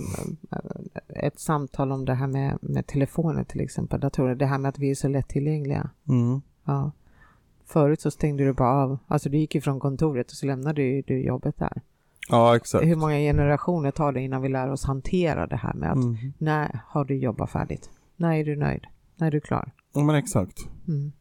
ett 1.09 1.41
samtal 1.41 1.93
om 1.93 2.05
det 2.05 2.15
här 2.15 2.27
med, 2.27 2.59
med 2.61 2.87
telefoner 2.87 3.45
till 3.45 3.61
exempel, 3.61 4.01
datorer, 4.01 4.35
det 4.35 4.47
här 4.47 4.59
med 4.59 4.69
att 4.69 4.79
vi 4.79 4.91
är 4.91 4.95
så 4.95 5.09
lättillgängliga. 5.09 5.91
Mm. 6.09 6.41
Ja. 6.65 6.93
Förut 7.65 8.01
så 8.01 8.11
stängde 8.11 8.45
du 8.45 8.53
bara 8.53 8.83
av, 8.83 8.99
alltså 9.07 9.29
du 9.29 9.39
gick 9.39 9.55
ifrån 9.55 9.81
kontoret 9.81 10.31
och 10.31 10.37
så 10.37 10.47
lämnade 10.47 10.83
du, 10.83 11.03
du 11.03 11.23
jobbet 11.23 11.59
där. 11.59 11.83
Ja, 12.29 12.57
exakt. 12.57 12.85
Hur 12.85 12.97
många 12.97 13.17
generationer 13.17 13.91
tar 13.91 14.13
det 14.13 14.21
innan 14.21 14.43
vi 14.43 14.49
lär 14.49 14.71
oss 14.71 14.85
hantera 14.85 15.47
det 15.47 15.57
här 15.57 15.75
med 15.75 15.91
att 15.91 15.97
Mm. 15.97 16.17
när 16.39 16.81
har 16.89 17.05
du 17.05 17.17
jobbat 17.17 17.51
färdigt? 17.51 17.91
När 18.17 18.33
är 18.37 18.45
du 18.45 18.57
nöjd? 18.57 18.87
När 19.17 19.27
är 19.27 19.31
du 19.31 19.41
klar? 19.41 19.71
Ja, 19.95 20.01
men 20.01 20.15
exakt. 20.15 20.59
Mm. 20.89 21.13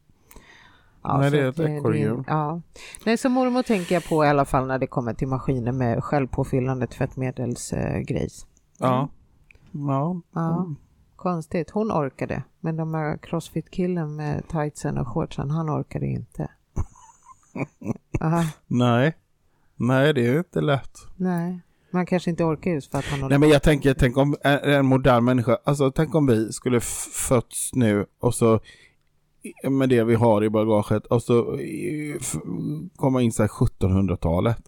Nej, 1.04 1.30
så 1.30 1.36
det 1.36 1.42
är 1.42 1.48
ett 1.48 1.58
ekorrhjul. 1.60 2.24
Ja. 2.26 2.60
Nej, 3.06 3.16
så 3.18 3.28
mormor 3.28 3.62
tänker 3.62 3.94
jag 3.94 4.04
på 4.08 4.24
i 4.24 4.28
alla 4.28 4.44
fall 4.44 4.66
när 4.66 4.78
det 4.78 4.86
kommer 4.86 5.14
till 5.14 5.28
maskiner 5.28 5.72
med 5.72 6.04
självpåfyllande 6.04 6.86
tvättmedelsgrejs. 6.86 8.46
Ja. 8.78 9.08
Ja. 9.72 10.20
Ja, 10.32 10.66
konstigt. 11.16 11.70
Hon 11.70 11.92
orkade, 11.92 12.42
men 12.60 12.76
de 12.76 12.94
här 12.94 13.16
crossfit-killen 13.16 14.16
med 14.16 14.48
tightsen 14.48 14.98
och 14.98 15.08
shortsen, 15.08 15.50
han 15.50 15.70
orkade 15.70 16.06
inte. 16.06 16.50
Nej. 18.66 19.16
Nej, 19.76 20.14
det 20.14 20.26
är 20.26 20.38
inte 20.38 20.60
lätt. 20.60 20.98
nej, 21.16 21.60
man 21.90 22.06
kanske 22.06 22.30
inte 22.30 22.44
orkar 22.44 22.70
just 22.70 22.90
för 22.90 22.98
att 22.98 23.04
han 23.04 23.28
Nej 23.28 23.38
men 23.38 23.48
jag 23.48 23.62
tänker, 23.62 23.94
tänk 23.94 24.16
om 24.16 24.36
en, 24.42 24.86
modern 24.86 25.24
människa, 25.24 25.58
alltså 25.64 25.90
tänk 25.90 26.14
om 26.14 26.26
vi 26.26 26.52
skulle 26.52 26.80
fötts 26.80 27.74
nu 27.74 28.06
och 28.20 28.34
så 28.34 28.60
med 29.70 29.88
det 29.88 30.04
vi 30.04 30.14
har 30.14 30.44
i 30.44 30.50
bagaget 30.50 31.06
och 31.06 31.22
så 31.22 31.58
komma 32.96 33.22
in 33.22 33.32
så 33.32 33.42
här 33.42 33.48
1700-talet. 33.48 34.58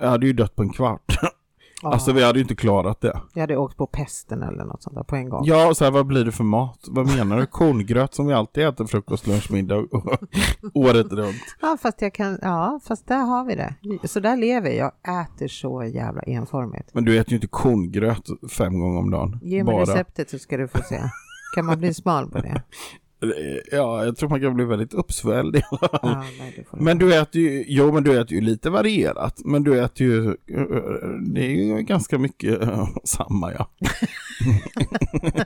Jag 0.00 0.08
hade 0.08 0.26
ju 0.26 0.32
dött 0.32 0.56
på 0.56 0.62
en 0.62 0.70
kvart. 0.70 1.16
Ja, 1.82 1.92
Alltså 1.92 2.12
vi 2.12 2.24
hade 2.24 2.38
ju 2.38 2.42
inte 2.42 2.54
klarat 2.56 3.00
det. 3.00 3.20
Jag 3.34 3.40
hade 3.40 3.56
åkt 3.56 3.76
på 3.76 3.86
pesten 3.86 4.42
eller 4.42 4.64
något 4.64 4.82
sånt 4.82 4.96
där 4.96 5.02
på 5.02 5.16
en 5.16 5.28
gång. 5.28 5.42
Ja, 5.44 5.68
och 5.68 5.76
så 5.76 5.84
här, 5.84 5.90
vad 5.90 6.06
blir 6.06 6.24
det 6.24 6.32
för 6.32 6.44
mat? 6.44 6.84
Vad 6.88 7.06
menar 7.16 7.36
du? 7.40 7.46
Korngröt 7.50 8.14
som 8.14 8.26
vi 8.26 8.32
alltid 8.34 8.64
äter 8.66 8.84
frukost, 8.84 9.26
lunch, 9.26 9.50
middag 9.52 9.76
och 9.76 9.90
året 10.74 11.12
runt. 11.12 11.36
Ja, 11.60 11.76
fast 11.82 12.02
jag 12.02 12.14
kan, 12.14 12.38
ja, 12.42 12.80
fast 12.84 13.06
där 13.08 13.18
har 13.20 13.44
vi 13.44 13.54
det. 13.54 13.74
Så 14.08 14.20
där 14.20 14.36
lever 14.36 14.70
jag. 14.70 14.92
Jag 15.02 15.20
äter 15.20 15.48
så 15.48 15.84
jävla 15.84 16.22
enformigt. 16.22 16.88
Men 16.94 17.04
du 17.04 17.18
äter 17.18 17.30
ju 17.30 17.36
inte 17.36 17.46
korngröt 17.48 18.26
fem 18.52 18.80
gånger 18.80 18.98
om 18.98 19.10
dagen. 19.10 19.38
Ge 19.42 19.64
mig 19.64 19.74
bara. 19.74 19.82
receptet 19.82 20.30
så 20.30 20.38
ska 20.38 20.56
du 20.56 20.68
få 20.68 20.78
se. 20.82 21.00
Kan 21.54 21.66
man 21.66 21.78
bli 21.78 21.94
smal 21.94 22.30
på 22.30 22.38
det? 22.38 22.62
Ja, 23.72 24.04
jag 24.04 24.16
tror 24.16 24.28
man 24.28 24.40
kan 24.40 24.54
bli 24.54 24.64
väldigt 24.64 24.94
uppsvälld. 24.94 25.56
Ja, 26.02 26.24
nej. 26.38 26.66
Men 26.72 26.98
du 26.98 27.14
äter 27.14 27.42
ju, 27.42 27.64
jo 27.68 27.92
men 27.92 28.04
du 28.04 28.20
äter 28.20 28.32
ju 28.32 28.40
lite 28.40 28.70
varierat. 28.70 29.40
Men 29.44 29.64
du 29.64 29.80
äter 29.84 30.06
ju, 30.06 30.36
det 31.26 31.46
är 31.46 31.50
ju 31.50 31.82
ganska 31.82 32.18
mycket 32.18 32.60
samma 33.04 33.52
ja. 33.52 33.70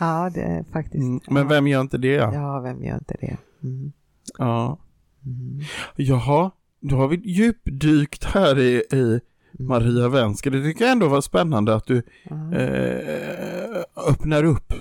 Ja, 0.00 0.30
det 0.34 0.42
är 0.42 0.64
faktiskt. 0.72 1.02
Mm. 1.02 1.20
Men 1.30 1.48
vem 1.48 1.66
gör 1.66 1.80
inte 1.80 1.98
det? 1.98 2.08
Ja. 2.08 2.34
Ja, 2.34 2.60
vem 2.60 2.84
gör 2.84 2.94
inte 2.94 3.16
det? 3.20 3.36
Mm. 3.62 3.92
ja. 4.38 4.78
Mm. 5.26 5.60
Jaha, 5.96 6.50
då 6.80 6.96
har 6.96 7.08
vi 7.08 7.16
djupdykt 7.16 8.24
här 8.24 8.58
i, 8.58 8.82
i 8.92 9.20
Maria 9.58 10.08
Vensker. 10.08 10.50
Det 10.50 10.62
tycker 10.62 10.84
jag 10.84 10.92
ändå 10.92 11.08
var 11.08 11.20
spännande 11.20 11.74
att 11.74 11.86
du 11.86 12.02
Ja. 12.22 12.54
eh, 12.54 13.82
öppnar 14.10 14.44
upp, 14.44 14.72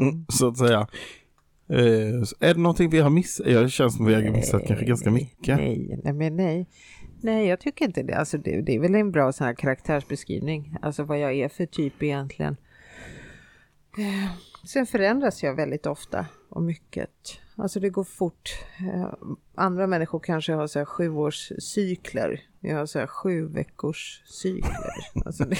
Mm. 0.00 0.24
så 0.32 0.48
att 0.48 0.58
säga. 0.58 0.86
Eh, 1.68 1.78
är 2.40 2.54
det 2.54 2.60
någonting 2.60 2.90
vi 2.90 2.98
har 3.00 3.10
missat? 3.10 3.46
Ja, 3.46 3.60
det 3.60 3.68
känns 3.70 3.96
som 3.96 4.06
vi 4.06 4.14
har 4.14 4.22
missat 4.22 4.66
kanske 4.66 4.84
ganska 4.86 5.10
mycket. 5.10 5.56
Nej, 5.56 6.00
nej, 6.04 6.12
men 6.12 6.36
nej. 6.36 6.66
Nej, 7.22 7.46
jag 7.48 7.60
tycker 7.60 7.84
inte 7.84 8.02
det. 8.02 8.14
Alltså, 8.14 8.38
det, 8.38 8.62
det 8.62 8.74
är 8.74 8.80
väl 8.80 8.94
en 8.94 9.10
bra 9.12 9.32
sån 9.32 9.46
här 9.46 9.54
karaktärsbeskrivning. 9.54 10.76
Alltså 10.82 11.02
vad 11.02 11.18
jag 11.20 11.34
är 11.34 11.48
för 11.48 11.66
typ 11.66 12.02
egentligen. 12.02 12.56
Eh, 13.98 14.30
Sen 14.66 14.86
förändras 14.86 15.42
jag 15.42 15.54
väldigt 15.54 15.86
ofta 15.86 16.26
och 16.48 16.62
mycket. 16.62 17.10
Alltså 17.60 17.80
det 17.80 17.90
går 17.90 18.04
fort. 18.04 18.50
Eh, 18.92 19.12
Andra 19.54 19.86
människor 19.86 20.20
kanske 20.20 20.52
har 20.52 20.66
så 20.66 20.78
här 20.78 20.86
sju 20.86 21.10
års 21.10 21.52
cykler. 21.58 22.40
Jag 22.60 22.76
har 22.76 22.86
så 22.86 22.98
här 22.98 23.06
sju 23.06 23.46
veckors 23.46 24.22
cykler. 24.26 25.22
Alltså 25.24 25.44
det, 25.44 25.56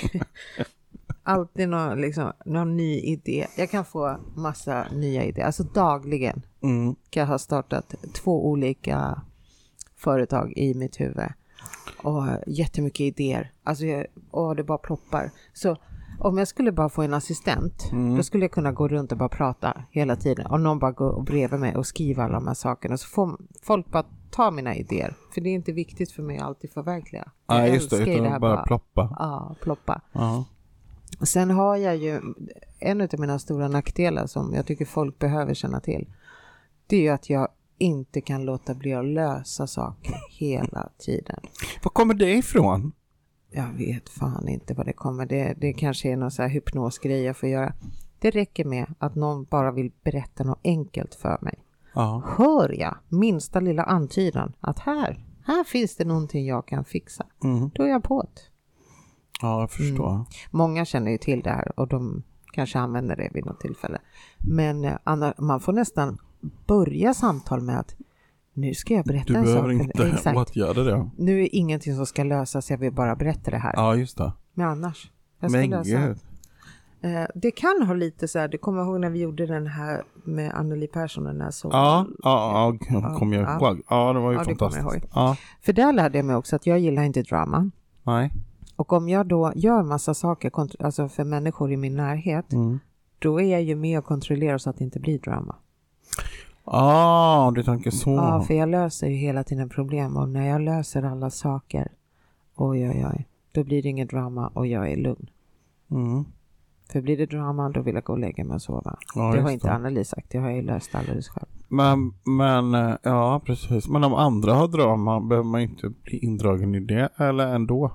alltid 1.23 1.69
någon, 1.69 2.01
liksom, 2.01 2.33
någon 2.45 2.77
ny 2.77 3.01
idé. 3.01 3.47
Jag 3.57 3.71
kan 3.71 3.85
få 3.85 4.17
massa 4.37 4.87
nya 4.93 5.25
idéer. 5.25 5.45
Alltså 5.47 5.63
dagligen 5.63 6.43
Mm. 6.63 6.95
jag 7.11 7.27
har 7.27 7.39
startat 7.39 7.95
två 8.13 8.47
olika 8.49 9.23
företag 9.97 10.53
i 10.57 10.75
mitt 10.75 11.01
huvud. 11.01 11.29
Och 12.03 12.13
har 12.13 12.45
jättemycket 12.47 13.01
idéer. 13.01 13.53
Alltså, 13.65 13.85
jag, 13.85 14.07
och 14.31 14.57
det 14.57 14.65
bara 14.65 14.79
ploppar. 14.79 15.31
Så 15.53 15.77
om 16.21 16.39
jag 16.39 16.49
skulle 16.49 16.73
bara 16.73 16.89
få 16.89 17.03
en 17.03 17.15
assistent, 17.15 17.89
Mm. 17.93 18.17
då 18.17 18.23
skulle 18.23 18.45
jag 18.45 18.53
kunna 18.53 18.73
gå 18.73 18.89
runt 18.89 19.13
och 19.13 19.19
bara 19.19 19.29
prata 19.29 19.83
hela 19.91 20.17
tiden. 20.17 20.47
Och 20.47 20.61
någon 20.61 20.79
bara 20.79 20.93
går 20.93 21.23
bredvid 21.23 21.61
mig 21.61 21.77
och 21.77 21.87
skriver 21.87 22.23
alla 22.25 22.33
de 22.35 22.47
här 22.47 22.55
sakerna. 22.55 22.97
Så 22.97 23.09
får 23.09 23.39
folk 23.63 23.87
bara 23.91 24.05
ta 24.31 24.51
mina 24.51 24.75
idéer. 24.77 25.15
För 25.35 25.41
det 25.41 25.51
är 25.51 25.55
inte 25.55 25.73
viktigt 25.73 26.13
för 26.13 26.23
mig 26.23 26.39
att 26.39 26.45
alltid 26.45 26.71
förverkliga. 26.73 27.31
Ja, 27.47 27.67
just 27.67 27.91
det, 27.91 27.97
utan 27.97 28.25
det 28.25 28.31
här 28.31 28.39
bara 28.39 28.63
ploppa. 28.63 29.17
Ja, 29.19 29.57
ploppa. 29.63 30.01
Och 31.21 31.29
Sen 31.29 31.51
har 31.51 31.77
jag 31.77 31.97
ju 31.97 32.21
en 32.79 33.01
av 33.01 33.09
mina 33.19 33.39
stora 33.39 33.69
nackdelar 33.69 34.27
som 34.27 34.55
jag 34.55 34.67
tycker 34.67 34.85
folk 34.85 35.19
behöver 35.19 35.55
känna 35.55 35.81
till. 35.81 36.09
Det 36.87 36.97
är 36.97 37.01
ju 37.01 37.09
att 37.09 37.31
jag 37.31 37.49
inte 37.79 38.21
kan 38.21 38.45
låta 38.45 38.75
bli 38.75 38.95
att 38.95 39.05
lösa 39.05 39.67
saker 39.67 40.15
hela 40.31 40.89
tiden. 40.99 41.41
Var 41.83 41.91
kommer 41.91 42.15
det 42.15 42.33
ifrån? 42.35 42.93
Jag 43.51 43.73
vet 43.73 44.09
fan 44.09 44.49
inte 44.49 44.75
vad 44.75 44.87
det 44.87 44.93
kommer. 44.93 45.27
Det, 45.27 45.55
det 45.61 45.73
kanske 45.73 46.13
är 46.13 46.17
någon 46.17 46.31
så 46.31 46.43
här 46.43 46.49
hypnosgrej 46.49 47.23
jag 47.23 47.37
får 47.37 47.49
göra. 47.49 47.73
Det 48.19 48.31
räcker 48.31 48.65
med 48.65 48.95
att 48.99 49.15
någon 49.15 49.45
bara 49.45 49.73
vill 49.73 49.93
berätta 50.03 50.45
något 50.45 50.61
enkelt 50.65 51.15
för 51.15 51.39
mig. 51.41 51.59
Ja. 51.95 52.23
Hör 52.37 52.81
jag 52.81 52.97
minsta 53.09 53.61
lilla 53.61 53.83
antydan 53.83 54.53
att 54.61 54.79
här, 54.79 55.25
här 55.45 55.65
finns 55.65 55.97
det 55.97 56.05
någonting 56.05 56.47
jag 56.47 56.67
kan 56.67 56.85
fixa. 56.85 57.27
Mm. 57.45 57.71
Då 57.75 57.83
är 57.83 57.89
jag 57.89 58.03
på 58.03 58.23
det. 58.23 58.41
Ja, 59.43 59.61
jag 59.61 59.71
förstår. 59.71 60.25
Många 60.51 60.85
känner 60.85 61.11
ju 61.11 61.19
till 61.19 61.41
det 61.41 61.51
här 61.51 61.81
och 61.81 61.89
de 61.89 62.23
kanske 62.53 62.79
använder 62.79 63.17
det 63.17 63.31
vid 63.35 63.47
något 63.47 63.61
tillfälle. 63.61 63.99
Men 64.39 64.85
eh, 64.85 65.33
man 65.39 65.61
får 65.61 65.73
nästan 65.73 66.19
börja 66.67 67.15
samtal 67.15 67.61
med 67.61 67.81
att 67.81 67.95
nu 68.55 68.75
ska 68.75 68.95
jag 68.95 69.05
berätta 69.05 69.33
Du 69.33 69.39
en 69.39 69.45
sak. 69.47 69.55
behöver 69.55 69.73
inte 69.73 70.09
Exakt. 70.09 70.39
åtgärda 70.39 70.83
det. 70.83 71.11
Nu 71.19 71.43
är 71.43 71.49
ingenting 71.55 71.97
som 71.97 72.07
ska 72.07 72.25
lösas, 72.25 72.71
jag 72.71 72.79
vill 72.79 72.93
bara 72.93 73.17
berätta 73.17 73.51
det 73.51 73.59
här. 73.59 73.73
Ja, 73.77 73.95
just 73.97 74.19
det. 74.19 74.33
Men 74.55 74.67
annars. 74.69 75.11
Jag 75.41 75.51
ska 75.51 75.61
Men 75.61 75.71
lösa. 75.71 76.07
gud. 76.07 76.17
Eh, 77.03 77.25
det 77.35 77.51
kan 77.51 77.83
ha 77.87 77.95
lite 77.95 78.29
så 78.29 78.39
här, 78.39 78.49
du 78.49 78.59
kommer 78.59 78.83
ihåg 78.83 79.01
när 79.01 79.11
vi 79.11 79.19
gjorde 79.21 79.47
den 79.47 79.67
här 79.67 80.03
med 80.25 80.55
Anneli 80.55 80.87
Persson, 80.87 81.25
den 81.25 81.41
här 81.41 81.51
så. 81.51 81.69
Ja, 81.73 82.07
ja, 82.23 82.77
ja, 82.91 83.15
kommer 83.19 83.37
jag 83.37 83.45
Ja. 83.49 83.57
ihåg. 83.69 83.83
Ja, 83.89 84.13
det 84.13 84.21
var 84.21 84.31
ju 84.33 84.39
Ja, 84.39 84.45
fantastiskt. 84.45 85.07
Ja, 85.15 85.37
För 85.61 85.73
där 85.73 85.93
lärde 85.93 86.19
jag 86.19 86.25
mig 86.25 86.37
också 86.37 86.57
att 86.57 86.67
jag 86.67 86.79
gillar 86.79 87.03
inte 87.03 87.23
drama. 87.23 87.71
nej. 88.03 88.33
Och 88.77 88.93
om 88.93 89.09
jag 89.09 89.27
då 89.27 89.53
gör 89.55 89.83
massa 89.83 90.15
saker 90.15 90.53
alltså 90.85 91.09
för 91.09 91.25
människor 91.25 91.73
i 91.73 91.77
min 91.77 91.97
närhet, 91.97 92.53
Mm. 92.53 92.79
då 93.19 93.41
är 93.41 93.45
jag 93.53 93.63
ju 93.63 93.77
med 93.77 93.99
och 93.99 94.05
kontrollerar 94.05 94.59
så 94.59 94.71
att 94.71 94.79
det 94.79 94.85
inte 94.85 95.01
blir 95.01 95.19
drama. 95.19 95.57
Ah, 96.73 97.51
du 97.51 97.63
tänker 97.63 97.91
så. 97.91 98.11
Ja, 98.11 98.41
för 98.41 98.55
jag 98.55 98.69
löser 98.69 99.07
ju 99.07 99.17
hela 99.17 99.45
tiden 99.45 99.69
problem 99.69 100.17
och 100.17 100.29
när 100.29 100.49
jag 100.49 100.61
löser 100.61 101.03
alla 101.03 101.31
saker, 101.31 101.93
oj, 102.57 102.89
oj, 102.89 103.07
oj, 103.13 103.29
då 103.53 103.65
blir 103.65 103.83
det 103.83 103.89
inget 103.89 104.11
drama 104.11 104.49
och 104.55 104.67
jag 104.67 104.93
är 104.93 104.97
lugn. 104.97 105.31
Mm. 105.91 106.25
För 106.93 107.01
blir 107.01 107.17
det 107.17 107.27
drama, 107.27 107.69
då 107.69 107.83
vill 107.83 107.95
jag 107.95 108.05
gå 108.05 108.13
och 108.13 108.19
lägga 108.19 108.45
mig 108.45 108.55
och 108.55 108.63
sova. 108.63 108.99
Ja, 109.15 109.33
det 109.35 109.41
har 109.41 109.51
inte. 109.51 109.73
Anneli 109.73 110.05
sagt, 110.05 110.31
det 110.31 110.39
har 110.39 110.49
jag 110.49 110.57
ju 110.57 110.63
löst 110.63 110.95
alldeles 110.95 111.29
själv. 111.29 111.49
Men, 111.69 112.15
men, 112.25 112.75
eh, 112.75 112.97
ja 113.03 113.41
precis. 113.45 113.89
Men 113.89 114.05
om 114.05 114.15
andra 114.15 114.55
har 114.55 114.69
drama, 114.69 115.21
behöver 115.21 115.49
man 115.49 115.61
inte 115.61 115.89
bli 115.89 116.19
indragen 116.19 116.75
i 116.75 116.81
det 116.81 117.09
eller 117.17 117.55
ändå? 117.55 117.93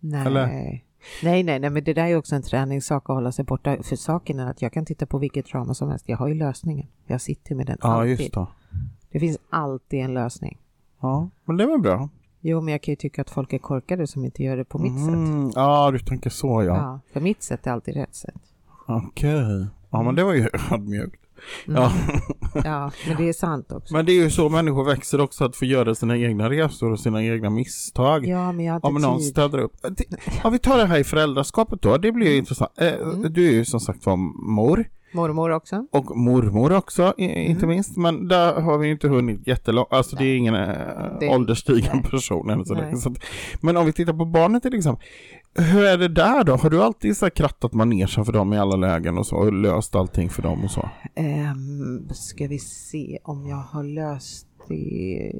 Nej. 0.00 0.26
Eller? 0.26 0.80
Nej, 1.22 1.42
nej, 1.42 1.58
nej, 1.60 1.70
men 1.70 1.84
det 1.84 1.94
där 1.94 2.06
är 2.06 2.16
också 2.16 2.34
en 2.34 2.42
träningssak 2.42 3.02
att 3.10 3.14
hålla 3.16 3.32
sig 3.32 3.44
borta. 3.44 3.76
För 3.82 3.96
saken 3.96 4.40
är 4.40 4.50
att 4.50 4.62
jag 4.62 4.72
kan 4.72 4.84
titta 4.84 5.06
på 5.06 5.18
vilket 5.18 5.46
drama 5.52 5.74
som 5.74 5.88
helst. 5.90 6.08
Jag 6.08 6.16
har 6.16 6.28
ju 6.28 6.34
lösningen. 6.34 6.86
Jag 7.06 7.20
sitter 7.20 7.54
med 7.54 7.66
den 7.66 7.78
Ja, 7.82 7.88
alltid. 7.88 8.20
just 8.20 8.34
det. 8.34 8.46
Det 9.10 9.20
finns 9.20 9.38
alltid 9.50 10.00
en 10.04 10.14
lösning. 10.14 10.58
Ja, 11.00 11.30
men 11.44 11.56
det 11.56 11.66
var 11.66 11.78
bra. 11.78 12.08
Jo, 12.40 12.60
men 12.60 12.72
jag 12.72 12.82
kan 12.82 12.92
ju 12.92 12.96
tycka 12.96 13.22
att 13.22 13.30
folk 13.30 13.52
är 13.52 13.58
korkade 13.58 14.06
som 14.06 14.24
inte 14.24 14.42
gör 14.42 14.56
det 14.56 14.64
på 14.64 14.78
mitt 14.78 15.04
sätt. 15.04 15.14
Mm, 15.14 15.50
ja, 15.54 15.90
du 15.90 15.98
tänker 15.98 16.30
så 16.30 16.62
ja. 16.62 16.76
Ja, 16.76 17.00
för 17.12 17.20
mitt 17.20 17.42
sätt 17.42 17.66
är 17.66 17.70
alltid 17.70 17.94
rätt 17.94 18.14
sätt. 18.14 18.34
Okej. 18.86 19.66
Ja, 19.90 20.02
men 20.02 20.14
det 20.14 20.24
var 20.24 20.34
ju 20.34 20.48
ödmjukt. 20.72 21.20
Mm. 21.68 21.82
Ja. 21.82 21.92
Ja, 22.64 22.90
men 23.08 23.16
det 23.16 23.28
är 23.28 23.32
sant 23.32 23.72
också. 23.72 23.94
Men 23.94 24.06
det 24.06 24.12
är 24.12 24.22
ju 24.22 24.30
så 24.30 24.48
människor 24.48 24.84
växer 24.84 25.20
också, 25.20 25.44
att 25.44 25.56
få 25.56 25.64
göra 25.64 25.94
sina 25.94 26.16
egna 26.16 26.50
resor 26.50 26.92
och 26.92 27.00
sina 27.00 27.24
egna 27.24 27.50
misstag. 27.50 28.26
Ja, 28.26 28.52
men 28.52 28.64
jag 28.64 28.72
har 28.72 28.76
inte 28.76 28.86
Om 28.86 28.94
någon 28.94 29.18
tid. 29.18 29.28
städar 29.28 29.58
upp. 29.58 29.72
Det- 29.82 30.04
Ja, 30.44 30.50
vi 30.50 30.58
tar 30.58 30.78
det 30.78 30.86
här 30.86 30.98
i 30.98 31.04
föräldraskapet 31.04 31.82
då. 31.82 31.96
Det 31.96 32.12
blir 32.12 32.26
ju 32.30 32.36
intressant. 32.36 32.70
Eh, 32.80 32.92
Mm. 32.94 33.32
Du 33.32 33.48
är 33.48 33.52
ju 33.52 33.64
som 33.64 33.80
sagt 33.80 34.06
var 34.06 34.16
mor 34.50 34.84
Mormor 35.14 35.50
också. 35.50 35.86
och 35.92 36.16
mormor 36.16 36.72
också, 36.72 37.14
i- 37.18 37.24
Mm. 37.24 37.50
inte 37.50 37.66
minst. 37.66 37.96
Men 37.96 38.28
där 38.28 38.60
har 38.60 38.78
vi 38.78 38.90
inte 38.90 39.08
hunnit 39.08 39.46
jättelångt. 39.46 39.88
Alltså 39.92 40.16
det 40.16 40.24
är 40.24 40.36
ingen 40.36 40.54
äh, 40.54 40.68
Det- 41.20 41.28
ålderstigen 41.28 41.90
nej. 42.02 42.10
person. 42.10 42.50
Eller 42.50 42.64
så 42.64 42.74
Nej. 42.74 42.96
Så 42.96 43.08
att, 43.10 43.18
men 43.60 43.76
om 43.76 43.86
vi 43.86 43.92
tittar 43.92 44.12
på 44.12 44.24
barnet 44.24 44.62
till 44.62 44.74
exempel. 44.74 45.06
Hur 45.58 45.84
är 45.84 45.98
det 45.98 46.08
där 46.08 46.44
då? 46.44 46.56
Har 46.56 46.70
du 46.70 46.82
alltid 46.82 47.16
så 47.16 47.24
här 47.24 47.30
krattat 47.30 47.72
manegen 47.72 48.24
för 48.24 48.32
dem 48.32 48.52
i 48.52 48.58
alla 48.58 48.76
lägen 48.76 49.18
och 49.18 49.26
så? 49.26 49.36
Och 49.36 49.52
löst 49.52 49.94
allting 49.94 50.30
för 50.30 50.42
dem 50.42 50.64
och 50.64 50.70
så? 50.70 50.88
Um, 51.16 52.08
ska 52.14 52.46
vi 52.46 52.58
se 52.58 53.18
om 53.24 53.46
jag 53.46 53.56
har 53.56 53.84
löst 53.84 54.46
det. 54.68 55.32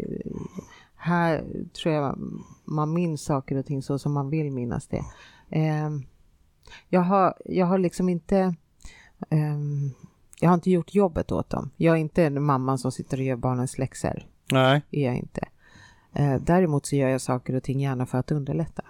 Här 0.97 1.45
tror 1.83 1.95
jag 1.95 2.19
man 2.65 2.95
minns 2.95 3.23
saker 3.23 3.57
och 3.57 3.67
ting 3.67 3.83
så 3.83 3.99
som 3.99 4.13
man 4.13 4.31
vill 4.31 4.51
minnas 4.51 4.87
det. 4.87 5.03
Ehm, 5.51 6.03
jag, 6.89 7.01
har, 7.01 7.35
jag 7.45 7.67
har 7.67 7.79
liksom 7.79 8.09
inte 8.09 8.55
ehm, 9.31 9.91
jag 10.41 10.49
har 10.49 10.55
inte 10.55 10.71
gjort 10.71 10.95
jobbet 10.95 11.33
åt 11.33 11.51
dem. 11.51 11.71
Jag 11.77 11.97
är 11.97 12.01
inte 12.01 12.25
en 12.25 12.43
mamma 12.43 12.79
som 12.79 12.93
sitter 12.93 13.17
och 13.17 13.25
gör 13.25 13.37
barnens 13.37 13.79
läxor. 13.79 14.23
Nej. 14.53 14.83
är 14.91 15.07
jag 15.07 15.17
inte. 15.17 15.49
Eh, 16.13 16.35
däremot 16.41 16.87
så 16.87 16.97
gör 16.97 17.09
jag 17.09 17.21
saker 17.21 17.55
och 17.55 17.63
ting 17.63 17.81
gärna 17.81 18.07
för 18.07 18.19
att 18.19 18.31
underlätta. 18.31 18.83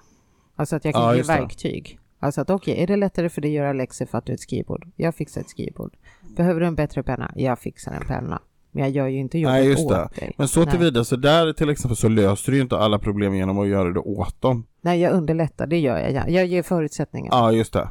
Alltså 0.56 0.76
att 0.76 0.84
jag 0.84 0.94
kan 0.94 1.02
Ja, 1.02 1.16
ge 1.16 1.22
verktyg. 1.22 1.98
Alltså 2.20 2.40
att 2.40 2.50
okej, 2.50 2.82
är 2.82 2.86
det 2.86 2.96
lättare 2.96 3.28
för 3.28 3.40
dig 3.40 3.50
att 3.50 3.54
göra 3.54 3.72
läxor 3.72 4.06
för 4.06 4.18
att 4.18 4.26
du 4.26 4.32
har 4.32 4.34
ett 4.34 4.40
skrivbord? 4.40 4.88
Jag 4.96 5.14
fixar 5.14 5.40
ett 5.40 5.50
skrivbord. 5.50 5.96
Behöver 6.36 6.60
du 6.60 6.66
en 6.66 6.74
bättre 6.74 7.02
penna? 7.02 7.32
Jag 7.34 7.58
fixar 7.58 7.92
en 7.92 8.06
penna. 8.06 8.42
Men 8.72 8.82
jag 8.84 8.90
gör 8.92 9.06
ju 9.06 9.18
inte 9.18 9.38
jobbet 9.38 9.52
Nej, 9.54 9.68
just 9.68 9.84
åt 9.84 9.90
det. 9.92 10.08
dig. 10.20 10.34
Men 10.38 10.48
så 10.48 10.60
Nej. 10.60 10.70
tillvida, 10.70 11.04
så 11.04 11.16
där 11.16 11.52
till 11.52 11.70
exempel 11.70 11.96
så 11.96 12.08
löser 12.08 12.52
du 12.52 12.56
ju 12.56 12.62
inte 12.62 12.76
alla 12.78 12.98
problem 12.98 13.34
genom 13.34 13.58
att 13.58 13.68
göra 13.68 13.92
det 13.92 14.00
åt 14.00 14.40
dem. 14.42 14.66
Nej, 14.80 15.00
jag 15.00 15.12
underlättar. 15.12 15.66
Det 15.66 15.78
gör 15.78 15.98
jag. 15.98 16.30
Jag 16.30 16.46
ger 16.46 16.62
förutsättningar. 16.62 17.28
Ja, 17.32 17.52
just 17.52 17.72
det. 17.72 17.88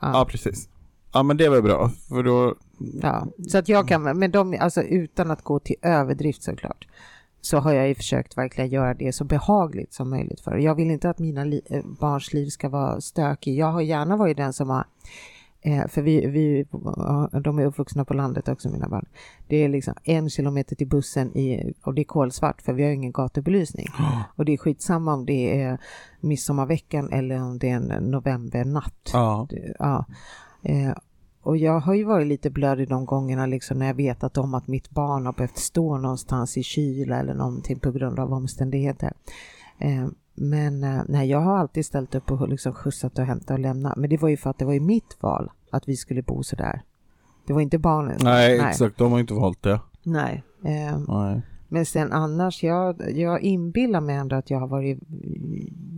Ja, 0.00 0.26
precis. 0.30 0.68
Ja, 1.12 1.22
men 1.22 1.36
det 1.36 1.48
var 1.48 1.60
bra. 1.60 1.90
För 2.08 2.22
då... 2.22 2.54
Ja, 3.02 3.26
så 3.48 3.58
att 3.58 3.68
jag 3.68 3.88
kan, 3.88 4.02
men 4.18 4.30
de, 4.30 4.56
alltså 4.60 4.82
utan 4.82 5.30
att 5.30 5.42
gå 5.42 5.58
till 5.58 5.76
överdrift 5.82 6.42
såklart, 6.42 6.86
så 7.44 7.58
har 7.58 7.72
jag 7.72 7.88
ju 7.88 7.94
försökt 7.94 8.36
verkligen 8.38 8.70
göra 8.70 8.94
det 8.94 9.12
så 9.12 9.24
behagligt 9.24 9.92
som 9.94 10.10
möjligt 10.10 10.40
för 10.40 10.56
Jag 10.56 10.74
vill 10.74 10.90
inte 10.90 11.10
att 11.10 11.18
mina 11.18 11.44
li, 11.44 11.60
eh, 11.70 11.84
barns 12.00 12.32
liv 12.32 12.46
ska 12.46 12.68
vara 12.68 13.00
stökigt. 13.00 13.58
Jag 13.58 13.66
har 13.72 13.80
gärna 13.80 14.16
varit 14.16 14.36
den 14.36 14.52
som 14.52 14.70
har 14.70 14.84
Eh, 15.66 15.86
för 15.88 16.02
vi, 16.02 16.26
vi, 16.26 16.66
de 17.42 17.58
är 17.58 17.64
uppvuxna 17.66 18.04
på 18.04 18.14
landet 18.14 18.48
också 18.48 18.68
mina 18.68 18.88
barn. 18.88 19.06
Det 19.48 19.56
är 19.56 19.68
liksom 19.68 19.94
en 20.04 20.30
kilometer 20.30 20.76
till 20.76 20.88
bussen 20.88 21.36
i, 21.36 21.74
och 21.82 21.94
det 21.94 22.02
är 22.02 22.04
kolsvart 22.04 22.62
för 22.62 22.72
vi 22.72 22.82
har 22.84 22.90
ingen 22.90 23.12
gatubelysning. 23.12 23.86
Och 24.36 24.44
det 24.44 24.52
är 24.52 24.56
skitsamma 24.56 25.14
om 25.14 25.26
det 25.26 25.62
är 25.62 25.78
midsommarveckan 26.20 27.12
eller 27.12 27.42
om 27.42 27.58
det 27.58 27.70
är 27.70 27.76
en 27.76 28.10
novembernatt. 28.10 29.10
Ja. 29.12 29.46
Det- 29.50 29.74
ja. 29.78 30.04
Och 31.44 31.56
jag 31.56 31.80
har 31.80 31.94
ju 31.94 32.04
varit 32.04 32.26
lite 32.26 32.50
blödig 32.50 32.88
de 32.88 33.06
gångerna 33.06 33.46
liksom 33.46 33.78
när 33.78 33.86
jag 33.86 33.94
vetat 33.94 34.38
om 34.38 34.54
att 34.54 34.66
mitt 34.66 34.90
barn 34.90 35.26
har 35.26 35.32
behövt 35.32 35.58
stå 35.58 35.98
någonstans 35.98 36.56
i 36.56 36.62
kyla 36.62 37.16
eller 37.16 37.34
någonting 37.34 37.78
på 37.78 37.90
grund 37.90 38.18
av 38.18 38.32
omständigheter. 38.32 39.12
Eh, 39.78 40.06
men 40.34 40.84
eh, 40.84 41.02
nej, 41.08 41.30
jag 41.30 41.40
har 41.40 41.58
alltid 41.58 41.86
ställt 41.86 42.14
upp 42.14 42.30
och 42.30 42.48
liksom 42.48 42.72
skjutsat 42.72 43.18
och 43.18 43.24
hämtat 43.24 43.50
och 43.50 43.58
lämnat. 43.58 43.96
Men 43.96 44.10
det 44.10 44.16
var 44.16 44.28
ju 44.28 44.36
för 44.36 44.50
att 44.50 44.58
det 44.58 44.64
var 44.64 44.72
ju 44.72 44.80
mitt 44.80 45.16
val 45.20 45.50
att 45.70 45.88
vi 45.88 45.96
skulle 45.96 46.22
bo 46.22 46.42
så 46.42 46.56
där. 46.56 46.82
Det 47.46 47.52
var 47.52 47.60
inte 47.60 47.78
barnens. 47.78 48.22
Nej, 48.22 48.60
exakt. 48.60 48.98
De 48.98 49.12
har 49.12 49.20
inte 49.20 49.34
valt 49.34 49.62
det. 49.62 49.80
Nej. 50.02 50.42
Eh, 50.64 50.98
Nej. 51.08 51.42
men 51.68 51.86
sen 51.86 52.12
annars, 52.12 52.62
jag, 52.62 53.18
jag 53.18 53.42
inbillar 53.42 54.00
mig 54.00 54.16
ändå 54.16 54.36
att 54.36 54.50
jag 54.50 54.60
har 54.60 54.68
varit 54.68 54.98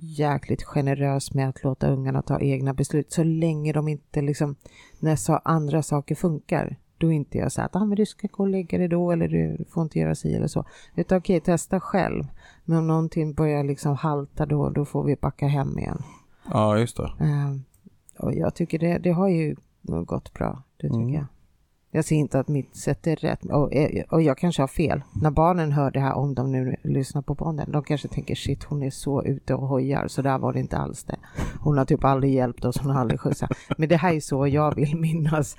jäkligt 0.06 0.62
generös 0.62 1.34
med 1.34 1.48
att 1.48 1.64
låta 1.64 1.88
ungarna 1.90 2.22
ta 2.22 2.40
egna 2.40 2.74
beslut 2.74 3.12
så 3.12 3.22
länge 3.24 3.72
de 3.72 3.88
inte 3.88 4.22
liksom, 4.22 4.54
när 5.00 5.16
så 5.16 5.40
andra 5.44 5.82
saker 5.82 6.14
funkar. 6.14 6.76
Då 6.98 7.06
är 7.06 7.12
inte 7.16 7.38
jag 7.38 7.52
så 7.52 7.62
att 7.62 7.76
ah, 7.76 7.84
men 7.84 7.96
du 7.96 8.06
ska 8.06 8.28
gå 8.30 8.42
och 8.42 8.48
lägga 8.48 8.78
dig 8.78 8.88
då 8.88 9.10
eller 9.12 9.28
du 9.28 9.64
får 9.70 9.82
inte 9.82 9.98
göra 9.98 10.14
si 10.14 10.34
eller 10.34 10.46
så. 10.46 10.64
Utan 10.94 11.18
okej, 11.18 11.40
testa 11.40 11.80
själv. 11.80 12.24
Men 12.64 12.78
om 12.78 12.86
någonting 12.86 13.34
börjar 13.34 13.64
liksom 13.64 13.96
halta 13.96 14.46
då, 14.46 14.70
då 14.70 14.84
får 14.84 15.04
vi 15.04 15.16
backa 15.16 15.46
hem 15.46 15.78
igen. 15.78 16.02
Ja, 16.50 16.78
just 16.78 16.96
det. 16.96 17.12
Eh, 17.20 17.56
och 18.18 18.34
jag 18.34 18.54
tycker 18.54 18.78
det, 18.78 18.98
det 18.98 19.10
har 19.10 19.28
ju 19.28 19.56
gått 19.82 20.32
bra, 20.34 20.62
det 20.76 20.86
tycker 20.88 20.96
Mm. 21.00 21.14
jag. 21.14 21.24
Jag 21.90 22.04
ser 22.04 22.16
inte 22.16 22.40
att 22.40 22.48
mitt 22.48 22.76
sätt 22.76 23.06
är 23.06 23.16
rätt 23.16 23.44
och, 23.44 23.74
eh, 23.74 24.04
och 24.10 24.22
jag 24.22 24.38
kanske 24.38 24.62
har 24.62 24.66
fel. 24.68 25.02
När 25.22 25.30
barnen 25.30 25.72
hör 25.72 25.90
det 25.90 26.00
här, 26.00 26.14
om 26.14 26.34
de 26.34 26.52
nu 26.52 26.76
lyssnar 26.82 27.22
på 27.22 27.34
podden, 27.34 27.72
de 27.72 27.82
kanske 27.82 28.08
tänker 28.08 28.34
shit 28.34 28.64
hon 28.64 28.82
är 28.82 28.90
så 28.90 29.24
ute 29.24 29.54
och 29.54 29.68
hojar, 29.68 30.08
så 30.08 30.22
där 30.22 30.38
var 30.38 30.52
det 30.52 30.60
inte 30.60 30.76
alls 30.78 31.04
det. 31.04 31.16
Hon 31.60 31.78
har 31.78 31.84
typ 31.84 32.04
aldrig 32.04 32.34
hjälpt 32.34 32.64
oss, 32.64 32.78
hon 32.78 32.90
har 32.90 33.00
aldrig 33.00 33.20
skjutsat. 33.20 33.50
Men 33.78 33.88
det 33.88 33.96
här 33.96 34.14
är 34.14 34.20
så 34.20 34.46
jag 34.46 34.74
vill 34.74 34.96
minnas. 34.96 35.56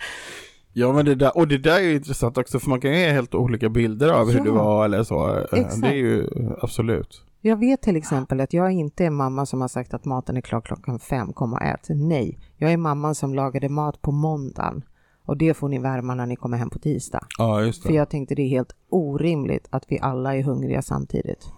Ja, 0.73 0.93
men 0.93 1.05
det 1.05 1.15
där, 1.15 1.37
och 1.37 1.47
det 1.47 1.57
där 1.57 1.75
är 1.79 1.83
ju 1.83 1.95
intressant 1.95 2.37
också, 2.37 2.59
för 2.59 2.69
man 2.69 2.81
kan 2.81 2.91
ju 2.91 2.97
ge 2.97 3.09
helt 3.11 3.35
olika 3.35 3.69
bilder 3.69 4.09
av 4.09 4.27
hur 4.31 4.37
Ja. 4.37 4.43
det 4.43 4.51
var 4.51 4.85
eller 4.85 5.03
så. 5.03 5.37
Eh, 5.37 5.43
Exakt. 5.59 5.81
Det 5.81 5.87
är 5.87 5.93
ju 5.93 6.27
absolut. 6.61 7.23
Jag 7.41 7.57
vet 7.57 7.81
till 7.81 7.95
exempel 7.95 8.39
att 8.39 8.53
jag 8.53 8.71
inte 8.71 9.05
är 9.05 9.09
mamma 9.09 9.45
som 9.45 9.61
har 9.61 9.67
sagt 9.67 9.93
att 9.93 10.05
maten 10.05 10.37
är 10.37 10.41
klar 10.41 10.61
klockan 10.61 10.99
fem, 10.99 11.33
kom 11.33 11.53
och 11.53 11.61
ät. 11.61 11.87
Nej, 11.89 12.39
jag 12.57 12.71
är 12.73 12.77
mamman 12.77 13.15
som 13.15 13.33
lagade 13.33 13.69
mat 13.69 14.01
på 14.01 14.11
måndagen 14.11 14.83
och 15.27 15.37
det 15.37 15.53
får 15.53 15.69
ni 15.69 15.79
värma 15.79 16.15
när 16.15 16.25
ni 16.25 16.35
kommer 16.35 16.57
hem 16.57 16.69
på 16.69 16.79
tisdag. 16.79 17.27
Ja, 17.37 17.61
just 17.61 17.81
För 17.83 17.89
det. 17.89 17.95
jag 17.95 18.09
tänkte 18.09 18.35
det 18.35 18.41
är 18.41 18.49
helt 18.49 18.75
orimligt 18.89 19.67
att 19.69 19.85
vi 19.87 19.99
alla 19.99 20.35
är 20.35 20.43
hungriga 20.43 20.81
samtidigt. 20.81 21.51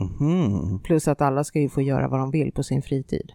Mhm. 0.00 0.78
Plus 0.84 1.08
att 1.08 1.20
alla 1.20 1.44
ska 1.44 1.60
ju 1.60 1.68
få 1.68 1.82
göra 1.82 2.08
vad 2.08 2.20
de 2.20 2.30
vill 2.30 2.52
på 2.52 2.62
sin 2.62 2.82
fritid. 2.82 3.32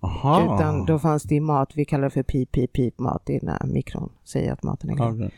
Aha. 0.00 0.54
Utan 0.54 0.84
då 0.84 0.98
fanns 0.98 1.22
det 1.22 1.40
mat, 1.40 1.72
vi 1.74 1.84
kallar 1.84 2.04
det 2.04 2.10
för 2.10 2.22
pip, 2.22 2.52
pip, 2.52 2.72
pip 2.72 2.98
mat 2.98 3.30
i 3.30 3.38
när 3.42 3.66
mikron 3.66 4.12
säger 4.24 4.52
att 4.52 4.62
maten 4.62 4.90
är 4.90 4.94
klar. 4.96 5.12
Okej. 5.14 5.30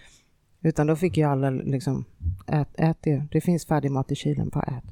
Utan 0.61 0.87
då 0.87 0.97
fick 0.97 1.17
ju 1.17 1.23
alla 1.25 1.51
liksom, 1.51 2.05
ät, 2.47 2.69
ät 2.75 2.99
det. 3.01 3.27
Det 3.31 3.41
finns 3.41 3.67
färdig 3.67 3.91
mat 3.91 4.13
i 4.13 4.15
kylen, 4.15 4.49
bara 4.49 4.63
ät. 4.65 4.85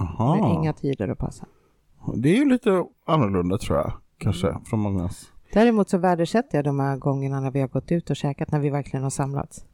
Aha. 0.00 0.36
Med 0.36 0.54
inga 0.54 0.72
tider 0.72 1.08
att 1.08 1.18
passa. 1.18 1.46
Det 2.16 2.28
är 2.28 2.36
ju 2.36 2.44
lite 2.50 2.84
annorlunda 3.06 3.58
tror 3.58 3.78
jag, 3.78 3.92
kanske, 4.18 4.48
Mm. 4.48 4.64
från 4.64 4.80
mångas. 4.80 5.31
Däremot 5.52 5.88
så 5.88 5.98
värdesätter 5.98 6.58
jag 6.58 6.64
de 6.64 6.80
här 6.80 6.96
gångerna 6.96 7.40
när 7.40 7.50
vi 7.50 7.60
har 7.60 7.68
gått 7.68 7.92
ut 7.92 8.10
och 8.10 8.16
käkat, 8.16 8.50
när 8.50 8.60
vi 8.60 8.70
verkligen 8.70 9.02
har 9.02 9.10
samlats. 9.10 9.64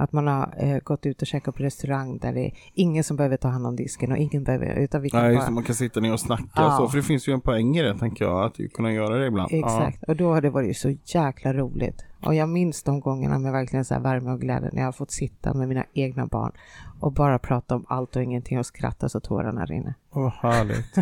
Att 0.00 0.12
man 0.12 0.26
har 0.26 0.54
eh, 0.56 0.78
gått 0.78 1.06
ut 1.06 1.22
och 1.22 1.28
käkat 1.28 1.54
på 1.54 1.62
restaurang 1.62 2.18
där 2.18 2.32
det 2.32 2.40
är 2.40 2.52
ingen 2.74 3.04
som 3.04 3.16
behöver 3.16 3.36
ta 3.36 3.48
hand 3.48 3.66
om 3.66 3.76
disken 3.76 4.12
och 4.12 4.18
ingen 4.18 4.44
behöver, 4.44 4.74
utan 4.74 5.02
vi 5.02 5.10
kan 5.10 5.22
Nej, 5.22 5.36
bara... 5.36 5.46
så 5.46 5.52
man 5.52 5.64
kan 5.64 5.74
sitta 5.74 6.00
ner 6.00 6.12
och 6.12 6.20
snacka 6.20 6.44
Ja. 6.54 6.66
och 6.66 6.72
så, 6.72 6.88
för 6.88 6.96
det 6.96 7.02
finns 7.02 7.28
ju 7.28 7.32
en 7.32 7.40
poäng 7.40 7.76
i 7.76 7.82
det 7.82 7.98
tänker 7.98 8.24
jag, 8.24 8.44
att 8.44 8.56
kunna 8.74 8.92
göra 8.92 9.18
det 9.18 9.26
ibland. 9.26 9.50
Exakt, 9.52 10.02
och 10.02 10.16
då 10.16 10.32
har 10.34 10.40
det 10.40 10.50
varit 10.50 10.76
så 10.76 10.94
jäkla 11.04 11.52
roligt. 11.52 12.04
Och 12.24 12.34
jag 12.34 12.48
minns 12.48 12.82
de 12.82 13.00
gångerna 13.00 13.38
med 13.38 13.52
verkligen 13.52 13.84
så 13.84 13.94
här 13.94 14.00
värme 14.00 14.30
och 14.30 14.40
glädje 14.40 14.70
när 14.72 14.80
jag 14.80 14.86
har 14.86 14.92
fått 14.92 15.10
sitta 15.10 15.54
med 15.54 15.68
mina 15.68 15.84
egna 15.94 16.26
barn 16.26 16.52
och 17.00 17.12
bara 17.12 17.38
prata 17.38 17.74
om 17.74 17.84
allt 17.88 18.16
och 18.16 18.22
ingenting 18.22 18.58
och 18.58 18.66
skratta 18.66 19.08
så 19.08 19.20
tårarna 19.20 19.64
rinner. 19.64 19.94
Ja, 20.14 20.20
vad 20.20 20.52
härligt. 20.52 20.94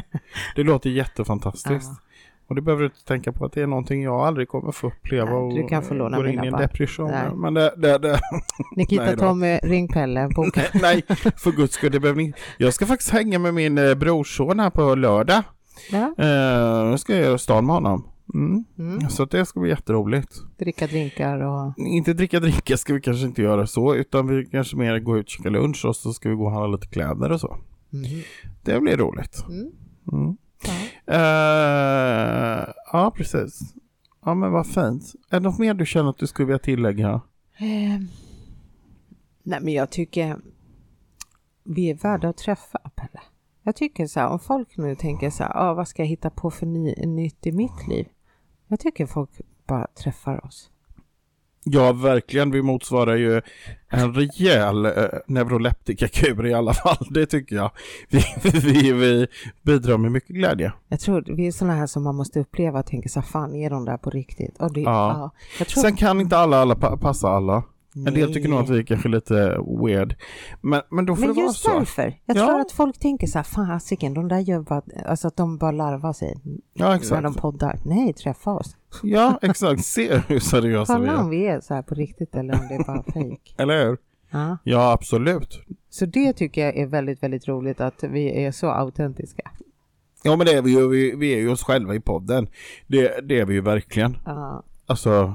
Det 0.56 0.62
låter 0.62 0.90
jättefantastiskt. 0.90 1.90
Ja. 1.90 2.02
Och 2.48 2.54
det 2.54 2.60
behöver 2.60 2.82
du 2.82 2.86
inte 2.86 3.04
tänka 3.04 3.32
på 3.32 3.44
att 3.44 3.52
det 3.52 3.62
är 3.62 3.66
någonting 3.66 4.02
jag 4.02 4.20
aldrig 4.20 4.48
kommer 4.48 4.72
få 4.72 4.86
uppleva 4.86 5.30
Nej, 5.30 5.34
och 5.34 5.54
du 5.54 5.66
kan 5.66 5.82
få 5.82 5.94
låna 5.94 6.16
går 6.16 6.28
in 6.28 6.44
i 6.44 6.46
en 6.46 6.52
depression. 6.52 7.10
Nej. 7.10 7.30
Men 7.34 7.54
det, 7.54 7.74
det, 7.76 7.98
det, 7.98 8.20
Nikita, 8.76 9.04
Nej. 9.04 9.16
Tommy, 9.16 9.58
ring 9.62 9.88
Pelle, 9.88 10.28
boka. 10.36 10.62
nej, 10.74 11.02
för 11.36 11.52
guds 11.52 11.74
skull, 11.74 11.92
det 11.92 12.00
behöver 12.00 12.22
ni 12.22 12.32
Jag 12.58 12.74
ska 12.74 12.86
faktiskt 12.86 13.10
hänga 13.10 13.38
med 13.38 13.54
min 13.54 13.78
eh, 13.78 13.94
brorson 13.94 14.60
här 14.60 14.70
på 14.70 14.94
lördag. 14.94 15.42
Ja, 15.90 16.14
Eh, 16.18 16.90
nu 16.90 16.98
ska 16.98 17.14
jag 17.14 17.22
göra 17.22 17.38
stan 17.38 17.66
med 17.66 17.74
honom. 17.74 18.08
Mm. 18.34 18.64
mm. 18.78 19.10
Så 19.10 19.24
det 19.24 19.46
ska 19.46 19.60
bli 19.60 19.70
jätteroligt. 19.70 20.34
dricka 20.58 20.86
drinkar 20.86 21.40
och... 21.40 21.72
Inte 21.78 22.12
dricka 22.12 22.40
dricka 22.40 22.76
ska 22.76 22.94
vi 22.94 23.00
kanske 23.00 23.26
inte 23.26 23.42
göra 23.42 23.66
så, 23.66 23.94
utan 23.94 24.26
vi 24.26 24.46
kanske 24.46 24.76
mer 24.76 24.98
gå 24.98 25.18
ut 25.18 25.26
och 25.26 25.30
käka 25.30 25.50
lunch 25.50 25.84
och 25.84 25.96
så 25.96 26.12
ska 26.12 26.28
vi 26.28 26.34
gå 26.34 26.44
och 26.44 26.50
handla 26.50 26.76
lite 26.76 26.86
kläder 26.86 27.32
och 27.32 27.40
så. 27.40 27.56
Mhm. 27.90 28.22
Det 28.62 28.80
blir 28.80 28.96
roligt. 28.96 29.44
Ja. 30.62 30.72
Eh, 31.14 32.68
ja, 32.92 33.12
precis. 33.16 33.74
Ja, 34.24 34.34
men 34.34 34.52
vad 34.52 34.66
fint. 34.66 35.14
Är 35.30 35.40
det 35.40 35.48
något 35.48 35.58
mer 35.58 35.74
du 35.74 35.86
känner 35.86 36.10
att 36.10 36.18
du 36.18 36.26
skulle 36.26 36.46
vilja 36.46 36.58
tillägga? 36.58 37.20
Ehm, 37.58 38.08
nej 39.42 39.60
men 39.62 39.72
jag 39.72 39.90
tycker 39.90 40.36
vi 41.64 41.90
är 41.90 41.94
värda 41.94 42.28
att 42.28 42.36
träffa 42.36 42.78
Pelle. 42.78 43.20
Jag 43.62 43.76
tycker 43.76 44.06
så 44.06 44.20
här, 44.20 44.28
om 44.28 44.38
folk 44.38 44.76
nu 44.76 44.94
tänker 44.94 45.30
så 45.30 45.42
här, 45.42 45.56
ah, 45.56 45.74
vad 45.74 45.88
ska 45.88 46.02
jag 46.02 46.08
hitta 46.08 46.30
på 46.30 46.50
för 46.50 46.66
ny, 46.66 46.94
nytt 46.94 47.46
i 47.46 47.52
mitt 47.52 47.88
liv? 47.88 48.08
Jag 48.66 48.80
tycker 48.80 49.06
folk 49.06 49.30
bara 49.66 49.86
träffar 49.86 50.46
oss. 50.46 50.70
Ja, 51.68 51.92
verkligen. 51.92 52.50
Vi 52.50 52.62
motsvarar 52.62 53.16
ju 53.16 53.42
en 53.88 54.14
rejäl 54.14 54.84
eh, 54.86 54.92
neuroleptikakur 55.26 56.46
i 56.46 56.54
alla 56.54 56.72
fall. 56.84 57.06
Det 57.10 57.26
tycker 57.26 57.56
jag. 57.56 57.70
Vi, 58.08 58.24
vi, 58.42 58.92
vi 58.92 59.26
bidrar 59.62 59.98
med 59.98 60.12
mycket 60.12 60.30
glädje. 60.36 60.72
Jag 60.88 61.00
tror 61.00 61.24
vi 61.36 61.46
är 61.46 61.52
sådana 61.52 61.74
här 61.76 61.86
som 61.86 62.02
man 62.02 62.14
måste 62.14 62.40
uppleva 62.40 62.78
och 62.78 62.86
tänka 62.86 63.08
så 63.08 63.22
fan 63.22 63.54
är 63.54 63.70
de 63.70 63.84
där 63.84 63.96
på 63.96 64.10
riktigt? 64.10 64.58
Och 64.58 64.72
det, 64.72 64.80
Ja. 64.80 65.30
Jag 65.58 65.68
tror, 65.68 65.82
Sen 65.82 65.96
kan 65.96 66.20
inte 66.20 66.38
alla, 66.38 66.56
alla 66.58 66.74
pa- 66.74 66.96
passa 66.96 67.28
alla. 67.28 67.62
En 67.96 68.14
del 68.14 68.34
tycker 68.34 68.48
nog 68.48 68.58
att 68.60 68.70
vi 68.70 68.78
är 68.78 68.82
kanske 68.82 69.08
lite 69.08 69.34
weird. 69.84 70.14
Men, 70.60 70.82
men 70.90 71.06
då 71.06 71.14
får 71.16 71.20
Men 71.20 71.28
det 71.28 71.34
vara 71.34 71.46
just 71.46 71.62
så. 71.62 71.78
därför. 71.78 72.14
Jag 72.24 72.36
Ja. 72.36 72.46
tror 72.46 72.60
att 72.60 72.72
folk 72.72 72.98
tänker 72.98 73.26
så 73.26 73.38
här, 73.38 73.42
fasiken, 73.44 74.14
de 74.14 74.28
där 74.28 74.38
gör 74.38 74.60
bara, 74.60 74.82
alltså 75.06 75.28
att 75.28 75.36
de 75.36 75.58
bara 75.58 75.70
larvar 75.70 76.12
sig 76.12 76.34
Ja, 76.74 76.88
när 76.88 76.96
exakt. 76.96 77.22
de 77.22 77.34
poddar. 77.34 77.78
Nej, 77.84 78.12
träffa 78.12 78.50
oss. 78.50 78.76
Ja, 79.02 79.38
exakt. 79.42 79.84
Se 79.84 80.18
hur 80.28 80.38
seriösa 80.40 80.98
vi 80.98 81.06
Kolla 81.06 81.20
om 81.20 81.26
är. 81.26 81.30
vi 81.30 81.46
är 81.46 81.60
så 81.60 81.74
här 81.74 81.82
på 81.82 81.94
riktigt 81.94 82.34
eller 82.36 82.54
om 82.54 82.68
det 82.68 82.74
är 82.74 82.84
bara 82.84 83.02
fejk. 83.12 83.54
Eller 83.58 83.86
hur? 83.86 83.98
Ja. 84.30 84.58
Ja, 84.64 84.92
absolut. 84.92 85.60
Så 85.90 86.06
det 86.06 86.32
tycker 86.32 86.64
jag 86.64 86.76
är 86.76 86.86
väldigt, 86.86 87.22
väldigt 87.22 87.48
roligt 87.48 87.80
att 87.80 88.04
vi 88.04 88.44
är 88.44 88.50
så 88.52 88.70
autentiska. 88.70 89.50
Ja, 90.22 90.36
men 90.36 90.46
det 90.46 90.52
är 90.52 90.62
vi 90.62 90.70
ju. 90.70 90.88
Vi, 90.88 91.14
vi 91.16 91.34
är 91.34 91.38
ju 91.38 91.48
oss 91.50 91.62
själva 91.62 91.94
i 91.94 92.00
podden. 92.00 92.48
Det, 92.86 93.28
det 93.28 93.38
är 93.40 93.44
vi 93.44 93.54
ju 93.54 93.60
verkligen. 93.60 94.16
Ja. 94.26 94.62
Alltså, 94.86 95.34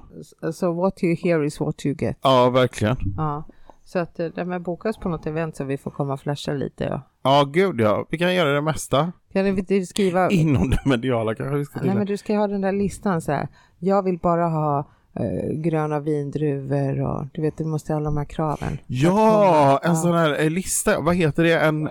Så 0.54 0.74
what 0.74 1.04
you 1.04 1.16
hear 1.24 1.44
is 1.44 1.60
what 1.60 1.86
you 1.86 1.96
get. 2.00 2.18
ja, 2.22 2.50
verkligen. 2.50 2.98
Ja. 3.18 3.44
Så 3.84 4.00
att 4.00 4.20
eh, 4.20 4.26
det 4.28 4.46
med 4.46 4.62
bokas 4.62 4.98
på 4.98 5.10
något 5.10 5.26
event 5.26 5.56
så 5.56 5.64
vi 5.64 5.78
får 5.78 5.92
komma 5.92 6.14
och 6.14 6.20
flasha 6.20 6.54
lite. 6.54 6.84
Ja. 6.84 7.02
Ja, 7.24 7.44
gud 7.54 7.82
ja. 7.82 8.06
Vi 8.10 8.18
kan 8.18 8.36
göra 8.36 8.54
det 8.54 8.62
mesta. 8.62 9.12
Kan 9.34 9.56
du 9.56 9.86
skriva? 9.86 10.30
Inom 10.30 10.70
det 10.70 10.80
mediala 10.86 11.36
kanske 11.36 11.58
vi 11.58 11.66
ska 11.66 11.80
Nej 11.82 11.96
men 11.96 12.06
du 12.06 12.18
ska 12.18 12.38
ha 12.38 12.48
den 12.48 12.62
där 12.62 12.72
listan 12.72 13.22
så 13.22 13.32
här. 13.32 13.48
Jag 13.80 14.04
vill 14.04 14.18
bara 14.18 14.46
ha 14.48 14.80
eh, 15.14 15.50
gröna 15.54 16.00
vindruvor 16.00 17.02
och 17.02 17.26
du 17.34 17.42
vet 17.42 17.58
du 17.58 17.66
måste 17.66 17.94
ha 17.94 17.98
alla 17.98 18.06
de 18.10 18.18
här 18.18 18.26
kraven. 18.26 18.78
Ja, 18.88 19.80
en 19.84 19.90
Ja. 19.90 19.96
sån 19.96 20.14
här 20.14 20.40
eh, 20.44 20.50
lista. 20.50 21.00
Vad 21.00 21.16
heter 21.16 21.44
det? 21.44 21.60
En 21.60 21.90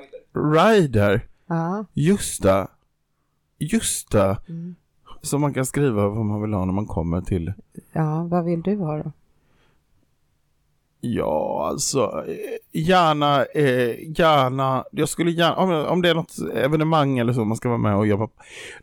rider. 0.55 1.27
Ja. 1.47 1.85
Just 1.93 2.43
det. 2.43 2.67
Just 3.59 4.11
det. 4.11 4.37
Mm. 4.49 4.75
Som 5.23 5.41
man 5.41 5.55
kan 5.55 5.67
skriva 5.67 6.09
vad 6.09 6.25
man 6.25 6.43
vill 6.43 6.53
ha 6.53 6.65
när 6.65 6.73
man 6.73 6.87
kommer 6.87 7.21
till. 7.21 7.53
ja, 7.93 8.27
vad 8.31 8.45
vill 8.45 8.63
du 8.63 8.77
ha 8.77 8.97
då? 8.99 9.13
Ja, 11.03 11.67
alltså 11.71 12.25
gärna, 12.73 13.45
eh, 13.45 14.19
gärna, 14.19 14.85
jag 14.93 15.09
skulle 15.09 15.31
gärna, 15.31 15.57
om, 15.57 15.71
om 15.71 16.03
det 16.03 16.11
är 16.11 16.15
något 16.15 16.39
evenemang 16.55 17.19
eller 17.19 17.33
så 17.33 17.45
man 17.45 17.57
ska 17.57 17.69
vara 17.69 17.79
med 17.79 17.97
och 17.97 18.07
jobba 18.07 18.29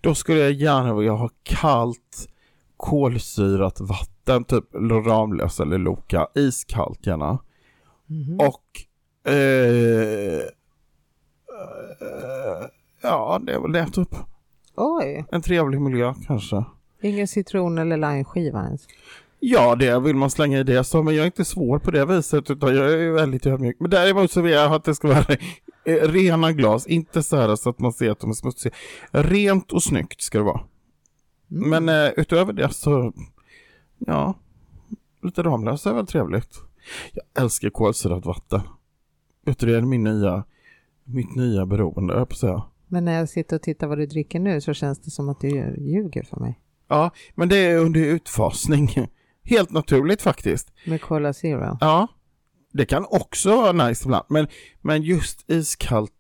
då 0.04 0.16
skulle 0.16 0.40
jag 0.40 0.52
gärna 0.52 0.94
vilja 0.96 1.12
ha 1.12 1.30
kallt 1.44 2.30
kolsyrat 2.78 3.80
vatten, 3.80 4.44
typ 4.44 4.64
Ramlös 5.06 5.60
eller 5.60 5.78
Loka, 5.78 6.28
iskallt 6.36 7.08
gärna. 7.08 7.40
Mhm. 8.06 8.40
Och 8.40 8.64
eh, 9.32 10.42
eh, 12.02 12.66
ja, 13.02 13.40
det 13.44 13.54
är 13.54 13.60
väl 13.60 13.72
det 13.72 13.86
typ. 13.86 14.16
Oj, 14.78 15.26
En 15.32 15.42
trevlig 15.42 15.82
miljö 15.82 16.14
kanske. 16.28 16.64
ingen 17.02 17.28
citron 17.28 17.78
eller 17.78 17.98
limeskiva 17.98 18.66
ens. 18.66 18.88
Ja, 19.40 19.76
det 19.76 20.00
vill 20.00 20.16
man 20.16 20.30
slänga 20.30 20.60
i 20.60 20.64
det 20.64 20.84
så, 20.84 21.04
men 21.04 21.16
jag 21.16 21.22
är 21.22 21.26
inte 21.26 21.46
svår 21.46 21.80
på 21.80 21.92
det 21.92 22.06
viset 22.06 22.52
utan 22.52 22.76
jag 22.76 22.94
är 22.94 23.12
väldigt 23.12 23.46
ödmjuk. 23.46 23.78
Men 23.80 23.90
däremot 23.90 24.32
så 24.32 24.42
vill 24.42 24.52
jag 24.54 24.74
att 24.74 24.84
det 24.84 24.96
ska 24.96 25.08
vara 25.08 25.26
eh, 25.86 26.08
rena 26.08 26.52
glas, 26.52 26.88
inte 26.88 27.24
så 27.24 27.36
här 27.38 27.56
så 27.56 27.70
att 27.70 27.80
man 27.80 27.94
ser 27.94 28.12
att 28.12 28.20
de 28.20 28.30
är 28.30 28.34
smutsiga. 28.34 28.74
Rent 29.12 29.72
och 29.72 29.84
snyggt 29.84 30.22
ska 30.22 30.38
det 30.38 30.44
vara. 30.44 30.62
Mm. 31.52 31.70
Men 31.70 32.06
eh, 32.06 32.12
utöver 32.18 32.54
det 32.54 32.74
så, 32.74 33.14
ja, 33.98 34.34
lite 35.24 35.44
Ramlösa 35.44 35.90
är 35.90 35.94
väl 35.94 36.08
trevligt. 36.08 36.60
Jag 37.14 37.44
älskar 37.44 37.70
kolsyrat 37.70 38.26
vatten. 38.26 38.62
Vet 39.46 39.60
du, 39.60 39.68
det 39.68 39.78
är 39.78 39.82
min 39.82 40.04
nya, 40.04 40.44
mitt 41.04 41.36
nya 41.36 41.66
beroende, 41.66 42.14
jag 42.14 42.30
på 42.30 42.36
säga. 42.36 42.64
Men 42.88 43.06
när 43.06 43.14
jag 43.20 43.30
sitter 43.30 43.56
och 43.56 43.62
tittar 43.62 43.88
vad 43.88 43.98
du 43.98 44.06
dricker 44.06 44.40
nu 44.40 44.62
så 44.62 44.74
känns 44.74 45.00
det 45.00 45.12
som 45.12 45.30
att 45.30 45.40
du 45.40 45.50
ljuger 45.78 46.24
för 46.24 46.38
mig. 46.38 46.60
Ja, 46.88 47.12
men 47.36 47.50
det 47.50 47.58
är 47.58 47.78
under 47.78 48.00
utfasning. 48.02 48.90
Helt 49.44 49.72
naturligt 49.72 50.22
faktiskt. 50.22 50.72
Med 50.86 51.02
Cola 51.02 51.34
Zero. 51.34 51.78
Ja, 51.82 52.08
det 52.74 52.86
kan 52.86 53.06
också 53.10 53.56
vara 53.56 53.88
nice 53.88 54.06
ibland, 54.06 54.26
men, 54.30 54.48
men 54.82 55.02
just 55.02 55.52
iskallt 55.52 56.12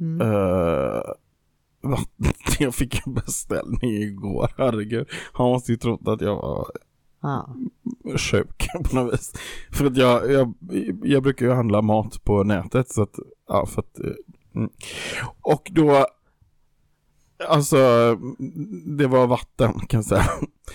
Mm. 0.00 0.20
uh, 0.28 1.02
vatten. 1.82 2.32
Jag 2.58 2.74
fick 2.74 3.06
en 3.06 3.14
beställning 3.14 3.90
igår, 3.90 4.52
herregud. 4.58 5.08
Han 5.32 5.46
måste 5.48 5.72
ju 5.72 5.78
trott 5.78 6.08
att 6.08 6.20
jag 6.20 6.36
var 6.36 6.66
Ja. 7.22 7.56
sjuk 8.18 8.66
på 8.84 8.96
något 8.96 9.14
vis. 9.14 9.32
För 9.72 9.86
att 9.86 9.96
jag, 9.96 10.32
jag, 10.32 10.54
jag 11.02 11.22
brukar 11.22 11.46
ju 11.46 11.52
handla 11.52 11.82
mat 11.82 12.24
på 12.24 12.42
nätet 12.42 12.88
så 12.88 13.02
att, 13.02 13.14
ja 13.48 13.66
för 13.66 13.80
att, 13.82 13.98
eh, 13.98 14.10
mm. 14.54 14.70
och 15.40 15.70
då, 15.72 16.06
alltså, 17.48 17.76
det 18.86 19.06
var 19.06 19.26
vatten 19.26 19.72
kan 19.72 19.98
jag 19.98 20.04
säga. 20.04 20.24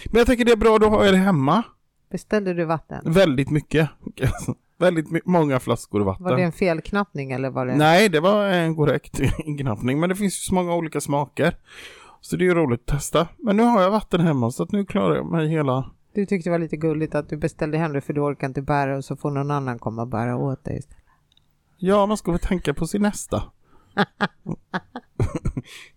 Men 0.05 0.17
jag 0.17 0.27
tänker 0.27 0.45
det 0.45 0.51
är 0.51 0.57
bra, 0.57 0.77
då 0.77 0.89
har 0.89 1.05
jag 1.05 1.13
det 1.13 1.17
hemma. 1.17 1.63
Beställde 2.11 2.53
du 2.53 2.65
vatten? 2.65 3.13
Väldigt 3.13 3.49
mycket. 3.49 3.89
Väldigt 4.77 5.11
my- 5.11 5.21
många 5.25 5.59
flaskor 5.59 5.99
vatten. 5.99 6.23
Var 6.23 6.35
det 6.35 6.43
en 6.43 6.51
felknappning 6.51 7.31
eller 7.31 7.49
var 7.49 7.65
det? 7.65 7.75
Nej, 7.75 8.09
det 8.09 8.19
var 8.19 8.45
en 8.45 8.75
korrekt 8.75 9.19
inknappning, 9.39 9.99
men 9.99 10.09
det 10.09 10.15
finns 10.15 10.33
ju 10.33 10.39
så 10.39 10.53
många 10.53 10.75
olika 10.75 11.01
smaker. 11.01 11.55
Så 12.21 12.35
det 12.35 12.43
är 12.43 12.45
ju 12.45 12.53
roligt 12.53 12.79
att 12.79 12.85
testa. 12.85 13.27
Men 13.37 13.57
nu 13.57 13.63
har 13.63 13.81
jag 13.81 13.91
vatten 13.91 14.21
hemma 14.21 14.51
så 14.51 14.63
att 14.63 14.71
nu 14.71 14.85
klarar 14.85 15.15
jag 15.15 15.25
mig 15.25 15.47
hela... 15.47 15.91
Du 16.13 16.25
tyckte 16.25 16.49
det 16.49 16.51
var 16.51 16.59
lite 16.59 16.77
gulligt 16.77 17.15
att 17.15 17.29
du 17.29 17.37
beställde 17.37 17.77
hem 17.77 17.93
det 17.93 18.01
för 18.01 18.13
du 18.13 18.21
orkar 18.21 18.47
inte 18.47 18.61
bära 18.61 18.97
och 18.97 19.05
så 19.05 19.15
får 19.15 19.31
någon 19.31 19.51
annan 19.51 19.79
komma 19.79 20.01
och 20.01 20.07
bära 20.07 20.37
åt 20.37 20.63
dig. 20.63 20.77
istället. 20.77 21.03
Ja, 21.77 22.05
man 22.05 22.17
ska 22.17 22.31
väl 22.31 22.39
tänka 22.39 22.73
på 22.73 22.87
sin 22.87 23.01
nästa. 23.01 23.43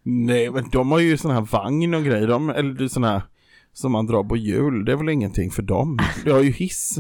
Nej, 0.03 0.51
men 0.51 0.71
de 0.71 0.91
har 0.91 0.99
ju 0.99 1.17
sån 1.17 1.31
här 1.31 1.41
vagn 1.41 1.95
och 1.95 2.05
grejer. 2.05 2.29
De, 2.29 2.51
eller 2.51 2.75
det 2.75 2.85
är 2.85 2.89
sån 2.89 3.05
här 3.05 3.23
som 3.73 3.93
man 3.93 4.07
drar 4.07 4.25
på 4.25 4.37
hjul. 4.37 4.85
Det 4.85 4.93
är 4.93 4.97
väl 4.97 5.09
ingenting 5.09 5.51
för 5.51 5.63
dem. 5.63 5.99
Det 6.25 6.31
har 6.31 6.41
ju 6.41 6.51
hiss. 6.51 6.99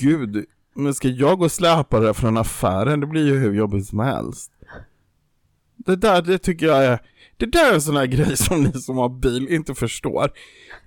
Gud, 0.00 0.44
men 0.74 0.94
ska 0.94 1.08
jag 1.08 1.38
gå 1.38 1.44
och 1.44 1.52
släpa 1.52 2.00
det 2.00 2.14
från 2.14 2.36
affären? 2.36 3.00
Det 3.00 3.06
blir 3.06 3.26
ju 3.26 3.38
hur 3.38 3.54
jobbigt 3.54 3.86
som 3.86 3.98
helst. 3.98 4.52
Det 5.76 5.96
där, 5.96 6.22
det 6.22 6.38
tycker 6.38 6.66
jag 6.66 6.84
är... 6.84 7.00
Det 7.36 7.46
där 7.46 7.70
är 7.70 7.74
en 7.74 7.82
sån 7.82 7.96
här 7.96 8.06
grej 8.06 8.36
som 8.36 8.62
ni 8.62 8.72
som 8.72 8.96
har 8.96 9.08
bil 9.08 9.48
inte 9.48 9.74
förstår. 9.74 10.30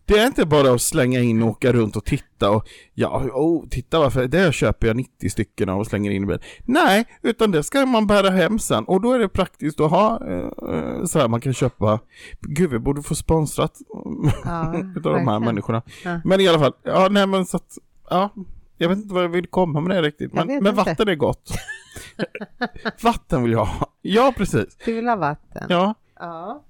Det 0.05 0.19
är 0.19 0.27
inte 0.27 0.45
bara 0.45 0.73
att 0.73 0.81
slänga 0.81 1.19
in 1.19 1.43
och 1.43 1.49
åka 1.49 1.71
runt 1.73 1.95
och 1.95 2.05
titta 2.05 2.51
och 2.51 2.67
ja, 2.93 3.23
oh, 3.33 3.67
titta 3.69 3.99
varför, 3.99 4.27
det 4.27 4.53
köper 4.53 4.87
jag 4.87 4.95
90 4.95 5.29
stycken 5.29 5.69
av 5.69 5.79
och 5.79 5.87
slänger 5.87 6.11
in 6.11 6.23
i 6.23 6.25
bilen. 6.25 6.41
Nej, 6.65 7.05
utan 7.21 7.51
det 7.51 7.63
ska 7.63 7.85
man 7.85 8.07
bära 8.07 8.29
hem 8.29 8.59
sen 8.59 8.83
och 8.83 9.01
då 9.01 9.11
är 9.13 9.19
det 9.19 9.29
praktiskt 9.29 9.79
att 9.79 9.91
ha 9.91 10.27
eh, 10.27 11.05
så 11.05 11.19
här 11.19 11.27
man 11.27 11.41
kan 11.41 11.53
köpa, 11.53 11.99
gud 12.41 12.69
vi 12.69 12.79
borde 12.79 13.01
få 13.03 13.15
sponsrat 13.15 13.77
Ja, 14.45 14.75
utav 14.95 15.13
de 15.13 15.27
här 15.27 15.39
människorna. 15.39 15.81
Ja. 16.03 16.21
Men 16.23 16.41
i 16.41 16.47
alla 16.47 16.59
fall, 16.59 16.73
ja 16.83 17.07
nej 17.11 17.27
men 17.27 17.45
så 17.45 17.57
att, 17.57 17.77
ja, 18.09 18.29
Jag 18.77 18.89
vet 18.89 18.97
inte 18.97 19.13
vad 19.13 19.23
jag 19.23 19.29
vill 19.29 19.47
komma 19.47 19.81
med 19.81 19.95
det 19.95 20.01
riktigt. 20.01 20.33
Men, 20.33 20.63
men 20.63 20.75
vatten 20.75 21.07
är 21.09 21.15
gott. 21.15 21.51
vatten 23.03 23.43
vill 23.43 23.51
jag 23.51 23.65
ha. 23.65 23.87
Ja, 24.01 24.33
precis. 24.37 24.77
Du 24.85 24.93
vill 24.93 25.07
ha 25.07 25.15
vatten? 25.15 25.65
Ja, 25.69 25.93
Ja. 26.19 26.63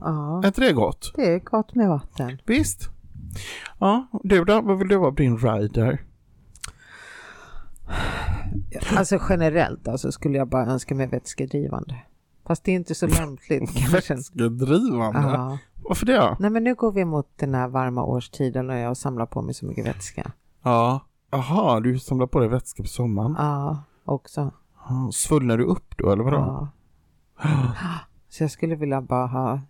Ja, 0.00 0.42
är 0.42 0.46
inte 0.46 0.60
det 0.60 0.72
gott? 0.72 1.12
det 1.14 1.34
är 1.34 1.38
gott 1.38 1.74
med 1.74 1.88
vatten. 1.88 2.38
Visst. 2.46 2.88
Ja, 3.78 4.06
du 4.22 4.44
då? 4.44 4.60
Vad 4.60 4.78
vill 4.78 4.88
du 4.88 4.96
vara 4.96 5.10
på 5.10 5.22
din 5.22 5.38
rider? 5.38 6.04
Alltså 8.96 9.18
generellt 9.28 9.88
alltså 9.88 10.12
skulle 10.12 10.38
jag 10.38 10.48
bara 10.48 10.66
önska 10.66 10.94
mig 10.94 11.06
vätskedrivande. 11.06 11.96
Fast 12.46 12.64
det 12.64 12.70
är 12.72 12.76
inte 12.76 12.94
så 12.94 13.06
lämpligt 13.06 13.74
kanske. 13.74 14.14
Vätskedrivande? 14.14 15.20
Ja. 15.20 15.58
Varför 15.82 16.06
det? 16.06 16.36
Nej 16.40 16.50
men 16.50 16.64
nu 16.64 16.74
går 16.74 16.92
vi 16.92 17.04
mot 17.04 17.28
den 17.36 17.54
här 17.54 17.68
varma 17.68 18.04
årstiden 18.04 18.70
och 18.70 18.76
jag 18.76 18.96
samlar 18.96 19.26
på 19.26 19.42
mig 19.42 19.54
så 19.54 19.66
mycket 19.66 19.86
vätska. 19.86 20.32
Ja. 20.62 21.00
Jaha, 21.30 21.80
du 21.80 21.98
samlar 21.98 22.26
på 22.26 22.40
dig 22.40 22.48
vätska 22.48 22.82
på 22.82 22.88
sommaren. 22.88 23.34
Ja, 23.38 23.82
också. 24.04 24.50
Svullnar 25.12 25.58
du 25.58 25.64
upp 25.64 25.96
då 25.96 26.12
eller 26.12 26.24
vadå? 26.24 26.68
Ja. 27.42 27.48
Så 28.28 28.42
jag 28.42 28.50
skulle 28.50 28.74
vilja 28.74 29.00
bara 29.00 29.26
ha 29.26 29.60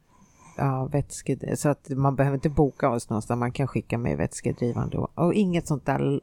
ja, 0.56 0.89
vätske, 0.93 1.56
så 1.56 1.68
att 1.68 1.89
man 1.89 2.16
behöver 2.16 2.35
inte 2.36 2.51
boka 2.51 2.90
oss 2.90 3.10
någonstans, 3.10 3.39
man 3.39 3.52
kan 3.52 3.66
skicka 3.66 3.98
mig 3.98 4.16
vätskedrivande 4.16 4.97
och, 4.98 5.10
och 5.14 5.35
inget 5.35 5.66
sånt 5.66 5.86
där 5.86 6.20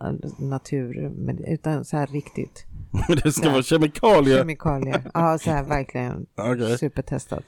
natur, 0.49 1.10
men- 1.16 1.44
utan 1.45 1.86
så 1.86 1.98
här 1.98 2.08
riktigt 2.08 2.66
det 3.24 3.32
ska 3.32 3.49
vara 3.49 3.64
kemikalier. 3.64 4.38
kemikalier. 4.38 5.02
Ja, 5.14 5.38
så 5.38 5.52
här 5.52 5.64
verkligen 5.64 6.26
Okej. 6.38 6.78
supertestat. 6.78 7.44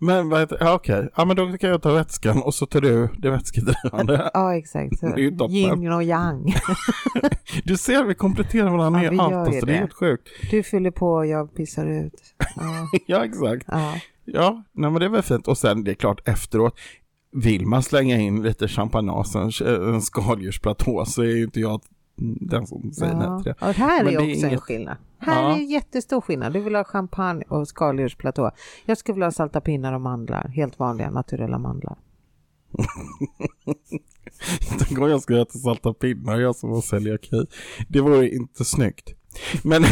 Men 0.00 0.28
vad 0.28 0.40
heter, 0.40 0.56
ja, 0.60 0.74
okej. 0.74 1.08
Ja 1.16 1.24
men 1.24 1.36
då 1.36 1.58
kan 1.58 1.70
jag 1.70 1.82
ta 1.82 1.92
vätskan 1.92 2.42
och 2.42 2.54
så 2.54 2.66
tar 2.66 2.80
du 2.80 3.08
det 3.18 3.30
vätskedrivande. 3.30 4.30
Ja, 4.34 4.56
exakt. 4.56 4.98
Så 4.98 5.06
Det 5.06 5.12
är 5.12 5.18
ju 5.18 5.30
toppen. 5.30 5.54
Yin 5.56 5.92
och 5.92 6.02
yang. 6.02 6.54
Du 7.64 7.76
ser, 7.76 8.04
vi 8.04 8.14
kompletterar 8.14 8.70
varandra 8.70 9.02
Ja, 9.02 9.10
med 9.10 9.10
vi 9.10 9.18
allt. 9.18 9.34
Alltså, 9.34 9.52
ju 9.54 9.60
det 9.60 9.66
är 9.72 9.72
det. 9.72 9.78
helt 9.78 9.92
sjukt. 9.92 10.28
Du 10.50 10.62
fyller 10.62 10.90
på 10.90 11.12
och 11.12 11.26
jag 11.26 11.54
pissar 11.54 11.86
ut. 11.86 12.14
Ja, 12.56 12.88
Ja 13.06 13.24
exakt. 13.24 13.64
ja. 13.68 13.94
Ja, 14.32 14.62
nej, 14.72 14.90
men 14.90 15.00
det 15.00 15.08
var 15.08 15.22
fint. 15.22 15.48
Och 15.48 15.58
sen 15.58 15.84
det 15.84 15.90
är 15.90 15.94
klart 15.94 16.28
efteråt. 16.28 16.78
Vill 17.32 17.66
man 17.66 17.82
slänga 17.82 18.16
in 18.18 18.42
lite 18.42 18.68
champagnage, 18.68 19.36
en, 19.62 19.94
en 19.94 20.02
skaldjursplatå 20.02 21.04
så 21.04 21.22
är 21.22 21.26
ju 21.36 21.44
inte 21.44 21.60
jag 21.60 21.80
den 22.40 22.66
som 22.66 22.92
säger 22.92 23.14
nej 23.14 23.26
ja. 23.26 23.40
till 23.42 23.52
det. 23.60 23.66
Och 23.68 23.74
här 23.74 24.04
Men 24.04 24.14
är 24.14 24.18
också 24.18 24.46
en 24.46 24.50
inget- 24.50 24.60
skillnad. 24.60 24.96
Här 25.18 25.42
Ja. 25.42 25.52
är 25.52 25.56
en 25.58 25.68
jättestor 25.68 26.20
skillnad. 26.20 26.52
Du 26.52 26.60
vill 26.60 26.74
ha 26.74 26.84
champagne 26.84 27.44
och 27.48 27.68
skaldjursplatå. 27.68 28.50
Jag 28.84 28.98
skulle 28.98 29.14
vilja 29.14 29.26
ha 29.26 29.32
salta 29.32 29.60
pinnar 29.60 29.92
och 29.92 30.00
mandlar. 30.00 30.48
Helt 30.48 30.78
vanliga 30.78 31.10
naturella 31.10 31.58
mandlar. 31.58 31.98
Tänk 34.78 34.98
om 35.00 35.08
jag 35.10 35.22
ska 35.22 35.40
äta 35.40 35.58
salta 35.58 35.94
pinnar, 35.94 36.38
jag 36.40 36.56
som 36.56 36.70
har 36.70 36.80
celiaki. 36.80 37.46
Det 37.88 38.00
vore 38.00 38.28
inte 38.30 38.64
snyggt. 38.64 39.14
Men 39.64 39.82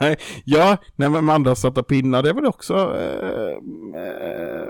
nej, 0.00 0.16
ja, 0.44 0.76
nej 0.96 1.08
men 1.10 1.56
salta 1.56 1.82
pinnar 1.82 2.22
det 2.22 2.28
är 2.30 2.34
väl 2.34 2.46
också, 2.46 2.74
eh, 2.74 4.02
eh, 4.02 4.66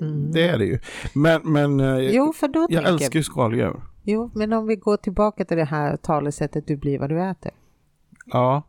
Mm. 0.00 0.32
det 0.32 0.48
är 0.48 0.58
det 0.58 0.64
ju. 0.64 0.78
Men, 1.14 1.40
men 1.44 1.80
eh, 1.80 1.98
Jo, 1.98 2.32
för 2.32 2.48
då 2.48 2.66
jag 2.70 2.88
älskar 2.88 3.18
ju 3.18 3.22
skaldjur. 3.22 3.82
Jo, 4.02 4.30
men 4.34 4.52
om 4.52 4.66
vi 4.66 4.76
går 4.76 4.96
tillbaka 4.96 5.44
till 5.44 5.56
det 5.56 5.64
här 5.64 5.96
talesättet 5.96 6.66
du 6.66 6.76
blir 6.76 6.98
vad 6.98 7.08
du 7.08 7.22
äter. 7.22 7.52
Ja, 8.26 8.62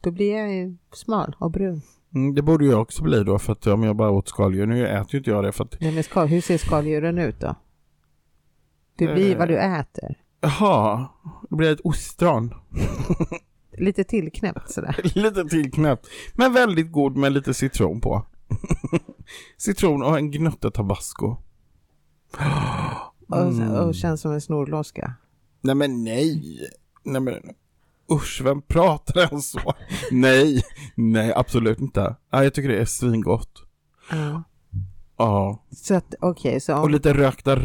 Då 0.00 0.10
blir 0.10 0.36
jag 0.36 0.54
ju 0.54 0.76
smal 0.92 1.36
och 1.38 1.50
brun. 1.50 1.82
mm, 2.14 2.34
det 2.34 2.42
borde 2.42 2.66
jag 2.66 2.80
också 2.82 3.02
bli 3.02 3.24
då 3.24 3.38
för 3.38 3.52
att 3.52 3.66
om 3.66 3.82
jag 3.82 3.96
bara 3.96 4.10
åt 4.10 4.28
skaldjur, 4.28 4.66
nu 4.66 4.86
äter 4.88 5.06
ju 5.14 5.18
inte 5.18 5.30
jag 5.30 5.44
det 5.44 5.52
för 5.52 5.64
att, 5.64 5.80
Nej, 5.80 5.94
men 5.94 6.02
skal, 6.02 6.26
hur 6.28 6.40
ser 6.40 6.58
skaldjuren 6.58 7.18
ut 7.18 7.40
då? 7.40 7.54
Du 8.96 9.12
blir 9.14 9.32
Eh. 9.32 9.38
vad 9.38 9.48
du 9.48 9.58
äter. 9.58 10.14
Jaha, 10.40 11.08
det 11.50 11.56
blir 11.56 11.72
ett 11.72 11.80
ostron. 11.84 12.54
Lite 13.78 14.04
tillknäppt 14.04 14.70
sådär. 14.70 14.96
lite 15.14 15.44
tillknäppt, 15.44 16.06
men 16.34 16.52
väldigt 16.52 16.92
god 16.92 17.16
med 17.16 17.32
lite 17.32 17.54
citron 17.54 18.00
på. 18.00 18.26
citron 19.56 20.02
och 20.02 20.18
en 20.18 20.30
gnutta 20.30 20.70
tabasco. 20.70 21.36
Och, 23.28 23.36
Mm. 23.36 23.70
och 23.70 23.94
känns 23.94 24.20
som 24.20 24.32
en 24.32 24.40
snorloska. 24.40 25.14
Nej 25.60 25.74
men 25.74 26.04
nej. 26.04 26.58
Nej 27.02 27.20
men 27.22 27.34
usch, 28.12 28.40
vem 28.44 28.62
pratar 28.62 29.20
ens 29.28 29.50
så? 29.50 29.72
nej, 30.10 30.62
nej 30.94 31.32
absolut 31.36 31.80
inte. 31.80 32.16
Nej, 32.32 32.44
jag 32.44 32.54
tycker 32.54 32.68
det 32.68 32.80
är 32.80 32.84
svingott. 32.84 33.62
Ja. 34.10 34.42
Ja, 35.16 35.62
Så 35.70 35.94
att 35.94 36.14
okej, 36.20 36.60
så, 36.60 36.76
och 36.76 36.84
om, 36.84 36.90
lite 36.90 37.14
rökta 37.14 37.56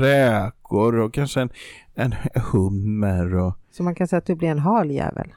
räkor 0.65 0.95
och 0.99 1.13
kanske 1.13 1.41
en, 1.41 1.49
en 1.95 2.13
hummer 2.51 3.35
och 3.35 3.53
så 3.71 3.83
man 3.83 3.95
kan 3.95 4.07
säga 4.07 4.17
att 4.17 4.25
du 4.25 4.35
blir 4.35 4.49
en 4.49 4.59
hal 4.59 4.91
jävel. 4.91 5.33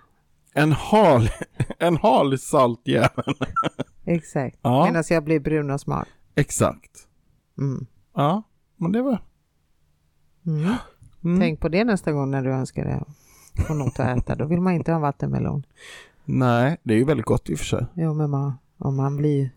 en 0.55 0.73
hal, 0.73 1.29
en 1.79 1.97
hal 1.97 2.39
saltjävel. 2.39 3.35
Exakt. 4.05 4.59
Ja. 4.63 4.85
Medan 4.85 5.05
jag 5.11 5.25
blir 5.25 5.41
brun 5.41 5.71
och 5.71 5.81
smal. 5.81 6.07
Exakt. 6.35 6.91
Mm. 7.59 7.87
Ja, 8.15 8.43
men 8.77 8.93
det 8.93 9.03
var... 9.03 9.19
Mm. 10.47 10.75
Mm. 11.25 11.41
Tänk 11.41 11.61
på 11.61 11.69
det 11.69 11.85
nästa 11.85 12.13
gång 12.13 12.31
när 12.31 12.43
du 12.43 12.51
önskar 12.51 12.85
det. 12.85 13.05
Få 13.67 13.75
något 13.75 14.01
att 14.01 14.19
äta. 14.19 14.35
Då 14.35 14.45
vill 14.47 14.61
man 14.61 14.73
inte 14.73 14.93
ha 14.93 14.99
vattenmelon. 14.99 15.63
Nej, 16.25 16.77
det 16.83 16.95
är 16.95 16.99
ju 16.99 17.05
väldigt 17.05 17.27
gott 17.27 17.51
i 17.51 17.55
och 17.55 17.59
för 17.59 17.65
sig. 17.67 17.87
Jo, 17.95 18.15
men 18.15 18.31
man, 18.31 18.53
om 18.79 18.97
man 18.97 19.17
blir... 19.17 19.51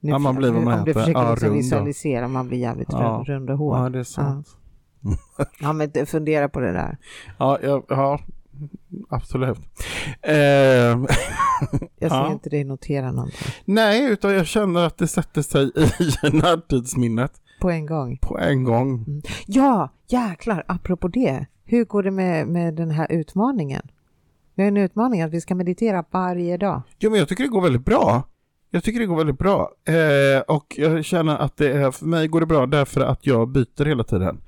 Nu, 0.00 0.10
Ja, 0.10 0.18
man 0.18 0.34
blir 0.36 0.50
vad 0.52 0.62
man 0.62 0.78
om 0.78 0.84
du 0.84 0.90
äter. 0.90 1.00
försöker 1.00 1.20
Ja, 1.20 1.30
liksom 1.30 1.52
visualisera, 1.52 2.28
man 2.28 2.48
blir 2.48 2.58
jävligt 2.58 2.88
Ja. 2.92 3.24
rund 3.26 3.50
och 3.50 3.58
hård. 3.58 3.78
Ja, 3.78 3.88
det 3.88 3.98
är 3.98 4.04
sant. 4.04 4.48
Ja, 4.54 4.60
men 5.74 5.90
det- 5.94 6.06
fundera 6.06 6.48
på 6.48 6.60
det 6.60 6.72
där. 6.72 6.96
Ja, 7.38 7.58
ja, 7.62 7.82
ja 7.88 8.20
absolut. 9.10 9.58
Eh, 10.22 10.34
Jag 11.98 12.10
ser 12.10 12.18
Ja. 12.18 12.32
inte 12.32 12.50
dig 12.50 12.64
notera 12.64 13.12
någonting 13.12 13.48
nej, 13.64 14.10
utan 14.12 14.34
jag 14.34 14.46
känner 14.46 14.86
att 14.86 14.98
det 14.98 15.06
sätter 15.06 15.42
sig 15.42 15.64
i 16.00 16.30
närtidsminnet 16.36 17.32
på 17.60 17.70
en 17.70 17.86
gång. 17.86 18.18
på 18.22 18.38
en 18.38 18.64
gång. 18.64 19.22
Ja, 19.46 19.88
jäklar, 20.08 20.64
apropå 20.68 21.08
det. 21.08 21.46
Hur 21.64 21.84
går 21.84 22.02
det 22.02 22.10
med, 22.10 22.46
med 22.48 22.74
den 22.74 22.90
här 22.90 23.12
utmaningen? 23.12 23.82
Vi 24.54 24.62
har 24.62 24.68
en 24.68 24.76
utmaning 24.76 25.22
att 25.22 25.30
vi 25.30 25.40
ska 25.40 25.54
meditera 25.54 26.04
varje 26.10 26.56
dag. 26.56 26.82
Jo, 26.98 27.10
men 27.10 27.18
jag 27.18 27.28
tycker 27.28 27.44
det 27.44 27.48
går 27.50 27.60
väldigt 27.62 27.84
bra. 27.84 28.22
Jag 28.74 28.84
tycker 28.84 29.00
det 29.00 29.06
går 29.06 29.16
väldigt 29.16 29.38
bra. 29.38 29.70
Eh, 29.84 30.40
och 30.40 30.74
jag 30.76 31.04
känner 31.04 31.36
att 31.36 31.56
det 31.56 31.72
är, 31.72 31.90
för 31.90 32.06
mig 32.06 32.28
går 32.28 32.40
det 32.40 32.46
bra 32.46 32.66
därför 32.66 33.00
att 33.00 33.26
jag 33.26 33.48
byter 33.48 33.84
hela 33.84 34.04
tiden. 34.04 34.40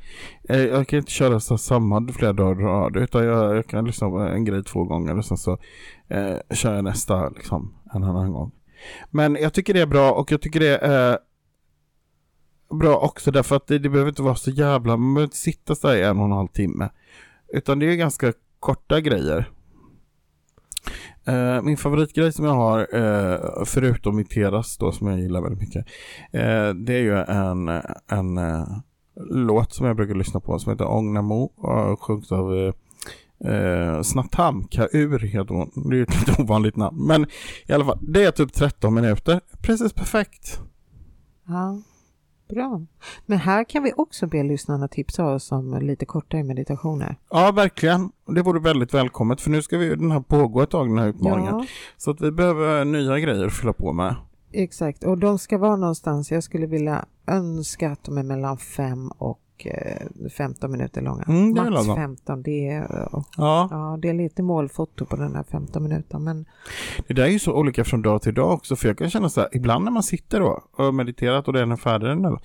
Eh, 0.48 0.64
jag 0.64 0.88
kan 0.88 0.98
inte 0.98 1.12
köra 1.12 1.40
så 1.40 1.58
samma 1.58 2.12
flera 2.12 2.32
dagar 2.32 2.60
i 2.60 2.64
rad, 2.64 2.96
utan 2.96 3.24
jag, 3.24 3.56
jag 3.56 3.66
kan 3.66 3.84
lyssna 3.84 4.08
på 4.08 4.18
en 4.18 4.44
grej 4.44 4.64
två 4.64 4.84
gånger 4.84 5.18
och 5.18 5.24
sen 5.24 5.36
så 5.36 5.58
eh, 6.08 6.36
kör 6.50 6.74
jag 6.74 6.84
nästa 6.84 7.28
liksom 7.28 7.74
en 7.94 8.04
annan 8.04 8.32
gång. 8.32 8.52
Men 9.10 9.36
jag 9.40 9.52
tycker 9.52 9.74
det 9.74 9.80
är 9.80 9.86
bra 9.86 10.12
och 10.12 10.32
jag 10.32 10.40
tycker 10.40 10.60
det 10.60 10.78
är 10.78 11.18
bra 12.80 12.96
också 12.96 13.30
därför 13.30 13.56
att 13.56 13.66
det, 13.66 13.78
det 13.78 13.88
behöver 13.88 14.08
inte 14.08 14.22
vara 14.22 14.34
så 14.34 14.50
jävla, 14.50 14.96
man 14.96 15.14
behöver 15.14 15.26
inte 15.26 15.36
sitta 15.36 15.74
så 15.74 15.88
här 15.88 15.96
i 15.96 16.02
en 16.02 16.18
och 16.18 16.24
en 16.24 16.32
halv 16.32 16.48
timme. 16.48 16.88
Utan 17.48 17.78
det 17.78 17.86
är 17.86 17.96
ganska 17.96 18.32
korta 18.60 19.00
grejer. 19.00 19.50
Uh, 21.28 21.62
min 21.62 21.76
favoritgrej 21.76 22.32
som 22.32 22.44
jag 22.44 22.54
har, 22.54 22.94
uh, 22.94 23.64
förutom 23.64 24.20
Iteras 24.20 24.76
då 24.78 24.92
som 24.92 25.06
jag 25.06 25.20
gillar 25.20 25.40
väldigt 25.40 25.60
mycket, 25.60 25.86
uh, 26.34 26.74
det 26.84 26.94
är 26.94 27.02
ju 27.02 27.16
en, 27.18 27.68
en 28.08 28.40
låt 29.30 29.72
som 29.72 29.86
jag 29.86 29.96
brukar 29.96 30.14
lyssna 30.14 30.40
på 30.40 30.58
som 30.58 30.72
heter 30.72 30.88
Ångnamo 30.88 31.52
och 31.56 32.02
sjungs 32.02 32.32
av 32.32 32.52
uh, 32.52 32.72
uh, 33.44 34.02
Snatam 34.02 34.64
Kaur 34.64 35.18
heter 35.18 35.54
hon. 35.54 35.70
Det 35.74 35.94
är 35.94 35.98
ju 35.98 36.02
ett 36.02 36.28
lite 36.28 36.42
ovanligt 36.42 36.76
namn. 36.76 37.06
Men 37.06 37.26
i 37.66 37.72
alla 37.72 37.84
fall, 37.84 37.98
det 38.00 38.24
är 38.24 38.30
typ 38.30 38.52
13 38.52 38.94
minuter. 38.94 39.40
Precis 39.62 39.92
perfekt. 39.92 40.60
Ja, 41.46 41.82
bra. 42.48 42.80
Men 43.26 43.38
här 43.38 43.64
kan 43.64 43.82
vi 43.82 43.92
också 43.96 44.26
be 44.26 44.42
lyssnarna 44.42 44.88
tipsa 44.88 45.24
oss 45.26 45.52
om 45.52 45.78
lite 45.80 46.04
kortare 46.06 46.42
meditationer. 46.44 47.16
Ja, 47.30 47.52
verkligen. 47.52 48.10
Det 48.26 48.42
vore 48.42 48.60
väldigt 48.60 48.94
välkommet 48.94 49.40
för 49.40 49.50
nu 49.50 49.62
ska 49.62 49.78
vi 49.78 49.88
den 49.88 50.10
här 50.10 50.20
pågå 50.20 50.62
ett 50.62 50.70
tag 50.70 50.88
den 50.88 50.98
här 50.98 51.06
utmaningen. 51.08 51.54
Ja, 51.58 51.66
Så 51.96 52.10
att 52.10 52.20
vi 52.20 52.30
behöver 52.30 52.84
nya 52.84 53.18
grejer 53.18 53.46
att 53.46 53.54
fylla 53.54 53.72
på 53.72 53.92
med. 53.92 54.14
exakt. 54.52 55.04
Och 55.04 55.18
de 55.18 55.38
ska 55.38 55.58
vara 55.58 55.76
någonstans, 55.76 56.30
jag 56.30 56.42
skulle 56.44 56.66
vilja 56.66 57.04
önska 57.26 57.90
att 57.90 58.04
de 58.04 58.18
är 58.18 58.22
mellan 58.22 58.56
5 58.58 59.08
och 59.08 59.40
15 60.36 60.70
minuter 60.70 61.00
långa. 61.00 61.22
Mm, 61.22 61.54
det 61.54 61.60
Max 61.60 61.72
lagom. 61.72 61.96
15, 61.96 62.42
det 62.42 62.68
är, 62.68 62.82
eh, 62.82 63.22
Ja, 63.36 63.68
ja, 63.70 63.98
det 64.02 64.08
är 64.08 64.14
lite 64.14 64.42
målfoto 64.42 65.04
på 65.04 65.16
den 65.16 65.34
här 65.34 65.44
15 65.50 65.82
minuter. 65.82 66.18
Men 66.18 66.44
det 67.06 67.14
där 67.14 67.22
är 67.22 67.28
ju 67.28 67.38
så 67.38 67.52
olika 67.52 67.84
från 67.84 68.02
dag 68.02 68.22
till 68.22 68.34
dag 68.34 68.52
också 68.52 68.76
för 68.76 68.88
jag 68.88 68.98
kan 68.98 69.10
känna 69.10 69.28
så 69.28 69.40
här, 69.40 69.50
ibland 69.52 69.84
när 69.84 69.92
man 69.92 70.02
sitter 70.02 70.40
då 70.40 70.62
och 70.76 70.94
mediterat 70.94 71.46
och 71.48 71.52
den 71.52 71.72
är 71.72 71.76
färdig 71.76 72.08
den 72.08 72.22
där, 72.22 72.38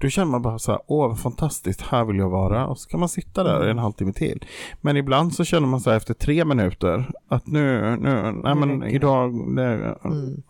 då 0.00 0.08
känner 0.08 0.30
man 0.30 0.42
bara 0.42 0.58
så 0.58 0.72
här, 0.72 0.80
åh 0.86 1.08
vad 1.08 1.20
fantastiskt, 1.20 1.82
här 1.82 2.04
vill 2.04 2.16
jag 2.16 2.30
vara 2.30 2.66
och 2.66 2.78
så 2.78 2.88
kan 2.88 3.00
man 3.00 3.08
sitta 3.08 3.44
där 3.44 3.68
en 3.68 3.78
halvtimme 3.78 4.12
till. 4.12 4.44
Men 4.80 4.96
ibland 4.96 5.34
så 5.34 5.44
känner 5.44 5.68
man 5.68 5.80
så 5.80 5.90
här 5.90 5.96
efter 5.96 6.14
tre 6.14 6.44
minuter 6.44 7.10
att 7.28 7.46
nu, 7.46 7.96
nu, 7.96 8.40
nej 8.44 8.54
men 8.54 8.82
räcker. 8.82 8.96
idag, 8.96 9.56
det 9.56 9.96
mm. 10.04 10.42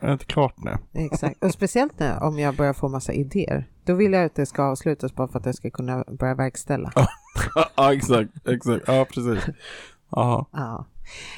är 0.00 0.12
inte 0.12 0.24
klart 0.24 0.54
nu. 0.56 0.76
Exakt, 0.92 1.44
och 1.44 1.50
speciellt 1.50 1.98
när, 1.98 2.22
om 2.22 2.38
jag 2.38 2.54
börjar 2.56 2.72
få 2.72 2.88
massa 2.88 3.12
idéer. 3.12 3.66
Då 3.88 3.94
vill 3.94 4.12
jag 4.12 4.24
att 4.24 4.34
det 4.34 4.46
ska 4.46 4.62
avslutas 4.62 5.14
bara 5.14 5.28
för 5.28 5.38
att 5.38 5.46
jag 5.46 5.54
ska 5.54 5.70
kunna 5.70 6.04
börja 6.08 6.34
verkställa. 6.34 6.92
ja, 7.76 7.92
exakt, 7.92 8.48
exakt. 8.48 8.84
Ja, 8.86 9.06
precis. 9.14 9.54
Ja. 10.10 10.46
Ja. 10.52 10.86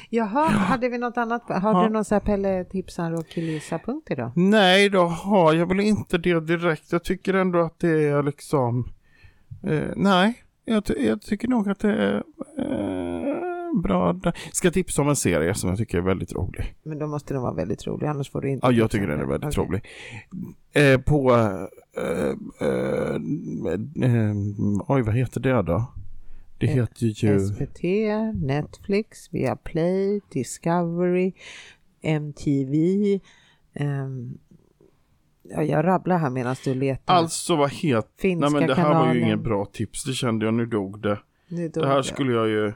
Jaha, 0.09 0.47
hade 0.47 0.89
vi 0.89 0.97
något 0.97 1.17
annat? 1.17 1.43
Har 1.49 1.73
Ja. 1.73 1.83
du 1.83 1.89
någon 1.89 2.05
så 2.05 2.15
här 2.15 2.19
Pelle 2.19 2.63
tipsar 2.65 3.11
och 3.13 3.27
killgissa-punkt 3.27 4.07
idag? 4.11 4.31
Nej, 4.35 4.89
då 4.89 5.03
har 5.05 5.53
jag 5.53 5.65
väl 5.65 5.79
inte 5.79 6.17
det 6.17 6.39
direkt. 6.39 6.91
Jag 6.91 7.03
tycker 7.03 7.33
ändå 7.33 7.59
att 7.61 7.79
det 7.79 7.89
är 8.07 8.23
liksom... 8.23 8.89
Eh, 9.63 9.81
nej, 9.95 10.43
jag, 10.65 10.83
jag 10.97 11.21
tycker 11.21 11.47
nog 11.47 11.69
att 11.69 11.79
det 11.79 11.93
är 11.93 12.23
bra. 13.73 14.19
Ska 14.51 14.71
tipsa 14.71 15.01
om 15.01 15.09
en 15.09 15.15
serie 15.15 15.53
som 15.53 15.69
jag 15.69 15.77
tycker 15.77 15.97
är 15.97 16.01
väldigt 16.01 16.33
rolig. 16.33 16.75
Men 16.83 16.99
då 16.99 17.07
måste 17.07 17.33
den 17.33 17.41
vara 17.43 17.53
väldigt 17.53 17.87
rolig, 17.87 18.07
annars 18.07 18.31
får 18.31 18.41
du 18.41 18.49
inte. 18.49 18.67
Ja, 18.67 18.71
jag 18.71 18.91
tycker 18.91 19.07
den 19.07 19.19
är 19.19 19.25
väldigt 19.25 19.57
Okej. 19.57 19.65
rolig. 19.67 19.85
Eh, 20.73 21.01
på... 21.01 21.31
Eh, 21.97 22.67
eh, 22.67 23.15
eh, 24.03 24.35
oj, 24.87 25.01
vad 25.01 25.15
heter 25.15 25.39
det 25.39 25.61
då? 25.61 25.93
Det 26.57 26.67
Eh, 26.67 26.73
heter 26.73 27.05
ju... 27.05 27.39
SVT, 27.39 27.83
Netflix, 28.35 29.33
Viaplay, 29.33 30.21
Discovery, 30.33 31.33
MTV. 32.01 33.19
ehm, 33.73 34.37
ja, 35.43 35.63
jag 35.63 35.85
rabblar 35.85 36.17
här 36.17 36.29
medan 36.29 36.55
du 36.63 36.73
letar. 36.73 37.13
Alltså 37.13 37.55
vad 37.55 37.71
het... 37.71 38.07
Finska 38.19 38.49
Nej 38.49 38.59
men 38.59 38.67
det 38.67 38.75
här 38.75 38.83
var 38.83 38.91
kanalen. 38.93 39.15
ju 39.15 39.21
ingen 39.21 39.43
bra 39.43 39.65
tips, 39.65 40.03
det 40.03 40.13
kände 40.13 40.45
jag, 40.45 40.53
nu 40.53 40.65
dog 40.65 40.99
det. 41.01 41.19
Nu 41.47 41.67
dog 41.69 41.83
Det 41.83 41.87
här 41.87 41.95
jag. 41.95 42.05
skulle 42.05 42.33
jag 42.33 42.47
ju... 42.49 42.73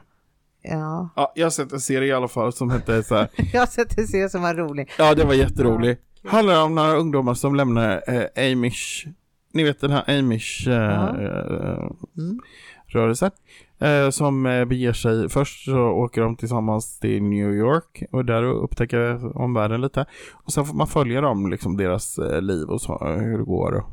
Ja, 0.70 1.08
Ja, 1.16 1.32
jag 1.34 1.46
har 1.46 1.50
sett 1.50 1.72
en 1.72 1.80
serie 1.80 2.08
i 2.08 2.12
alla 2.12 2.28
fall 2.28 2.52
som 2.52 2.70
hette 2.70 3.02
så 3.02 3.14
här. 3.14 3.28
jag 3.52 3.60
har 3.60 3.66
sett 3.66 3.98
en 3.98 4.06
serie 4.06 4.28
som 4.28 4.42
var 4.42 4.54
rolig. 4.54 4.90
Ja, 4.98 5.14
det 5.14 5.24
var 5.24 5.34
jätterolig. 5.34 5.96
Handlar 6.24 6.62
om 6.64 6.74
några 6.74 6.96
ungdomar 6.96 7.34
som 7.34 7.54
lämnar 7.54 8.02
eh, 8.06 8.52
Amish, 8.52 9.06
ni 9.52 9.64
vet 9.64 9.80
den 9.80 9.90
här 9.90 10.18
Amish 10.18 10.68
eh, 10.68 10.74
Ja. 10.74 11.20
eh, 11.20 11.90
Mm. 12.18 12.40
rörelsen. 12.86 13.30
Eh, 13.78 14.10
som 14.10 14.46
eh, 14.46 14.64
beger 14.64 14.92
sig, 14.92 15.28
först 15.28 15.64
så 15.64 15.78
åker 15.78 16.20
de 16.22 16.36
tillsammans 16.36 16.98
till 16.98 17.22
New 17.22 17.52
York 17.54 18.02
och 18.12 18.24
där 18.24 18.42
upptäcker 18.42 19.36
omvärlden 19.38 19.80
lite. 19.80 20.06
Och 20.32 20.52
sen 20.52 20.64
får 20.64 20.74
man 20.74 20.86
följa 20.86 21.20
dem, 21.20 21.50
liksom 21.50 21.76
deras 21.76 22.18
eh, 22.18 22.42
liv 22.42 22.68
och 22.68 22.80
så, 22.80 23.06
hur 23.18 23.38
det 23.38 23.44
går. 23.44 23.72
Och, 23.74 23.90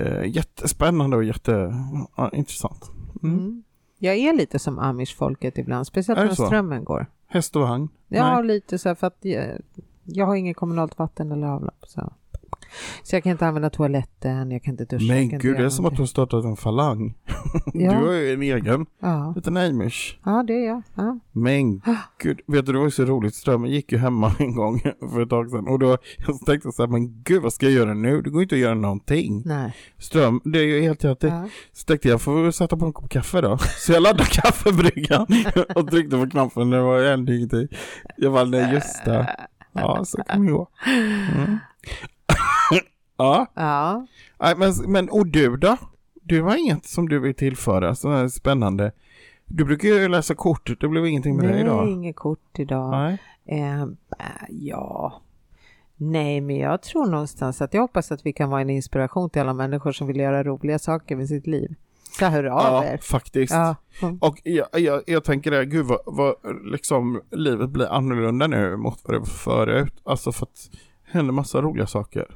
eh, 0.00 0.24
jättespännande 0.26 1.16
och 1.16 1.24
jätteintressant. 1.24 2.90
Mm. 3.22 3.38
Mm. 3.38 3.62
Jag 4.04 4.16
är 4.16 4.32
lite 4.32 4.58
som 4.58 4.78
amish-folket 4.78 5.58
ibland, 5.58 5.86
speciellt 5.86 6.20
när 6.20 6.34
så? 6.34 6.46
strömmen 6.46 6.84
går. 6.84 7.06
Häst 7.26 7.56
och 7.56 7.62
vagn? 7.62 7.88
Ja, 8.08 8.34
Nej. 8.34 8.44
lite 8.44 8.78
så 8.78 8.88
här 8.88 8.94
för 8.94 9.06
att 9.06 9.18
jag, 9.20 9.60
jag 10.04 10.26
har 10.26 10.34
inget 10.34 10.56
kommunalt 10.56 10.98
vatten 10.98 11.32
eller 11.32 11.46
avlopp. 11.46 11.84
Så. 11.86 12.12
Så 13.02 13.16
jag 13.16 13.22
kan 13.22 13.32
inte 13.32 13.46
använda 13.46 13.70
toaletten, 13.70 14.50
jag 14.50 14.62
kan 14.62 14.72
inte 14.74 14.84
duscha. 14.84 15.14
Men 15.14 15.28
gud, 15.38 15.56
det 15.56 15.64
är 15.64 15.68
som 15.68 15.86
att 15.86 15.96
du 15.96 16.02
har 16.02 16.06
startat 16.06 16.44
en 16.44 16.56
falang. 16.56 17.14
Ja. 17.74 17.90
Du 17.92 18.06
har 18.06 18.12
ju 18.12 18.32
en 18.32 18.42
egen 18.42 18.86
Ja. 19.00 19.32
liten 19.36 19.56
Amish. 19.56 20.18
ja, 20.24 20.44
det 20.46 20.52
är 20.52 20.66
jag. 20.66 20.82
Ja. 20.94 21.18
Men 21.32 21.80
gud, 22.22 22.40
vet 22.46 22.66
du 22.66 22.72
det 22.72 22.78
var 22.78 22.84
ju 22.84 22.90
så 22.90 23.04
roligt, 23.04 23.34
strömmen 23.34 23.70
gick 23.70 23.92
ju 23.92 23.98
hemma 23.98 24.32
en 24.38 24.54
gång 24.56 24.80
för 25.12 25.20
ett 25.22 25.30
tag 25.30 25.50
sedan 25.50 25.68
och 25.68 25.78
då 25.78 25.86
jag 26.26 26.26
tänkte 26.46 26.60
jag 26.68 26.74
så 26.74 26.82
här, 26.82 26.88
men 26.88 27.22
gud 27.22 27.42
vad 27.42 27.52
ska 27.52 27.66
jag 27.66 27.72
göra 27.74 27.94
nu? 27.94 28.22
Det 28.22 28.30
går 28.30 28.42
inte 28.42 28.54
att 28.54 28.60
göra 28.60 28.74
någonting. 28.74 29.42
Nej. 29.46 29.76
Ström, 29.98 30.40
det 30.44 30.58
är 30.58 30.62
ju 30.64 30.82
helt 30.82 31.04
jätte... 31.04 31.26
Ja. 31.26 31.48
Så 31.72 31.84
tänkte 31.84 32.08
jag, 32.08 32.20
får 32.20 32.42
väl 32.42 32.52
sätta 32.52 32.76
på 32.76 32.84
en 32.86 32.92
kopp 32.92 33.08
kaffe 33.10 33.40
då? 33.40 33.58
Så 33.58 33.92
jag 33.92 34.02
laddade 34.02 34.24
kaffebryggan 34.24 35.26
och 35.74 35.90
tryckte 35.90 36.16
på 36.16 36.30
knappen, 36.30 36.70
det 36.70 36.80
var 36.82 37.02
ändå 37.02 37.32
ingenting. 37.32 37.68
Jag 38.16 38.32
bara, 38.32 38.44
nej 38.44 38.74
just 38.74 39.04
det. 39.04 39.36
Ja, 39.72 40.04
så 40.04 40.22
kan 40.24 40.46
det 40.46 40.52
gå. 40.52 40.68
Mm. 41.36 41.58
Ja, 43.22 43.46
Ja. 43.54 44.06
nej, 44.40 44.54
men, 44.56 44.72
men 44.92 45.08
och 45.10 45.26
du 45.26 45.56
då? 45.56 45.76
Du 46.22 46.42
har 46.42 46.56
inget 46.56 46.84
som 46.86 47.08
du 47.08 47.18
vill 47.18 47.34
tillföra, 47.34 47.94
så 47.94 48.10
här 48.10 48.28
spännande. 48.28 48.92
Du 49.46 49.64
brukar 49.64 49.88
ju 49.88 50.08
läsa 50.08 50.34
kort, 50.34 50.80
det 50.80 50.88
blev 50.88 51.06
ingenting 51.06 51.36
med 51.36 51.44
Nej, 51.50 51.60
idag. 51.60 51.88
inget 51.88 52.16
kort 52.16 52.58
idag. 52.58 52.90
Nej. 52.90 53.18
Eh, 53.46 53.86
ja. 54.50 55.20
Nej, 55.96 56.40
men 56.40 56.56
jag 56.56 56.82
tror 56.82 57.06
någonstans 57.06 57.62
att 57.62 57.74
jag 57.74 57.80
hoppas 57.80 58.12
att 58.12 58.26
vi 58.26 58.32
kan 58.32 58.50
vara 58.50 58.60
en 58.60 58.70
inspiration 58.70 59.30
till 59.30 59.40
alla 59.42 59.54
människor 59.54 59.92
som 59.92 60.06
vill 60.06 60.16
göra 60.16 60.42
roliga 60.44 60.78
saker 60.78 61.16
med 61.16 61.28
sitt 61.28 61.46
liv. 61.46 61.74
Så 62.18 62.26
hör 62.26 62.44
av 62.44 62.60
Ja, 62.62 62.84
er. 62.84 62.98
faktiskt. 62.98 63.52
Ja. 63.54 63.76
Mm. 64.02 64.18
Och 64.18 64.40
jag, 64.44 64.66
jag, 64.72 65.02
jag 65.06 65.24
tänker 65.24 65.50
det, 65.50 65.64
gud 65.64 65.86
vad, 65.86 65.98
vad 66.06 66.34
liksom 66.64 67.20
livet 67.30 67.70
blir 67.70 67.86
annorlunda 67.86 68.46
nu 68.46 68.76
mot 68.76 69.00
vad 69.04 69.14
det 69.14 69.18
var 69.18 69.26
förut. 69.26 69.92
Alltså 70.04 70.32
för 70.32 70.46
att 70.46 70.68
det 70.72 70.78
händer 71.18 71.32
massa 71.32 71.60
roliga 71.62 71.86
saker. 71.86 72.26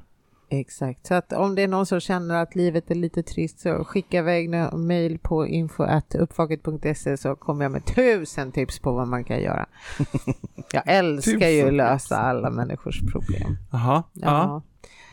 Exakt, 0.48 1.06
så 1.06 1.14
att 1.14 1.32
om 1.32 1.54
det 1.54 1.62
är 1.62 1.68
någon 1.68 1.86
som 1.86 2.00
känner 2.00 2.42
att 2.42 2.54
livet 2.54 2.90
är 2.90 2.94
lite 2.94 3.22
trist 3.22 3.60
så 3.60 3.84
skicka 3.84 4.18
iväg 4.18 4.54
en 4.54 4.86
mail 4.86 5.18
på 5.18 5.46
info.uppvaket.se 5.46 7.16
så 7.16 7.34
kommer 7.34 7.64
jag 7.64 7.72
med 7.72 7.84
tusen 7.86 8.52
tips 8.52 8.78
på 8.78 8.92
vad 8.92 9.08
man 9.08 9.24
kan 9.24 9.40
göra. 9.40 9.66
Jag 10.72 10.82
älskar 10.86 11.48
ju 11.48 11.66
att 11.66 11.74
lösa 11.74 12.16
alla 12.16 12.50
människors 12.50 13.00
problem. 13.12 13.56
Jaha, 13.72 14.02
ja. 14.12 14.22
Ja. 14.22 14.62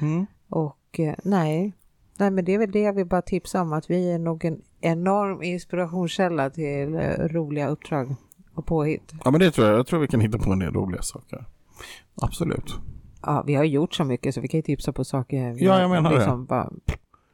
Mm. 0.06 0.26
Och 0.50 1.00
eh, 1.00 1.16
nej, 1.24 1.74
nej, 2.18 2.32
men 2.32 2.46
det 2.46 2.54
är 2.54 2.58
väl 2.58 2.72
det 2.72 2.82
jag 2.82 2.94
vill 2.94 3.06
bara 3.06 3.22
tipsa 3.22 3.62
om 3.62 3.74
att 3.74 3.90
vi 3.90 4.12
är 4.12 4.20
nog 4.20 4.46
en 4.46 4.62
enorm 4.82 5.44
inspirationskälla 5.44 6.50
till 6.50 6.96
eh, 6.96 7.10
roliga 7.20 7.68
uppdrag 7.68 8.16
och 8.56 8.66
påhitt. 8.66 9.14
ja 9.24 9.32
men 9.32 9.40
det 9.40 9.52
tror 9.52 9.68
jag, 9.68 9.78
jag 9.78 9.88
tror 9.88 10.00
vi 10.00 10.08
kan 10.08 10.22
hitta 10.22 10.38
på 10.38 10.52
en 10.52 10.60
del 10.60 10.74
roliga 10.74 11.02
saker. 11.02 11.46
Absolut. 12.16 12.80
Ja, 13.26 13.44
vi 13.48 13.56
har 13.56 13.64
gjort 13.64 13.94
så 13.94 14.04
mycket 14.04 14.36
så 14.36 14.42
vi 14.42 14.48
kan 14.48 14.58
ju 14.58 14.62
tipsa 14.62 14.92
på 14.94 15.04
saker. 15.04 15.52
Vi 15.54 15.66
Ja, 15.66 15.80
jag 15.82 15.90
menar 15.90 16.10
det. 16.10 16.16
liksom 16.18 16.46
Bara, 16.46 16.70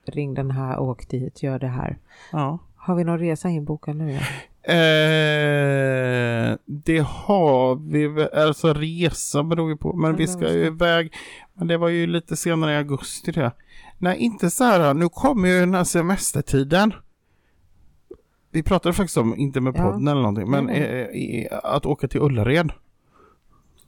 ring 0.05 0.33
den 0.33 0.51
här, 0.51 0.79
åk 0.79 1.09
dit, 1.09 1.43
gör 1.43 1.59
det 1.59 1.67
här. 1.67 1.97
Ja. 2.31 2.59
Har 2.75 2.95
vi 2.95 3.03
någon 3.03 3.19
resa 3.19 3.49
inbokad 3.49 3.95
nu? 3.95 4.11
Ja? 4.11 4.19
Eh, 4.73 6.57
det 6.65 6.99
har 6.99 7.75
vi 7.91 8.27
alltså 8.33 8.73
resa 8.73 9.43
beror 9.43 9.69
ju 9.69 9.77
på, 9.77 9.93
men 9.93 10.15
vi 10.15 10.27
ska 10.27 10.53
ju 10.53 10.65
iväg, 10.65 11.13
men 11.53 11.67
det 11.67 11.77
var 11.77 11.87
ju 11.89 12.07
lite 12.07 12.35
senare 12.35 12.73
i 12.73 12.77
augusti 12.77 13.31
det. 13.31 13.51
Nej, 13.97 14.17
inte 14.17 14.49
så 14.49 14.63
här, 14.63 14.93
nu 14.93 15.09
kommer 15.09 15.47
ju 15.49 15.59
den 15.59 15.73
här 15.73 15.83
semestertiden. 15.83 16.93
Vi 18.51 18.63
pratade 18.63 18.93
faktiskt 18.93 19.17
om, 19.17 19.35
inte 19.37 19.61
med 19.61 19.73
Ja. 19.77 19.83
podden 19.83 20.07
eller 20.07 20.21
någonting, 20.21 20.49
men 20.51 20.69
Mm. 20.69 21.45
eh, 21.51 21.59
att 21.63 21.85
åka 21.85 22.07
till 22.07 22.21
Ullared. 22.21 22.71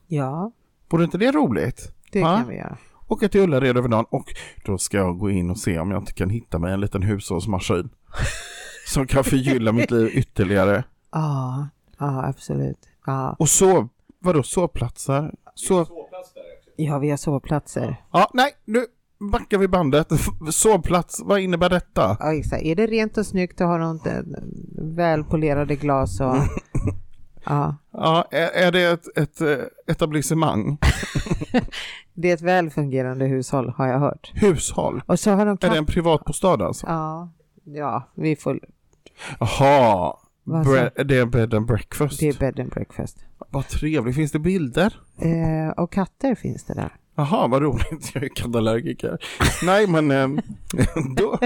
Ja, 0.06 0.52
Vore 0.92 1.04
inte 1.04 1.18
det 1.18 1.30
roligt? 1.32 1.92
det 2.12 2.18
Ja. 2.18 2.36
kan 2.36 2.48
vi 2.48 2.56
göra. 2.56 2.76
Åka 3.08 3.28
till 3.28 3.40
Ullared 3.40 3.76
över 3.76 3.88
dagen 3.88 4.04
och 4.10 4.24
då 4.64 4.78
ska 4.78 4.96
jag 4.96 5.18
gå 5.18 5.30
in 5.30 5.50
och 5.50 5.58
se 5.58 5.78
om 5.78 5.90
jag 5.90 6.02
inte 6.02 6.12
kan 6.12 6.30
hitta 6.30 6.58
mig 6.58 6.72
en 6.72 6.80
liten 6.80 7.02
hushållsmaskin. 7.02 7.90
som 8.86 9.06
kan 9.06 9.24
förgylla 9.24 9.72
mitt 9.72 9.90
liv 9.90 10.10
ytterligare. 10.12 10.84
Ja, 11.12 11.68
ja 11.98 12.24
absolut. 12.28 12.78
Ja. 13.06 13.36
Och 13.38 13.48
sov, 13.48 13.88
vadå 14.18 14.42
sovplatser? 14.42 15.34
Sov... 15.54 15.88
ja, 16.76 16.98
vi 16.98 17.10
har 17.10 17.16
sovplatser. 17.16 17.96
Ja, 18.12 18.30
nej, 18.34 18.50
nu 18.64 18.86
backar 19.32 19.58
vi 19.58 19.68
bandet. 19.68 20.08
Sovplats, 20.50 21.22
vad 21.24 21.40
innebär 21.40 21.70
detta? 21.70 22.16
Ja, 22.20 22.34
exakt. 22.34 22.62
Är 22.62 22.76
det 22.76 22.86
rent 22.86 23.18
och 23.18 23.26
snyggt 23.26 23.60
och 23.60 23.66
har 23.66 23.78
de 23.78 24.00
välpolerade 24.96 25.76
glas 25.76 26.20
och... 26.20 26.36
Ja, 27.44 27.76
Ja, 27.92 28.24
är, 28.30 28.48
är 28.66 28.72
det 28.72 28.82
ett, 28.84 29.18
ett 29.18 29.40
eh, 29.40 29.56
etablissemang? 29.86 30.78
det 32.14 32.30
är 32.30 32.34
ett 32.34 32.42
väl 32.42 32.70
fungerande 32.70 33.24
hushåll 33.26 33.68
har 33.76 33.86
jag 33.88 33.98
hört. 33.98 34.32
Hushåll? 34.34 35.02
Och 35.06 35.18
så 35.20 35.30
har 35.30 35.46
de 35.46 35.50
Är 35.50 35.56
det 35.60 35.68
katt... 35.68 35.76
en 35.76 35.86
privatbostad 35.86 36.62
alltså? 36.62 36.86
Ja, 36.86 37.30
ja, 37.64 38.08
vi 38.14 38.36
får... 38.36 38.60
Jaha, 39.40 40.16
bre- 40.44 41.04
det 41.04 41.18
är 41.18 41.26
bed 41.26 41.54
and 41.54 41.66
breakfast. 41.66 42.20
Det 42.20 42.28
är 42.28 42.38
bed 42.38 42.60
and 42.60 42.70
breakfast. 42.70 43.18
Vad 43.50 43.68
trevligt, 43.68 44.16
finns 44.16 44.32
det 44.32 44.38
bilder? 44.38 45.00
Eh, 45.18 45.68
och 45.76 45.92
katter 45.92 46.34
finns 46.34 46.64
det 46.64 46.74
där. 46.74 46.96
Jaha, 47.14 47.46
vad 47.48 47.62
roligt, 47.62 48.10
jag 48.14 48.24
är 48.24 48.28
kattallergiker. 48.28 49.18
nej, 49.64 49.86
men 49.86 50.10
eh, 50.10 50.28
då, 51.16 51.38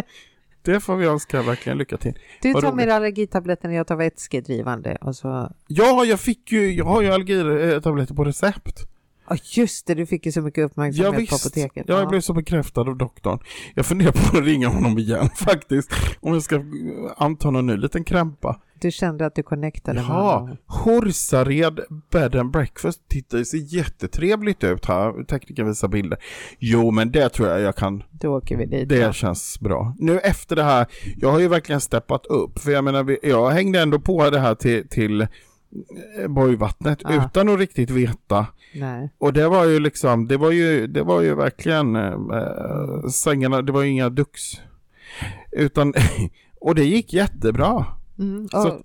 det 0.66 0.80
får 0.80 0.96
vi 0.96 1.06
önska 1.06 1.42
verkligen 1.42 1.78
lycka 1.78 1.96
till. 1.96 2.18
Du 2.42 2.52
tar 2.52 2.72
med 2.72 2.88
allergitabletten 2.88 3.70
och 3.70 3.76
jag 3.76 3.86
tar 3.86 3.96
vätskedrivande 3.96 4.98
och 5.00 5.16
så... 5.16 5.52
Ja, 5.66 6.04
jag 6.04 6.20
fick 6.20 6.52
ju, 6.52 6.72
jag 6.72 6.84
har 6.84 7.02
ju 7.02 7.08
allergitabletter 7.12 8.14
på 8.14 8.24
recept. 8.24 8.80
Ja 9.28 9.36
just 9.42 9.86
det, 9.86 9.94
du 9.94 10.06
fick 10.06 10.26
ju 10.26 10.32
så 10.32 10.40
mycket 10.42 10.58
Ja, 10.58 10.64
uppmärksamhet 10.64 11.14
på 11.14 11.20
visst. 11.20 11.46
apoteket. 11.46 11.84
Ja, 11.88 11.98
jag 11.98 12.08
blev 12.08 12.20
så 12.20 12.32
bekräftad 12.32 12.80
av 12.80 12.96
doktorn. 12.96 13.38
Jag 13.74 13.86
funderar 13.86 14.12
på 14.12 14.38
att 14.38 14.44
ringa 14.44 14.68
honom 14.68 14.98
igen 14.98 15.28
faktiskt. 15.36 15.92
Om 16.20 16.32
jag 16.32 16.42
ska 16.42 16.64
anta 17.16 17.50
någon 17.50 17.66
ny 17.66 17.76
liten 17.76 18.04
krämpa. 18.04 18.60
Du 18.80 18.90
kände 18.90 19.26
att 19.26 19.34
du 19.34 19.42
connectade 19.42 20.00
med 20.00 20.08
Jaha, 20.08 20.38
honom. 20.38 20.56
Horsared 20.66 21.80
Bed 22.10 22.36
and 22.36 22.50
Breakfast. 22.50 23.08
Titta, 23.08 23.36
det 23.36 23.44
ser 23.44 23.74
jättetrevligt 23.74 24.64
ut 24.64 24.86
här. 24.86 25.24
Tekniken 25.24 25.66
visar 25.66 25.88
bilder. 25.88 26.18
Jo, 26.58 26.90
men 26.90 27.12
det 27.12 27.28
tror 27.28 27.48
jag 27.48 27.60
jag 27.60 27.76
kan. 27.76 28.02
Då 28.10 28.36
åker 28.36 28.56
vi 28.56 28.66
dit. 28.66 28.88
Det 28.88 28.96
ja. 28.96 29.12
känns 29.12 29.60
bra. 29.60 29.94
Nu 29.98 30.18
efter 30.18 30.56
det 30.56 30.62
här, 30.62 30.86
jag 31.16 31.32
har 31.32 31.40
ju 31.40 31.48
verkligen 31.48 31.80
steppat 31.80 32.26
upp. 32.26 32.58
För 32.58 32.70
jag 32.70 32.84
menar, 32.84 33.16
jag 33.22 33.50
hängde 33.50 33.80
ändå 33.80 34.00
på 34.00 34.30
det 34.30 34.40
här 34.40 34.54
till, 34.54 34.88
till 34.88 35.20
eh, 35.20 35.28
Borgvattnet 36.28 36.98
Ja. 37.02 37.26
utan 37.26 37.48
att 37.48 37.58
riktigt 37.58 37.90
veta. 37.90 38.46
Nej. 38.74 39.10
Och 39.18 39.32
det 39.32 39.48
var 39.48 39.64
ju 39.64 39.80
liksom, 39.80 40.28
det 40.28 40.36
var 40.36 40.50
ju, 40.50 40.86
det 40.86 41.02
var 41.02 41.20
ju 41.20 41.34
verkligen 41.34 41.96
eh, 41.96 43.08
sängarna, 43.12 43.62
det 43.62 43.72
var 43.72 43.82
ju 43.82 43.90
inga 43.90 44.08
dux. 44.08 44.40
Utan, 45.52 45.94
och 46.60 46.74
det 46.74 46.84
gick 46.84 47.12
jättebra. 47.12 47.86
Mm. 48.18 48.42
Och 48.44 48.50
Så- 48.50 48.80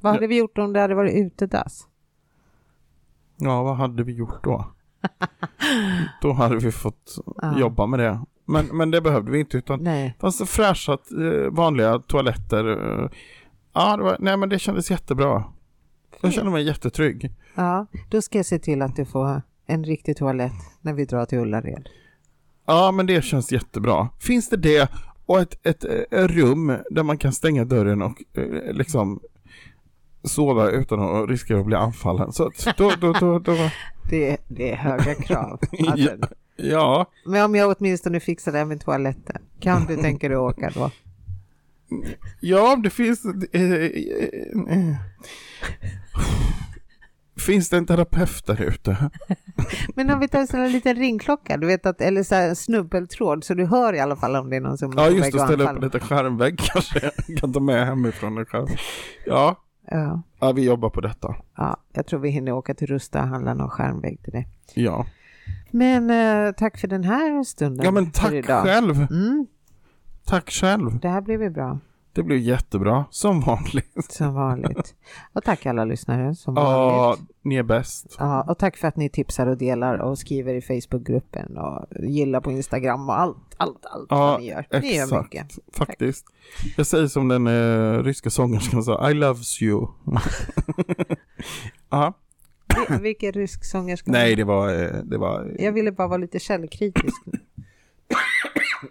vad 0.00 0.12
hade 0.12 0.26
vi 0.26 0.38
gjort 0.38 0.58
om 0.58 0.72
det 0.72 0.80
hade 0.80 0.94
varit 0.94 1.14
utedass? 1.14 1.86
Ja, 3.36 3.62
vad 3.62 3.76
hade 3.76 4.02
vi 4.02 4.12
gjort 4.12 4.44
då? 4.44 4.64
då 6.22 6.32
hade 6.32 6.56
vi 6.56 6.72
fått 6.72 7.16
Ja. 7.42 7.58
jobba 7.58 7.86
med 7.86 8.00
det. 8.00 8.20
Men, 8.44 8.66
men 8.66 8.90
det 8.90 9.00
behövde 9.00 9.30
vi 9.30 9.40
inte 9.40 9.56
utan 9.56 9.82
Nej. 9.82 10.08
det 10.16 10.20
fanns 10.20 10.38
det 10.38 10.46
fräscha 10.46 10.92
eh, 10.92 11.50
vanliga 11.50 11.98
toaletter. 11.98 12.64
eh. 13.02 13.08
Ja, 13.72 13.96
det 13.96 14.02
var, 14.02 14.16
nej 14.20 14.36
men 14.36 14.48
det 14.48 14.58
kändes 14.58 14.90
jättebra. 14.90 15.44
Jag 16.20 16.32
kände 16.32 16.50
mig 16.50 16.64
jättetrygg. 16.64 17.32
Ja, 17.54 17.86
då 18.10 18.22
ska 18.22 18.38
jag 18.38 18.46
se 18.46 18.58
till 18.58 18.82
att 18.82 18.96
du 18.96 19.04
får 19.04 19.42
en 19.66 19.84
riktig 19.84 20.16
toalett 20.16 20.52
när 20.80 20.92
vi 20.92 21.04
drar 21.04 21.24
till 21.24 21.38
Ullared. 21.38 21.88
Ja, 22.66 22.92
men 22.92 23.06
det 23.06 23.24
känns 23.24 23.52
jättebra. 23.52 24.08
Finns 24.20 24.48
det 24.48 24.56
det 24.56 24.90
och 25.26 25.40
ett, 25.40 25.66
ett, 25.66 25.84
eh, 26.10 26.28
rum 26.28 26.76
där 26.90 27.02
man 27.02 27.18
kan 27.18 27.32
stänga 27.32 27.64
dörren 27.64 28.02
och 28.02 28.22
eh, 28.34 28.72
liksom 28.72 29.20
sova 30.24 30.70
utan 30.70 31.00
att 31.00 31.28
riskera 31.30 31.60
att 31.60 31.66
bli 31.66 31.76
anfallen. 31.76 32.32
Så 32.32 32.50
då, 32.76 32.92
då, 33.00 33.12
då, 33.12 33.38
då, 33.38 33.56
Det, 34.10 34.36
det 34.48 34.72
är 34.72 34.76
höga 34.76 35.14
krav. 35.14 35.60
Alltså, 35.88 36.16
ja, 36.56 37.10
Men 37.24 37.44
om 37.44 37.54
jag 37.54 37.76
åtminstone 37.78 38.20
fixar 38.20 38.52
det 38.52 38.58
här 38.58 38.64
med 38.64 38.80
toaletten, 38.80 39.42
kan 39.60 39.86
du 39.86 39.96
tänka 39.96 40.28
dig 40.28 40.36
åka 40.36 40.70
då? 40.74 40.90
ja, 42.40 42.76
det 42.76 42.90
finns... 42.90 43.24
eh, 43.52 43.62
eh, 43.62 43.88
eh, 44.68 44.96
Finns 47.46 47.68
det 47.68 47.76
en 47.76 47.86
terapeut 47.86 48.46
där 48.46 48.62
ute? 48.62 49.10
Men 49.94 50.10
om 50.10 50.20
vi 50.20 50.28
tar 50.28 50.38
en 50.40 50.46
sån 50.46 50.60
här 50.60 50.68
liten 50.70 50.96
ringklocka, 50.96 51.56
du 51.56 51.66
vet 51.66 51.86
att, 51.86 52.00
eller 52.00 52.22
så 52.22 52.34
här 52.34 52.54
snubbeltråd, 52.54 53.44
så 53.44 53.54
du 53.54 53.64
hör 53.66 53.92
i 53.92 54.00
alla 54.00 54.16
fall 54.16 54.36
om 54.36 54.50
det 54.50 54.56
är 54.56 54.60
någon 54.60 54.78
som 54.78 54.92
Ja, 54.96 55.08
just 55.10 55.34
att 55.34 55.40
ställa 55.48 55.64
upp 55.64 55.76
en 55.76 55.80
liten 55.84 56.00
skärmvägg 56.00 56.58
kanske. 56.58 57.10
Jag 57.28 57.38
kan 57.38 57.52
ta 57.52 57.60
med 57.60 57.86
hemifrån 57.86 58.38
en 58.38 58.46
skärm. 58.46 58.66
Ja, 59.26 59.56
Ja, 59.90 60.22
ja, 60.40 60.52
vi 60.52 60.64
jobbar 60.64 60.90
på 60.90 61.00
detta. 61.00 61.34
ja, 61.56 61.76
jag 61.92 62.06
tror 62.06 62.20
vi 62.20 62.28
hinner 62.30 62.52
åka 62.52 62.74
till 62.74 62.86
Rusta 62.86 63.22
och 63.22 63.28
handla 63.28 63.54
någon 63.54 63.70
skärmvägg 63.70 64.22
till 64.22 64.32
det. 64.32 64.44
Ja, 64.74 65.06
Men 65.70 66.10
eh, 66.10 66.52
tack 66.52 66.78
för 66.80 66.88
den 66.88 67.04
här 67.04 67.44
stunden. 67.44 67.84
ja 67.84 67.90
men 67.90 68.10
tack 68.10 68.44
själv. 68.46 69.06
Mm, 69.10 69.46
Tack 70.24 70.50
själv. 70.50 70.98
det 71.00 71.08
här 71.08 71.20
blev 71.20 71.42
ju 71.42 71.50
bra, 71.50 71.78
Det 72.16 72.22
blev 72.22 72.38
jättebra, 72.38 73.04
som 73.10 73.40
vanligt. 73.40 74.12
som 74.12 74.34
vanligt. 74.34 74.94
Och 75.32 75.44
tack 75.44 75.66
alla 75.66 75.84
lyssnare, 75.84 76.34
som 76.34 76.54
Ja, 76.56 76.62
vanligt. 76.96 77.30
ni 77.42 77.54
är 77.56 77.62
bäst. 77.62 78.16
Ja, 78.18 78.42
och 78.48 78.58
tack 78.58 78.76
för 78.76 78.88
att 78.88 78.96
ni 78.96 79.08
tipsar 79.08 79.46
och 79.46 79.56
delar 79.56 79.98
och 79.98 80.18
skriver 80.18 80.54
i 80.54 80.60
Facebookgruppen 80.62 81.58
och 81.58 81.86
gillar 82.00 82.40
på 82.40 82.52
Instagram 82.52 83.08
och 83.08 83.20
allt, 83.20 83.36
allt, 83.56 83.86
allt 83.86 84.06
Ja, 84.10 84.16
vad 84.16 84.40
ni 84.40 84.46
gör. 84.48 84.66
Ni 84.82 84.94
gör 84.96 85.02
exakt. 85.04 85.22
mycket. 85.24 85.58
Faktiskt. 85.76 86.26
Jag 86.76 86.86
säger 86.86 87.06
som 87.06 87.28
den 87.28 87.46
eh, 87.46 88.02
ryska 88.02 88.30
sångerskan 88.30 88.82
sa, 88.82 89.10
I 89.10 89.14
loves 89.14 89.62
you. 89.62 89.86
ja. 91.90 92.12
Vi- 92.90 92.98
Vilken 93.02 93.32
rysk 93.32 93.64
sångerska? 93.64 94.10
Nej, 94.10 94.36
det 94.36 94.44
var, 94.44 94.82
eh, 94.82 94.90
det 95.04 95.18
var, 95.18 95.56
Jag 95.58 95.72
ville 95.72 95.92
bara 95.92 96.08
vara 96.08 96.18
lite 96.18 96.38
källkritisk. 96.38 97.16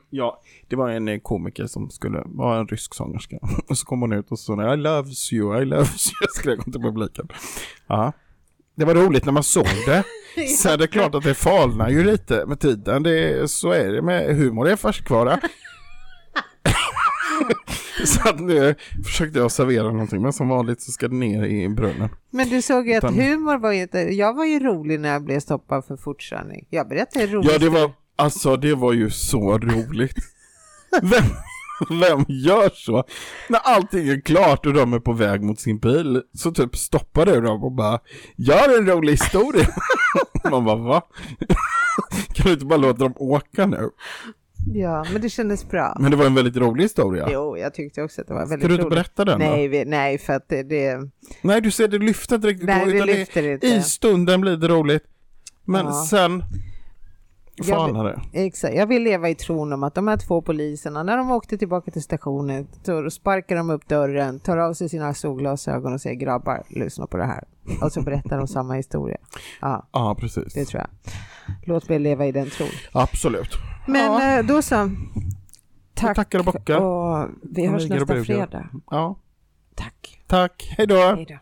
Ja, 0.10 0.42
det 0.68 0.76
var 0.76 0.90
en 0.90 1.08
eh, 1.08 1.20
komiker 1.20 1.68
som 1.68 1.90
skulle 1.90 2.24
vara 2.26 2.60
en 2.60 2.68
rysk 2.68 2.94
sångerska. 2.96 3.38
Och 3.70 3.78
så 3.78 3.86
kom 3.86 4.02
hon 4.02 4.14
ut 4.14 4.32
och 4.32 4.40
så 4.40 4.56
sa 4.56 4.74
I 4.74 4.78
loves 4.78 5.34
you, 5.34 5.62
I 5.62 5.66
loves 5.66 6.08
you, 6.08 6.28
skrek 6.36 6.60
hon 6.64 6.72
till 6.74 6.82
publiken. 6.82 7.28
Ja. 7.88 8.12
Det 8.76 8.86
var 8.86 8.96
roligt 8.96 9.26
när 9.26 9.32
man 9.34 9.44
såg 9.44 9.68
det. 9.86 10.04
Så 10.58 10.70
är 10.70 10.78
det 10.78 10.88
klart 10.88 11.16
att 11.16 11.24
det 11.24 11.34
falnar 11.34 11.90
ju 11.90 12.04
lite 12.04 12.46
med 12.46 12.60
tiden. 12.60 13.04
Det, 13.04 13.52
så 13.52 13.72
är 13.72 13.92
det 13.92 14.02
med 14.02 14.36
humor, 14.36 14.66
det 14.66 14.72
är 14.72 14.76
färskvara. 14.76 15.40
så 18.06 18.30
att 18.30 18.40
nu 18.40 18.76
försökte 19.06 19.40
jag 19.40 19.52
servera 19.52 19.92
någonting, 19.92 20.22
men 20.22 20.34
som 20.34 20.48
vanligt 20.50 20.82
så 20.82 20.92
ska 20.92 21.08
det 21.08 21.16
ner 21.16 21.44
i 21.46 21.70
brunnen. 21.70 22.10
Men 22.30 22.50
du 22.50 22.62
såg 22.62 22.88
ju 22.88 22.94
att 22.94 23.04
Utan- 23.04 23.14
humor 23.20 23.58
var 23.58 23.72
ju 23.72 23.82
inte... 23.82 24.00
Jag 24.00 24.34
var 24.34 24.46
ju 24.46 24.60
rolig 24.60 25.00
när 25.00 25.10
jag 25.10 25.24
blev 25.24 25.40
stoppad 25.40 25.86
för 25.86 25.98
fortkörning. 25.98 26.68
Jag 26.70 26.88
berättade 26.88 27.28
roligt. 27.28 27.52
Ja, 27.52 27.58
det 27.58 27.70
var, 27.70 27.92
alltså 28.16 28.56
det 28.58 28.76
var 28.76 28.94
ju 28.94 29.10
så 29.10 29.58
roligt. 29.58 30.16
Vem, 31.02 31.24
vem 32.00 32.26
gör 32.28 32.70
så? 32.74 33.04
När 33.50 33.60
allting 33.60 34.08
är 34.10 34.22
klart 34.22 34.66
och 34.66 34.74
de 34.74 34.94
är 34.94 35.00
på 35.00 35.14
väg 35.14 35.42
mot 35.44 35.60
sin 35.60 35.80
bil 35.80 36.22
så 36.34 36.52
typ 36.52 36.76
stoppar 36.78 37.26
du 37.26 37.42
dem 37.42 37.64
och 37.64 37.72
bara 37.72 38.00
Gör 38.36 38.80
en 38.80 38.88
rolig 38.88 39.14
historia. 39.14 39.68
Man 40.52 40.66
bara 40.66 40.76
va? 40.76 41.02
Kan 42.34 42.46
du 42.46 42.54
inte 42.54 42.66
bara 42.66 42.78
låta 42.78 42.98
dem 43.04 43.14
åka 43.18 43.66
nu? 43.66 43.90
Ja, 44.74 45.06
men 45.14 45.22
det 45.22 45.30
kändes 45.30 45.70
bra. 45.70 45.98
Men 46.00 46.12
det 46.12 46.18
var 46.18 46.26
en 46.26 46.36
väldigt 46.36 46.58
rolig 46.58 46.84
historia. 46.84 47.28
Jo, 47.32 47.58
jag 47.58 47.74
tyckte 47.74 48.02
också 48.04 48.22
att 48.22 48.28
det 48.28 48.34
var 48.34 48.40
väldigt 48.48 48.60
Ska 48.60 48.68
du 48.68 48.74
inte 48.74 48.84
roligt. 48.86 48.96
berätta 48.96 49.26
den 49.26 49.40
då? 49.40 49.46
Nej, 49.46 49.68
vi, 49.68 49.86
nej, 49.86 50.18
för 50.18 50.34
att 50.34 50.50
det... 50.50 50.64
det 50.64 51.10
Nej, 51.42 51.62
du 51.62 51.72
ser 51.72 51.88
det 51.88 51.98
lyfter 51.98 52.36
inte 52.36 52.48
riktigt 52.48 52.68
nej, 52.68 52.86
då, 52.86 52.92
det 52.92 53.06
lyfter 53.06 53.44
inte. 53.52 53.68
i 53.68 53.82
stunden 53.82 54.42
blir 54.42 54.58
det 54.58 54.68
roligt. 54.68 55.04
Men 55.66 55.86
Ja. 55.86 56.06
sen 56.10 56.44
Jag 57.56 57.68
falnar 57.68 58.04
det. 58.04 58.22
Exakt, 58.34 58.76
jag 58.76 58.88
vill 58.88 59.04
leva 59.04 59.30
i 59.30 59.36
tron 59.36 59.74
om 59.74 59.84
att 59.84 59.96
de 59.96 60.08
här 60.08 60.18
två 60.18 60.42
poliserna, 60.42 61.04
när 61.04 61.18
de 61.18 61.32
åkte 61.32 61.58
tillbaka 61.58 61.92
till 61.92 62.02
stationen, 62.04 62.68
då 62.86 63.10
sparkar 63.10 63.56
de 63.56 63.70
upp 63.70 63.88
dörren, 63.88 64.40
tar 64.40 64.58
av 64.58 64.74
sig 64.74 64.90
sina 64.90 65.14
solglasögon 65.14 65.94
och 65.94 66.02
säger 66.02 66.16
grabbar, 66.16 66.64
lyssna 66.70 67.08
på 67.08 67.18
det 67.18 67.26
här. 67.26 67.44
Och 67.82 67.92
så 67.92 68.02
berättar 68.02 68.38
de 68.38 68.48
samma 68.48 68.74
historia. 68.74 69.18
Ja, 69.62 69.88
Ja, 69.92 70.16
precis. 70.20 70.54
det 70.54 70.66
tror 70.66 70.82
jag. 70.82 70.90
Låt 71.64 71.90
mig 71.90 72.00
leva 72.00 72.26
i 72.26 72.32
den 72.32 72.50
tron. 72.50 72.68
Absolut. 72.94 73.50
Men 73.88 74.06
Ja. 74.06 74.38
eh, 74.40 74.46
då 74.46 74.62
så. 74.62 74.90
Tack. 75.94 76.16
tackar 76.16 76.40
och 76.40 76.46
bockar. 76.46 76.80
Och 76.82 77.28
vi 77.42 77.68
hörs 77.68 77.90
nästa 77.90 78.24
fredag. 78.24 78.70
Ja, 78.92 79.20
Tack. 79.76 80.24
tack. 80.28 80.74
Hej 80.78 80.88
då. 80.88 80.96
Hej 80.96 81.26
då. 81.30 81.38